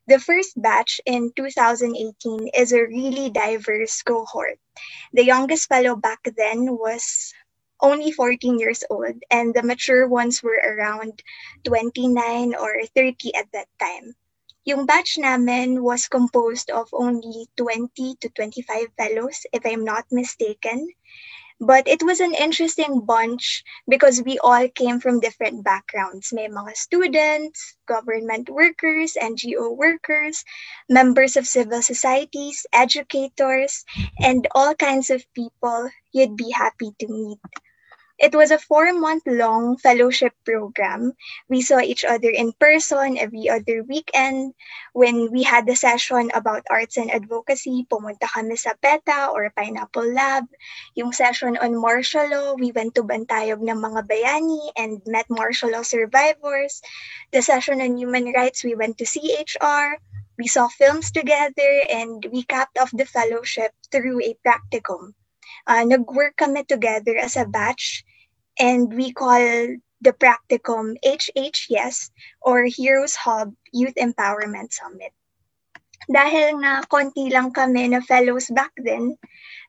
The 0.09 0.19
first 0.19 0.59
batch 0.59 0.99
in 1.05 1.31
2018 1.35 2.49
is 2.57 2.73
a 2.73 2.81
really 2.81 3.29
diverse 3.29 4.01
cohort. 4.01 4.59
The 5.13 5.23
youngest 5.23 5.69
fellow 5.69 5.95
back 5.95 6.23
then 6.35 6.75
was 6.75 7.31
only 7.79 8.11
14 8.11 8.57
years 8.57 8.83
old, 8.89 9.21
and 9.29 9.53
the 9.53 9.61
mature 9.61 10.07
ones 10.07 10.41
were 10.41 10.57
around 10.65 11.21
29 11.63 12.55
or 12.55 12.81
30 12.95 13.35
at 13.35 13.51
that 13.53 13.69
time. 13.79 14.15
Yung 14.65 14.87
batch 14.87 15.19
namin 15.19 15.83
was 15.83 16.07
composed 16.07 16.71
of 16.71 16.89
only 16.91 17.45
20 17.55 18.15
to 18.15 18.29
25 18.29 18.87
fellows, 18.97 19.45
if 19.53 19.63
I'm 19.63 19.85
not 19.85 20.05
mistaken. 20.11 20.89
But 21.61 21.87
it 21.87 22.03
was 22.03 22.19
an 22.19 22.33
interesting 22.33 23.05
bunch 23.05 23.63
because 23.87 24.21
we 24.21 24.37
all 24.39 24.67
came 24.67 24.99
from 24.99 25.19
different 25.21 25.63
backgrounds. 25.63 26.33
May 26.33 26.47
mga 26.49 26.75
students, 26.75 27.77
government 27.87 28.49
workers, 28.49 29.15
NGO 29.15 29.75
workers, 29.75 30.43
members 30.89 31.37
of 31.37 31.47
civil 31.47 31.81
societies, 31.81 32.65
educators, 32.73 33.85
and 34.19 34.47
all 34.55 34.75
kinds 34.75 35.09
of 35.09 35.23
people 35.33 35.89
you'd 36.11 36.35
be 36.35 36.51
happy 36.51 36.91
to 36.99 37.07
meet. 37.07 37.39
It 38.19 38.35
was 38.35 38.51
a 38.51 38.59
four 38.59 38.91
month 38.91 39.23
long 39.25 39.77
fellowship 39.79 40.35
program. 40.43 41.15
We 41.47 41.61
saw 41.63 41.79
each 41.79 42.03
other 42.03 42.27
in 42.27 42.51
person 42.51 43.15
every 43.17 43.47
other 43.47 43.81
weekend. 43.87 44.59
When 44.91 45.31
we 45.31 45.43
had 45.43 45.63
the 45.65 45.79
session 45.79 46.27
about 46.35 46.67
arts 46.69 46.99
and 46.99 47.07
advocacy, 47.07 47.87
pumunta 47.87 48.27
kami 48.27 48.59
sa 48.59 48.75
PETA 48.75 49.31
or 49.31 49.47
Pineapple 49.55 50.11
Lab. 50.11 50.51
Yung 50.99 51.15
session 51.15 51.55
on 51.63 51.79
martial 51.79 52.27
law, 52.27 52.59
we 52.59 52.75
went 52.75 52.99
to 52.99 53.07
Bantayog 53.07 53.63
ng 53.63 53.79
mga 53.79 54.03
bayani 54.03 54.67
and 54.75 54.99
met 55.07 55.31
martial 55.31 55.71
law 55.71 55.87
survivors. 55.87 56.83
The 57.31 57.39
session 57.39 57.79
on 57.79 57.95
human 57.95 58.35
rights, 58.35 58.67
we 58.67 58.75
went 58.75 58.99
to 58.99 59.07
CHR. 59.07 59.95
We 60.35 60.51
saw 60.51 60.67
films 60.67 61.15
together 61.15 61.87
and 61.87 62.27
we 62.35 62.43
capped 62.43 62.75
off 62.75 62.91
the 62.91 63.07
fellowship 63.07 63.71
through 63.95 64.27
a 64.27 64.35
practicum. 64.43 65.15
Uh, 65.63 65.87
nag-work 65.87 66.35
kami 66.35 66.67
together 66.67 67.15
as 67.15 67.39
a 67.39 67.47
batch 67.47 68.03
and 68.59 68.91
we 68.93 69.15
call 69.15 69.39
the 70.01 70.13
practicum 70.13 70.95
HHYES 71.03 72.11
or 72.41 72.63
Heroes 72.63 73.15
Hub 73.15 73.55
Youth 73.71 73.95
Empowerment 73.95 74.71
Summit. 74.75 75.11
Dahil 76.07 76.59
nga 76.63 76.83
konti 76.87 77.31
lang 77.31 77.51
kami 77.51 77.91
na 77.91 78.03
fellows 78.03 78.51
back 78.51 78.71
then, 78.79 79.15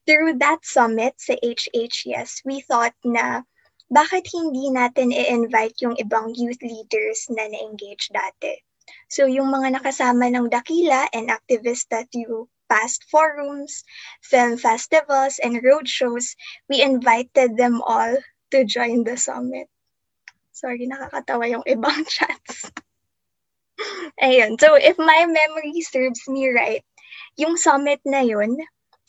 through 0.06 0.38
that 0.38 0.62
summit 0.66 1.14
sa 1.18 1.34
HHYES, 1.42 2.42
we 2.46 2.62
thought 2.62 2.94
na 3.02 3.42
bakit 3.90 4.30
hindi 4.30 4.70
natin 4.70 5.10
i-invite 5.10 5.74
yung 5.82 5.98
ibang 5.98 6.30
youth 6.38 6.62
leaders 6.62 7.26
na 7.30 7.50
na-engage 7.50 8.10
dati. 8.14 8.62
So 9.10 9.26
yung 9.26 9.50
mga 9.50 9.82
nakasama 9.82 10.30
ng 10.30 10.46
Dakila 10.46 11.10
and 11.10 11.30
Activista 11.30 12.06
to 12.14 12.46
past 12.70 13.02
forums, 13.10 13.82
film 14.22 14.54
festivals, 14.54 15.42
and 15.42 15.58
roadshows, 15.58 16.38
we 16.70 16.78
invited 16.78 17.58
them 17.58 17.82
all 17.82 18.14
to 18.50 18.64
join 18.64 19.04
the 19.04 19.16
summit. 19.16 19.68
Sorry, 20.52 20.86
nakakatawa 20.86 21.48
yung 21.48 21.64
ibang 21.64 22.04
chats. 22.12 22.70
Ayun. 24.20 24.60
So, 24.60 24.76
if 24.76 24.98
my 24.98 25.24
memory 25.24 25.80
serves 25.80 26.28
me 26.28 26.52
right, 26.52 26.84
yung 27.40 27.56
summit 27.56 28.00
na 28.04 28.20
yun, 28.20 28.60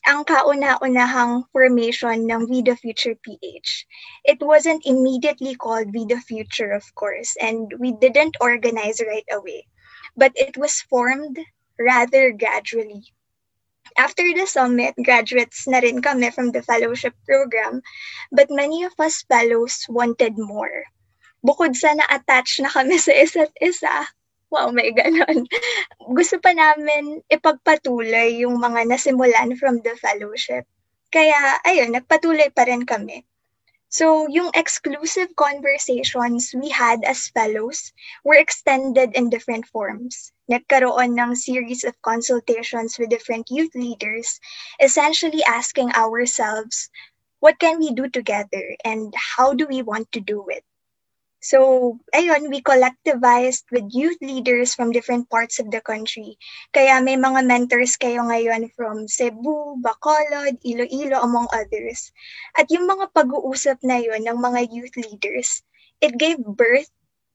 ang 0.08 0.26
kauna-unahang 0.26 1.46
formation 1.54 2.26
ng 2.26 2.50
We 2.50 2.64
the 2.66 2.74
Future 2.80 3.14
PH. 3.14 3.86
It 4.26 4.40
wasn't 4.42 4.88
immediately 4.88 5.54
called 5.54 5.94
We 5.94 6.06
the 6.06 6.24
Future, 6.24 6.72
of 6.72 6.88
course, 6.96 7.38
and 7.38 7.70
we 7.78 7.92
didn't 7.94 8.40
organize 8.42 9.04
right 9.04 9.28
away. 9.30 9.68
But 10.18 10.34
it 10.36 10.58
was 10.58 10.82
formed 10.82 11.38
rather 11.78 12.32
gradually. 12.32 13.14
After 13.98 14.24
the 14.24 14.48
summit, 14.48 14.96
graduates 15.00 15.68
na 15.68 15.80
rin 15.80 16.00
kami 16.00 16.32
from 16.32 16.52
the 16.52 16.64
fellowship 16.64 17.16
program, 17.28 17.82
but 18.32 18.52
many 18.52 18.84
of 18.84 18.96
us 19.00 19.24
fellows 19.28 19.86
wanted 19.90 20.38
more. 20.40 20.88
Bukod 21.42 21.74
sa 21.76 21.98
na-attach 21.98 22.62
na 22.62 22.70
kami 22.70 23.02
sa 23.02 23.12
isa't 23.12 23.52
isa, 23.60 24.06
wow, 24.52 24.70
may 24.70 24.92
ganon. 24.92 25.48
Gusto 26.14 26.38
pa 26.38 26.54
namin 26.54 27.24
ipagpatuloy 27.32 28.44
yung 28.44 28.60
mga 28.60 28.86
nasimulan 28.86 29.56
from 29.58 29.80
the 29.82 29.96
fellowship. 29.98 30.68
Kaya, 31.12 31.60
ayun, 31.68 31.96
nagpatuloy 31.96 32.52
pa 32.56 32.68
rin 32.68 32.88
kami. 32.88 33.28
So, 33.92 34.28
yung 34.32 34.56
exclusive 34.56 35.36
conversations 35.36 36.56
we 36.56 36.72
had 36.72 37.04
as 37.04 37.28
fellows 37.28 37.92
were 38.24 38.40
extended 38.40 39.12
in 39.20 39.28
different 39.28 39.68
forms. 39.68 40.31
Nagkaroon 40.50 41.14
ng 41.20 41.36
series 41.36 41.84
of 41.84 42.00
consultations 42.02 42.98
with 42.98 43.14
different 43.14 43.52
youth 43.52 43.76
leaders, 43.76 44.40
essentially 44.80 45.44
asking 45.44 45.92
ourselves, 45.94 46.90
what 47.42 47.60
can 47.60 47.78
we 47.78 47.92
do 47.92 48.10
together 48.10 48.78
and 48.86 49.14
how 49.18 49.54
do 49.54 49.68
we 49.68 49.82
want 49.82 50.12
to 50.14 50.22
do 50.22 50.46
it? 50.50 50.64
So, 51.42 51.98
ayun, 52.14 52.54
we 52.54 52.62
collectivized 52.62 53.66
with 53.74 53.90
youth 53.90 54.22
leaders 54.22 54.78
from 54.78 54.94
different 54.94 55.26
parts 55.26 55.58
of 55.58 55.74
the 55.74 55.82
country. 55.82 56.38
Kaya 56.70 57.02
may 57.02 57.18
mga 57.18 57.42
mentors 57.50 57.98
kayo 57.98 58.22
ngayon 58.30 58.70
from 58.78 59.10
Cebu, 59.10 59.82
Bacolod, 59.82 60.62
Iloilo, 60.62 61.18
among 61.26 61.50
others. 61.50 62.14
At 62.54 62.70
yung 62.70 62.86
mga 62.86 63.10
pag-uusap 63.18 63.82
na 63.82 63.98
yun 63.98 64.30
ng 64.30 64.38
mga 64.38 64.70
youth 64.70 64.94
leaders, 64.94 65.66
it 65.98 66.14
gave 66.22 66.38
birth 66.46 66.94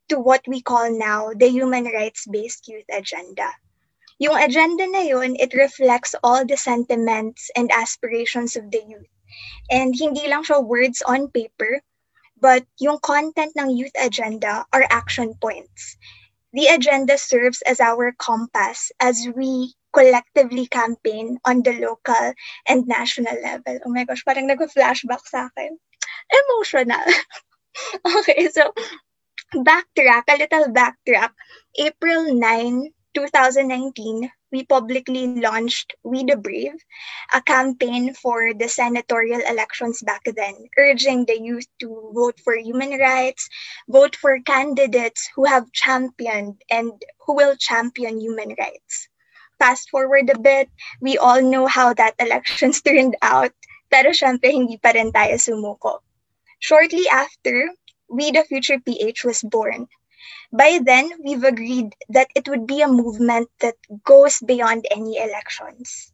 to 0.09 0.19
what 0.19 0.43
we 0.47 0.63
call 0.63 0.91
now 0.91 1.33
the 1.35 1.49
Human 1.49 1.85
Rights-Based 1.85 2.69
Youth 2.69 2.89
Agenda. 2.91 3.51
Yung 4.19 4.37
agenda 4.37 4.87
na 4.89 5.05
yun, 5.05 5.37
it 5.37 5.53
reflects 5.53 6.15
all 6.25 6.45
the 6.45 6.57
sentiments 6.57 7.51
and 7.57 7.71
aspirations 7.71 8.57
of 8.57 8.71
the 8.71 8.81
youth. 8.81 9.13
And 9.71 9.93
hindi 9.93 10.25
lang 10.29 10.45
siya 10.45 10.65
words 10.65 11.03
on 11.05 11.29
paper, 11.29 11.83
but 12.41 12.65
yung 12.81 12.99
content 13.05 13.53
ng 13.59 13.77
youth 13.77 13.93
agenda 14.01 14.65
are 14.73 14.89
action 14.89 15.35
points. 15.37 15.97
The 16.57 16.73
agenda 16.73 17.19
serves 17.19 17.61
as 17.69 17.81
our 17.81 18.13
compass 18.17 18.89
as 19.01 19.29
we 19.37 19.77
collectively 19.93 20.67
campaign 20.69 21.37
on 21.45 21.61
the 21.61 21.77
local 21.77 22.33
and 22.69 22.89
national 22.89 23.37
level. 23.43 23.81
Oh 23.85 23.93
my 23.93 24.05
gosh, 24.05 24.25
parang 24.25 24.49
nag-flashback 24.49 25.25
sa 25.29 25.53
akin. 25.53 25.77
Emotional. 26.33 27.05
okay, 28.21 28.49
so 28.49 28.73
backtrack, 29.55 30.25
a 30.29 30.39
little 30.39 30.73
backtrack. 30.73 31.31
April 31.79 32.35
9, 32.35 32.91
2019, 33.15 34.31
we 34.53 34.65
publicly 34.65 35.27
launched 35.41 35.95
We 36.03 36.25
the 36.25 36.37
Brave, 36.37 36.79
a 37.33 37.43
campaign 37.43 38.15
for 38.15 38.55
the 38.55 38.69
senatorial 38.69 39.41
elections 39.41 40.03
back 40.03 40.23
then, 40.25 40.55
urging 40.79 41.27
the 41.27 41.41
youth 41.41 41.67
to 41.81 42.13
vote 42.15 42.41
for 42.43 42.57
human 42.57 42.99
rights, 42.99 43.49
vote 43.89 44.17
for 44.17 44.41
candidates 44.41 45.29
who 45.35 45.45
have 45.45 45.73
championed 45.73 46.63
and 46.71 46.93
who 47.27 47.35
will 47.35 47.57
champion 47.57 48.21
human 48.21 48.55
rights. 48.59 49.09
Fast 49.59 49.91
forward 49.91 50.31
a 50.31 50.39
bit, 50.39 50.69
we 51.01 51.19
all 51.19 51.43
know 51.43 51.67
how 51.67 51.95
that 51.95 52.15
elections 52.19 52.83
turned 52.85 53.17
out, 53.23 53.53
pero 53.91 54.13
syempre 54.13 54.53
hindi 54.53 54.77
pa 54.77 54.93
rin 54.93 55.13
tayo 55.13 55.41
sumuko. 55.41 56.01
Shortly 56.61 57.09
after, 57.09 57.69
We 58.09 58.31
the 58.33 58.45
Future 58.45 58.81
PH 58.81 59.25
was 59.25 59.43
born, 59.43 59.89
by 60.53 60.81
then, 60.83 61.11
we've 61.23 61.45
agreed 61.45 61.95
that 62.09 62.31
it 62.35 62.49
would 62.49 62.67
be 62.67 62.81
a 62.81 62.89
movement 62.89 63.49
that 63.61 63.77
goes 64.05 64.41
beyond 64.41 64.87
any 64.91 65.19
elections. 65.19 66.13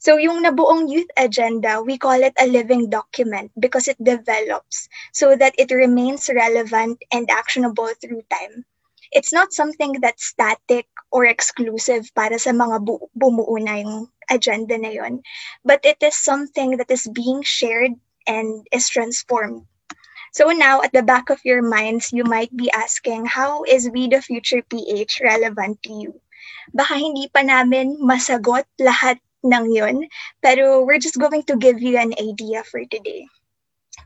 So 0.00 0.16
yung 0.16 0.42
nabuong 0.42 0.88
youth 0.90 1.08
agenda, 1.16 1.82
we 1.82 1.98
call 1.98 2.22
it 2.22 2.34
a 2.38 2.46
living 2.46 2.90
document 2.90 3.52
because 3.58 3.88
it 3.88 4.02
develops 4.02 4.88
so 5.12 5.36
that 5.36 5.54
it 5.58 5.70
remains 5.70 6.28
relevant 6.28 7.02
and 7.12 7.30
actionable 7.30 7.88
through 8.00 8.22
time. 8.30 8.64
It's 9.12 9.32
not 9.32 9.52
something 9.52 10.00
that's 10.00 10.24
static 10.26 10.88
or 11.12 11.24
exclusive 11.24 12.10
para 12.14 12.38
sa 12.38 12.50
mga 12.50 12.84
bu- 12.84 13.08
bumuo 13.14 13.62
na 13.62 13.80
yung 13.80 14.10
agenda 14.30 14.76
na 14.76 14.90
yun, 14.90 15.22
but 15.64 15.84
it 15.84 16.02
is 16.02 16.16
something 16.16 16.78
that 16.78 16.90
is 16.90 17.06
being 17.06 17.42
shared 17.42 17.92
and 18.26 18.66
is 18.72 18.88
transformed 18.88 19.66
So 20.34 20.50
now, 20.50 20.82
at 20.82 20.90
the 20.90 21.06
back 21.06 21.30
of 21.30 21.38
your 21.46 21.62
minds, 21.62 22.10
you 22.10 22.26
might 22.26 22.50
be 22.50 22.66
asking, 22.74 23.26
how 23.30 23.62
is 23.62 23.86
We 23.86 24.10
the 24.10 24.18
Future 24.18 24.66
PH 24.66 25.22
relevant 25.22 25.78
to 25.86 25.92
you? 25.94 26.18
Baka 26.74 26.98
hindi 26.98 27.30
pa 27.30 27.46
namin 27.46 28.02
masagot 28.02 28.66
lahat 28.82 29.22
ng 29.46 29.70
yun, 29.70 30.10
pero 30.42 30.82
we're 30.82 30.98
just 30.98 31.22
going 31.22 31.46
to 31.46 31.54
give 31.54 31.78
you 31.78 31.94
an 32.02 32.18
idea 32.18 32.66
for 32.66 32.82
today. 32.82 33.30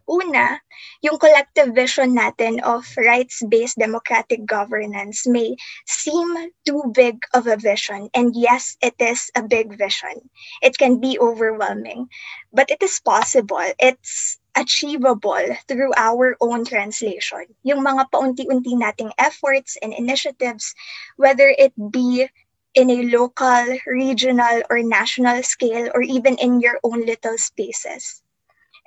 Una, 0.04 0.60
yung 1.00 1.16
collective 1.16 1.72
vision 1.72 2.12
natin 2.12 2.60
of 2.60 2.84
rights-based 3.00 3.80
democratic 3.80 4.44
governance 4.44 5.24
may 5.24 5.56
seem 5.88 6.52
too 6.68 6.84
big 6.92 7.24
of 7.32 7.48
a 7.48 7.56
vision. 7.56 8.12
And 8.12 8.36
yes, 8.36 8.76
it 8.84 9.00
is 9.00 9.32
a 9.32 9.40
big 9.40 9.80
vision. 9.80 10.28
It 10.60 10.76
can 10.76 11.00
be 11.00 11.16
overwhelming, 11.16 12.12
but 12.52 12.68
it 12.68 12.84
is 12.84 13.00
possible. 13.00 13.64
It's 13.80 14.36
achievable 14.58 15.54
through 15.70 15.94
our 15.94 16.34
own 16.42 16.66
translation. 16.66 17.46
Yung 17.62 17.86
mga 17.86 18.10
paunti-unti 18.10 18.74
nating 18.74 19.14
efforts 19.14 19.78
and 19.78 19.94
initiatives, 19.94 20.74
whether 21.14 21.54
it 21.54 21.70
be 21.78 22.26
in 22.74 22.90
a 22.90 23.06
local, 23.06 23.78
regional, 23.86 24.62
or 24.68 24.82
national 24.82 25.42
scale, 25.46 25.88
or 25.94 26.02
even 26.02 26.34
in 26.42 26.58
your 26.58 26.82
own 26.82 27.06
little 27.06 27.38
spaces. 27.38 28.22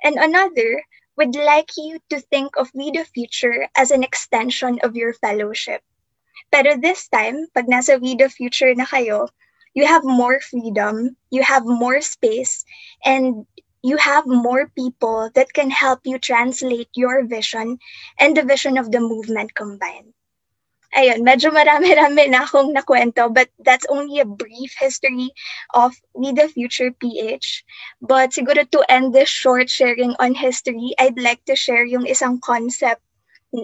And 0.04 0.20
another, 0.20 0.84
would 1.16 1.34
like 1.34 1.72
you 1.76 1.98
to 2.10 2.20
think 2.20 2.56
of 2.56 2.70
We 2.74 2.90
the 2.92 3.04
Future 3.04 3.68
as 3.76 3.90
an 3.90 4.04
extension 4.04 4.78
of 4.84 4.96
your 4.96 5.12
fellowship. 5.14 5.80
Pero 6.52 6.76
this 6.76 7.08
time, 7.08 7.48
pag 7.56 7.68
nasa 7.68 8.00
We 8.00 8.16
the 8.16 8.28
Future 8.28 8.72
na 8.76 8.84
kayo, 8.84 9.28
you 9.74 9.86
have 9.88 10.04
more 10.04 10.40
freedom, 10.40 11.16
you 11.30 11.42
have 11.42 11.64
more 11.64 12.00
space, 12.00 12.64
and 13.04 13.46
you 13.82 13.96
have 13.98 14.26
more 14.26 14.70
people 14.74 15.30
that 15.34 15.52
can 15.52 15.70
help 15.70 16.00
you 16.04 16.18
translate 16.18 16.88
your 16.94 17.26
vision 17.26 17.78
and 18.18 18.36
the 18.36 18.42
vision 18.42 18.78
of 18.78 18.90
the 18.90 19.00
movement 19.00 19.54
combined. 19.54 20.14
Ayun, 20.92 21.24
medyo 21.24 21.48
marami-rami 21.48 22.28
na 22.28 22.44
akong 22.44 22.76
nakwento, 22.76 23.32
but 23.32 23.48
that's 23.64 23.88
only 23.88 24.20
a 24.20 24.28
brief 24.28 24.76
history 24.76 25.32
of 25.72 25.96
We 26.12 26.36
the 26.36 26.52
Future 26.52 26.92
PH. 26.92 27.64
But 28.04 28.36
siguro 28.36 28.68
to 28.68 28.84
end 28.92 29.16
this 29.16 29.32
short 29.32 29.72
sharing 29.72 30.12
on 30.20 30.36
history, 30.36 30.92
I'd 31.00 31.16
like 31.16 31.40
to 31.48 31.56
share 31.56 31.88
yung 31.88 32.04
isang 32.04 32.44
concept 32.44 33.00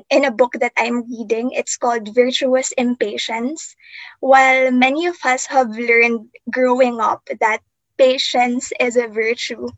in 0.08 0.24
a 0.24 0.32
book 0.32 0.56
that 0.60 0.72
I'm 0.76 1.04
reading. 1.04 1.52
It's 1.52 1.76
called 1.76 2.16
Virtuous 2.16 2.72
Impatience. 2.80 3.76
While 4.24 4.72
many 4.72 5.04
of 5.04 5.20
us 5.20 5.52
have 5.52 5.68
learned 5.68 6.32
growing 6.48 6.96
up 6.96 7.28
that 7.28 7.60
patience 8.00 8.72
is 8.80 8.96
a 8.96 9.04
virtue, 9.04 9.68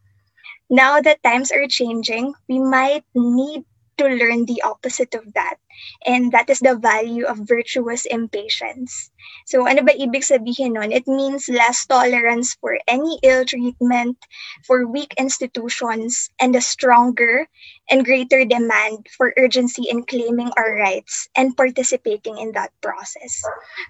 now 0.70 1.00
that 1.00 1.22
times 1.22 1.52
are 1.52 1.66
changing, 1.68 2.34
we 2.48 2.60
might 2.60 3.04
need 3.14 3.64
to 4.00 4.08
learn 4.08 4.48
the 4.48 4.64
opposite 4.64 5.12
of 5.14 5.28
that. 5.36 5.60
And 6.08 6.32
that 6.32 6.48
is 6.48 6.60
the 6.60 6.76
value 6.76 7.24
of 7.28 7.44
virtuous 7.44 8.04
impatience. 8.08 9.12
So 9.46 9.68
ano 9.68 9.84
ba 9.84 9.92
ibig 9.92 10.24
sabihin 10.24 10.76
nun? 10.76 10.92
It 10.92 11.04
means 11.08 11.48
less 11.48 11.84
tolerance 11.84 12.56
for 12.60 12.80
any 12.88 13.20
ill 13.22 13.44
treatment, 13.44 14.16
for 14.64 14.88
weak 14.88 15.12
institutions, 15.20 16.32
and 16.40 16.56
a 16.56 16.64
stronger 16.64 17.48
and 17.88 18.04
greater 18.04 18.44
demand 18.44 19.08
for 19.16 19.32
urgency 19.36 19.88
in 19.88 20.04
claiming 20.04 20.50
our 20.56 20.76
rights 20.76 21.28
and 21.36 21.56
participating 21.56 22.38
in 22.38 22.52
that 22.52 22.72
process. 22.80 23.40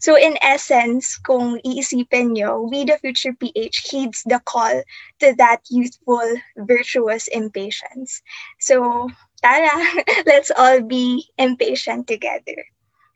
So 0.00 0.16
in 0.16 0.38
essence, 0.42 1.18
kung 1.18 1.60
iisipin 1.62 2.34
nyo, 2.34 2.66
We 2.66 2.84
the 2.84 2.98
Future 2.98 3.34
PH 3.34 3.90
heeds 3.90 4.22
the 4.26 4.40
call 4.44 4.82
to 5.20 5.34
that 5.38 5.62
youthful, 5.70 6.38
virtuous 6.56 7.28
impatience. 7.28 8.22
So 8.58 9.08
tara, 9.40 9.74
let's 10.26 10.50
all 10.50 10.80
be 10.82 11.28
impatient 11.38 12.06
together. 12.06 12.64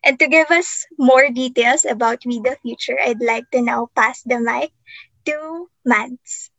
And 0.05 0.19
to 0.19 0.29
give 0.29 0.51
us 0.51 0.87
more 0.99 1.31
details 1.31 1.85
about 1.85 2.25
We 2.27 2.41
the 2.41 2.57
Future, 2.63 2.99
I'd 3.01 3.21
like 3.21 3.51
to 3.53 3.63
now 3.63 3.89
pass 3.95 4.23
the 4.23 4.41
mic 4.41 4.73
to 5.27 5.69
Mads. 5.85 6.51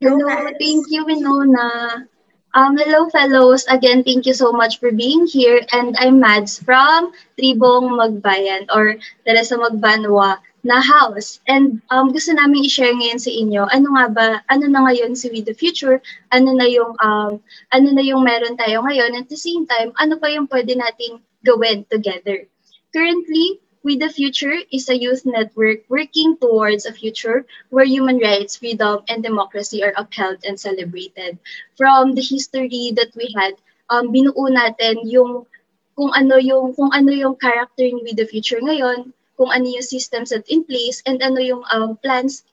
Hello, 0.00 0.50
thank 0.60 0.86
you, 0.90 1.04
Winona. 1.06 2.06
Um, 2.54 2.76
hello, 2.76 3.08
fellows. 3.10 3.66
Again, 3.68 4.02
thank 4.04 4.26
you 4.26 4.34
so 4.34 4.52
much 4.52 4.78
for 4.80 4.90
being 4.92 5.26
here. 5.26 5.60
And 5.72 5.96
I'm 5.98 6.20
Mads 6.20 6.58
from 6.58 7.12
Tribong 7.38 7.92
Magbayan 7.96 8.66
or 8.72 8.96
Teresa 9.26 9.56
Magbanwa 9.56 10.38
na 10.66 10.82
house. 10.82 11.38
And 11.46 11.78
um, 11.94 12.10
gusto 12.10 12.34
namin 12.34 12.66
i-share 12.66 12.90
ngayon 12.90 13.22
sa 13.22 13.30
inyo, 13.30 13.70
ano 13.70 13.94
nga 13.94 14.06
ba, 14.10 14.26
ano 14.50 14.66
na 14.66 14.82
ngayon 14.90 15.14
si 15.14 15.30
With 15.30 15.46
the 15.46 15.54
Future, 15.54 16.02
ano 16.34 16.50
na 16.58 16.66
yung, 16.66 16.98
um, 16.98 17.38
ano 17.70 17.88
na 17.94 18.02
yung 18.02 18.26
meron 18.26 18.58
tayo 18.58 18.82
ngayon, 18.82 19.14
at 19.14 19.30
the 19.30 19.38
same 19.38 19.62
time, 19.70 19.94
ano 20.02 20.18
pa 20.18 20.26
yung 20.26 20.50
pwede 20.50 20.74
nating 20.74 21.22
gawin 21.46 21.86
together. 21.86 22.50
Currently, 22.90 23.62
With 23.86 24.02
the 24.02 24.10
Future 24.10 24.58
is 24.74 24.90
a 24.90 24.98
youth 24.98 25.22
network 25.22 25.86
working 25.86 26.34
towards 26.42 26.90
a 26.90 26.92
future 26.92 27.46
where 27.70 27.86
human 27.86 28.18
rights, 28.18 28.58
freedom, 28.58 29.06
and 29.06 29.22
democracy 29.22 29.78
are 29.86 29.94
upheld 29.94 30.42
and 30.42 30.58
celebrated. 30.58 31.38
From 31.78 32.18
the 32.18 32.26
history 32.26 32.90
that 32.98 33.14
we 33.14 33.30
had, 33.30 33.54
um, 33.86 34.10
binuo 34.10 34.50
natin 34.50 35.06
yung 35.06 35.46
kung 35.94 36.10
ano 36.18 36.34
yung 36.34 36.74
kung 36.74 36.90
ano 36.90 37.14
yung 37.14 37.38
character 37.38 37.86
ni 37.86 38.02
With 38.02 38.18
the 38.18 38.26
Future 38.26 38.58
ngayon, 38.58 39.14
kung 39.36 39.52
ano 39.52 39.68
yung 39.68 39.84
systems 39.84 40.30
that 40.30 40.48
in 40.48 40.64
place, 40.64 41.02
and 41.06 41.22
ano 41.22 41.40
yung 41.40 41.64
um, 41.72 41.96
plans 41.96 42.44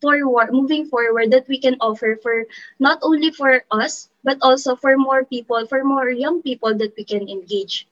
forward, 0.00 0.52
moving 0.52 0.86
forward 0.88 1.30
that 1.30 1.46
we 1.48 1.60
can 1.60 1.76
offer 1.80 2.16
for 2.22 2.44
not 2.80 2.98
only 3.02 3.30
for 3.30 3.62
us, 3.70 4.08
but 4.24 4.38
also 4.42 4.74
for 4.74 4.96
more 4.96 5.24
people, 5.24 5.66
for 5.66 5.84
more 5.84 6.08
young 6.08 6.42
people 6.42 6.74
that 6.74 6.96
we 6.96 7.04
can 7.04 7.28
engage. 7.28 7.86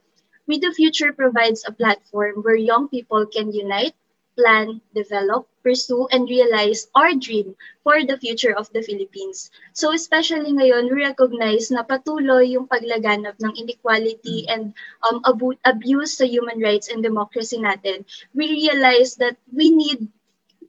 With 0.46 0.62
the 0.62 0.72
Future 0.72 1.12
provides 1.12 1.64
a 1.68 1.72
platform 1.72 2.40
where 2.40 2.56
young 2.56 2.88
people 2.88 3.26
can 3.26 3.52
unite, 3.52 3.94
plan, 4.36 4.80
develop, 4.94 5.46
pursue, 5.68 6.08
and 6.08 6.24
realize 6.24 6.88
our 6.96 7.12
dream 7.12 7.52
for 7.84 8.00
the 8.00 8.16
future 8.16 8.56
of 8.56 8.72
the 8.72 8.80
Philippines. 8.80 9.52
So 9.76 9.92
especially 9.92 10.48
ngayon, 10.48 10.88
we 10.88 11.04
recognize 11.04 11.68
na 11.68 11.84
patuloy 11.84 12.56
yung 12.56 12.72
paglaganap 12.72 13.36
ng 13.36 13.52
inequality 13.52 14.48
and 14.48 14.72
um, 15.04 15.20
abu- 15.28 15.60
abuse 15.68 16.16
sa 16.16 16.24
human 16.24 16.56
rights 16.64 16.88
and 16.88 17.04
democracy 17.04 17.60
natin. 17.60 18.08
We 18.32 18.48
realize 18.48 19.20
that 19.20 19.36
we 19.52 19.68
need 19.68 20.08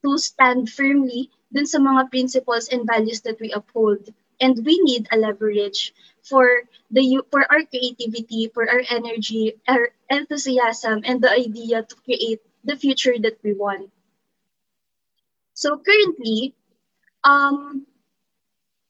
to 0.03 0.19
stand 0.19 0.67
firmly 0.67 1.31
dun 1.55 1.63
sa 1.63 1.80
mga 1.80 2.11
principles 2.11 2.67
and 2.67 2.84
values 2.84 3.23
that 3.23 3.39
we 3.39 3.55
uphold. 3.55 4.11
And 4.43 4.59
we 4.67 4.80
need 4.84 5.07
a 5.11 5.19
leverage 5.19 5.95
for 6.23 6.67
the 6.91 7.23
for 7.31 7.43
our 7.47 7.63
creativity, 7.67 8.51
for 8.51 8.67
our 8.67 8.84
energy, 8.88 9.59
our 9.67 9.91
enthusiasm, 10.11 11.03
and 11.03 11.19
the 11.23 11.31
idea 11.31 11.84
to 11.84 11.95
create 12.03 12.43
the 12.63 12.76
future 12.80 13.15
that 13.19 13.39
we 13.43 13.51
want. 13.55 13.91
So 15.60 15.77
currently, 15.77 16.56
um, 17.23 17.88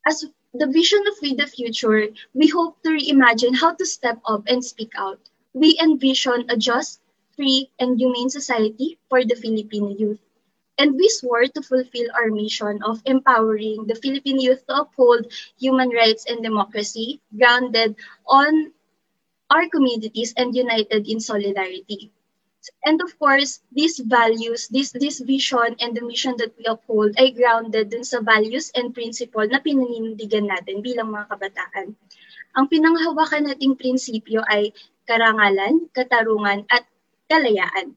as 0.05 0.25
the 0.53 0.67
vision 0.67 1.07
of 1.07 1.15
We 1.21 1.33
the 1.33 1.47
Future, 1.47 2.09
we 2.33 2.47
hope 2.47 2.81
to 2.83 2.89
reimagine 2.89 3.55
how 3.55 3.73
to 3.75 3.85
step 3.85 4.19
up 4.25 4.43
and 4.47 4.63
speak 4.63 4.91
out. 4.97 5.19
We 5.53 5.79
envision 5.81 6.45
a 6.49 6.57
just, 6.57 6.99
free, 7.35 7.71
and 7.79 7.97
humane 7.97 8.29
society 8.29 8.99
for 9.09 9.23
the 9.23 9.35
Filipino 9.35 9.89
youth. 9.95 10.19
And 10.77 10.95
we 10.95 11.09
swore 11.09 11.45
to 11.47 11.61
fulfill 11.61 12.07
our 12.15 12.29
mission 12.29 12.83
of 12.83 13.01
empowering 13.05 13.87
the 13.87 13.95
Philippine 13.95 14.39
youth 14.41 14.65
to 14.67 14.81
uphold 14.81 15.31
human 15.57 15.89
rights 15.89 16.25
and 16.27 16.43
democracy 16.43 17.21
grounded 17.37 17.95
on 18.27 18.73
our 19.49 19.69
communities 19.69 20.33
and 20.37 20.55
united 20.55 21.07
in 21.07 21.19
solidarity. 21.19 22.11
And 22.83 22.99
of 22.99 23.15
course, 23.15 23.63
these 23.71 24.03
values, 24.03 24.67
this 24.67 24.91
this 24.91 25.23
vision 25.23 25.79
and 25.79 25.95
the 25.95 26.03
mission 26.03 26.35
that 26.43 26.51
we 26.59 26.67
uphold 26.67 27.15
ay 27.15 27.31
grounded 27.31 27.87
dun 27.87 28.03
sa 28.03 28.19
values 28.19 28.67
and 28.75 28.91
principle 28.91 29.47
na 29.47 29.63
pinanindigan 29.63 30.51
natin 30.51 30.83
bilang 30.83 31.15
mga 31.15 31.31
kabataan. 31.31 31.95
Ang 32.59 32.65
pinanghawakan 32.67 33.47
nating 33.47 33.79
prinsipyo 33.79 34.43
ay 34.51 34.75
karangalan, 35.07 35.87
katarungan, 35.95 36.67
at 36.67 36.83
kalayaan. 37.31 37.95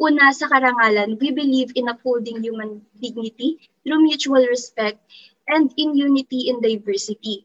Una, 0.00 0.32
sa 0.32 0.48
karangalan, 0.48 1.20
we 1.20 1.28
believe 1.28 1.76
in 1.76 1.92
upholding 1.92 2.40
human 2.40 2.80
dignity 2.96 3.60
through 3.84 4.00
mutual 4.00 4.42
respect 4.48 5.04
and 5.52 5.68
in 5.76 5.92
unity 5.92 6.48
in 6.48 6.64
diversity. 6.64 7.44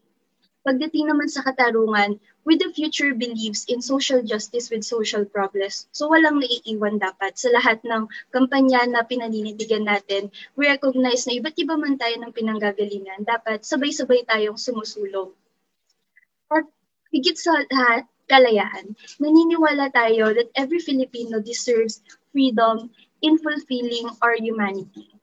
Pagdating 0.68 1.08
naman 1.08 1.32
sa 1.32 1.40
katarungan, 1.40 2.20
with 2.44 2.60
the 2.60 2.68
future 2.76 3.16
believes 3.16 3.64
in 3.72 3.80
social 3.80 4.20
justice 4.20 4.68
with 4.68 4.84
social 4.84 5.24
progress. 5.24 5.88
So 5.96 6.12
walang 6.12 6.44
naiiwan 6.44 7.00
dapat 7.00 7.40
sa 7.40 7.48
lahat 7.56 7.80
ng 7.88 8.04
kampanya 8.28 8.84
na 8.84 9.00
pinaninindigan 9.00 9.88
natin. 9.88 10.28
We 10.60 10.68
recognize 10.68 11.24
na 11.24 11.40
iba't 11.40 11.56
iba 11.56 11.72
man 11.80 11.96
tayo 11.96 12.20
ng 12.20 12.36
pinanggagalingan, 12.36 13.24
dapat 13.24 13.64
sabay-sabay 13.64 14.28
tayong 14.28 14.60
sumusulong. 14.60 15.32
At 16.52 16.68
higit 17.16 17.40
sa 17.40 17.64
lahat, 17.64 18.04
kalayaan. 18.28 18.92
Naniniwala 19.16 19.88
tayo 19.88 20.36
that 20.36 20.52
every 20.52 20.84
Filipino 20.84 21.40
deserves 21.40 22.04
freedom 22.28 22.92
in 23.24 23.40
fulfilling 23.40 24.12
our 24.20 24.36
humanity. 24.36 25.16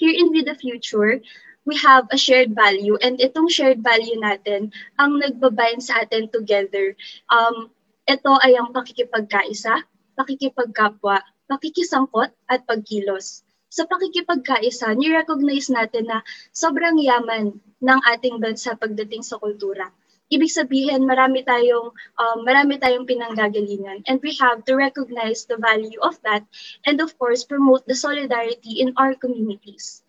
Here 0.00 0.16
in 0.16 0.32
With 0.32 0.48
the 0.48 0.56
Future, 0.56 1.20
we 1.66 1.74
have 1.82 2.06
a 2.14 2.16
shared 2.16 2.54
value 2.54 2.94
and 3.02 3.18
itong 3.18 3.50
shared 3.50 3.82
value 3.82 4.16
natin 4.22 4.70
ang 4.96 5.18
nagbabind 5.18 5.82
sa 5.82 6.06
atin 6.06 6.30
together. 6.30 6.94
Um, 7.26 7.74
ito 8.06 8.32
ay 8.40 8.54
ang 8.54 8.70
pakikipagkaisa, 8.70 9.82
pakikipagkapwa, 10.14 11.20
pakikisangkot 11.50 12.30
at 12.46 12.62
pagkilos. 12.64 13.42
Sa 13.66 13.84
pakikipagkaisa, 13.84 14.94
ni-recognize 14.94 15.68
natin 15.68 16.06
na 16.06 16.22
sobrang 16.54 16.96
yaman 17.02 17.58
ng 17.82 18.00
ating 18.14 18.38
bansa 18.38 18.78
pagdating 18.78 19.26
sa 19.26 19.36
kultura 19.36 19.90
ibig 20.26 20.50
sabihin 20.50 21.06
marami 21.06 21.46
tayong 21.46 21.94
um, 22.18 22.38
marami 22.42 22.82
tayong 22.82 23.06
pinanggagalingan 23.06 24.02
and 24.10 24.18
we 24.26 24.34
have 24.34 24.58
to 24.66 24.74
recognize 24.74 25.46
the 25.46 25.54
value 25.54 25.98
of 26.02 26.18
that 26.26 26.42
and 26.82 26.98
of 26.98 27.14
course 27.14 27.46
promote 27.46 27.86
the 27.86 27.94
solidarity 27.94 28.82
in 28.82 28.90
our 28.98 29.14
communities 29.14 30.02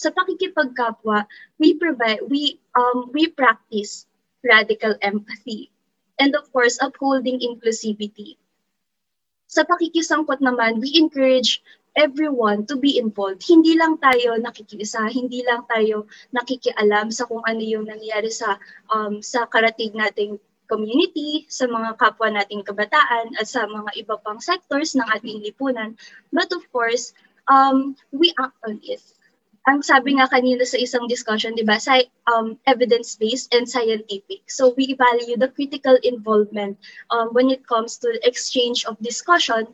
sa 0.00 0.08
pakikipagkapwa 0.08 1.28
we 1.60 1.76
provide 1.76 2.24
we 2.32 2.56
um 2.72 3.12
we 3.12 3.28
practice 3.28 4.08
radical 4.40 4.96
empathy 5.04 5.68
and 6.16 6.32
of 6.32 6.48
course 6.56 6.80
upholding 6.80 7.36
inclusivity 7.44 8.40
sa 9.44 9.68
pakikisangkot 9.68 10.40
naman 10.40 10.80
we 10.80 10.96
encourage 10.96 11.60
everyone 11.98 12.66
to 12.66 12.78
be 12.78 12.98
involved. 12.98 13.42
Hindi 13.42 13.74
lang 13.74 13.98
tayo 13.98 14.38
nakikiisa, 14.38 15.10
hindi 15.10 15.42
lang 15.42 15.66
tayo 15.66 16.06
nakikialam 16.30 17.10
sa 17.10 17.26
kung 17.26 17.42
ano 17.42 17.62
yung 17.62 17.90
nangyayari 17.90 18.30
sa 18.30 18.58
um, 18.94 19.18
sa 19.18 19.46
karating 19.50 19.94
nating 19.98 20.38
community, 20.70 21.50
sa 21.50 21.66
mga 21.66 21.98
kapwa 21.98 22.30
nating 22.30 22.62
kabataan, 22.62 23.34
at 23.34 23.46
sa 23.50 23.66
mga 23.66 23.90
iba 23.98 24.14
pang 24.22 24.38
sectors 24.38 24.94
ng 24.94 25.06
ating 25.18 25.42
lipunan. 25.42 25.98
But 26.30 26.54
of 26.54 26.62
course, 26.70 27.10
um, 27.50 27.98
we 28.14 28.30
act 28.38 28.54
on 28.62 28.78
it. 28.86 29.02
Ang 29.70 29.86
sabi 29.86 30.18
nga 30.18 30.26
kanina 30.26 30.66
sa 30.66 30.82
isang 30.82 31.06
discussion, 31.06 31.54
di 31.54 31.62
ba, 31.62 31.78
sa 31.78 32.02
um, 32.26 32.58
evidence-based 32.66 33.54
and 33.54 33.70
scientific. 33.70 34.42
So 34.50 34.74
we 34.74 34.98
value 34.98 35.38
the 35.38 35.54
critical 35.54 35.94
involvement 36.02 36.74
um, 37.14 37.30
when 37.30 37.54
it 37.54 37.62
comes 37.70 37.94
to 38.02 38.10
exchange 38.26 38.82
of 38.90 38.98
discussion 38.98 39.70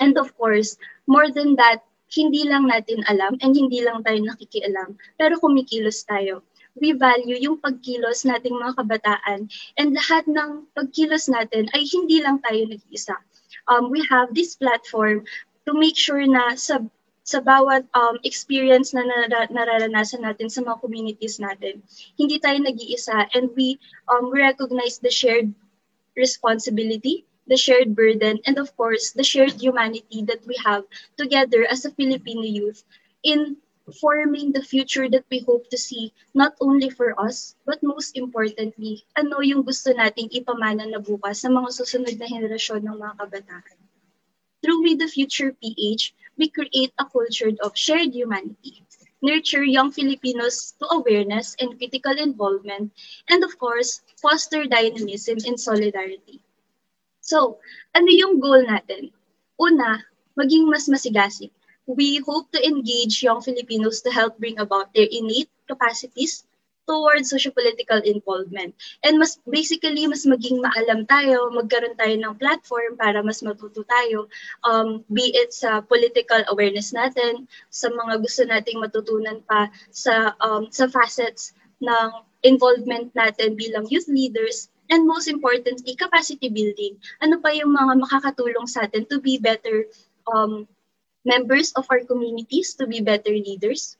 And 0.00 0.18
of 0.18 0.36
course, 0.36 0.76
more 1.06 1.30
than 1.30 1.56
that, 1.56 1.86
hindi 2.10 2.44
lang 2.46 2.68
natin 2.70 3.02
alam 3.08 3.38
and 3.42 3.54
hindi 3.56 3.82
lang 3.82 4.02
tayo 4.04 4.18
nakikialam, 4.22 4.98
pero 5.18 5.38
kumikilos 5.38 6.04
tayo. 6.06 6.42
We 6.76 6.92
value 6.92 7.40
yung 7.40 7.64
pagkilos 7.64 8.28
nating 8.28 8.52
mga 8.52 8.76
kabataan 8.76 9.48
and 9.80 9.88
lahat 9.96 10.28
ng 10.28 10.68
pagkilos 10.76 11.30
natin 11.32 11.72
ay 11.72 11.88
hindi 11.88 12.20
lang 12.20 12.44
tayo 12.44 12.68
nag-iisa. 12.68 13.16
Um, 13.66 13.88
we 13.88 14.04
have 14.12 14.36
this 14.36 14.54
platform 14.54 15.24
to 15.64 15.72
make 15.72 15.96
sure 15.96 16.22
na 16.28 16.52
sa 16.54 16.84
sa 17.26 17.42
bawat 17.42 17.82
um, 17.98 18.16
experience 18.22 18.94
na 18.94 19.02
nar- 19.02 19.50
nararanasan 19.50 20.22
natin 20.22 20.46
sa 20.46 20.62
mga 20.62 20.78
communities 20.78 21.42
natin, 21.42 21.82
hindi 22.14 22.38
tayo 22.38 22.62
nag-iisa 22.62 23.26
and 23.34 23.50
we 23.58 23.82
um, 24.06 24.30
recognize 24.30 25.02
the 25.02 25.10
shared 25.10 25.50
responsibility 26.14 27.26
the 27.46 27.56
shared 27.56 27.94
burden, 27.94 28.40
and 28.44 28.58
of 28.58 28.74
course, 28.76 29.12
the 29.12 29.22
shared 29.22 29.54
humanity 29.54 30.22
that 30.26 30.42
we 30.46 30.58
have 30.66 30.82
together 31.16 31.64
as 31.70 31.84
a 31.84 31.94
Filipino 31.94 32.42
youth 32.42 32.82
in 33.22 33.56
forming 34.02 34.50
the 34.50 34.62
future 34.62 35.08
that 35.08 35.24
we 35.30 35.38
hope 35.46 35.70
to 35.70 35.78
see, 35.78 36.12
not 36.34 36.54
only 36.60 36.90
for 36.90 37.14
us, 37.20 37.54
but 37.64 37.78
most 37.82 38.18
importantly, 38.18 39.06
ano 39.14 39.38
yung 39.46 39.62
gusto 39.62 39.94
nating 39.94 40.26
ipamana 40.34 40.90
na 40.90 40.98
bukas 40.98 41.46
sa 41.46 41.48
mga 41.48 41.70
susunod 41.70 42.18
na 42.18 42.26
henerasyon 42.26 42.82
ng 42.82 42.98
mga 42.98 43.14
kabataan. 43.14 43.78
Through 44.58 44.82
With 44.82 44.98
the 44.98 45.06
Future 45.06 45.54
PH, 45.54 46.18
we 46.36 46.48
create 46.48 46.92
a 46.98 47.04
culture 47.04 47.52
of 47.60 47.76
shared 47.76 48.14
humanity, 48.14 48.84
nurture 49.22 49.64
young 49.64 49.90
Filipinos 49.90 50.74
to 50.78 50.86
awareness 50.92 51.56
and 51.60 51.78
critical 51.78 52.12
involvement, 52.12 52.92
and 53.28 53.44
of 53.44 53.58
course, 53.58 54.02
foster 54.20 54.64
dynamism 54.64 55.38
and 55.46 55.58
solidarity. 55.58 56.40
So, 57.20 57.58
ano 57.96 58.10
yung 58.12 58.38
goal 58.38 58.62
natin? 58.62 59.10
Una, 59.58 60.04
maging 60.38 60.68
mas 60.68 60.86
masigasig. 60.86 61.50
We 61.86 62.18
hope 62.22 62.50
to 62.52 62.60
engage 62.60 63.22
young 63.22 63.40
Filipinos 63.40 64.02
to 64.02 64.10
help 64.10 64.38
bring 64.38 64.58
about 64.58 64.92
their 64.94 65.08
innate 65.10 65.50
capacities 65.66 66.46
towards 66.86 67.34
socio-political 67.34 68.00
involvement. 68.06 68.72
And 69.02 69.18
mas 69.18 69.36
basically, 69.44 70.06
mas 70.06 70.24
maging 70.24 70.62
maalam 70.62 71.04
tayo, 71.10 71.50
magkaroon 71.52 71.98
tayo 71.98 72.14
ng 72.14 72.38
platform 72.38 72.94
para 72.96 73.20
mas 73.20 73.42
matuto 73.42 73.82
tayo, 73.84 74.30
um, 74.62 75.02
be 75.10 75.34
it 75.34 75.50
sa 75.52 75.82
political 75.82 76.40
awareness 76.48 76.94
natin, 76.94 77.50
sa 77.68 77.90
mga 77.90 78.22
gusto 78.22 78.46
nating 78.46 78.78
matutunan 78.78 79.42
pa 79.44 79.68
sa, 79.90 80.32
um, 80.40 80.70
sa 80.70 80.86
facets 80.86 81.52
ng 81.82 82.10
involvement 82.46 83.10
natin 83.12 83.58
bilang 83.58 83.84
youth 83.90 84.08
leaders, 84.08 84.70
And 84.86 85.02
most 85.02 85.26
importantly, 85.26 85.98
capacity 85.98 86.46
building. 86.46 87.02
Ano 87.18 87.42
pa 87.42 87.50
yung 87.50 87.74
mga 87.74 88.06
makakatulong 88.06 88.70
sa 88.70 88.86
atin 88.86 89.02
to 89.10 89.18
be 89.18 89.34
better 89.34 89.90
um, 90.30 90.70
members 91.26 91.74
of 91.74 91.90
our 91.90 92.06
communities, 92.06 92.78
to 92.78 92.86
be 92.86 93.02
better 93.02 93.34
leaders, 93.34 93.98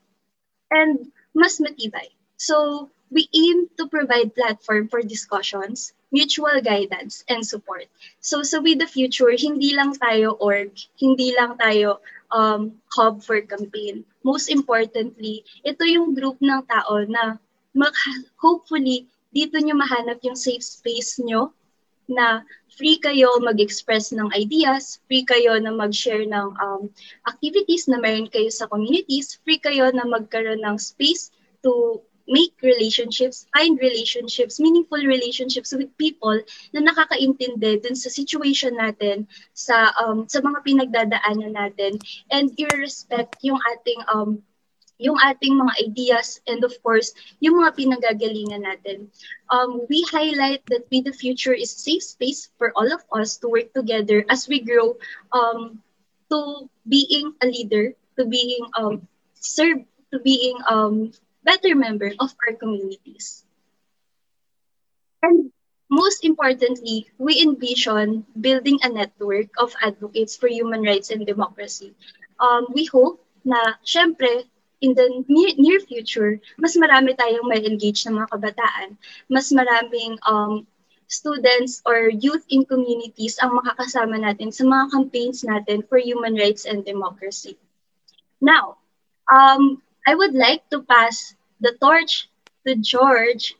and 0.70 1.10
mas 1.34 1.58
matibay. 1.58 2.06
So, 2.36 2.90
we 3.10 3.28
aim 3.34 3.70
to 3.78 3.86
provide 3.86 4.34
platform 4.34 4.88
for 4.88 5.00
discussions, 5.02 5.92
mutual 6.10 6.60
guidance, 6.60 7.24
and 7.28 7.46
support. 7.46 7.86
So, 8.20 8.42
so 8.42 8.60
with 8.60 8.78
the 8.78 8.86
future, 8.86 9.30
hindi 9.30 9.74
lang 9.74 9.94
tayo 9.94 10.34
org, 10.40 10.74
hindi 10.98 11.34
lang 11.38 11.56
tayo 11.58 12.02
um, 12.30 12.82
hub 12.90 13.22
for 13.22 13.40
campaign. 13.42 14.04
Most 14.24 14.50
importantly, 14.50 15.44
ito 15.62 15.86
yung 15.86 16.14
group 16.14 16.42
ng 16.42 16.66
tao 16.66 17.06
na 17.06 17.38
mag- 17.74 17.94
hopefully 18.42 19.06
dito 19.30 19.60
nyo 19.60 19.76
mahanap 19.76 20.18
yung 20.24 20.38
safe 20.38 20.64
space 20.64 21.20
nyo 21.20 21.52
na 22.06 22.42
free 22.70 23.02
kayo 23.02 23.34
mag-express 23.42 24.14
ng 24.14 24.30
ideas, 24.32 25.02
free 25.10 25.26
kayo 25.26 25.58
na 25.58 25.74
mag-share 25.74 26.22
ng 26.22 26.48
um, 26.62 26.86
activities 27.26 27.90
na 27.90 27.98
meron 27.98 28.30
kayo 28.30 28.46
sa 28.48 28.70
communities, 28.70 29.42
free 29.42 29.58
kayo 29.58 29.90
na 29.90 30.06
magkaroon 30.06 30.62
ng 30.62 30.78
space 30.78 31.34
to 31.66 31.98
make 32.26 32.54
relationships, 32.62 33.46
find 33.54 33.78
relationships, 33.78 34.58
meaningful 34.58 34.98
relationships 34.98 35.72
with 35.72 35.90
people 35.96 36.36
na 36.74 36.80
nakakaintindi 36.82 37.82
dun 37.82 37.94
sa 37.94 38.10
situation 38.10 38.74
natin, 38.74 39.30
sa 39.54 39.94
um, 40.02 40.26
sa 40.26 40.42
mga 40.42 40.58
pinagdadaanan 40.66 41.54
natin, 41.54 41.98
and 42.34 42.50
i-respect 42.58 43.38
yung 43.46 43.58
ating 43.70 44.00
um, 44.10 44.42
yung 44.98 45.16
ating 45.20 45.60
mga 45.60 45.92
ideas 45.92 46.40
and 46.48 46.64
of 46.64 46.72
course, 46.80 47.12
yung 47.40 47.60
mga 47.60 47.76
pinagagalingan 47.76 48.64
natin. 48.64 49.12
Um, 49.52 49.84
we 49.92 50.00
highlight 50.08 50.64
that 50.72 50.88
Be 50.88 51.04
the 51.04 51.12
Future 51.12 51.52
is 51.52 51.70
safe 51.70 52.02
space 52.02 52.48
for 52.56 52.72
all 52.74 52.88
of 52.88 53.04
us 53.12 53.36
to 53.44 53.48
work 53.48 53.72
together 53.76 54.24
as 54.32 54.48
we 54.48 54.64
grow 54.64 54.96
um, 55.36 55.84
to 56.32 56.68
being 56.88 57.36
a 57.44 57.46
leader, 57.46 57.92
to 58.16 58.24
being 58.24 58.64
um, 58.74 59.04
serve, 59.36 59.84
to 60.12 60.18
being 60.24 60.56
um, 60.64 61.12
better 61.46 61.78
member 61.78 62.10
of 62.18 62.34
our 62.42 62.58
communities. 62.58 63.46
And 65.22 65.54
most 65.88 66.26
importantly, 66.26 67.06
we 67.18 67.40
envision 67.40 68.26
building 68.34 68.82
a 68.82 68.90
network 68.90 69.54
of 69.58 69.70
advocates 69.78 70.34
for 70.34 70.50
human 70.50 70.82
rights 70.82 71.14
and 71.14 71.22
democracy. 71.22 71.94
Um, 72.42 72.66
we 72.74 72.90
hope 72.90 73.22
na, 73.46 73.78
syempre, 73.86 74.50
in 74.82 74.92
the 74.98 75.24
near, 75.30 75.54
near 75.56 75.78
future, 75.78 76.42
mas 76.58 76.74
marami 76.74 77.14
tayong 77.14 77.46
may 77.46 77.62
engage 77.62 78.04
ng 78.04 78.18
mga 78.18 78.34
kabataan, 78.34 78.98
mas 79.30 79.54
maraming 79.54 80.18
um, 80.26 80.66
students 81.06 81.80
or 81.86 82.10
youth 82.10 82.42
in 82.50 82.66
communities 82.66 83.38
ang 83.38 83.54
makakasama 83.54 84.18
natin 84.18 84.50
sa 84.50 84.66
mga 84.66 84.90
campaigns 84.90 85.46
natin 85.46 85.86
for 85.86 86.02
human 86.02 86.34
rights 86.34 86.66
and 86.66 86.82
democracy. 86.82 87.54
Now, 88.42 88.82
um, 89.30 89.80
I 90.02 90.18
would 90.18 90.34
like 90.34 90.66
to 90.74 90.82
pass 90.82 91.35
the 91.60 91.74
torch 91.80 92.28
to 92.66 92.76
George. 92.76 93.54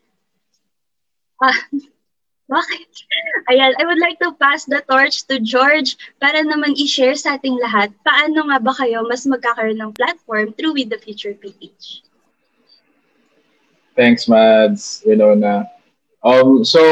Uh, 1.41 1.53
Bakit? 2.47 2.91
Ayan, 3.51 3.75
I 3.75 3.83
would 3.83 3.99
like 3.99 4.23
to 4.23 4.31
pass 4.39 4.71
the 4.71 4.79
torch 4.87 5.27
to 5.27 5.43
George 5.43 5.99
para 6.23 6.39
naman 6.47 6.79
i-share 6.79 7.19
sa 7.19 7.35
ating 7.35 7.59
lahat 7.59 7.91
paano 8.07 8.47
nga 8.47 8.63
ba 8.63 8.71
kayo 8.71 9.03
mas 9.03 9.27
magkakaroon 9.27 9.83
ng 9.83 9.91
platform 9.99 10.55
through 10.55 10.79
With 10.79 10.95
the 10.95 11.01
Future 11.03 11.35
PH. 11.35 12.07
Thanks, 13.99 14.31
Mads, 14.31 15.03
Winona. 15.03 15.67
Um, 16.23 16.63
so, 16.63 16.83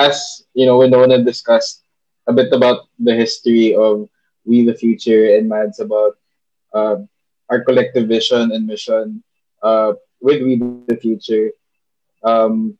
as 0.00 0.48
you 0.56 0.64
know, 0.64 0.80
Winona 0.80 1.20
discussed 1.20 1.84
a 2.24 2.32
bit 2.32 2.48
about 2.56 2.88
the 2.96 3.12
history 3.12 3.76
of 3.76 4.08
We 4.48 4.64
the 4.64 4.72
Future 4.72 5.36
and 5.36 5.52
Mads 5.52 5.84
about 5.84 6.16
uh, 6.72 7.04
our 7.52 7.60
collective 7.60 8.08
vision 8.08 8.56
and 8.56 8.64
mission 8.64 9.20
uh, 9.60 10.00
with 10.22 10.42
We 10.42 10.56
the 10.56 10.96
Future. 10.96 11.50
Um, 12.22 12.78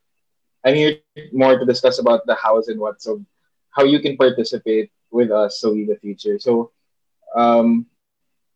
I'm 0.64 0.74
here 0.74 1.02
more 1.32 1.58
to 1.58 1.66
discuss 1.66 1.98
about 1.98 2.24
the 2.26 2.34
hows 2.34 2.68
and 2.68 2.78
what, 2.78 3.02
so 3.02 3.24
how 3.70 3.82
you 3.84 3.98
can 3.98 4.16
participate 4.16 4.90
with 5.10 5.30
us, 5.30 5.58
so 5.58 5.72
we 5.74 5.84
the 5.84 5.98
future. 5.98 6.38
So, 6.38 6.70
um, 7.34 7.86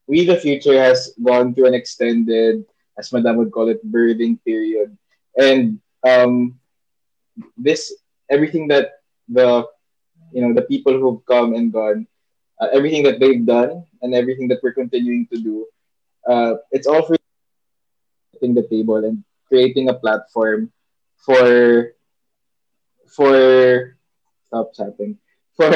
we 0.07 0.25
the 0.25 0.39
future 0.39 0.79
has 0.79 1.13
gone 1.19 1.55
through 1.55 1.67
an 1.67 1.75
extended, 1.75 2.65
as 2.97 3.13
Madam 3.13 3.37
would 3.37 3.51
call 3.51 3.69
it, 3.69 3.83
birthing 3.83 4.39
period, 4.47 4.97
and 5.37 5.81
um, 6.07 6.59
this 7.59 7.93
everything 8.31 8.69
that 8.69 9.03
the 9.29 9.67
you 10.33 10.41
know 10.47 10.55
the 10.55 10.63
people 10.63 10.95
who've 10.95 11.25
come 11.27 11.55
and 11.55 11.73
gone, 11.73 12.07
uh, 12.63 12.69
everything 12.73 13.03
that 13.03 13.19
they've 13.19 13.45
done, 13.45 13.85
and 14.03 14.15
everything 14.15 14.47
that 14.49 14.63
we're 14.63 14.79
continuing 14.79 15.27
to 15.35 15.39
do, 15.43 15.67
uh, 16.31 16.55
it's 16.71 16.87
all 16.87 17.03
for 17.03 17.15
the 18.55 18.66
table 18.68 18.97
and 19.02 19.24
creating 19.48 19.89
a 19.89 19.94
platform 19.94 20.70
for 21.16 21.93
for 23.09 23.97
stop 24.47 24.74
chatting 24.74 25.18
for 25.56 25.73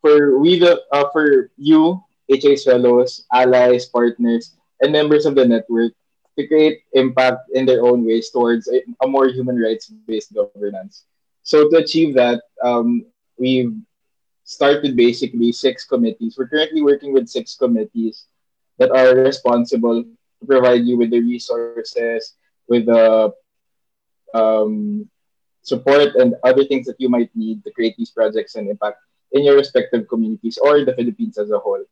for 0.00 0.38
we 0.38 0.58
the 0.58 0.80
uh, 0.92 1.08
for 1.12 1.50
you 1.56 2.02
HA's 2.30 2.64
fellows, 2.64 3.26
allies, 3.32 3.86
partners, 3.86 4.56
and 4.80 4.92
members 4.92 5.26
of 5.26 5.34
the 5.34 5.44
network 5.44 5.92
to 6.38 6.46
create 6.46 6.82
impact 6.92 7.50
in 7.54 7.66
their 7.66 7.84
own 7.84 8.04
ways 8.04 8.30
towards 8.30 8.68
a, 8.68 8.82
a 9.02 9.06
more 9.06 9.28
human 9.28 9.60
rights 9.60 9.88
based 10.06 10.34
governance. 10.34 11.04
So 11.42 11.68
to 11.70 11.76
achieve 11.76 12.14
that, 12.14 12.42
um, 12.62 13.04
we've 13.38 13.74
started 14.44 14.96
basically 14.96 15.52
six 15.52 15.84
committees. 15.84 16.36
We're 16.38 16.48
currently 16.48 16.82
working 16.82 17.12
with 17.12 17.28
six 17.28 17.54
committees 17.54 18.26
that 18.78 18.90
are 18.90 19.14
responsible 19.16 20.04
provide 20.44 20.84
you 20.84 20.96
with 20.96 21.10
the 21.10 21.20
resources, 21.20 22.34
with 22.68 22.86
the 22.86 23.32
um, 24.34 25.08
support 25.62 26.14
and 26.16 26.34
other 26.42 26.64
things 26.64 26.86
that 26.86 27.00
you 27.00 27.08
might 27.08 27.30
need 27.34 27.64
to 27.64 27.72
create 27.72 27.96
these 27.96 28.10
projects 28.10 28.54
and 28.54 28.68
impact 28.68 28.98
in 29.32 29.44
your 29.44 29.56
respective 29.56 30.06
communities 30.08 30.58
or 30.58 30.84
the 30.84 30.94
Philippines 30.94 31.38
as 31.38 31.50
a 31.50 31.58
whole. 31.58 31.84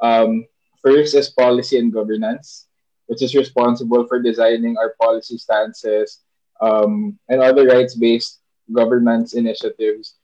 Um, 0.00 0.46
first 0.82 1.14
is 1.14 1.30
policy 1.30 1.78
and 1.78 1.92
governance, 1.92 2.68
which 3.06 3.22
is 3.22 3.34
responsible 3.34 4.06
for 4.06 4.20
designing 4.20 4.76
our 4.78 4.94
policy 5.00 5.38
stances 5.38 6.20
um, 6.60 7.18
and 7.28 7.40
other 7.40 7.66
rights-based 7.66 8.40
governance 8.72 9.34
initiatives 9.34 10.14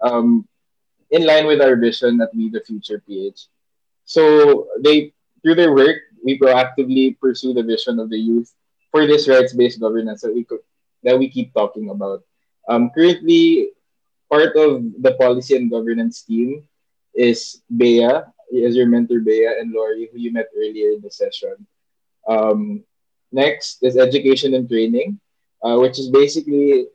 um, 0.00 0.46
in 1.10 1.26
line 1.26 1.46
with 1.46 1.60
our 1.60 1.76
vision 1.76 2.20
at 2.20 2.34
We 2.34 2.50
the 2.50 2.60
Future 2.60 3.02
PH. 3.06 3.48
So 4.04 4.68
they, 4.80 5.12
through 5.42 5.56
their 5.56 5.74
work, 5.74 5.96
we 6.26 6.34
proactively 6.36 7.14
pursue 7.22 7.54
the 7.54 7.62
vision 7.62 8.02
of 8.02 8.10
the 8.10 8.18
youth 8.18 8.50
for 8.90 9.06
this 9.06 9.30
rights-based 9.30 9.78
governance 9.78 10.26
that 10.26 10.34
we 10.34 10.42
could 10.42 10.58
that 11.06 11.14
we 11.16 11.30
keep 11.30 11.54
talking 11.54 11.94
about. 11.94 12.26
Um, 12.66 12.90
currently, 12.90 13.70
part 14.26 14.58
of 14.58 14.82
the 14.98 15.14
policy 15.22 15.54
and 15.54 15.70
governance 15.70 16.26
team 16.26 16.66
is 17.14 17.62
Bea, 17.70 18.26
as 18.50 18.74
your 18.74 18.90
mentor 18.90 19.22
Bea 19.22 19.54
and 19.62 19.70
Lori, 19.70 20.10
who 20.10 20.18
you 20.18 20.34
met 20.34 20.50
earlier 20.50 20.98
in 20.98 21.00
the 21.00 21.14
session. 21.14 21.54
Um, 22.26 22.82
next 23.30 23.86
is 23.86 23.96
education 23.96 24.58
and 24.58 24.66
training, 24.66 25.22
uh, 25.62 25.78
which 25.78 26.02
is 26.02 26.10
basically 26.10 26.90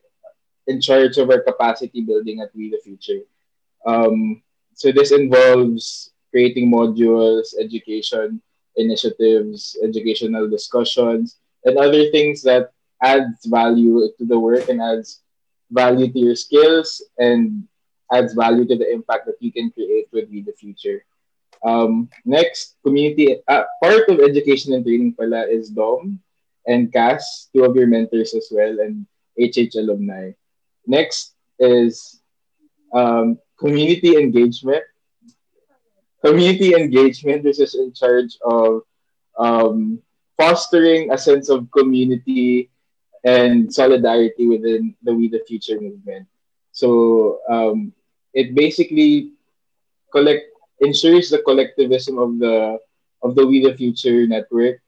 in 0.68 0.84
charge 0.84 1.16
of 1.16 1.32
our 1.32 1.40
capacity 1.40 2.04
building 2.04 2.44
at 2.44 2.52
We 2.52 2.68
the 2.68 2.84
Future. 2.84 3.24
Um, 3.88 4.44
so 4.76 4.92
this 4.92 5.16
involves 5.16 6.12
creating 6.36 6.68
modules, 6.68 7.56
education 7.56 8.44
initiatives, 8.76 9.78
educational 9.84 10.50
discussions, 10.50 11.38
and 11.66 11.78
other 11.78 12.10
things 12.12 12.42
that 12.44 12.72
adds 13.02 13.46
value 13.46 14.08
to 14.18 14.26
the 14.26 14.38
work 14.38 14.70
and 14.70 14.82
adds 14.82 15.22
value 15.72 16.12
to 16.12 16.20
your 16.20 16.36
skills 16.36 17.02
and 17.18 17.68
adds 18.12 18.34
value 18.34 18.66
to 18.66 18.76
the 18.76 18.92
impact 18.92 19.26
that 19.26 19.40
you 19.40 19.52
can 19.52 19.72
create 19.72 20.08
with 20.12 20.30
We 20.30 20.42
the 20.42 20.54
Future. 20.54 21.04
Um, 21.64 22.10
next, 22.26 22.76
community, 22.84 23.38
uh, 23.48 23.64
part 23.82 24.10
of 24.10 24.20
education 24.20 24.74
and 24.74 24.84
training 24.84 25.14
pala 25.14 25.46
is 25.48 25.70
DOM 25.70 26.20
and 26.68 26.92
CAS, 26.92 27.50
two 27.54 27.64
of 27.64 27.76
your 27.76 27.88
mentors 27.88 28.34
as 28.34 28.50
well, 28.52 28.80
and 28.80 29.06
HH 29.40 29.76
alumni. 29.76 30.32
Next 30.86 31.34
is 31.60 32.22
um, 32.94 33.38
community 33.60 34.18
engagement. 34.18 34.84
Community 36.24 36.76
engagement, 36.76 37.44
this 37.44 37.60
is 37.60 37.74
in 37.76 37.94
charge 37.94 38.38
of 38.46 38.84
um, 39.38 40.02
fostering 40.38 41.12
a 41.12 41.18
sense 41.18 41.50
of 41.50 41.70
community 41.72 42.70
and 43.24 43.74
solidarity 43.74 44.48
within 44.48 44.96
the 45.02 45.14
We 45.14 45.30
the 45.30 45.42
Future 45.48 45.82
movement. 45.82 46.28
So 46.72 47.42
um, 47.50 47.94
it 48.34 48.54
basically 48.56 49.34
collect 50.12 50.46
ensures 50.80 51.30
the 51.30 51.42
collectivism 51.42 52.18
of 52.18 52.40
the 52.40 52.78
of 53.22 53.36
the 53.36 53.46
We 53.46 53.62
the 53.62 53.78
Future 53.78 54.26
network 54.26 54.82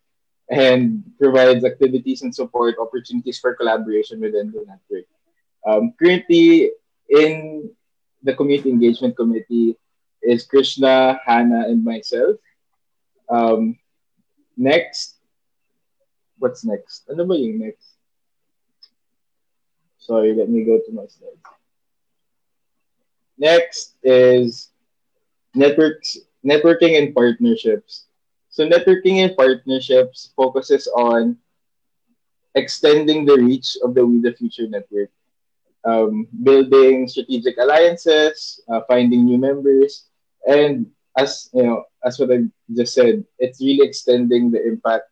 and 0.50 1.04
provides 1.20 1.64
activities 1.64 2.22
and 2.22 2.34
support 2.34 2.76
opportunities 2.82 3.40
for 3.40 3.56
collaboration 3.56 4.22
within 4.22 4.52
the 4.52 4.66
network. 4.66 5.08
Um, 5.66 5.94
currently, 5.98 6.72
in 7.10 7.70
the 8.24 8.34
community 8.34 8.70
engagement 8.70 9.16
committee 9.16 9.78
is 10.24 10.46
Krishna, 10.46 11.20
Hannah, 11.26 11.66
and 11.68 11.84
myself. 11.84 12.38
Um, 13.30 13.78
next, 14.58 15.18
what's 16.40 16.64
next? 16.66 17.10
Ano 17.10 17.26
ba 17.26 17.36
yung 17.38 17.60
next? 17.60 17.96
Sorry, 19.98 20.34
let 20.36 20.50
me 20.50 20.64
go 20.66 20.80
to 20.80 20.92
my 20.92 21.06
slides. 21.08 21.42
Next 23.38 23.96
is 24.04 24.70
networks, 25.56 26.18
networking 26.46 26.98
and 26.98 27.14
partnerships. 27.16 28.06
So 28.50 28.68
networking 28.68 29.24
and 29.24 29.36
partnerships 29.36 30.32
focuses 30.36 30.88
on 30.88 31.38
extending 32.56 33.26
the 33.26 33.38
reach 33.38 33.78
of 33.84 33.94
the 33.96 34.06
We 34.06 34.22
the 34.22 34.34
Future 34.34 34.68
network. 34.68 35.10
um, 35.86 36.28
building 36.44 37.08
strategic 37.08 37.58
alliances, 37.58 38.62
uh, 38.70 38.82
finding 38.88 39.26
new 39.26 39.38
members, 39.38 40.08
and 40.48 40.88
as 41.18 41.50
you 41.54 41.64
know, 41.64 41.84
as 42.04 42.20
what 42.20 42.32
I 42.32 42.44
just 42.74 42.94
said, 42.94 43.24
it's 43.40 43.62
really 43.62 43.86
extending 43.88 44.52
the 44.52 44.66
impact 44.66 45.10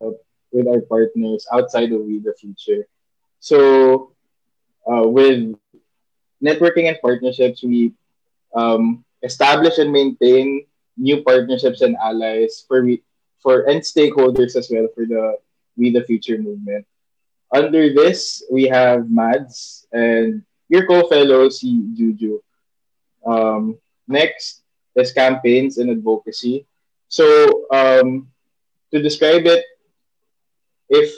of, 0.00 0.14
with 0.52 0.66
our 0.66 0.80
partners 0.80 1.46
outside 1.52 1.92
of 1.92 2.00
We 2.00 2.18
the 2.18 2.34
Future. 2.34 2.86
So, 3.40 4.12
uh, 4.90 5.06
with 5.06 5.54
networking 6.42 6.88
and 6.88 6.98
partnerships, 7.02 7.62
we 7.62 7.92
um, 8.54 9.04
establish 9.22 9.78
and 9.78 9.92
maintain 9.92 10.66
new 10.96 11.22
partnerships 11.22 11.82
and 11.82 11.96
allies 11.96 12.64
for 12.66 12.82
we 12.82 13.02
for 13.42 13.68
and 13.68 13.80
stakeholders 13.80 14.56
as 14.56 14.68
well 14.70 14.88
for 14.94 15.04
the 15.04 15.36
We 15.76 15.92
the 15.92 16.04
Future 16.04 16.38
movement. 16.40 16.86
Under 17.52 17.92
this, 17.92 18.42
we 18.50 18.64
have 18.72 19.10
Mads 19.10 19.86
and 19.92 20.42
your 20.68 20.86
co-fellow, 20.88 21.48
si 21.48 21.84
Juju. 21.94 22.40
Um, 23.26 23.78
next 24.08 24.62
is 24.94 25.12
campaigns 25.12 25.78
and 25.78 25.90
advocacy. 25.90 26.66
So, 27.08 27.66
um, 27.70 28.28
to 28.92 29.02
describe 29.02 29.46
it, 29.46 29.64
if 30.88 31.12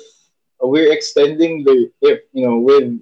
we're 0.60 0.92
extending 0.92 1.64
the, 1.64 1.90
if, 2.02 2.20
you 2.32 2.46
know, 2.46 2.58
with 2.58 3.00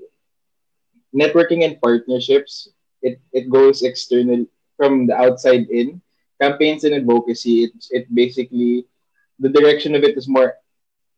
networking 1.15 1.65
and 1.65 1.81
partnerships, 1.81 2.69
it, 3.03 3.21
it 3.33 3.49
goes 3.49 3.83
external 3.83 4.47
from 4.77 5.07
the 5.07 5.17
outside 5.17 5.69
in. 5.71 6.03
Campaigns 6.41 6.85
and 6.85 6.95
advocacy, 6.95 7.65
it, 7.65 7.73
it 7.91 8.15
basically, 8.15 8.85
the 9.39 9.49
direction 9.49 9.95
of 9.95 10.03
it 10.03 10.17
is 10.19 10.29
more 10.29 10.55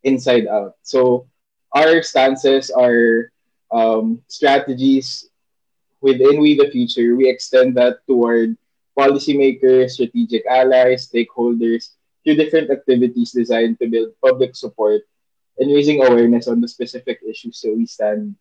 inside 0.04 0.46
out. 0.46 0.76
So, 0.82 1.26
our 1.74 2.02
stances, 2.02 2.70
our 2.70 3.32
um, 3.72 4.22
strategies 4.28 5.28
within 6.00 6.40
We 6.40 6.56
the 6.56 6.70
Future, 6.70 7.16
we 7.16 7.28
extend 7.28 7.76
that 7.76 8.04
toward 8.06 8.56
policymakers, 8.98 9.94
strategic 9.94 10.46
allies, 10.46 11.08
stakeholders 11.08 11.94
through 12.24 12.36
different 12.36 12.70
activities 12.70 13.32
designed 13.32 13.78
to 13.78 13.88
build 13.88 14.12
public 14.22 14.56
support 14.56 15.02
and 15.58 15.70
raising 15.72 16.04
awareness 16.04 16.48
on 16.48 16.60
the 16.60 16.68
specific 16.68 17.20
issues 17.26 17.60
that 17.62 17.74
we 17.74 17.86
stand 17.86 18.34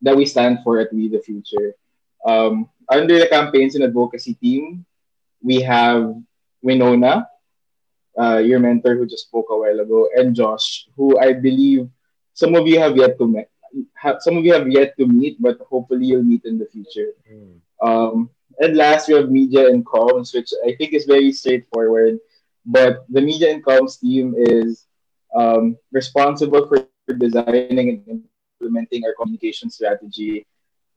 that 0.00 0.16
we 0.16 0.24
stand 0.24 0.60
for 0.62 0.78
at 0.78 0.92
We 0.92 1.08
the 1.08 1.20
Future. 1.20 1.74
Um, 2.24 2.68
under 2.88 3.18
the 3.18 3.26
campaigns 3.26 3.74
and 3.74 3.84
advocacy 3.84 4.34
team, 4.34 4.84
we 5.42 5.60
have 5.62 6.14
Winona, 6.62 7.26
uh, 8.18 8.38
your 8.38 8.60
mentor 8.60 8.96
who 8.96 9.06
just 9.06 9.26
spoke 9.26 9.46
a 9.50 9.56
while 9.56 9.80
ago, 9.80 10.08
and 10.14 10.34
Josh, 10.34 10.86
who 10.96 11.18
I 11.18 11.32
believe 11.32 11.88
some 12.34 12.54
of 12.54 12.66
you 12.66 12.78
have 12.78 12.96
yet 12.96 13.18
to 13.18 13.26
meet. 13.26 13.48
Have, 13.94 14.18
some 14.20 14.36
of 14.36 14.44
you 14.44 14.52
have 14.52 14.68
yet 14.68 14.96
to 14.98 15.06
meet, 15.06 15.40
but 15.40 15.58
hopefully 15.68 16.06
you'll 16.06 16.22
meet 16.22 16.44
in 16.44 16.58
the 16.58 16.66
future. 16.66 17.12
Mm. 17.30 17.60
Um, 17.82 18.30
and 18.58 18.76
last, 18.76 19.08
we 19.08 19.14
have 19.14 19.30
media 19.30 19.68
and 19.68 19.84
comms, 19.84 20.34
which 20.34 20.50
I 20.66 20.74
think 20.76 20.92
is 20.92 21.04
very 21.04 21.32
straightforward. 21.32 22.18
But 22.66 23.04
the 23.08 23.20
media 23.20 23.52
and 23.52 23.64
comms 23.64 24.00
team 24.00 24.34
is 24.36 24.86
um, 25.34 25.76
responsible 25.92 26.66
for 26.66 26.88
designing 27.14 27.88
and 27.88 28.24
implementing 28.60 29.04
our 29.04 29.14
communication 29.14 29.70
strategy 29.70 30.46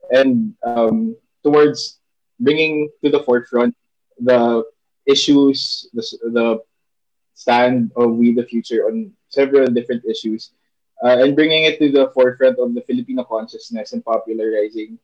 and 0.10 0.54
um, 0.64 1.16
towards 1.44 2.00
bringing 2.40 2.90
to 3.04 3.10
the 3.10 3.24
forefront 3.24 3.76
the 4.20 4.64
issues, 5.06 5.88
the, 5.94 6.04
the 6.34 6.60
stand 7.34 7.92
of 7.96 8.12
We 8.16 8.34
the 8.34 8.46
Future 8.46 8.86
on 8.86 9.12
several 9.30 9.68
different 9.68 10.04
issues 10.06 10.52
uh, 11.04 11.18
and 11.20 11.36
bringing 11.36 11.66
it 11.66 11.80
to 11.80 11.92
the 11.92 12.12
forefront 12.14 12.60
of 12.60 12.74
the 12.74 12.82
Filipino 12.82 13.24
consciousness 13.24 13.94
and 13.94 14.06
popularizing 14.06 15.00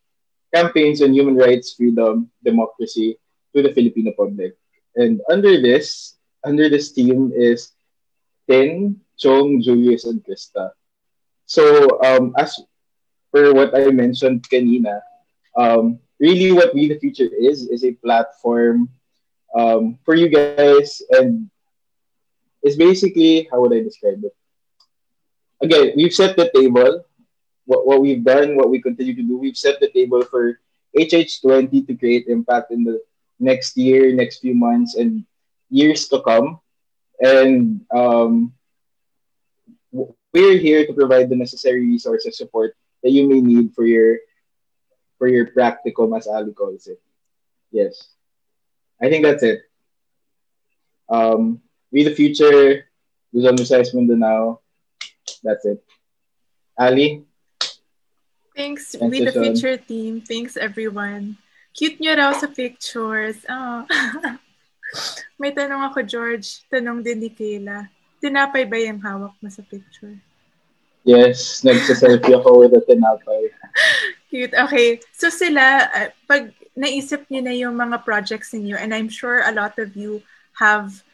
campaigns 0.54 1.02
on 1.02 1.14
human 1.14 1.36
rights, 1.36 1.74
freedom, 1.74 2.30
democracy 2.44 3.18
to 3.56 3.62
the 3.62 3.74
Filipino 3.74 4.12
public. 4.16 4.56
And 4.96 5.22
under 5.30 5.62
this, 5.62 6.18
under 6.44 6.70
this 6.70 6.92
team 6.92 7.32
is 7.36 7.74
Tin, 8.50 9.02
Chong, 9.18 9.62
Julius, 9.62 10.06
and 10.06 10.24
Krista. 10.24 10.72
So 11.46 12.00
um, 12.04 12.34
as 12.38 12.62
per 13.34 13.54
what 13.54 13.76
I 13.76 13.90
mentioned 13.92 14.48
kanina, 14.50 15.02
um, 15.58 16.00
really 16.20 16.52
what 16.52 16.74
We 16.74 16.88
the 16.88 17.00
Future 17.00 17.30
is, 17.34 17.68
is 17.68 17.84
a 17.84 17.94
platform 17.94 18.90
um, 19.56 19.98
for 20.06 20.16
you 20.16 20.30
guys 20.30 21.02
and 21.12 21.50
it's 22.64 22.76
basically, 22.76 23.48
how 23.50 23.62
would 23.62 23.74
I 23.74 23.82
describe 23.82 24.22
it? 24.24 24.36
Again, 25.62 25.94
we've 25.96 26.14
set 26.14 26.36
the 26.36 26.52
table. 26.54 27.06
What, 27.66 27.86
what 27.86 28.02
we've 28.02 28.24
done, 28.24 28.56
what 28.56 28.70
we 28.70 28.82
continue 28.82 29.16
to 29.16 29.24
do, 29.24 29.38
we've 29.38 29.58
set 29.58 29.80
the 29.80 29.90
table 29.90 30.24
for 30.24 30.60
HH20 30.98 31.88
to 31.88 31.96
create 31.96 32.28
impact 32.28 32.72
in 32.72 32.84
the 32.84 33.02
next 33.40 33.78
year, 33.78 34.14
next 34.14 34.40
few 34.40 34.56
months, 34.56 34.96
and 34.96 35.26
years 35.70 36.08
to 36.10 36.22
come. 36.22 36.60
And 37.20 37.82
um, 37.92 38.54
we're 39.92 40.58
here 40.58 40.86
to 40.86 40.94
provide 40.94 41.30
the 41.30 41.36
necessary 41.36 41.82
resources 41.86 42.38
support 42.38 42.76
that 43.04 43.12
you 43.12 43.28
may 43.28 43.42
need 43.42 43.74
for 43.74 43.86
your 43.86 44.18
for 45.18 45.28
your 45.28 45.48
practicum, 45.48 46.16
as 46.16 46.28
Ali 46.28 46.54
calls 46.54 46.86
it. 46.86 47.02
Yes, 47.72 48.14
I 49.02 49.10
think 49.10 49.26
that's 49.26 49.42
it. 49.42 49.62
Um, 51.10 51.62
we 51.92 52.04
the 52.04 52.14
future. 52.14 52.86
Luzon 53.34 53.58
Visayas 53.58 53.94
Mindanao. 53.94 54.62
That's 55.44 55.66
it. 55.66 55.84
Ali? 56.78 57.26
Thanks, 58.58 58.98
Thanks 58.98 59.12
We 59.12 59.26
the 59.26 59.32
Future 59.32 59.78
team. 59.78 60.22
Thanks, 60.22 60.58
everyone. 60.58 61.38
Cute 61.78 62.02
nyo 62.02 62.18
raw 62.18 62.34
sa 62.34 62.50
pictures. 62.50 63.46
Oh. 63.46 63.86
May 65.42 65.54
tanong 65.54 65.94
ako, 65.94 66.02
George. 66.02 66.66
Tanong 66.74 67.06
din 67.06 67.22
ni 67.22 67.30
Kayla. 67.30 67.86
Tinapay 68.18 68.66
ba 68.66 68.78
yung 68.82 68.98
hawak 68.98 69.38
mo 69.38 69.50
sa 69.54 69.62
picture? 69.62 70.18
Yes, 71.06 71.62
nagsa-selfie 71.62 72.34
ako 72.34 72.66
with 72.66 72.74
a 72.74 72.82
tinapay. 72.82 73.54
Cute. 74.34 74.58
Okay. 74.58 75.00
So 75.14 75.30
sila, 75.30 75.88
uh, 75.94 76.10
pag 76.26 76.52
naisip 76.74 77.30
niyo 77.30 77.42
na 77.46 77.54
yung 77.54 77.78
mga 77.78 78.02
projects 78.04 78.58
niyo, 78.58 78.76
and 78.76 78.90
I'm 78.90 79.08
sure 79.08 79.46
a 79.46 79.54
lot 79.54 79.78
of 79.78 79.94
you 79.94 80.26
have 80.58 81.06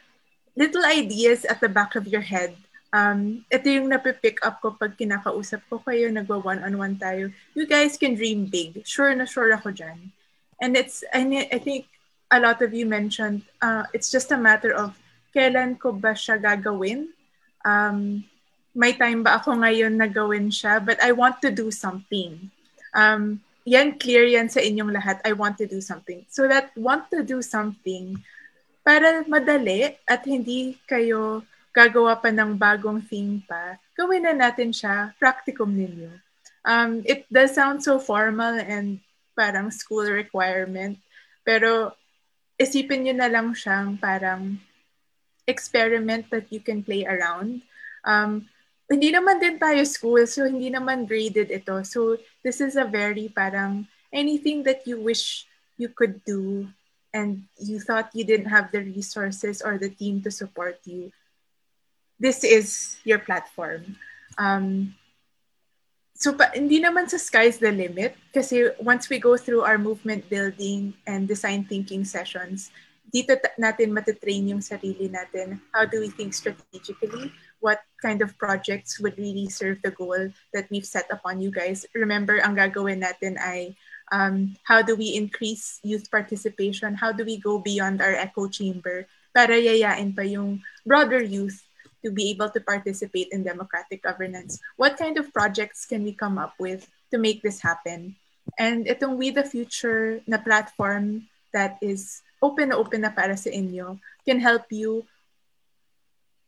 little 0.56 0.82
ideas 0.82 1.44
at 1.44 1.60
the 1.60 1.68
back 1.68 1.94
of 1.94 2.08
your 2.08 2.24
head 2.24 2.56
um, 2.94 3.42
ito 3.50 3.66
yung 3.66 3.90
napipick 3.90 4.38
up 4.46 4.62
ko 4.62 4.78
pag 4.78 4.94
kinakausap 4.94 5.66
ko 5.66 5.82
kayo, 5.82 6.06
nagwa 6.14 6.38
one-on-one 6.38 6.94
tayo. 6.94 7.34
You 7.58 7.66
guys 7.66 7.98
can 7.98 8.14
dream 8.14 8.46
big. 8.46 8.86
Sure 8.86 9.10
na 9.18 9.26
sure 9.26 9.50
ako 9.50 9.74
dyan. 9.74 10.14
And 10.62 10.78
it's, 10.78 11.02
I, 11.10 11.26
I 11.50 11.58
think 11.58 11.90
a 12.30 12.38
lot 12.38 12.62
of 12.62 12.70
you 12.70 12.86
mentioned, 12.86 13.42
uh, 13.58 13.90
it's 13.90 14.14
just 14.14 14.30
a 14.30 14.38
matter 14.38 14.70
of 14.70 14.94
kailan 15.34 15.82
ko 15.82 15.90
ba 15.90 16.14
siya 16.14 16.38
gagawin. 16.38 17.10
Um, 17.66 18.22
may 18.70 18.94
time 18.94 19.26
ba 19.26 19.42
ako 19.42 19.58
ngayon 19.58 19.98
na 19.98 20.06
gawin 20.06 20.54
siya, 20.54 20.78
but 20.78 21.02
I 21.02 21.10
want 21.10 21.42
to 21.42 21.50
do 21.50 21.74
something. 21.74 22.50
Um, 22.94 23.42
yan, 23.66 23.98
clear 23.98 24.22
yan 24.22 24.46
sa 24.46 24.62
inyong 24.62 24.94
lahat. 24.94 25.18
I 25.26 25.34
want 25.34 25.58
to 25.58 25.66
do 25.66 25.82
something. 25.82 26.22
So 26.30 26.46
that 26.46 26.70
want 26.78 27.10
to 27.10 27.26
do 27.26 27.42
something, 27.42 28.22
para 28.84 29.24
madali 29.24 29.96
at 30.04 30.22
hindi 30.28 30.76
kayo 30.84 31.42
gagawa 31.74 32.14
pa 32.14 32.30
ng 32.30 32.54
bagong 32.54 33.02
theme 33.02 33.42
pa, 33.42 33.76
gawin 33.98 34.22
na 34.22 34.32
natin 34.32 34.70
siya, 34.70 35.10
practicum 35.18 35.74
ninyo. 35.74 36.14
Um, 36.64 37.02
it 37.04 37.26
does 37.28 37.52
sound 37.52 37.82
so 37.82 37.98
formal 37.98 38.56
and 38.56 39.02
parang 39.34 39.74
school 39.74 40.06
requirement, 40.06 40.96
pero 41.42 41.92
isipin 42.56 43.04
nyo 43.04 43.14
na 43.18 43.28
lang 43.28 43.52
siyang 43.52 43.98
parang 43.98 44.56
experiment 45.44 46.30
that 46.30 46.48
you 46.48 46.62
can 46.62 46.80
play 46.80 47.04
around. 47.04 47.60
Um, 48.06 48.46
hindi 48.88 49.10
naman 49.10 49.42
din 49.42 49.58
tayo 49.58 49.82
school, 49.84 50.22
so 50.24 50.46
hindi 50.46 50.70
naman 50.70 51.04
graded 51.04 51.50
ito. 51.50 51.82
So 51.82 52.16
this 52.46 52.62
is 52.62 52.78
a 52.78 52.86
very 52.86 53.28
parang 53.28 53.90
anything 54.14 54.62
that 54.64 54.86
you 54.86 55.02
wish 55.02 55.50
you 55.76 55.90
could 55.90 56.22
do 56.22 56.70
and 57.10 57.46
you 57.58 57.82
thought 57.82 58.14
you 58.14 58.22
didn't 58.22 58.50
have 58.50 58.70
the 58.70 58.82
resources 58.82 59.62
or 59.62 59.78
the 59.78 59.90
team 59.90 60.22
to 60.22 60.30
support 60.30 60.78
you, 60.86 61.10
this 62.18 62.44
is 62.44 62.96
your 63.04 63.18
platform. 63.18 63.96
Um, 64.38 64.94
so 66.14 66.32
pa, 66.32 66.50
hindi 66.54 66.80
naman 66.80 67.10
sa 67.10 67.18
sky's 67.18 67.58
the 67.58 67.70
limit 67.70 68.14
kasi 68.32 68.70
once 68.78 69.10
we 69.10 69.18
go 69.18 69.36
through 69.36 69.62
our 69.62 69.78
movement 69.78 70.26
building 70.30 70.94
and 71.06 71.26
design 71.26 71.66
thinking 71.66 72.04
sessions, 72.06 72.70
dito 73.14 73.36
t- 73.38 73.56
natin 73.60 73.94
matitrain 73.94 74.48
yung 74.50 74.62
sarili 74.64 75.06
natin. 75.10 75.60
How 75.70 75.86
do 75.86 76.00
we 76.00 76.10
think 76.10 76.34
strategically? 76.34 77.30
What 77.62 77.82
kind 78.02 78.22
of 78.22 78.34
projects 78.38 78.98
would 78.98 79.18
really 79.18 79.46
serve 79.50 79.78
the 79.82 79.94
goal 79.94 80.32
that 80.50 80.66
we've 80.70 80.86
set 80.86 81.06
upon 81.10 81.38
you 81.38 81.54
guys? 81.54 81.86
Remember, 81.94 82.42
ang 82.42 82.58
gagawin 82.58 83.06
natin 83.06 83.38
ay 83.38 83.78
um, 84.10 84.58
how 84.66 84.82
do 84.82 84.96
we 84.96 85.14
increase 85.14 85.78
youth 85.82 86.10
participation? 86.10 86.94
How 86.94 87.12
do 87.12 87.24
we 87.24 87.38
go 87.38 87.62
beyond 87.62 88.02
our 88.02 88.14
echo 88.18 88.48
chamber 88.48 89.06
para 89.34 89.54
yayain 89.54 90.14
pa 90.14 90.22
yung 90.26 90.62
broader 90.86 91.22
youth 91.22 91.62
to 92.04 92.12
be 92.12 92.30
able 92.30 92.52
to 92.52 92.60
participate 92.60 93.32
in 93.32 93.42
democratic 93.42 94.04
governance. 94.04 94.60
What 94.76 95.00
kind 95.00 95.16
of 95.16 95.32
projects 95.32 95.88
can 95.88 96.04
we 96.04 96.12
come 96.12 96.36
up 96.36 96.54
with 96.60 96.86
to 97.10 97.18
make 97.18 97.40
this 97.42 97.64
happen? 97.64 98.14
And 98.60 98.84
itong 98.86 99.16
We 99.16 99.32
the 99.32 99.42
Future 99.42 100.20
na 100.28 100.36
platform 100.36 101.26
that 101.56 101.80
is 101.80 102.20
open 102.44 102.76
open 102.76 103.08
na 103.08 103.10
para 103.10 103.34
sa 103.40 103.48
inyo 103.48 103.96
can 104.28 104.36
help 104.36 104.68
you 104.68 105.08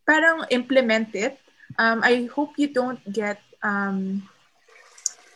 parang 0.04 0.44
implement 0.52 1.16
it. 1.16 1.40
Um, 1.80 2.04
I 2.04 2.28
hope 2.28 2.60
you 2.60 2.68
don't 2.68 3.00
get 3.08 3.40
um, 3.64 4.28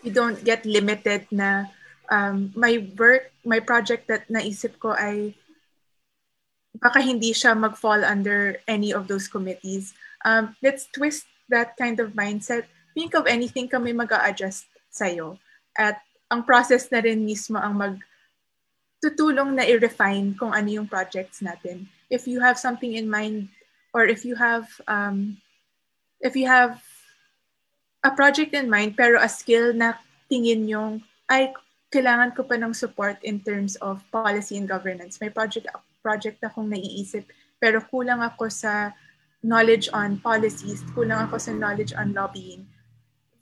you 0.04 0.12
don't 0.12 0.36
get 0.44 0.68
limited 0.68 1.26
na 1.32 1.72
um, 2.12 2.52
my 2.52 2.84
work, 2.98 3.32
my 3.44 3.58
project 3.60 4.06
that 4.12 4.28
naisip 4.28 4.76
ko 4.78 4.92
ay 4.92 5.32
baka 6.80 6.98
hindi 7.04 7.36
siya 7.36 7.52
mag-fall 7.52 8.02
under 8.02 8.56
any 8.64 8.90
of 8.90 9.06
those 9.06 9.28
committees. 9.28 9.92
Um, 10.24 10.56
let's 10.64 10.88
twist 10.88 11.28
that 11.52 11.76
kind 11.76 12.00
of 12.00 12.16
mindset. 12.16 12.66
Think 12.96 13.12
of 13.14 13.28
anything 13.28 13.68
kami 13.68 13.92
mag 13.92 14.10
adjust 14.10 14.66
sa'yo. 14.88 15.36
At 15.76 16.00
ang 16.32 16.42
process 16.42 16.88
na 16.88 17.04
rin 17.04 17.22
mismo 17.22 17.60
ang 17.60 17.76
mag 17.76 17.94
tutulong 19.00 19.56
na 19.56 19.64
i-refine 19.64 20.36
kung 20.36 20.52
ano 20.52 20.68
yung 20.68 20.88
projects 20.88 21.40
natin. 21.40 21.88
If 22.08 22.28
you 22.28 22.40
have 22.40 22.60
something 22.60 22.96
in 22.96 23.08
mind 23.08 23.48
or 23.92 24.04
if 24.04 24.24
you 24.24 24.36
have 24.36 24.68
um, 24.88 25.40
if 26.20 26.36
you 26.36 26.44
have 26.46 26.80
a 28.04 28.12
project 28.12 28.52
in 28.52 28.68
mind 28.68 28.96
pero 28.96 29.20
a 29.20 29.28
skill 29.28 29.72
na 29.72 29.96
tingin 30.28 30.68
yung 30.68 31.00
ay 31.32 31.52
kailangan 31.90 32.36
ko 32.36 32.46
pa 32.46 32.54
ng 32.54 32.76
support 32.76 33.18
in 33.26 33.42
terms 33.42 33.74
of 33.82 33.98
policy 34.14 34.54
and 34.54 34.70
governance. 34.70 35.18
May 35.18 35.32
project 35.32 35.66
project 36.02 36.40
akong 36.42 36.68
naiisip 36.68 37.28
pero 37.60 37.84
kulang 37.84 38.24
ako 38.24 38.48
sa 38.48 38.96
knowledge 39.44 39.92
on 39.92 40.16
policies, 40.18 40.80
kulang 40.96 41.28
ako 41.28 41.36
sa 41.36 41.52
knowledge 41.52 41.92
on 41.92 42.16
lobbying. 42.16 42.64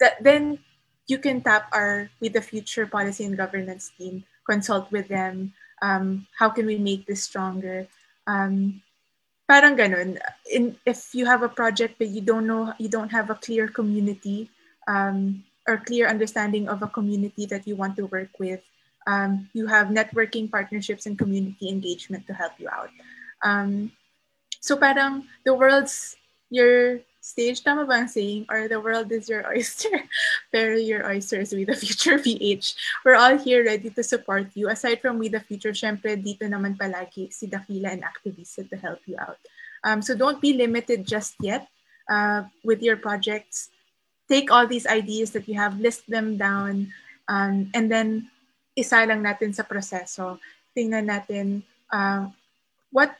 That, 0.02 0.18
then 0.22 0.59
you 1.06 1.18
can 1.22 1.40
tap 1.40 1.70
our 1.70 2.10
with 2.20 2.35
the 2.35 2.43
future 2.43 2.86
policy 2.86 3.24
and 3.24 3.39
governance 3.39 3.90
team, 3.94 4.26
consult 4.47 4.90
with 4.90 5.06
them. 5.09 5.55
Um, 5.80 6.26
how 6.35 6.51
can 6.51 6.66
we 6.66 6.76
make 6.76 7.06
this 7.06 7.22
stronger? 7.22 7.86
Um, 8.26 8.82
parang 9.47 9.78
ganun. 9.78 10.18
In, 10.51 10.76
if 10.85 11.14
you 11.14 11.24
have 11.26 11.43
a 11.47 11.51
project 11.51 11.97
but 11.98 12.10
you 12.10 12.20
don't 12.20 12.47
know, 12.47 12.74
you 12.78 12.90
don't 12.90 13.10
have 13.14 13.30
a 13.30 13.39
clear 13.39 13.70
community 13.70 14.51
um, 14.86 15.43
or 15.66 15.78
clear 15.78 16.10
understanding 16.10 16.68
of 16.68 16.82
a 16.82 16.90
community 16.90 17.47
that 17.47 17.66
you 17.66 17.74
want 17.74 17.97
to 17.97 18.06
work 18.06 18.35
with, 18.39 18.60
um, 19.09 19.48
you 19.56 19.66
have 19.66 19.89
networking 19.89 20.52
partnerships 20.52 21.09
and 21.09 21.18
community 21.18 21.72
engagement 21.72 22.28
to 22.28 22.36
help 22.36 22.52
you 22.60 22.68
out. 22.68 22.93
Um, 23.43 23.90
so 24.60 24.76
parang 24.76 25.24
the 25.48 25.55
world's 25.56 26.14
your 26.52 27.01
stage, 27.24 27.64
tama 27.64 27.89
ba 27.89 28.05
ang 28.05 28.09
saying? 28.09 28.44
Or 28.52 28.68
the 28.68 28.80
world 28.80 29.09
is 29.09 29.28
your 29.28 29.48
oyster, 29.52 30.05
pero 30.52 30.76
your 30.76 31.09
oyster 31.09 31.40
is 31.40 31.56
with 31.56 31.72
the 31.72 31.76
future 31.76 32.20
PH. 32.24 32.76
We're 33.05 33.16
all 33.16 33.40
here 33.40 33.64
ready 33.64 33.89
to 33.89 34.05
support 34.05 34.52
you. 34.52 34.68
Aside 34.68 35.01
from 35.01 35.16
We 35.16 35.32
the 35.32 35.40
future, 35.40 35.72
syempre 35.72 36.20
dito 36.20 36.44
naman 36.44 36.76
palagi 36.76 37.32
si 37.32 37.48
Dakila 37.48 37.97
and 37.97 38.05
Activista 38.05 38.68
to 38.68 38.76
help 38.76 39.01
you 39.09 39.16
out. 39.16 39.40
Um, 39.85 40.05
so 40.05 40.12
don't 40.12 40.40
be 40.40 40.52
limited 40.52 41.09
just 41.09 41.36
yet 41.40 41.64
uh, 42.12 42.44
with 42.60 42.85
your 42.85 43.01
projects. 43.01 43.72
Take 44.28 44.52
all 44.52 44.68
these 44.68 44.85
ideas 44.85 45.32
that 45.32 45.48
you 45.48 45.56
have, 45.56 45.80
list 45.80 46.05
them 46.05 46.36
down, 46.36 46.93
um, 47.32 47.72
and 47.72 47.89
then 47.89 48.28
isa 48.79 49.03
lang 49.03 49.27
natin 49.27 49.51
sa 49.51 49.67
proseso. 49.67 50.39
Tingnan 50.71 51.11
natin 51.11 51.67
uh, 51.91 52.31
what 52.95 53.19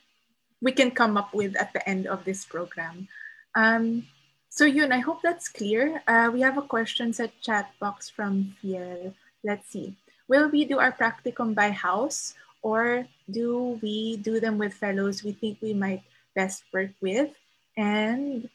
we 0.63 0.71
can 0.71 0.95
come 0.95 1.19
up 1.19 1.35
with 1.35 1.59
at 1.59 1.75
the 1.75 1.83
end 1.83 2.07
of 2.07 2.23
this 2.23 2.47
program. 2.47 3.11
Um, 3.59 4.07
so 4.47 4.63
Yun, 4.63 4.95
I 4.95 5.03
hope 5.03 5.19
that's 5.23 5.51
clear. 5.51 6.03
Uh, 6.07 6.31
we 6.31 6.41
have 6.47 6.59
a 6.59 6.63
questions 6.63 7.19
at 7.19 7.35
chat 7.43 7.75
box 7.83 8.07
from 8.07 8.55
Fiel. 8.63 9.15
Let's 9.43 9.67
see. 9.71 9.99
Will 10.31 10.47
we 10.47 10.65
do 10.65 10.79
our 10.79 10.93
practicum 10.93 11.55
by 11.55 11.71
house 11.75 12.35
or 12.63 13.07
do 13.31 13.79
we 13.83 14.19
do 14.19 14.41
them 14.41 14.59
with 14.59 14.75
fellows 14.75 15.23
we 15.23 15.33
think 15.33 15.59
we 15.63 15.75
might 15.75 16.03
best 16.35 16.63
work 16.73 16.91
with? 17.01 17.31
And 17.77 18.51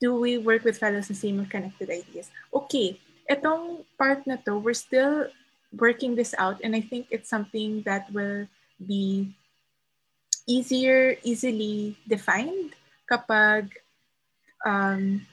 do 0.00 0.14
we 0.14 0.38
work 0.38 0.64
with 0.64 0.78
fellows 0.78 1.10
in 1.10 1.16
same 1.16 1.44
connected 1.46 1.90
ideas? 1.90 2.30
Okay, 2.52 3.00
itong 3.30 3.84
part 3.96 4.26
na 4.26 4.36
to, 4.44 4.58
we're 4.58 4.76
still 4.76 5.28
working 5.74 6.14
this 6.14 6.34
out 6.38 6.60
and 6.62 6.74
I 6.74 6.80
think 6.80 7.10
it's 7.10 7.28
something 7.28 7.82
that 7.82 8.06
will 8.12 8.46
be 8.78 9.34
easier, 10.46 11.16
easily 11.24 11.96
defined 12.06 12.76
kapag 13.10 13.72
um, 14.64 15.24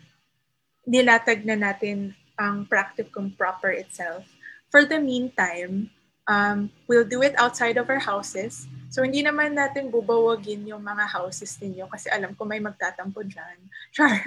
nilatag 0.88 1.46
na 1.46 1.56
natin 1.56 2.16
ang 2.40 2.66
practicum 2.66 3.36
proper 3.38 3.70
itself. 3.70 4.26
For 4.72 4.88
the 4.88 4.98
meantime, 4.98 5.92
um, 6.32 6.72
we'll 6.88 7.04
do 7.04 7.20
it 7.28 7.36
outside 7.36 7.76
of 7.76 7.92
our 7.92 8.00
houses. 8.00 8.72
So 8.88 9.04
hindi 9.04 9.20
naman 9.24 9.60
natin 9.60 9.92
bubawagin 9.92 10.64
yung 10.68 10.84
mga 10.84 11.12
houses 11.12 11.60
ninyo 11.60 11.92
kasi 11.92 12.08
alam 12.08 12.32
ko 12.40 12.48
may 12.48 12.64
magtatampo 12.64 13.24
dyan. 13.28 13.60
Char. 13.96 14.24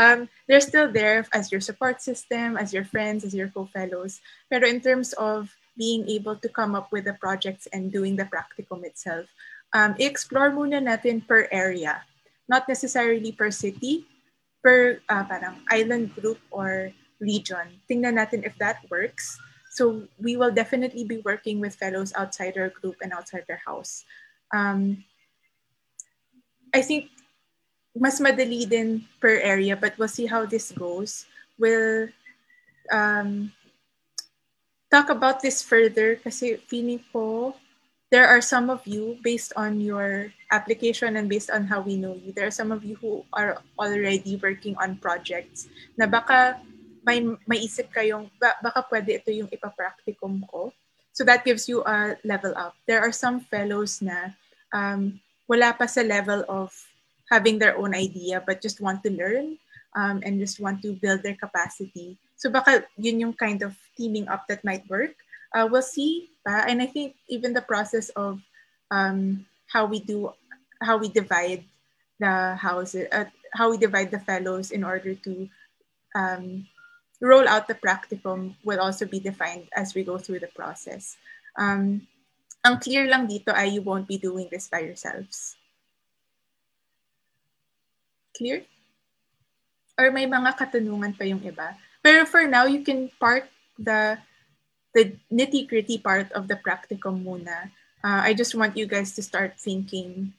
Um, 0.00 0.32
they're 0.48 0.64
still 0.64 0.88
there 0.88 1.28
as 1.36 1.52
your 1.52 1.60
support 1.60 2.00
system, 2.00 2.56
as 2.56 2.72
your 2.72 2.88
friends, 2.88 3.24
as 3.24 3.36
your 3.36 3.52
co-fellows. 3.52 4.24
Pero 4.48 4.64
in 4.64 4.80
terms 4.80 5.12
of 5.20 5.52
being 5.76 6.08
able 6.08 6.36
to 6.40 6.48
come 6.48 6.72
up 6.72 6.88
with 6.92 7.04
the 7.04 7.16
projects 7.20 7.68
and 7.72 7.92
doing 7.92 8.16
the 8.16 8.28
practicum 8.28 8.84
itself, 8.84 9.28
um, 9.76 9.96
explore 10.00 10.52
muna 10.52 10.80
natin 10.80 11.24
per 11.24 11.48
area 11.52 12.04
not 12.52 12.68
necessarily 12.68 13.32
per 13.32 13.50
city, 13.50 14.04
per 14.60 15.00
uh, 15.08 15.24
parang 15.24 15.56
island 15.72 16.12
group 16.14 16.36
or 16.50 16.92
region. 17.16 17.80
Tingnan 17.88 18.20
natin 18.20 18.44
if 18.44 18.52
that 18.60 18.84
works. 18.92 19.40
So 19.72 20.04
we 20.20 20.36
will 20.36 20.52
definitely 20.52 21.08
be 21.08 21.24
working 21.24 21.56
with 21.56 21.80
fellows 21.80 22.12
outside 22.12 22.60
our 22.60 22.68
group 22.68 23.00
and 23.00 23.12
outside 23.12 23.48
our 23.48 23.60
house. 23.64 24.04
Um, 24.52 25.04
I 26.76 26.84
think 26.84 27.08
mas 27.96 28.20
madali 28.20 28.68
din 28.68 29.08
per 29.16 29.40
area, 29.40 29.72
but 29.72 29.96
we'll 29.96 30.12
see 30.12 30.28
how 30.28 30.44
this 30.44 30.72
goes. 30.72 31.24
We'll 31.56 32.12
um, 32.92 33.52
talk 34.92 35.08
about 35.08 35.40
this 35.40 35.64
further 35.64 36.20
kasi 36.20 36.60
feeling 36.68 37.00
ko 37.08 37.56
there 38.12 38.28
are 38.28 38.44
some 38.44 38.68
of 38.68 38.84
you, 38.84 39.16
based 39.24 39.56
on 39.56 39.80
your 39.80 40.28
application 40.52 41.16
and 41.16 41.32
based 41.32 41.48
on 41.48 41.64
how 41.64 41.80
we 41.80 41.96
know 41.96 42.12
you, 42.12 42.28
there 42.36 42.44
are 42.44 42.52
some 42.52 42.68
of 42.68 42.84
you 42.84 43.00
who 43.00 43.24
are 43.32 43.56
already 43.80 44.36
working 44.36 44.76
on 44.76 45.00
projects 45.00 45.72
na 45.96 46.04
baka 46.04 46.60
may 47.02 47.20
maisip 47.46 47.90
kayong, 47.90 48.30
baka 48.38 48.80
pwede 48.90 49.18
ito 49.18 49.30
yung 49.30 49.50
ipapracticum 49.50 50.46
ko. 50.46 50.72
So 51.12 51.26
that 51.28 51.44
gives 51.44 51.68
you 51.68 51.84
a 51.84 52.16
level 52.24 52.56
up. 52.56 52.72
There 52.88 53.02
are 53.02 53.12
some 53.12 53.44
fellows 53.46 54.00
na 54.00 54.32
um, 54.72 55.20
wala 55.46 55.76
pa 55.76 55.84
sa 55.84 56.00
level 56.00 56.46
of 56.48 56.72
having 57.28 57.58
their 57.58 57.76
own 57.76 57.92
idea 57.92 58.40
but 58.40 58.64
just 58.64 58.80
want 58.80 59.04
to 59.04 59.10
learn 59.12 59.60
um, 59.92 60.24
and 60.24 60.40
just 60.40 60.60
want 60.60 60.80
to 60.82 60.96
build 60.96 61.20
their 61.20 61.36
capacity. 61.36 62.16
So 62.40 62.48
baka 62.48 62.88
yun 62.96 63.20
yung 63.20 63.34
kind 63.36 63.60
of 63.60 63.76
teaming 63.92 64.28
up 64.28 64.48
that 64.48 64.64
might 64.64 64.88
work 64.88 65.12
uh, 65.54 65.68
we'll 65.70 65.84
see. 65.84 66.30
Uh, 66.46 66.64
and 66.66 66.82
I 66.82 66.86
think 66.86 67.14
even 67.28 67.52
the 67.52 67.62
process 67.62 68.08
of 68.10 68.40
um, 68.90 69.46
how 69.68 69.86
we 69.86 70.00
do, 70.00 70.32
how 70.82 70.98
we 70.98 71.08
divide 71.08 71.64
the 72.18 72.56
houses, 72.56 73.06
uh, 73.12 73.24
how 73.52 73.70
we 73.70 73.76
divide 73.76 74.10
the 74.10 74.20
fellows 74.20 74.70
in 74.70 74.82
order 74.84 75.14
to 75.14 75.48
um, 76.14 76.66
roll 77.22 77.46
out 77.46 77.70
the 77.70 77.78
practicum 77.78 78.58
will 78.66 78.82
also 78.82 79.06
be 79.06 79.22
defined 79.22 79.70
as 79.72 79.94
we 79.94 80.02
go 80.02 80.18
through 80.18 80.42
the 80.42 80.50
process. 80.50 81.16
Um, 81.54 82.02
ang 82.66 82.82
clear 82.82 83.06
lang 83.06 83.30
dito 83.30 83.54
ay 83.54 83.78
you 83.78 83.82
won't 83.82 84.10
be 84.10 84.18
doing 84.18 84.50
this 84.50 84.66
by 84.66 84.82
yourselves. 84.82 85.54
Clear? 88.34 88.66
Or 89.94 90.10
may 90.10 90.26
mga 90.26 90.58
katanungan 90.58 91.14
pa 91.14 91.22
yung 91.22 91.46
iba? 91.46 91.78
Pero 92.02 92.26
for 92.26 92.42
now, 92.50 92.66
you 92.66 92.82
can 92.82 93.06
park 93.22 93.46
the 93.78 94.18
the 94.92 95.14
nitty 95.30 95.70
gritty 95.70 96.02
part 96.02 96.26
of 96.34 96.50
the 96.50 96.58
practicum 96.58 97.22
muna. 97.22 97.70
Uh, 98.02 98.26
I 98.26 98.34
just 98.34 98.58
want 98.58 98.74
you 98.74 98.90
guys 98.90 99.14
to 99.14 99.22
start 99.22 99.54
thinking 99.62 100.34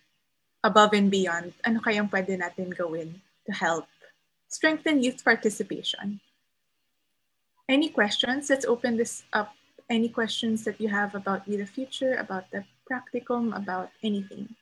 above 0.60 0.91
and 0.91 1.07
beyond. 1.07 1.55
Ano 1.64 1.80
kayang 1.80 2.11
pwede 2.11 2.35
natin 2.35 2.76
gawin 2.76 3.23
to 3.47 3.51
help 3.55 3.88
strengthen 4.51 4.99
youth 4.99 5.23
participation? 5.23 6.19
Any 7.69 7.90
questions? 7.90 8.49
Let's 8.49 8.65
open 8.65 8.98
this 8.98 9.23
up. 9.31 9.56
Any 9.90 10.10
questions 10.10 10.64
that 10.64 10.80
you 10.80 10.90
have 10.90 11.15
about 11.15 11.45
the 11.45 11.64
future, 11.65 12.15
about 12.15 12.52
the 12.52 12.64
practicum, 12.90 13.56
about 13.56 13.91
anything? 14.03 14.56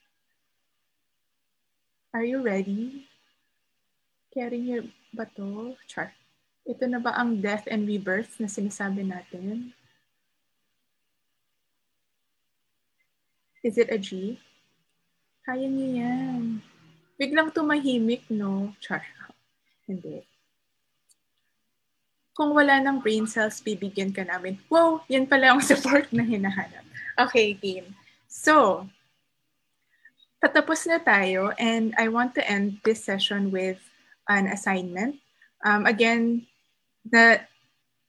Are 2.14 2.23
you 2.23 2.44
ready? 2.44 3.07
Carrying 4.34 4.65
your 4.65 4.84
bato? 5.15 5.78
Char. 5.88 6.14
Ito 6.68 6.86
na 6.86 7.02
ba 7.02 7.18
ang 7.18 7.41
death 7.41 7.65
and 7.65 7.90
rebirth 7.90 8.38
na 8.38 8.45
sinasabi 8.45 9.02
natin? 9.02 9.73
Is 13.65 13.78
it 13.78 13.90
a 13.90 13.98
G? 13.98 14.38
Kaya 15.41 15.65
niyo 15.65 16.06
yan. 16.06 16.61
Biglang 17.18 17.49
tumahimik, 17.53 18.30
no? 18.30 18.73
Char. 18.78 19.02
Hindi. 19.90 20.30
Kung 22.31 22.55
wala 22.55 22.79
ng 22.79 23.03
brain 23.03 23.27
cells, 23.27 23.59
bibigyan 23.59 24.15
ka 24.15 24.23
namin. 24.23 24.55
Wow, 24.71 25.03
yan 25.11 25.27
pala 25.27 25.51
ang 25.51 25.61
support 25.71 26.07
na 26.15 26.23
hinahanap. 26.23 26.83
Okay, 27.19 27.53
team. 27.59 27.91
So, 28.31 28.87
patapos 30.39 30.87
na 30.87 30.97
tayo 30.97 31.53
and 31.59 31.93
I 31.99 32.07
want 32.07 32.33
to 32.39 32.43
end 32.43 32.81
this 32.81 33.03
session 33.03 33.51
with 33.51 33.77
an 34.31 34.47
assignment. 34.47 35.19
Um, 35.61 35.85
again, 35.85 36.47
na, 37.05 37.45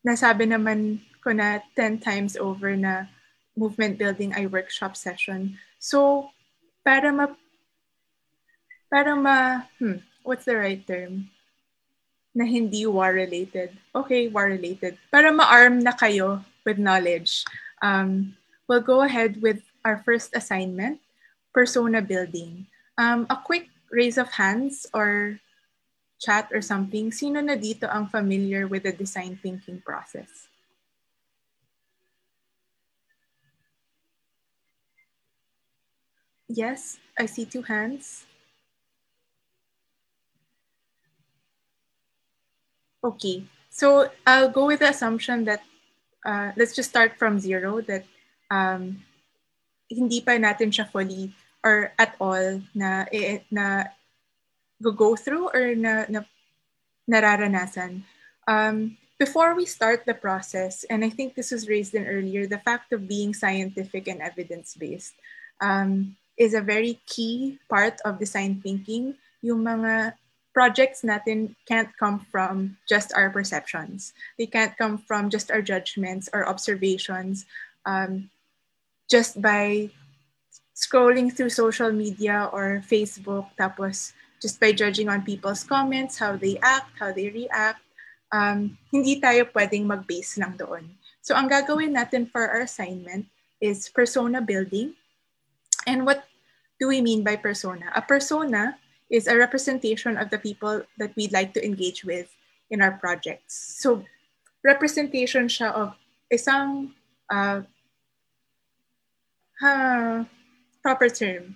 nasabi 0.01 0.49
naman 0.49 1.03
ko 1.21 1.35
na 1.35 1.61
10 1.75 1.99
times 2.01 2.33
over 2.39 2.73
na 2.75 3.11
movement 3.53 3.99
building 3.99 4.33
ay 4.33 4.49
workshop 4.49 4.97
session. 4.97 5.59
So, 5.77 6.29
para 6.81 7.13
ma 7.13 7.35
para 8.89 9.13
ma 9.15 9.65
hmm, 9.77 10.01
what's 10.25 10.45
the 10.45 10.57
right 10.57 10.81
term? 10.85 11.32
Na 12.33 12.45
hindi 12.45 12.85
war 12.85 13.13
related. 13.13 13.71
Okay, 13.93 14.27
war 14.27 14.49
related. 14.49 14.97
Para 15.13 15.29
ma-arm 15.29 15.85
na 15.85 15.93
kayo 15.93 16.41
with 16.65 16.81
knowledge. 16.81 17.45
Um, 17.81 18.33
we'll 18.67 18.81
go 18.81 19.01
ahead 19.05 19.41
with 19.41 19.61
our 19.85 20.01
first 20.01 20.33
assignment, 20.33 20.99
persona 21.53 22.01
building. 22.01 22.65
Um, 22.97 23.27
a 23.29 23.37
quick 23.37 23.69
raise 23.93 24.17
of 24.17 24.33
hands 24.33 24.89
or 24.93 25.39
chat 26.17 26.49
or 26.55 26.61
something. 26.61 27.11
Sino 27.11 27.43
na 27.43 27.53
dito 27.53 27.85
ang 27.85 28.07
familiar 28.07 28.65
with 28.65 28.87
the 28.87 28.95
design 28.95 29.37
thinking 29.37 29.83
process? 29.83 30.47
Yes, 36.47 36.97
I 37.17 37.25
see 37.25 37.45
two 37.45 37.63
hands. 37.63 38.25
Okay, 43.03 43.43
so 43.69 44.07
I'll 44.25 44.49
go 44.49 44.65
with 44.67 44.79
the 44.79 44.89
assumption 44.89 45.43
that 45.45 45.61
uh, 46.25 46.51
let's 46.55 46.75
just 46.75 46.89
start 46.89 47.19
from 47.19 47.39
zero 47.39 47.81
that 47.81 48.05
um, 48.49 49.03
hindi 49.91 50.21
pa 50.21 50.39
natin 50.39 50.71
siya 50.71 50.87
fully 50.87 51.35
or 51.63 51.91
at 51.99 52.15
all 52.19 52.63
na 52.71 53.03
na 53.51 53.91
go 54.79 55.15
through 55.15 55.51
or 55.51 55.75
na, 55.75 56.07
na 56.07 56.23
nararanasan. 57.07 58.03
Um, 58.47 58.97
before 59.19 59.55
we 59.55 59.65
start 59.65 60.03
the 60.05 60.15
process, 60.15 60.83
and 60.87 61.03
I 61.03 61.09
think 61.09 61.35
this 61.35 61.51
was 61.51 61.67
raised 61.67 61.95
in 61.95 62.07
earlier, 62.07 62.47
the 62.47 62.59
fact 62.59 62.91
of 62.91 63.07
being 63.07 63.33
scientific 63.33 64.07
and 64.07 64.21
evidence-based. 64.21 65.15
Um, 65.61 66.15
is 66.37 66.53
a 66.53 66.61
very 66.61 66.99
key 67.05 67.59
part 67.69 68.01
of 68.05 68.19
design 68.19 68.59
thinking. 68.61 69.15
Yung 69.41 69.63
mga 69.63 70.17
projects 70.53 71.01
natin 71.01 71.57
can't 71.65 71.89
come 71.97 72.21
from 72.31 72.77
just 72.87 73.11
our 73.17 73.29
perceptions. 73.29 74.13
They 74.37 74.45
can't 74.45 74.77
come 74.77 75.01
from 75.01 75.29
just 75.29 75.49
our 75.49 75.61
judgments 75.61 76.29
or 76.31 76.47
observations. 76.47 77.45
Um, 77.85 78.29
just 79.09 79.41
by 79.41 79.89
scrolling 80.73 81.33
through 81.33 81.49
social 81.49 81.91
media 81.91 82.49
or 82.53 82.81
Facebook, 82.85 83.49
tapos 83.59 84.13
just 84.41 84.59
by 84.59 84.71
judging 84.71 85.09
on 85.09 85.25
people's 85.25 85.63
comments, 85.63 86.17
how 86.17 86.35
they 86.37 86.57
act, 86.61 86.91
how 86.99 87.11
they 87.11 87.29
react, 87.29 87.81
um, 88.33 88.77
hindi 88.89 89.21
tayo 89.21 89.45
pwedeng 89.53 89.85
mag-base 89.85 90.41
lang 90.41 90.57
doon. 90.57 90.89
So 91.21 91.37
ang 91.37 91.47
gagawin 91.47 91.95
natin 91.95 92.27
for 92.27 92.43
our 92.43 92.65
assignment 92.65 93.29
is 93.61 93.87
persona 93.87 94.41
building. 94.43 94.97
And 95.87 96.03
what 96.03 96.27
do 96.81 96.89
we 96.91 96.99
mean 96.99 97.23
by 97.23 97.37
persona? 97.37 97.93
A 97.95 98.03
persona 98.03 98.75
is 99.13 99.29
a 99.29 99.37
representation 99.37 100.17
of 100.17 100.33
the 100.33 100.41
people 100.41 100.81
that 100.97 101.13
we'd 101.13 101.29
like 101.29 101.53
to 101.53 101.61
engage 101.61 102.01
with 102.01 102.33
in 102.73 102.81
our 102.81 102.97
projects. 102.97 103.77
So, 103.77 104.01
representation 104.65 105.45
siya 105.45 105.69
of 105.69 105.93
isang 106.33 106.97
uh, 107.29 107.61
ha, 109.61 110.25
proper 110.81 111.13
term. 111.13 111.53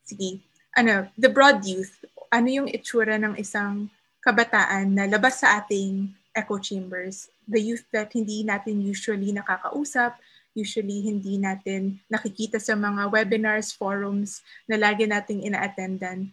Sige. 0.00 0.40
Ano, 0.72 1.12
the 1.20 1.28
broad 1.28 1.60
youth. 1.68 1.92
Ano 2.32 2.48
yung 2.48 2.72
itsura 2.72 3.20
ng 3.20 3.36
isang 3.36 3.92
kabataan 4.24 4.96
na 4.96 5.04
labas 5.04 5.44
sa 5.44 5.60
ating 5.60 6.08
echo 6.32 6.56
chambers? 6.56 7.28
The 7.44 7.60
youth 7.60 7.84
that 7.92 8.16
hindi 8.16 8.48
natin 8.48 8.80
usually 8.80 9.28
nakakausap, 9.36 10.16
usually 10.56 11.04
hindi 11.04 11.36
natin 11.36 12.00
nakikita 12.08 12.56
sa 12.56 12.72
mga 12.72 13.12
webinars, 13.12 13.76
forums 13.76 14.40
na 14.64 14.80
lagi 14.80 15.04
nating 15.04 15.44
ina-attendan, 15.44 16.32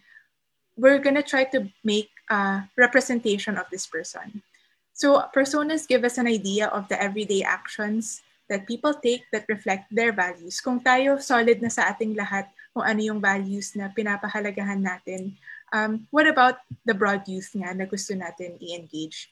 we're 0.78 1.00
gonna 1.00 1.24
try 1.24 1.44
to 1.52 1.68
make 1.84 2.10
a 2.30 2.64
representation 2.78 3.58
of 3.58 3.68
this 3.72 3.86
person. 3.88 4.42
So 4.94 5.24
personas 5.36 5.88
give 5.88 6.04
us 6.04 6.18
an 6.18 6.28
idea 6.28 6.68
of 6.68 6.88
the 6.88 7.02
everyday 7.02 7.44
actions 7.44 8.22
that 8.52 8.68
people 8.68 8.94
take 8.94 9.24
that 9.32 9.48
reflect 9.48 9.88
their 9.90 10.12
values. 10.12 10.60
Kung 10.60 10.84
tayo 10.84 11.18
solid 11.24 11.64
na 11.64 11.72
sa 11.72 11.88
ating 11.88 12.14
lahat 12.20 12.52
kung 12.76 12.84
ano 12.84 13.00
yung 13.00 13.24
values 13.24 13.72
na 13.76 13.88
pinapahalagahan 13.92 14.84
natin, 14.84 15.36
um, 15.72 16.04
what 16.12 16.28
about 16.28 16.60
the 16.84 16.94
broad 16.94 17.24
youth 17.28 17.52
nga 17.56 17.72
na 17.72 17.88
gusto 17.88 18.12
natin 18.12 18.60
i-engage? 18.60 19.32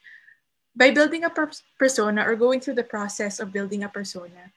By 0.72 0.96
building 0.96 1.28
a 1.28 1.32
per- 1.32 1.52
persona 1.76 2.24
or 2.24 2.40
going 2.40 2.64
through 2.64 2.80
the 2.80 2.88
process 2.88 3.44
of 3.44 3.52
building 3.52 3.84
a 3.84 3.92
persona, 3.92 4.56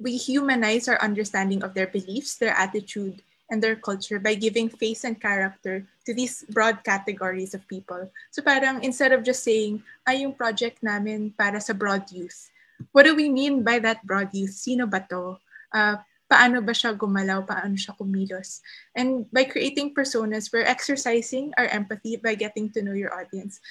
we 0.00 0.16
humanize 0.16 0.88
our 0.88 1.00
understanding 1.00 1.60
of 1.60 1.76
their 1.76 1.88
beliefs, 1.88 2.36
their 2.36 2.56
attitude, 2.56 3.20
and 3.50 3.62
their 3.62 3.76
culture 3.76 4.18
by 4.18 4.34
giving 4.34 4.68
face 4.68 5.04
and 5.04 5.20
character 5.20 5.86
to 6.04 6.14
these 6.14 6.44
broad 6.50 6.82
categories 6.82 7.54
of 7.54 7.66
people. 7.68 8.10
So 8.30 8.42
parang 8.42 8.82
instead 8.82 9.12
of 9.12 9.22
just 9.22 9.44
saying, 9.44 9.82
ay 10.06 10.26
yung 10.26 10.34
project 10.34 10.82
namin 10.82 11.34
para 11.38 11.60
sa 11.60 11.72
broad 11.72 12.10
youth, 12.10 12.50
what 12.90 13.06
do 13.06 13.14
we 13.14 13.30
mean 13.30 13.62
by 13.62 13.78
that 13.80 14.02
broad 14.06 14.34
youth? 14.34 14.54
Sino 14.54 14.86
ba 14.86 15.06
to? 15.10 15.38
Uh, 15.70 15.96
paano 16.26 16.58
ba 16.58 16.74
siya 16.74 16.94
gumalaw? 16.94 17.46
Paano 17.46 17.78
siya 17.78 17.94
kumilos? 17.94 18.60
And 18.94 19.30
by 19.30 19.46
creating 19.46 19.94
personas, 19.94 20.50
we're 20.50 20.66
exercising 20.66 21.54
our 21.54 21.70
empathy 21.70 22.18
by 22.18 22.34
getting 22.34 22.70
to 22.74 22.82
know 22.82 22.98
your 22.98 23.14
audience. 23.14 23.62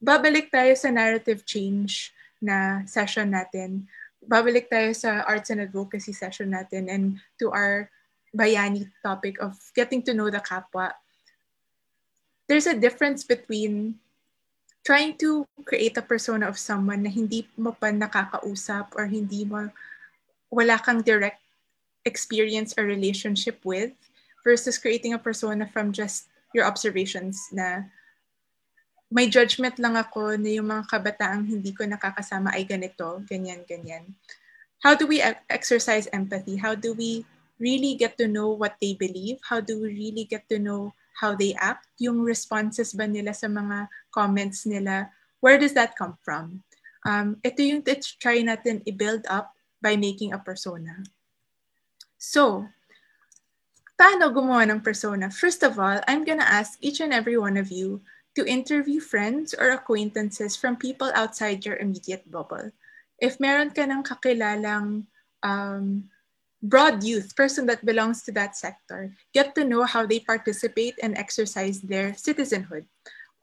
Babalik 0.00 0.48
tayo 0.48 0.72
sa 0.72 0.88
narrative 0.88 1.44
change 1.44 2.16
na 2.40 2.88
session 2.88 3.36
natin 3.36 3.84
babalik 4.24 4.68
tayo 4.68 4.92
sa 4.92 5.24
arts 5.24 5.48
and 5.48 5.64
advocacy 5.64 6.12
session 6.12 6.52
natin 6.52 6.92
and 6.92 7.04
to 7.40 7.48
our 7.52 7.88
bayani 8.30 8.90
topic 9.02 9.42
of 9.42 9.58
getting 9.74 10.02
to 10.02 10.14
know 10.14 10.30
the 10.30 10.40
kapwa. 10.40 10.94
There's 12.46 12.66
a 12.66 12.78
difference 12.78 13.22
between 13.22 13.98
trying 14.82 15.18
to 15.18 15.46
create 15.64 15.96
a 15.98 16.02
persona 16.02 16.48
of 16.48 16.58
someone 16.58 17.04
na 17.04 17.10
hindi 17.12 17.46
mo 17.54 17.76
pa 17.76 17.92
nakakausap 17.92 18.96
or 18.96 19.06
hindi 19.06 19.44
mo 19.44 19.68
wala 20.50 20.80
kang 20.82 21.02
direct 21.04 21.38
experience 22.02 22.74
or 22.74 22.88
relationship 22.88 23.60
with 23.62 23.92
versus 24.42 24.80
creating 24.80 25.12
a 25.12 25.20
persona 25.20 25.68
from 25.68 25.92
just 25.92 26.26
your 26.56 26.64
observations 26.64 27.52
na 27.52 27.86
may 29.10 29.26
judgment 29.26 29.76
lang 29.78 29.98
ako 29.98 30.38
na 30.38 30.50
yung 30.54 30.70
mga 30.70 30.86
kabataang 30.86 31.42
hindi 31.42 31.74
ko 31.74 31.82
nakakasama 31.82 32.54
ay 32.54 32.62
ganito, 32.62 33.20
ganyan, 33.26 33.62
ganyan. 33.66 34.06
How 34.80 34.94
do 34.94 35.04
we 35.04 35.20
exercise 35.50 36.08
empathy? 36.14 36.56
How 36.56 36.72
do 36.78 36.94
we 36.94 37.26
really 37.60 37.94
get 37.94 38.16
to 38.18 38.26
know 38.26 38.50
what 38.50 38.80
they 38.80 38.96
believe? 38.96 39.38
How 39.44 39.60
do 39.60 39.78
we 39.78 39.92
really 39.92 40.24
get 40.24 40.48
to 40.48 40.58
know 40.58 40.96
how 41.20 41.36
they 41.36 41.54
act? 41.60 41.86
Yung 42.00 42.24
responses 42.24 42.96
ba 42.96 43.06
nila 43.06 43.36
sa 43.36 43.46
mga 43.46 43.86
comments 44.10 44.64
nila, 44.64 45.12
where 45.44 45.60
does 45.60 45.76
that 45.76 45.94
come 45.94 46.16
from? 46.24 46.64
Um, 47.04 47.36
ito 47.44 47.60
yung 47.60 47.84
try 48.20 48.40
natin 48.40 48.80
i-build 48.88 49.28
up 49.28 49.52
by 49.80 49.96
making 49.96 50.32
a 50.32 50.40
persona. 50.40 51.04
So, 52.20 52.68
paano 53.96 54.32
gumawa 54.32 54.68
ng 54.68 54.80
persona? 54.84 55.32
First 55.32 55.64
of 55.64 55.80
all, 55.80 56.00
I'm 56.08 56.24
gonna 56.24 56.48
ask 56.48 56.76
each 56.80 57.00
and 57.00 57.12
every 57.12 57.36
one 57.36 57.56
of 57.56 57.68
you 57.68 58.00
to 58.36 58.44
interview 58.44 59.00
friends 59.00 59.52
or 59.56 59.72
acquaintances 59.72 60.56
from 60.56 60.76
people 60.76 61.12
outside 61.16 61.64
your 61.64 61.76
immediate 61.76 62.24
bubble. 62.28 62.72
If 63.20 63.40
meron 63.40 63.72
ka 63.72 63.84
ng 63.84 64.04
kakilalang 64.04 65.04
um, 65.44 66.08
broad 66.62 67.02
youth, 67.02 67.34
person 67.36 67.66
that 67.66 67.84
belongs 67.84 68.22
to 68.22 68.32
that 68.32 68.56
sector, 68.56 69.12
get 69.32 69.54
to 69.54 69.64
know 69.64 69.84
how 69.84 70.04
they 70.04 70.20
participate 70.20 70.94
and 71.02 71.16
exercise 71.16 71.80
their 71.80 72.14
citizenhood. 72.14 72.84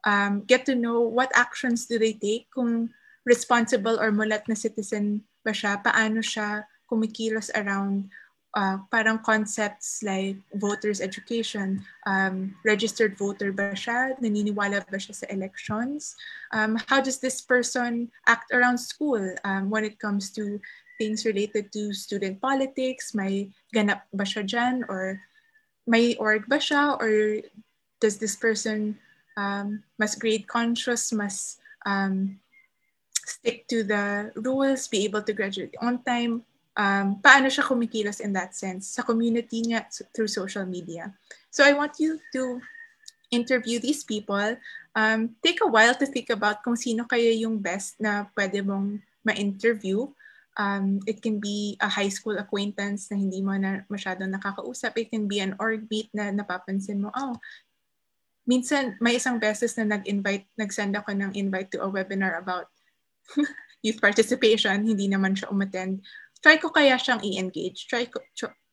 Um, 0.05 0.45
get 0.45 0.65
to 0.67 0.75
know 0.75 1.01
what 1.01 1.31
actions 1.33 1.85
do 1.85 1.99
they 1.99 2.13
take 2.13 2.47
kung 2.53 2.89
responsible 3.25 3.99
or 3.99 4.13
mulat 4.13 4.47
na 4.47 4.55
citizen 4.55 5.25
ba 5.43 5.51
siya, 5.51 5.81
paano 5.83 6.23
siya 6.23 6.63
kumikilos 6.87 7.51
around 7.57 8.07
uh, 8.55 8.77
parang 8.89 9.19
concepts 9.19 9.99
like 10.01 10.37
voters 10.55 11.01
education, 11.01 11.83
um, 12.05 12.55
registered 12.63 13.17
voter 13.17 13.51
ba 13.51 13.75
siya, 13.75 14.15
naniniwala 14.21 14.85
ba 14.87 14.97
siya 14.97 15.13
sa 15.13 15.27
elections, 15.27 16.15
um, 16.53 16.79
how 16.87 17.01
does 17.01 17.19
this 17.19 17.41
person 17.41 18.07
act 18.29 18.53
around 18.53 18.77
school 18.77 19.21
um, 19.43 19.69
when 19.69 19.83
it 19.83 19.99
comes 19.99 20.31
to 20.31 20.61
things 20.97 21.25
related 21.25 21.71
to 21.73 21.93
student 21.93 22.41
politics, 22.41 23.13
may 23.13 23.49
ganap 23.73 24.05
ba 24.13 24.25
siya 24.25 24.43
dyan 24.43 24.83
or 24.89 25.21
may 25.87 26.17
org 26.19 26.45
ba 26.49 26.59
siya 26.59 26.99
or 26.99 27.41
does 28.01 28.17
this 28.17 28.35
person 28.35 28.97
um, 29.37 29.81
mas 29.97 30.17
grade 30.17 30.49
conscious, 30.49 31.13
mas 31.13 31.57
um, 31.85 32.37
stick 33.13 33.67
to 33.67 33.83
the 33.83 34.33
rules, 34.35 34.87
be 34.87 35.05
able 35.05 35.21
to 35.21 35.33
graduate 35.33 35.75
on 35.79 36.01
time, 36.03 36.41
um, 36.77 37.21
paano 37.21 37.49
siya 37.49 37.65
kumikilos 37.65 38.21
in 38.21 38.33
that 38.33 38.53
sense 38.57 38.97
sa 38.97 39.01
community 39.05 39.61
niya 39.61 39.85
through 40.13 40.29
social 40.29 40.65
media. 40.65 41.13
So 41.49 41.65
I 41.65 41.73
want 41.73 41.97
you 41.97 42.21
to 42.33 42.61
interview 43.31 43.79
these 43.79 44.03
people. 44.03 44.55
Um, 44.95 45.35
take 45.43 45.59
a 45.61 45.69
while 45.69 45.93
to 45.95 46.07
think 46.07 46.29
about 46.29 46.63
kung 46.63 46.75
sino 46.75 47.03
kaya 47.05 47.33
yung 47.35 47.59
best 47.59 47.99
na 47.99 48.25
pwede 48.33 48.63
mong 48.63 49.01
ma-interview. 49.21 50.07
Um, 50.57 50.99
it 51.05 51.21
can 51.21 51.37
be 51.37 51.77
a 51.79 51.87
high 51.87 52.09
school 52.09 52.41
acquaintance 52.41 53.13
na 53.13 53.17
hindi 53.21 53.45
mo 53.45 53.53
na 53.53 53.85
masyadong 53.93 54.33
nakakausap. 54.33 54.97
It 54.97 55.13
can 55.13 55.29
be 55.29 55.37
an 55.37 55.53
org 55.61 55.85
meet 55.85 56.09
na 56.17 56.33
napapansin 56.33 57.05
mo, 57.05 57.13
oh, 57.13 57.37
minsan 58.47 58.95
may 59.03 59.19
isang 59.19 59.37
beses 59.37 59.75
na 59.77 59.99
nag-invite, 59.99 60.47
nag-send 60.55 60.95
ako 60.95 61.11
ng 61.13 61.35
invite 61.35 61.69
to 61.75 61.83
a 61.83 61.91
webinar 61.91 62.39
about 62.39 62.71
youth 63.85 63.99
participation, 63.99 64.87
hindi 64.87 65.11
naman 65.11 65.35
siya 65.35 65.51
umattend. 65.51 66.01
Try 66.39 66.57
ko 66.57 66.71
kaya 66.71 66.95
siyang 66.95 67.21
i-engage. 67.21 67.85
Try 67.91 68.07
ko, 68.07 68.23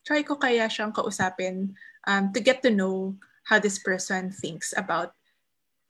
try 0.07 0.23
ko 0.23 0.39
kaya 0.39 0.71
siyang 0.71 0.95
kausapin 0.95 1.75
um, 2.07 2.31
to 2.33 2.39
get 2.39 2.63
to 2.63 2.71
know 2.71 3.19
how 3.51 3.59
this 3.59 3.83
person 3.83 4.31
thinks 4.31 4.73
about 4.79 5.13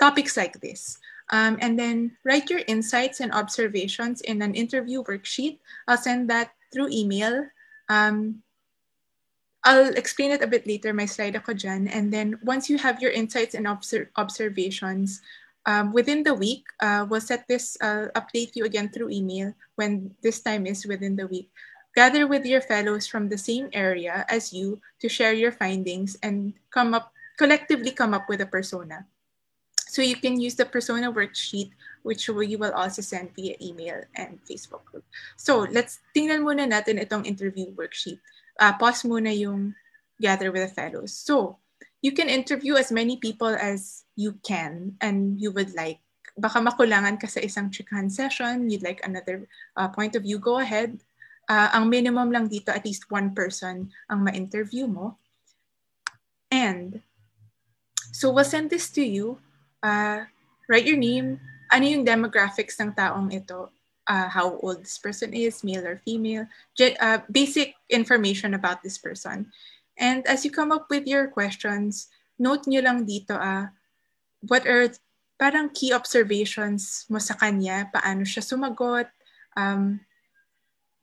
topics 0.01 0.35
like 0.35 0.59
this. 0.59 0.99
Um, 1.33 1.57
and 1.61 1.79
then 1.79 2.17
write 2.25 2.51
your 2.51 2.61
insights 2.67 3.21
and 3.21 3.33
observations 3.33 4.21
in 4.21 4.43
an 4.43 4.55
interview 4.55 5.03
worksheet. 5.03 5.59
I'll 5.89 5.97
send 5.97 6.29
that 6.31 6.53
through 6.73 6.91
email. 6.93 7.47
Um, 7.89 8.43
I'll 9.65 9.95
explain 9.97 10.31
it 10.31 10.43
a 10.43 10.47
bit 10.47 10.67
later, 10.67 10.93
my 10.93 11.07
slide 11.07 11.37
ako 11.37 11.55
dyan. 11.55 11.89
And 11.89 12.13
then 12.13 12.37
once 12.45 12.69
you 12.69 12.77
have 12.77 13.01
your 13.01 13.13
insights 13.13 13.55
and 13.55 13.67
obser 13.67 14.11
observations, 14.17 15.23
um, 15.65 15.93
within 15.93 16.23
the 16.23 16.35
week, 16.35 16.69
uh, 16.81 17.07
we'll 17.09 17.25
set 17.25 17.49
this, 17.49 17.77
uh, 17.81 18.13
update 18.13 18.53
you 18.53 18.69
again 18.69 18.93
through 18.93 19.09
email 19.09 19.55
when 19.77 20.13
this 20.21 20.45
time 20.45 20.67
is 20.67 20.85
within 20.85 21.17
the 21.17 21.27
week. 21.27 21.49
Gather 21.97 22.27
with 22.27 22.45
your 22.45 22.61
fellows 22.61 23.07
from 23.07 23.29
the 23.29 23.39
same 23.39 23.71
area 23.73 24.27
as 24.29 24.53
you 24.53 24.83
to 25.01 25.09
share 25.09 25.33
your 25.33 25.53
findings 25.53 26.19
and 26.23 26.53
come 26.69 26.93
up 26.93 27.15
collectively 27.37 27.91
come 27.91 28.15
up 28.15 28.29
with 28.29 28.41
a 28.41 28.47
persona. 28.47 29.07
So 29.89 30.03
you 30.03 30.17
can 30.17 30.41
use 30.41 30.55
the 30.55 30.65
persona 30.65 31.13
worksheet, 31.13 31.71
which 32.03 32.29
you 32.29 32.59
will 32.59 32.73
also 32.73 33.03
send 33.03 33.35
via 33.37 33.57
email 33.61 34.03
and 34.17 34.39
Facebook 34.45 34.85
group. 34.85 35.05
So 35.37 35.69
let's 35.71 36.01
tingnan 36.17 36.43
muna 36.43 36.69
natin 36.69 37.01
itong 37.01 37.27
interview 37.27 37.73
worksheet. 37.73 38.21
Uh, 38.59 38.73
pause 38.77 39.05
muna 39.05 39.31
yung 39.35 39.75
gather 40.21 40.53
with 40.53 40.67
the 40.67 40.73
fellows. 40.73 41.13
So 41.13 41.59
you 42.03 42.13
can 42.13 42.29
interview 42.29 42.77
as 42.77 42.93
many 42.93 43.17
people 43.17 43.53
as 43.53 44.05
you 44.17 44.37
can 44.43 44.97
and 45.01 45.41
you 45.41 45.53
would 45.53 45.75
like. 45.75 46.01
Baka 46.35 46.59
makulangan 46.59 47.21
ka 47.21 47.31
sa 47.31 47.39
isang 47.39 47.71
chikahan 47.71 48.11
session, 48.11 48.67
you'd 48.67 48.83
like 48.83 48.99
another 49.07 49.47
uh, 49.79 49.87
point 49.87 50.19
of 50.19 50.27
view, 50.27 50.43
go 50.43 50.59
ahead. 50.59 50.99
Uh, 51.47 51.71
ang 51.71 51.87
minimum 51.87 52.33
lang 52.33 52.51
dito, 52.51 52.75
at 52.75 52.83
least 52.83 53.07
one 53.13 53.31
person 53.31 53.93
ang 54.11 54.25
ma-interview 54.27 54.89
mo. 54.91 55.15
And 56.51 57.05
So 58.15 58.31
we'll 58.31 58.47
send 58.47 58.71
this 58.71 58.95
to 58.95 59.03
you. 59.03 59.43
Uh, 59.85 60.25
write 60.65 60.89
your 60.89 60.97
name. 60.97 61.37
Ano 61.69 61.85
yung 61.85 62.09
demographics 62.09 62.81
ng 62.81 62.97
taong 62.97 63.29
ito? 63.29 63.69
Uh, 64.09 64.29
how 64.29 64.57
old 64.65 64.81
this 64.81 64.97
person 64.97 65.37
is, 65.37 65.61
male 65.61 65.85
or 65.85 66.01
female. 66.01 66.49
Uh, 66.81 67.21
basic 67.29 67.77
information 67.93 68.57
about 68.57 68.81
this 68.81 68.97
person. 68.97 69.53
And 70.01 70.25
as 70.25 70.45
you 70.45 70.51
come 70.51 70.73
up 70.73 70.89
with 70.89 71.05
your 71.05 71.29
questions, 71.29 72.09
note 72.41 72.65
nyo 72.65 72.81
lang 72.81 73.05
dito, 73.05 73.37
uh, 73.37 73.69
what 74.49 74.65
are 74.65 74.89
parang 75.37 75.69
key 75.69 75.93
observations 75.93 77.05
mo 77.13 77.21
sa 77.21 77.37
kanya, 77.37 77.91
paano 77.93 78.25
siya 78.25 78.41
sumagot, 78.41 79.09
um, 79.57 80.01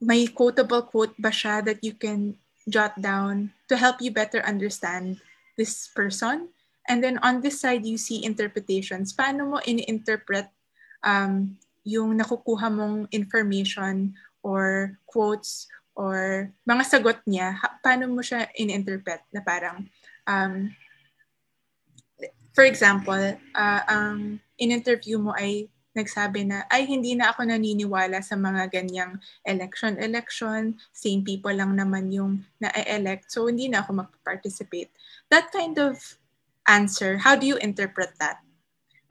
may 0.02 0.26
quotable 0.26 0.82
quote 0.82 1.14
ba 1.22 1.30
siya 1.30 1.62
that 1.62 1.78
you 1.86 1.94
can 1.94 2.34
jot 2.66 2.98
down 2.98 3.54
to 3.70 3.78
help 3.78 4.02
you 4.02 4.10
better 4.10 4.42
understand 4.46 5.22
this 5.58 5.90
person 5.94 6.50
And 6.92 7.00
then 7.00 7.24
on 7.24 7.40
this 7.40 7.64
side, 7.64 7.88
you 7.88 7.96
see 7.96 8.20
interpretations. 8.28 9.16
Paano 9.16 9.48
mo 9.48 9.58
ini-interpret 9.64 10.52
um, 11.08 11.56
yung 11.88 12.20
nakukuha 12.20 12.68
mong 12.68 13.08
information 13.16 14.12
or 14.44 15.00
quotes 15.08 15.72
or 15.96 16.52
mga 16.68 16.84
sagot 16.84 17.24
niya, 17.24 17.56
paano 17.80 18.12
mo 18.12 18.20
siya 18.20 18.52
in-interpret 18.60 19.24
na 19.32 19.40
parang, 19.40 19.88
um, 20.28 20.68
for 22.52 22.68
example, 22.68 23.40
uh, 23.56 23.82
ang 23.88 24.44
in-interview 24.60 25.16
mo 25.16 25.32
ay 25.40 25.72
nagsabi 25.96 26.44
na, 26.44 26.68
ay 26.72 26.88
hindi 26.88 27.16
na 27.16 27.32
ako 27.32 27.48
naniniwala 27.48 28.20
sa 28.20 28.36
mga 28.36 28.68
ganyang 28.68 29.16
election-election, 29.48 30.76
same 30.92 31.24
people 31.24 31.52
lang 31.52 31.72
naman 31.76 32.12
yung 32.12 32.44
na-elect, 32.60 33.32
so 33.32 33.48
hindi 33.48 33.68
na 33.72 33.84
ako 33.84 34.04
mag-participate. 34.04 34.92
That 35.32 35.52
kind 35.52 35.76
of 35.80 36.00
answer, 36.72 37.20
how 37.20 37.36
do 37.36 37.44
you 37.44 37.60
interpret 37.60 38.16
that? 38.24 38.40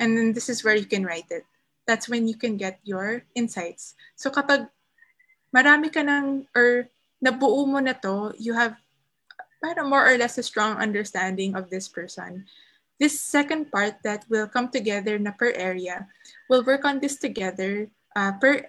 And 0.00 0.16
then 0.16 0.32
this 0.32 0.48
is 0.48 0.64
where 0.64 0.74
you 0.74 0.88
can 0.88 1.04
write 1.04 1.28
it. 1.28 1.44
That's 1.84 2.08
when 2.08 2.24
you 2.24 2.40
can 2.40 2.56
get 2.56 2.80
your 2.88 3.28
insights. 3.36 3.92
So 4.16 4.32
kapag 4.32 4.72
marami 5.52 5.92
ka 5.92 6.00
ng, 6.00 6.48
or 6.56 6.88
nabuo 7.20 7.68
mo 7.68 7.84
na 7.84 7.92
to, 8.00 8.32
you 8.40 8.56
have 8.56 8.80
para 9.60 9.84
more 9.84 10.08
or 10.08 10.16
less 10.16 10.40
a 10.40 10.42
strong 10.42 10.80
understanding 10.80 11.52
of 11.52 11.68
this 11.68 11.84
person. 11.84 12.48
This 12.96 13.20
second 13.20 13.68
part 13.68 14.00
that 14.04 14.24
will 14.32 14.48
come 14.48 14.72
together 14.72 15.20
na 15.20 15.36
per 15.36 15.52
area, 15.52 16.08
we'll 16.48 16.64
work 16.64 16.88
on 16.88 17.00
this 17.00 17.20
together 17.20 17.92
uh, 18.16 18.32
per 18.40 18.64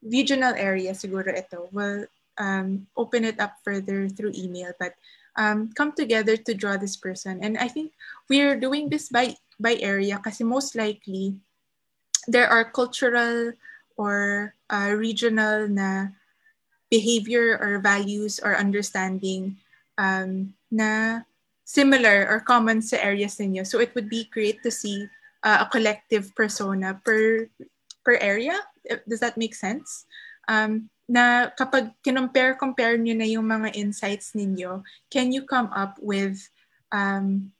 regional 0.00 0.56
area 0.56 0.96
siguro 0.96 1.28
ito. 1.28 1.68
We'll 1.72 2.08
um, 2.40 2.88
open 2.96 3.24
it 3.24 3.40
up 3.40 3.60
further 3.64 4.08
through 4.08 4.36
email, 4.36 4.72
but 4.80 4.96
um, 5.36 5.70
come 5.72 5.92
together 5.92 6.36
to 6.36 6.54
draw 6.54 6.76
this 6.76 6.96
person. 6.96 7.40
And 7.42 7.56
I 7.56 7.68
think 7.68 7.92
we're 8.28 8.58
doing 8.58 8.88
this 8.88 9.08
by, 9.08 9.36
by 9.60 9.76
area 9.80 10.16
because 10.16 10.40
most 10.40 10.74
likely 10.74 11.36
there 12.26 12.48
are 12.48 12.64
cultural 12.70 13.52
or 13.96 14.54
uh, 14.70 14.92
regional 14.96 15.68
na 15.68 16.08
behavior 16.90 17.58
or 17.60 17.78
values 17.78 18.40
or 18.42 18.56
understanding 18.56 19.56
um, 19.98 20.54
na 20.70 21.20
similar 21.64 22.28
or 22.30 22.40
common 22.40 22.82
sa 22.82 22.96
areas 22.96 23.36
ninyo. 23.38 23.66
So 23.66 23.80
it 23.80 23.94
would 23.94 24.08
be 24.08 24.28
great 24.30 24.62
to 24.62 24.70
see 24.70 25.08
uh, 25.42 25.66
a 25.66 25.70
collective 25.70 26.34
persona 26.34 27.00
per 27.04 27.48
per 28.04 28.16
area. 28.22 28.54
Does 29.08 29.20
that 29.20 29.36
make 29.36 29.54
sense? 29.54 30.06
Um, 30.46 30.88
na 31.06 31.50
kapag 31.54 31.94
kinompare-compare 32.02 32.98
nyo 32.98 33.14
na 33.14 33.28
yung 33.30 33.46
mga 33.46 33.74
insights 33.78 34.34
ninyo, 34.34 34.82
can 35.06 35.30
you 35.30 35.46
come 35.46 35.70
up 35.70 35.94
with 36.02 36.50
um, 36.90 37.54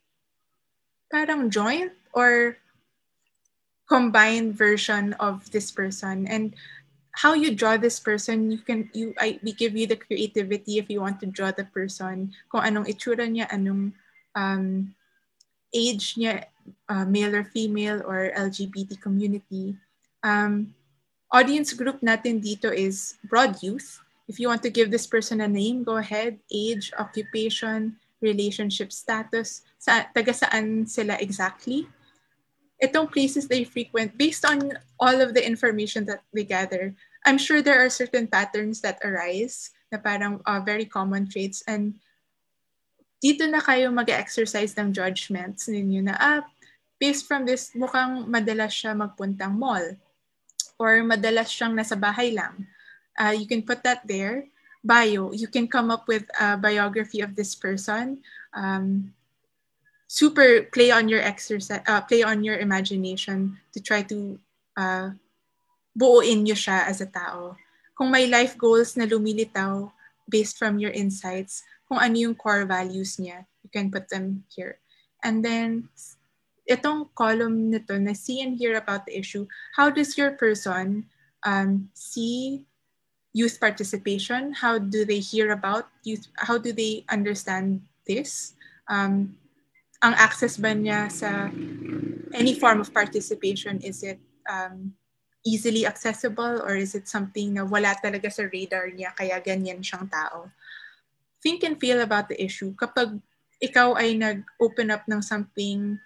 parang 1.11 1.47
joint 1.47 1.95
or 2.11 2.59
combined 3.87 4.59
version 4.59 5.15
of 5.23 5.47
this 5.55 5.71
person? 5.71 6.27
And 6.27 6.59
how 7.17 7.33
you 7.33 7.55
draw 7.57 7.81
this 7.81 7.97
person 7.97 8.53
you 8.53 8.61
can 8.61 8.93
you 8.93 9.17
I, 9.17 9.41
we 9.41 9.57
give 9.57 9.73
you 9.73 9.89
the 9.89 9.97
creativity 9.97 10.77
if 10.77 10.93
you 10.93 11.01
want 11.01 11.19
to 11.25 11.27
draw 11.31 11.51
the 11.51 11.65
person. 11.65 12.37
Kung 12.53 12.61
anong 12.61 12.93
itsura 12.93 13.25
niya 13.25 13.49
anong 13.49 13.97
um, 14.37 14.93
age 15.73 16.21
niya 16.21 16.45
uh, 16.93 17.09
male 17.09 17.41
or 17.41 17.45
female 17.49 18.05
or 18.05 18.35
LGBT 18.37 19.01
community. 19.01 19.79
Um, 20.21 20.77
audience 21.33 21.73
group 21.75 21.99
natin 22.03 22.39
dito 22.39 22.71
is 22.71 23.19
broad 23.27 23.59
youth. 23.63 24.03
If 24.27 24.39
you 24.39 24.51
want 24.51 24.63
to 24.67 24.75
give 24.75 24.91
this 24.91 25.07
person 25.07 25.41
a 25.41 25.49
name, 25.49 25.83
go 25.87 25.99
ahead. 25.99 26.39
Age, 26.51 26.91
occupation, 26.99 27.99
relationship 28.19 28.91
status, 28.91 29.63
sa, 29.79 30.07
taga 30.11 30.35
saan 30.35 30.87
sila 30.87 31.15
exactly. 31.19 31.87
Itong 32.83 33.09
places 33.09 33.49
they 33.49 33.65
frequent, 33.65 34.19
based 34.19 34.45
on 34.45 34.77
all 35.01 35.21
of 35.23 35.33
the 35.33 35.41
information 35.41 36.05
that 36.07 36.21
we 36.35 36.45
gather, 36.45 36.93
I'm 37.25 37.39
sure 37.39 37.63
there 37.63 37.81
are 37.81 37.91
certain 37.91 38.27
patterns 38.29 38.83
that 38.83 39.01
arise 39.03 39.71
na 39.91 39.99
parang 39.99 40.43
uh, 40.45 40.61
very 40.61 40.85
common 40.85 41.27
traits 41.27 41.63
and 41.67 41.97
dito 43.23 43.49
na 43.49 43.65
kayo 43.65 43.89
mag-exercise 43.89 44.77
ng 44.77 44.93
judgments 44.93 45.67
ninyo 45.67 46.05
na 46.05 46.15
ah, 46.21 46.41
based 47.01 47.25
from 47.25 47.49
this, 47.49 47.73
mukhang 47.73 48.29
madalas 48.29 48.71
siya 48.71 48.93
magpuntang 48.93 49.57
mall 49.57 49.97
or 50.79 51.01
madalas 51.05 51.53
siyang 51.53 51.77
nasa 51.77 51.97
bahay 51.97 52.33
lang. 52.33 52.67
Uh, 53.17 53.33
you 53.33 53.49
can 53.49 53.65
put 53.65 53.83
that 53.83 54.05
there. 54.05 54.49
Bio, 54.85 55.33
you 55.33 55.49
can 55.49 55.67
come 55.67 55.91
up 55.91 56.07
with 56.07 56.29
a 56.39 56.57
biography 56.57 57.21
of 57.21 57.35
this 57.35 57.57
person. 57.57 58.23
Um, 58.55 59.13
super 60.07 60.63
play 60.71 60.91
on 60.91 61.09
your 61.09 61.21
exercise, 61.21 61.83
uh, 61.87 62.01
play 62.01 62.23
on 62.23 62.45
your 62.45 62.59
imagination 62.59 63.59
to 63.73 63.81
try 63.83 64.03
to 64.07 64.39
uh, 64.79 65.11
buuin 65.99 66.47
nyo 66.47 66.55
siya 66.55 66.87
as 66.87 67.01
a 67.01 67.11
tao. 67.11 67.57
Kung 67.97 68.13
may 68.13 68.29
life 68.29 68.55
goals 68.55 68.95
na 68.95 69.09
lumilitaw 69.09 69.91
based 70.29 70.61
from 70.61 70.79
your 70.79 70.93
insights, 70.93 71.65
kung 71.89 71.99
ano 71.99 72.15
yung 72.15 72.37
core 72.37 72.69
values 72.69 73.17
niya, 73.17 73.49
you 73.65 73.71
can 73.73 73.91
put 73.91 74.09
them 74.09 74.45
here. 74.53 74.79
And 75.25 75.43
then, 75.43 75.89
itong 76.67 77.15
column 77.15 77.71
nito 77.71 77.95
na 77.97 78.13
see 78.13 78.43
and 78.43 78.59
hear 78.59 78.75
about 78.75 79.07
the 79.07 79.15
issue, 79.15 79.47
how 79.79 79.89
does 79.89 80.19
your 80.19 80.35
person 80.35 81.07
um, 81.47 81.89
see 81.95 82.67
youth 83.31 83.61
participation? 83.63 84.53
How 84.53 84.79
do 84.79 85.07
they 85.07 85.23
hear 85.23 85.55
about 85.55 85.87
youth? 86.03 86.27
How 86.37 86.59
do 86.59 86.75
they 86.75 87.07
understand 87.09 87.87
this? 88.07 88.55
Um, 88.91 89.39
ang 90.03 90.15
access 90.19 90.59
ba 90.59 90.75
niya 90.75 91.09
sa 91.09 91.49
any 92.35 92.59
form 92.59 92.83
of 92.83 92.93
participation, 92.93 93.81
is 93.81 94.03
it 94.03 94.21
um, 94.51 94.93
easily 95.47 95.87
accessible 95.87 96.61
or 96.67 96.75
is 96.75 96.99
it 96.99 97.07
something 97.07 97.55
na 97.55 97.63
wala 97.63 97.95
talaga 98.03 98.27
sa 98.27 98.51
radar 98.51 98.91
niya 98.91 99.15
kaya 99.15 99.39
ganyan 99.39 99.81
siyang 99.81 100.11
tao? 100.11 100.51
Think 101.39 101.63
and 101.63 101.79
feel 101.79 102.03
about 102.03 102.27
the 102.27 102.37
issue. 102.41 102.75
Kapag 102.75 103.23
ikaw 103.63 103.95
ay 103.95 104.19
nag-open 104.19 104.91
up 104.91 105.07
ng 105.07 105.23
something 105.23 105.97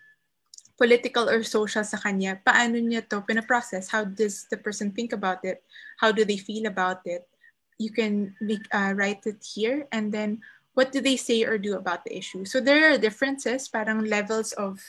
political 0.81 1.29
or 1.29 1.45
social 1.45 1.85
sa 1.85 2.01
kanya, 2.01 2.41
paano 2.41 2.81
niya 2.81 3.05
to 3.05 3.21
pinaprocess? 3.21 3.93
How 3.93 4.09
does 4.09 4.49
the 4.49 4.57
person 4.57 4.97
think 4.97 5.13
about 5.13 5.45
it? 5.45 5.61
How 6.01 6.09
do 6.09 6.25
they 6.25 6.41
feel 6.41 6.65
about 6.65 7.05
it? 7.05 7.29
You 7.77 7.93
can 7.93 8.33
make, 8.41 8.65
uh, 8.73 8.97
write 8.97 9.29
it 9.29 9.45
here 9.45 9.85
and 9.93 10.09
then 10.09 10.41
what 10.73 10.93
do 10.93 11.05
they 11.05 11.21
say 11.21 11.45
or 11.45 11.61
do 11.61 11.77
about 11.77 12.09
the 12.09 12.17
issue? 12.17 12.49
So 12.49 12.65
there 12.65 12.89
are 12.89 12.97
differences, 12.97 13.69
parang 13.69 14.09
levels 14.09 14.57
of 14.57 14.81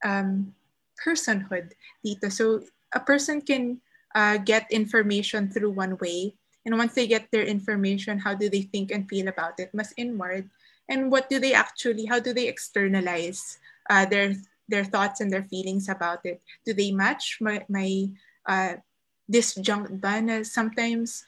um, 0.00 0.56
personhood 0.96 1.76
dito. 2.00 2.32
So 2.32 2.64
a 2.96 3.00
person 3.00 3.44
can 3.44 3.84
uh, 4.14 4.38
get 4.38 4.64
information 4.72 5.52
through 5.52 5.76
one 5.76 6.00
way. 6.00 6.32
And 6.64 6.78
once 6.78 6.94
they 6.94 7.06
get 7.06 7.28
their 7.30 7.44
information, 7.44 8.18
how 8.18 8.34
do 8.34 8.48
they 8.48 8.62
think 8.62 8.90
and 8.90 9.04
feel 9.04 9.28
about 9.28 9.60
it? 9.60 9.70
Mas 9.76 9.92
inward. 9.96 10.48
And 10.88 11.12
what 11.12 11.28
do 11.28 11.38
they 11.38 11.52
actually, 11.52 12.06
how 12.06 12.20
do 12.20 12.32
they 12.32 12.48
externalize 12.48 13.58
uh, 13.90 14.06
their 14.06 14.34
their 14.68 14.84
thoughts 14.84 15.20
and 15.20 15.30
their 15.30 15.44
feelings 15.46 15.88
about 15.88 16.20
it. 16.24 16.42
Do 16.64 16.74
they 16.74 16.90
match 16.90 17.38
my, 17.40 17.64
my 17.68 18.10
uh, 18.46 18.82
disjunct 19.30 20.00
ba 20.00 20.44
sometimes 20.44 21.24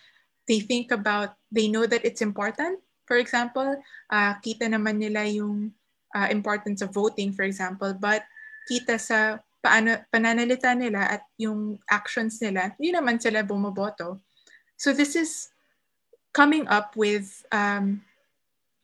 they 0.47 0.60
think 0.60 0.90
about, 0.90 1.36
they 1.52 1.69
know 1.69 1.86
that 1.86 2.05
it's 2.05 2.23
important. 2.23 2.81
For 3.06 3.16
example, 3.16 3.77
uh, 4.10 4.35
kita 4.40 4.69
naman 4.69 4.98
nila 4.98 5.24
yung 5.28 5.73
uh, 6.15 6.28
importance 6.31 6.81
of 6.81 6.94
voting, 6.94 7.32
for 7.32 7.44
example, 7.44 7.94
but 7.94 8.24
kita 8.69 9.01
sa 9.01 9.39
paano, 9.65 10.01
pananalita 10.12 10.73
nila 10.77 11.20
at 11.20 11.23
yung 11.36 11.78
actions 11.90 12.40
nila, 12.40 12.73
hindi 12.78 12.93
naman 12.93 13.20
sila 13.20 13.44
bumoboto. 13.44 14.20
So 14.77 14.93
this 14.93 15.16
is 15.16 15.51
coming 16.32 16.69
up 16.69 16.94
with 16.97 17.44
um, 17.52 18.01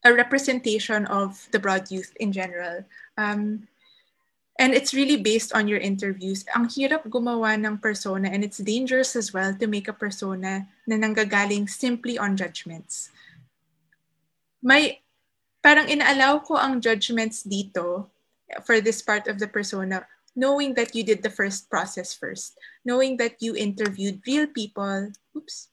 a 0.04 0.12
representation 0.12 1.06
of 1.06 1.48
the 1.52 1.58
broad 1.58 1.88
youth 1.90 2.12
in 2.20 2.32
general. 2.32 2.84
Um, 3.16 3.68
And 4.54 4.70
it's 4.70 4.94
really 4.94 5.18
based 5.18 5.50
on 5.52 5.66
your 5.66 5.82
interviews. 5.82 6.46
Ang 6.54 6.70
hirap 6.70 7.10
gumawa 7.10 7.58
ng 7.58 7.82
persona 7.82 8.30
and 8.30 8.46
it's 8.46 8.62
dangerous 8.62 9.18
as 9.18 9.34
well 9.34 9.50
to 9.58 9.66
make 9.66 9.90
a 9.90 9.96
persona 9.96 10.70
na 10.86 10.94
nanggagaling 10.94 11.66
simply 11.66 12.14
on 12.14 12.38
judgments. 12.38 13.10
May, 14.62 15.02
parang 15.58 15.90
inaalaw 15.90 16.46
ko 16.46 16.54
ang 16.54 16.78
judgments 16.78 17.42
dito 17.42 18.06
for 18.62 18.78
this 18.78 19.02
part 19.02 19.26
of 19.26 19.42
the 19.42 19.50
persona 19.50 20.06
knowing 20.36 20.74
that 20.74 20.94
you 20.94 21.02
did 21.02 21.22
the 21.22 21.30
first 21.30 21.70
process 21.70 22.12
first. 22.12 22.58
Knowing 22.84 23.16
that 23.18 23.38
you 23.40 23.54
interviewed 23.54 24.20
real 24.26 24.46
people. 24.46 25.10
Oops. 25.36 25.68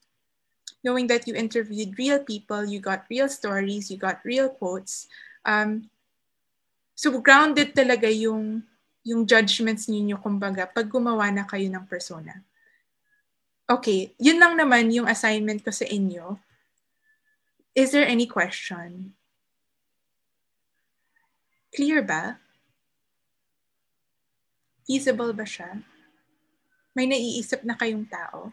Knowing 0.83 1.07
that 1.07 1.27
you 1.27 1.35
interviewed 1.35 1.97
real 1.97 2.19
people, 2.23 2.65
you 2.65 2.79
got 2.79 3.05
real 3.09 3.29
stories, 3.29 3.91
you 3.91 3.97
got 3.97 4.21
real 4.25 4.49
quotes. 4.49 5.07
Um, 5.45 5.89
so 6.95 7.13
grounded 7.21 7.75
talaga 7.75 8.09
yung 8.09 8.63
yung 9.02 9.26
judgments 9.26 9.90
ninyo, 9.90 10.18
kumbaga, 10.22 10.69
pag 10.69 10.86
gumawa 10.86 11.34
na 11.34 11.45
kayo 11.45 11.65
ng 11.69 11.86
persona. 11.90 12.45
Okay, 13.65 14.14
yun 14.19 14.38
lang 14.38 14.60
naman 14.60 14.91
yung 14.91 15.07
assignment 15.10 15.64
ko 15.64 15.72
sa 15.72 15.88
inyo. 15.88 16.38
Is 17.72 17.95
there 17.95 18.06
any 18.06 18.28
question? 18.28 19.15
Clear 21.72 22.03
ba? 22.03 22.36
Feasible 24.84 25.32
ba 25.32 25.48
siya? 25.48 25.80
May 26.91 27.07
naiisip 27.07 27.64
na 27.64 27.80
kayong 27.80 28.11
tao? 28.11 28.52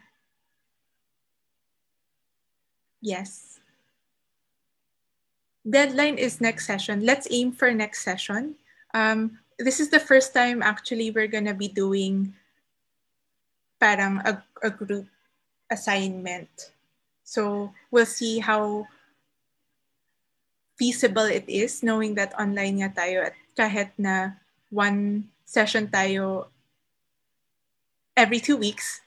Yes. 3.03 3.59
Deadline 5.67 6.15
is 6.17 6.41
next 6.41 6.71
session. 6.71 7.03
Let's 7.03 7.27
aim 7.31 7.51
for 7.51 7.75
next 7.75 8.07
session. 8.07 8.55
Um, 8.95 9.43
this 9.59 9.81
is 9.81 9.91
the 9.91 10.01
first 10.01 10.33
time 10.33 10.63
actually 10.63 11.11
we're 11.11 11.31
gonna 11.31 11.55
be 11.55 11.69
doing 11.69 12.33
parang 13.79 14.19
a, 14.27 14.43
a 14.63 14.71
group 14.71 15.07
assignment. 15.71 16.73
So 17.23 17.73
we'll 17.91 18.09
see 18.09 18.39
how 18.39 18.87
feasible 20.79 21.27
it 21.27 21.45
is 21.47 21.83
knowing 21.83 22.15
that 22.15 22.33
online 22.39 22.81
nga 22.81 22.95
tayo 22.95 23.27
at 23.27 23.37
kahit 23.59 23.91
na 23.99 24.39
one 24.71 25.27
session 25.43 25.91
tayo 25.91 26.47
every 28.15 28.39
two 28.39 28.57
weeks, 28.57 29.03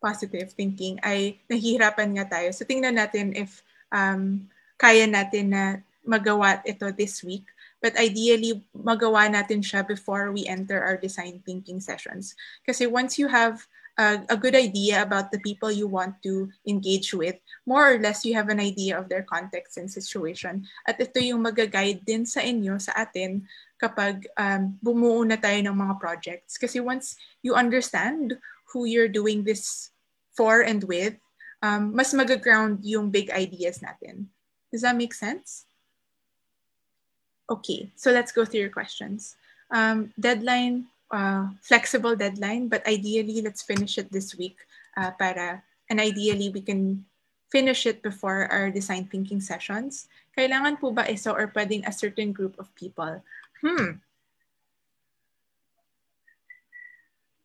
positive 0.00 0.52
thinking, 0.52 1.00
ay 1.04 1.40
nahihirapan 1.48 2.16
nga 2.16 2.40
tayo. 2.40 2.48
So 2.52 2.64
tingnan 2.64 3.00
natin 3.00 3.36
if 3.36 3.64
um, 3.92 4.48
kaya 4.76 5.08
natin 5.08 5.52
na 5.52 5.62
magawa 6.04 6.60
ito 6.64 6.88
this 6.92 7.24
week. 7.24 7.44
But 7.82 7.98
ideally, 8.00 8.64
magawa 8.72 9.28
natin 9.28 9.60
siya 9.60 9.86
before 9.86 10.32
we 10.32 10.48
enter 10.48 10.82
our 10.82 10.96
design 10.96 11.44
thinking 11.44 11.80
sessions. 11.80 12.34
Kasi 12.64 12.88
once 12.88 13.18
you 13.20 13.28
have 13.28 13.68
a, 13.98 14.24
a 14.28 14.36
good 14.36 14.54
idea 14.54 15.02
about 15.02 15.32
the 15.32 15.40
people 15.40 15.70
you 15.70 15.86
want 15.86 16.16
to 16.22 16.48
engage 16.66 17.12
with, 17.12 17.36
more 17.66 17.92
or 17.92 17.98
less 17.98 18.24
you 18.24 18.34
have 18.34 18.48
an 18.48 18.60
idea 18.60 18.98
of 18.98 19.08
their 19.08 19.22
context 19.22 19.76
and 19.76 19.90
situation. 19.90 20.64
At 20.86 21.00
ito 21.00 21.20
yung 21.20 21.42
mag-guide 21.44 22.04
din 22.04 22.24
sa 22.24 22.40
inyo, 22.40 22.80
sa 22.80 22.92
atin, 22.96 23.44
kapag 23.76 24.24
um, 24.40 24.72
bumuo 24.80 25.20
na 25.24 25.36
tayo 25.36 25.60
ng 25.60 25.76
mga 25.76 26.00
projects. 26.00 26.56
Kasi 26.56 26.80
once 26.80 27.16
you 27.44 27.52
understand 27.52 28.40
who 28.72 28.88
you're 28.88 29.12
doing 29.12 29.44
this 29.44 29.92
for 30.32 30.64
and 30.64 30.84
with, 30.84 31.16
um, 31.60 31.92
mas 31.92 32.12
mag-ground 32.16 32.80
yung 32.84 33.12
big 33.12 33.28
ideas 33.32 33.84
natin. 33.84 34.32
Does 34.72 34.82
that 34.82 34.96
make 34.96 35.12
sense? 35.12 35.65
Okay, 37.48 37.90
so 37.94 38.10
let's 38.10 38.32
go 38.32 38.44
through 38.44 38.60
your 38.60 38.74
questions. 38.74 39.36
Um, 39.70 40.12
deadline, 40.18 40.86
uh, 41.10 41.48
flexible 41.62 42.16
deadline, 42.16 42.68
but 42.68 42.86
ideally 42.86 43.40
let's 43.40 43.62
finish 43.62 43.98
it 43.98 44.10
this 44.10 44.34
week 44.34 44.58
uh, 44.96 45.12
para, 45.12 45.62
and 45.88 46.00
ideally 46.00 46.50
we 46.50 46.60
can 46.60 47.04
finish 47.50 47.86
it 47.86 48.02
before 48.02 48.50
our 48.50 48.70
design 48.70 49.06
thinking 49.06 49.40
sessions. 49.40 50.08
Kailangan 50.36 50.80
po 50.80 50.90
ba 50.90 51.06
isa 51.06 51.30
or 51.30 51.46
pwedeng 51.54 51.86
a 51.86 51.94
certain 51.94 52.34
group 52.34 52.58
of 52.58 52.66
people? 52.74 53.22
Hmm. 53.62 54.02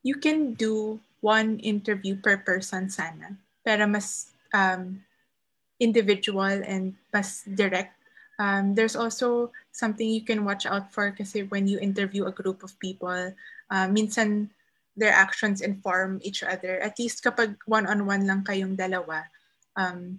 You 0.01 0.17
can 0.17 0.57
do 0.57 0.99
one 1.21 1.61
interview 1.61 2.17
per 2.17 2.41
person 2.41 2.89
sana 2.89 3.37
para 3.61 3.85
mas 3.85 4.33
um, 4.49 5.05
individual 5.77 6.65
and 6.65 6.97
mas 7.13 7.45
direct 7.45 7.93
um, 8.41 8.73
there's 8.73 8.97
also 8.97 9.53
something 9.69 10.09
you 10.09 10.25
can 10.25 10.41
watch 10.41 10.65
out 10.65 10.89
for 10.89 11.13
kasi 11.13 11.45
when 11.53 11.69
you 11.69 11.77
interview 11.77 12.25
a 12.25 12.33
group 12.33 12.65
of 12.65 12.73
people, 12.81 13.29
uh, 13.69 13.87
minsan 13.87 14.49
their 14.97 15.13
actions 15.13 15.61
inform 15.61 16.17
each 16.25 16.41
other. 16.41 16.81
At 16.81 16.97
least 16.97 17.21
kapag 17.21 17.61
one-on-one 17.69 18.25
lang 18.25 18.41
kayong 18.41 18.73
dalawa, 18.73 19.29
um, 19.77 20.17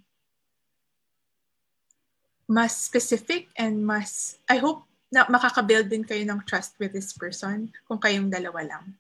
mas 2.47 2.78
specific 2.78 3.51
and 3.59 3.82
mas, 3.82 4.39
I 4.47 4.62
hope 4.62 4.86
na 5.12 5.27
makakabuild 5.27 5.90
din 5.90 6.07
kayo 6.07 6.24
ng 6.24 6.47
trust 6.47 6.78
with 6.78 6.94
this 6.94 7.12
person 7.12 7.74
kung 7.90 7.99
kayong 7.99 8.31
dalawa 8.31 8.65
lang. 8.65 8.94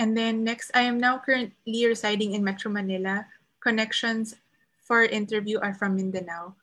And 0.00 0.16
then 0.16 0.42
next, 0.44 0.72
I 0.74 0.88
am 0.88 0.98
now 0.98 1.20
currently 1.20 1.86
residing 1.86 2.32
in 2.32 2.44
Metro 2.44 2.68
Manila. 2.68 3.24
Connections 3.60 4.36
for 4.82 5.04
interview 5.04 5.56
are 5.60 5.72
from 5.72 5.96
Mindanao. 5.96 6.56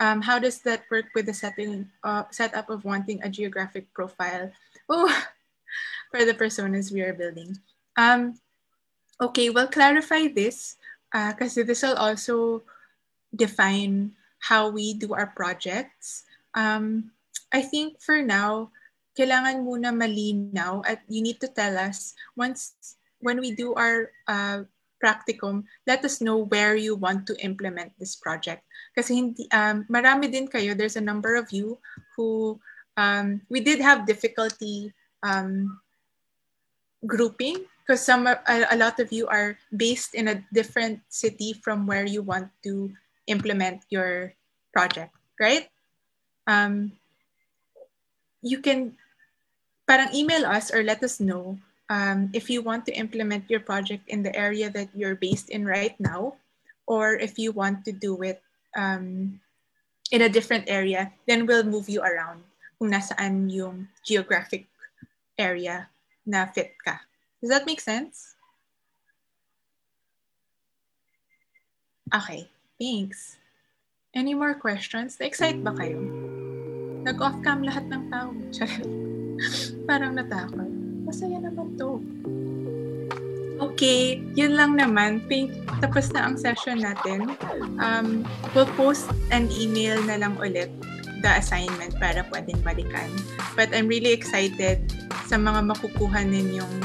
Um, 0.00 0.24
how 0.24 0.40
does 0.40 0.64
that 0.64 0.88
work 0.90 1.12
with 1.14 1.26
the 1.26 1.36
setting 1.36 1.92
uh, 2.02 2.24
setup 2.30 2.72
of 2.72 2.84
wanting 2.84 3.20
a 3.22 3.28
geographic 3.28 3.92
profile? 3.92 4.50
Oh, 4.88 5.06
for 6.10 6.24
the 6.24 6.34
personas 6.34 6.90
we 6.90 7.04
are 7.04 7.12
building. 7.12 7.60
Um, 7.96 8.40
okay, 9.20 9.50
we'll 9.50 9.68
clarify 9.68 10.26
this 10.32 10.76
because 11.12 11.58
uh, 11.58 11.62
this 11.62 11.82
will 11.82 12.00
also 12.00 12.62
define 13.36 14.16
how 14.40 14.70
we 14.72 14.94
do 14.94 15.12
our 15.12 15.28
projects. 15.36 16.24
Um, 16.54 17.12
I 17.52 17.62
think 17.62 18.00
for 18.00 18.22
now, 18.22 18.72
kailangan 19.18 19.62
muna 19.62 19.92
malinaw 19.92 20.82
at 20.88 21.04
you 21.12 21.20
need 21.20 21.38
to 21.44 21.48
tell 21.52 21.76
us 21.76 22.14
once 22.34 22.96
when 23.20 23.36
we 23.38 23.52
do 23.52 23.74
our 23.74 24.10
uh, 24.26 24.64
practicum, 25.02 25.64
let 25.88 26.04
us 26.04 26.20
know 26.20 26.44
where 26.52 26.76
you 26.76 26.94
want 26.94 27.26
to 27.26 27.34
implement 27.40 27.90
this 27.98 28.14
project. 28.14 28.62
Kasi 28.94 29.16
hindi, 29.16 29.48
um, 29.50 29.88
marami 29.88 30.30
din 30.30 30.46
kayo, 30.46 30.76
there's 30.76 31.00
a 31.00 31.02
number 31.02 31.34
of 31.34 31.48
you 31.50 31.80
who 32.14 32.60
Um, 33.00 33.40
we 33.48 33.60
did 33.60 33.80
have 33.80 34.04
difficulty 34.04 34.92
um, 35.22 35.80
grouping 37.06 37.64
because 37.80 38.04
some 38.04 38.26
a, 38.26 38.36
a 38.46 38.76
lot 38.76 39.00
of 39.00 39.08
you 39.12 39.26
are 39.28 39.56
based 39.72 40.14
in 40.14 40.28
a 40.28 40.44
different 40.52 41.00
city 41.08 41.56
from 41.64 41.86
where 41.86 42.04
you 42.04 42.20
want 42.20 42.52
to 42.64 42.92
implement 43.26 43.88
your 43.88 44.34
project, 44.76 45.16
right? 45.40 45.72
Um, 46.46 46.92
you 48.42 48.60
can 48.60 48.96
parang 49.86 50.12
email 50.14 50.44
us 50.44 50.68
or 50.68 50.84
let 50.84 51.02
us 51.02 51.20
know 51.20 51.56
um, 51.90 52.30
if 52.32 52.48
you 52.48 52.62
want 52.62 52.86
to 52.86 52.94
implement 52.94 53.50
your 53.50 53.60
project 53.60 54.06
in 54.06 54.22
the 54.22 54.32
area 54.32 54.70
that 54.70 54.88
you're 54.94 55.18
based 55.18 55.50
in 55.50 55.66
right 55.66 55.98
now, 55.98 56.38
or 56.86 57.18
if 57.18 57.36
you 57.36 57.50
want 57.50 57.84
to 57.84 57.92
do 57.92 58.22
it 58.22 58.40
um, 58.78 59.40
in 60.14 60.22
a 60.22 60.30
different 60.30 60.64
area, 60.70 61.12
then 61.26 61.44
we'll 61.44 61.66
move 61.66 61.90
you 61.90 62.00
around 62.00 62.46
kung 62.78 62.94
nasaan 62.94 63.50
yung 63.50 63.90
geographic 64.06 64.70
area 65.36 65.90
na 66.24 66.46
fit 66.46 66.72
ka. 66.80 67.02
Does 67.42 67.50
that 67.50 67.66
make 67.66 67.82
sense? 67.82 68.38
Okay, 72.14 72.48
thanks. 72.78 73.36
Any 74.14 74.34
more 74.34 74.54
questions? 74.54 75.18
Na-excite 75.18 75.62
ba 75.62 75.70
kayo? 75.74 76.02
Nag-off 77.06 77.38
cam 77.46 77.62
lahat 77.62 77.86
ng 77.86 78.10
tao. 78.10 78.34
Parang 79.88 80.18
natakot. 80.18 80.79
Masaya 81.10 81.42
naman 81.42 81.74
to. 81.74 81.98
Okay, 83.58 84.22
yun 84.38 84.54
lang 84.54 84.78
naman. 84.78 85.26
Thank, 85.26 85.50
tapos 85.82 86.14
na 86.14 86.30
ang 86.30 86.38
session 86.38 86.78
natin. 86.78 87.34
Um, 87.82 88.22
we'll 88.54 88.70
post 88.78 89.10
an 89.34 89.50
email 89.50 89.98
na 90.06 90.22
lang 90.22 90.38
ulit 90.38 90.70
the 91.20 91.32
assignment 91.34 91.98
para 91.98 92.22
pwedeng 92.30 92.62
balikan. 92.62 93.10
But 93.58 93.74
I'm 93.74 93.90
really 93.90 94.14
excited 94.14 94.86
sa 95.26 95.34
mga 95.34 95.66
makukuha 95.66 96.30
ninyong 96.30 96.78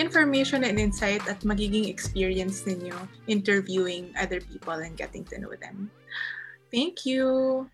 information 0.00 0.64
and 0.64 0.80
insight 0.80 1.20
at 1.28 1.44
magiging 1.44 1.92
experience 1.92 2.64
ninyo 2.64 2.96
interviewing 3.28 4.08
other 4.16 4.40
people 4.40 4.80
and 4.80 4.96
getting 4.96 5.22
to 5.28 5.36
know 5.36 5.52
them. 5.52 5.92
Thank 6.72 7.04
you. 7.04 7.68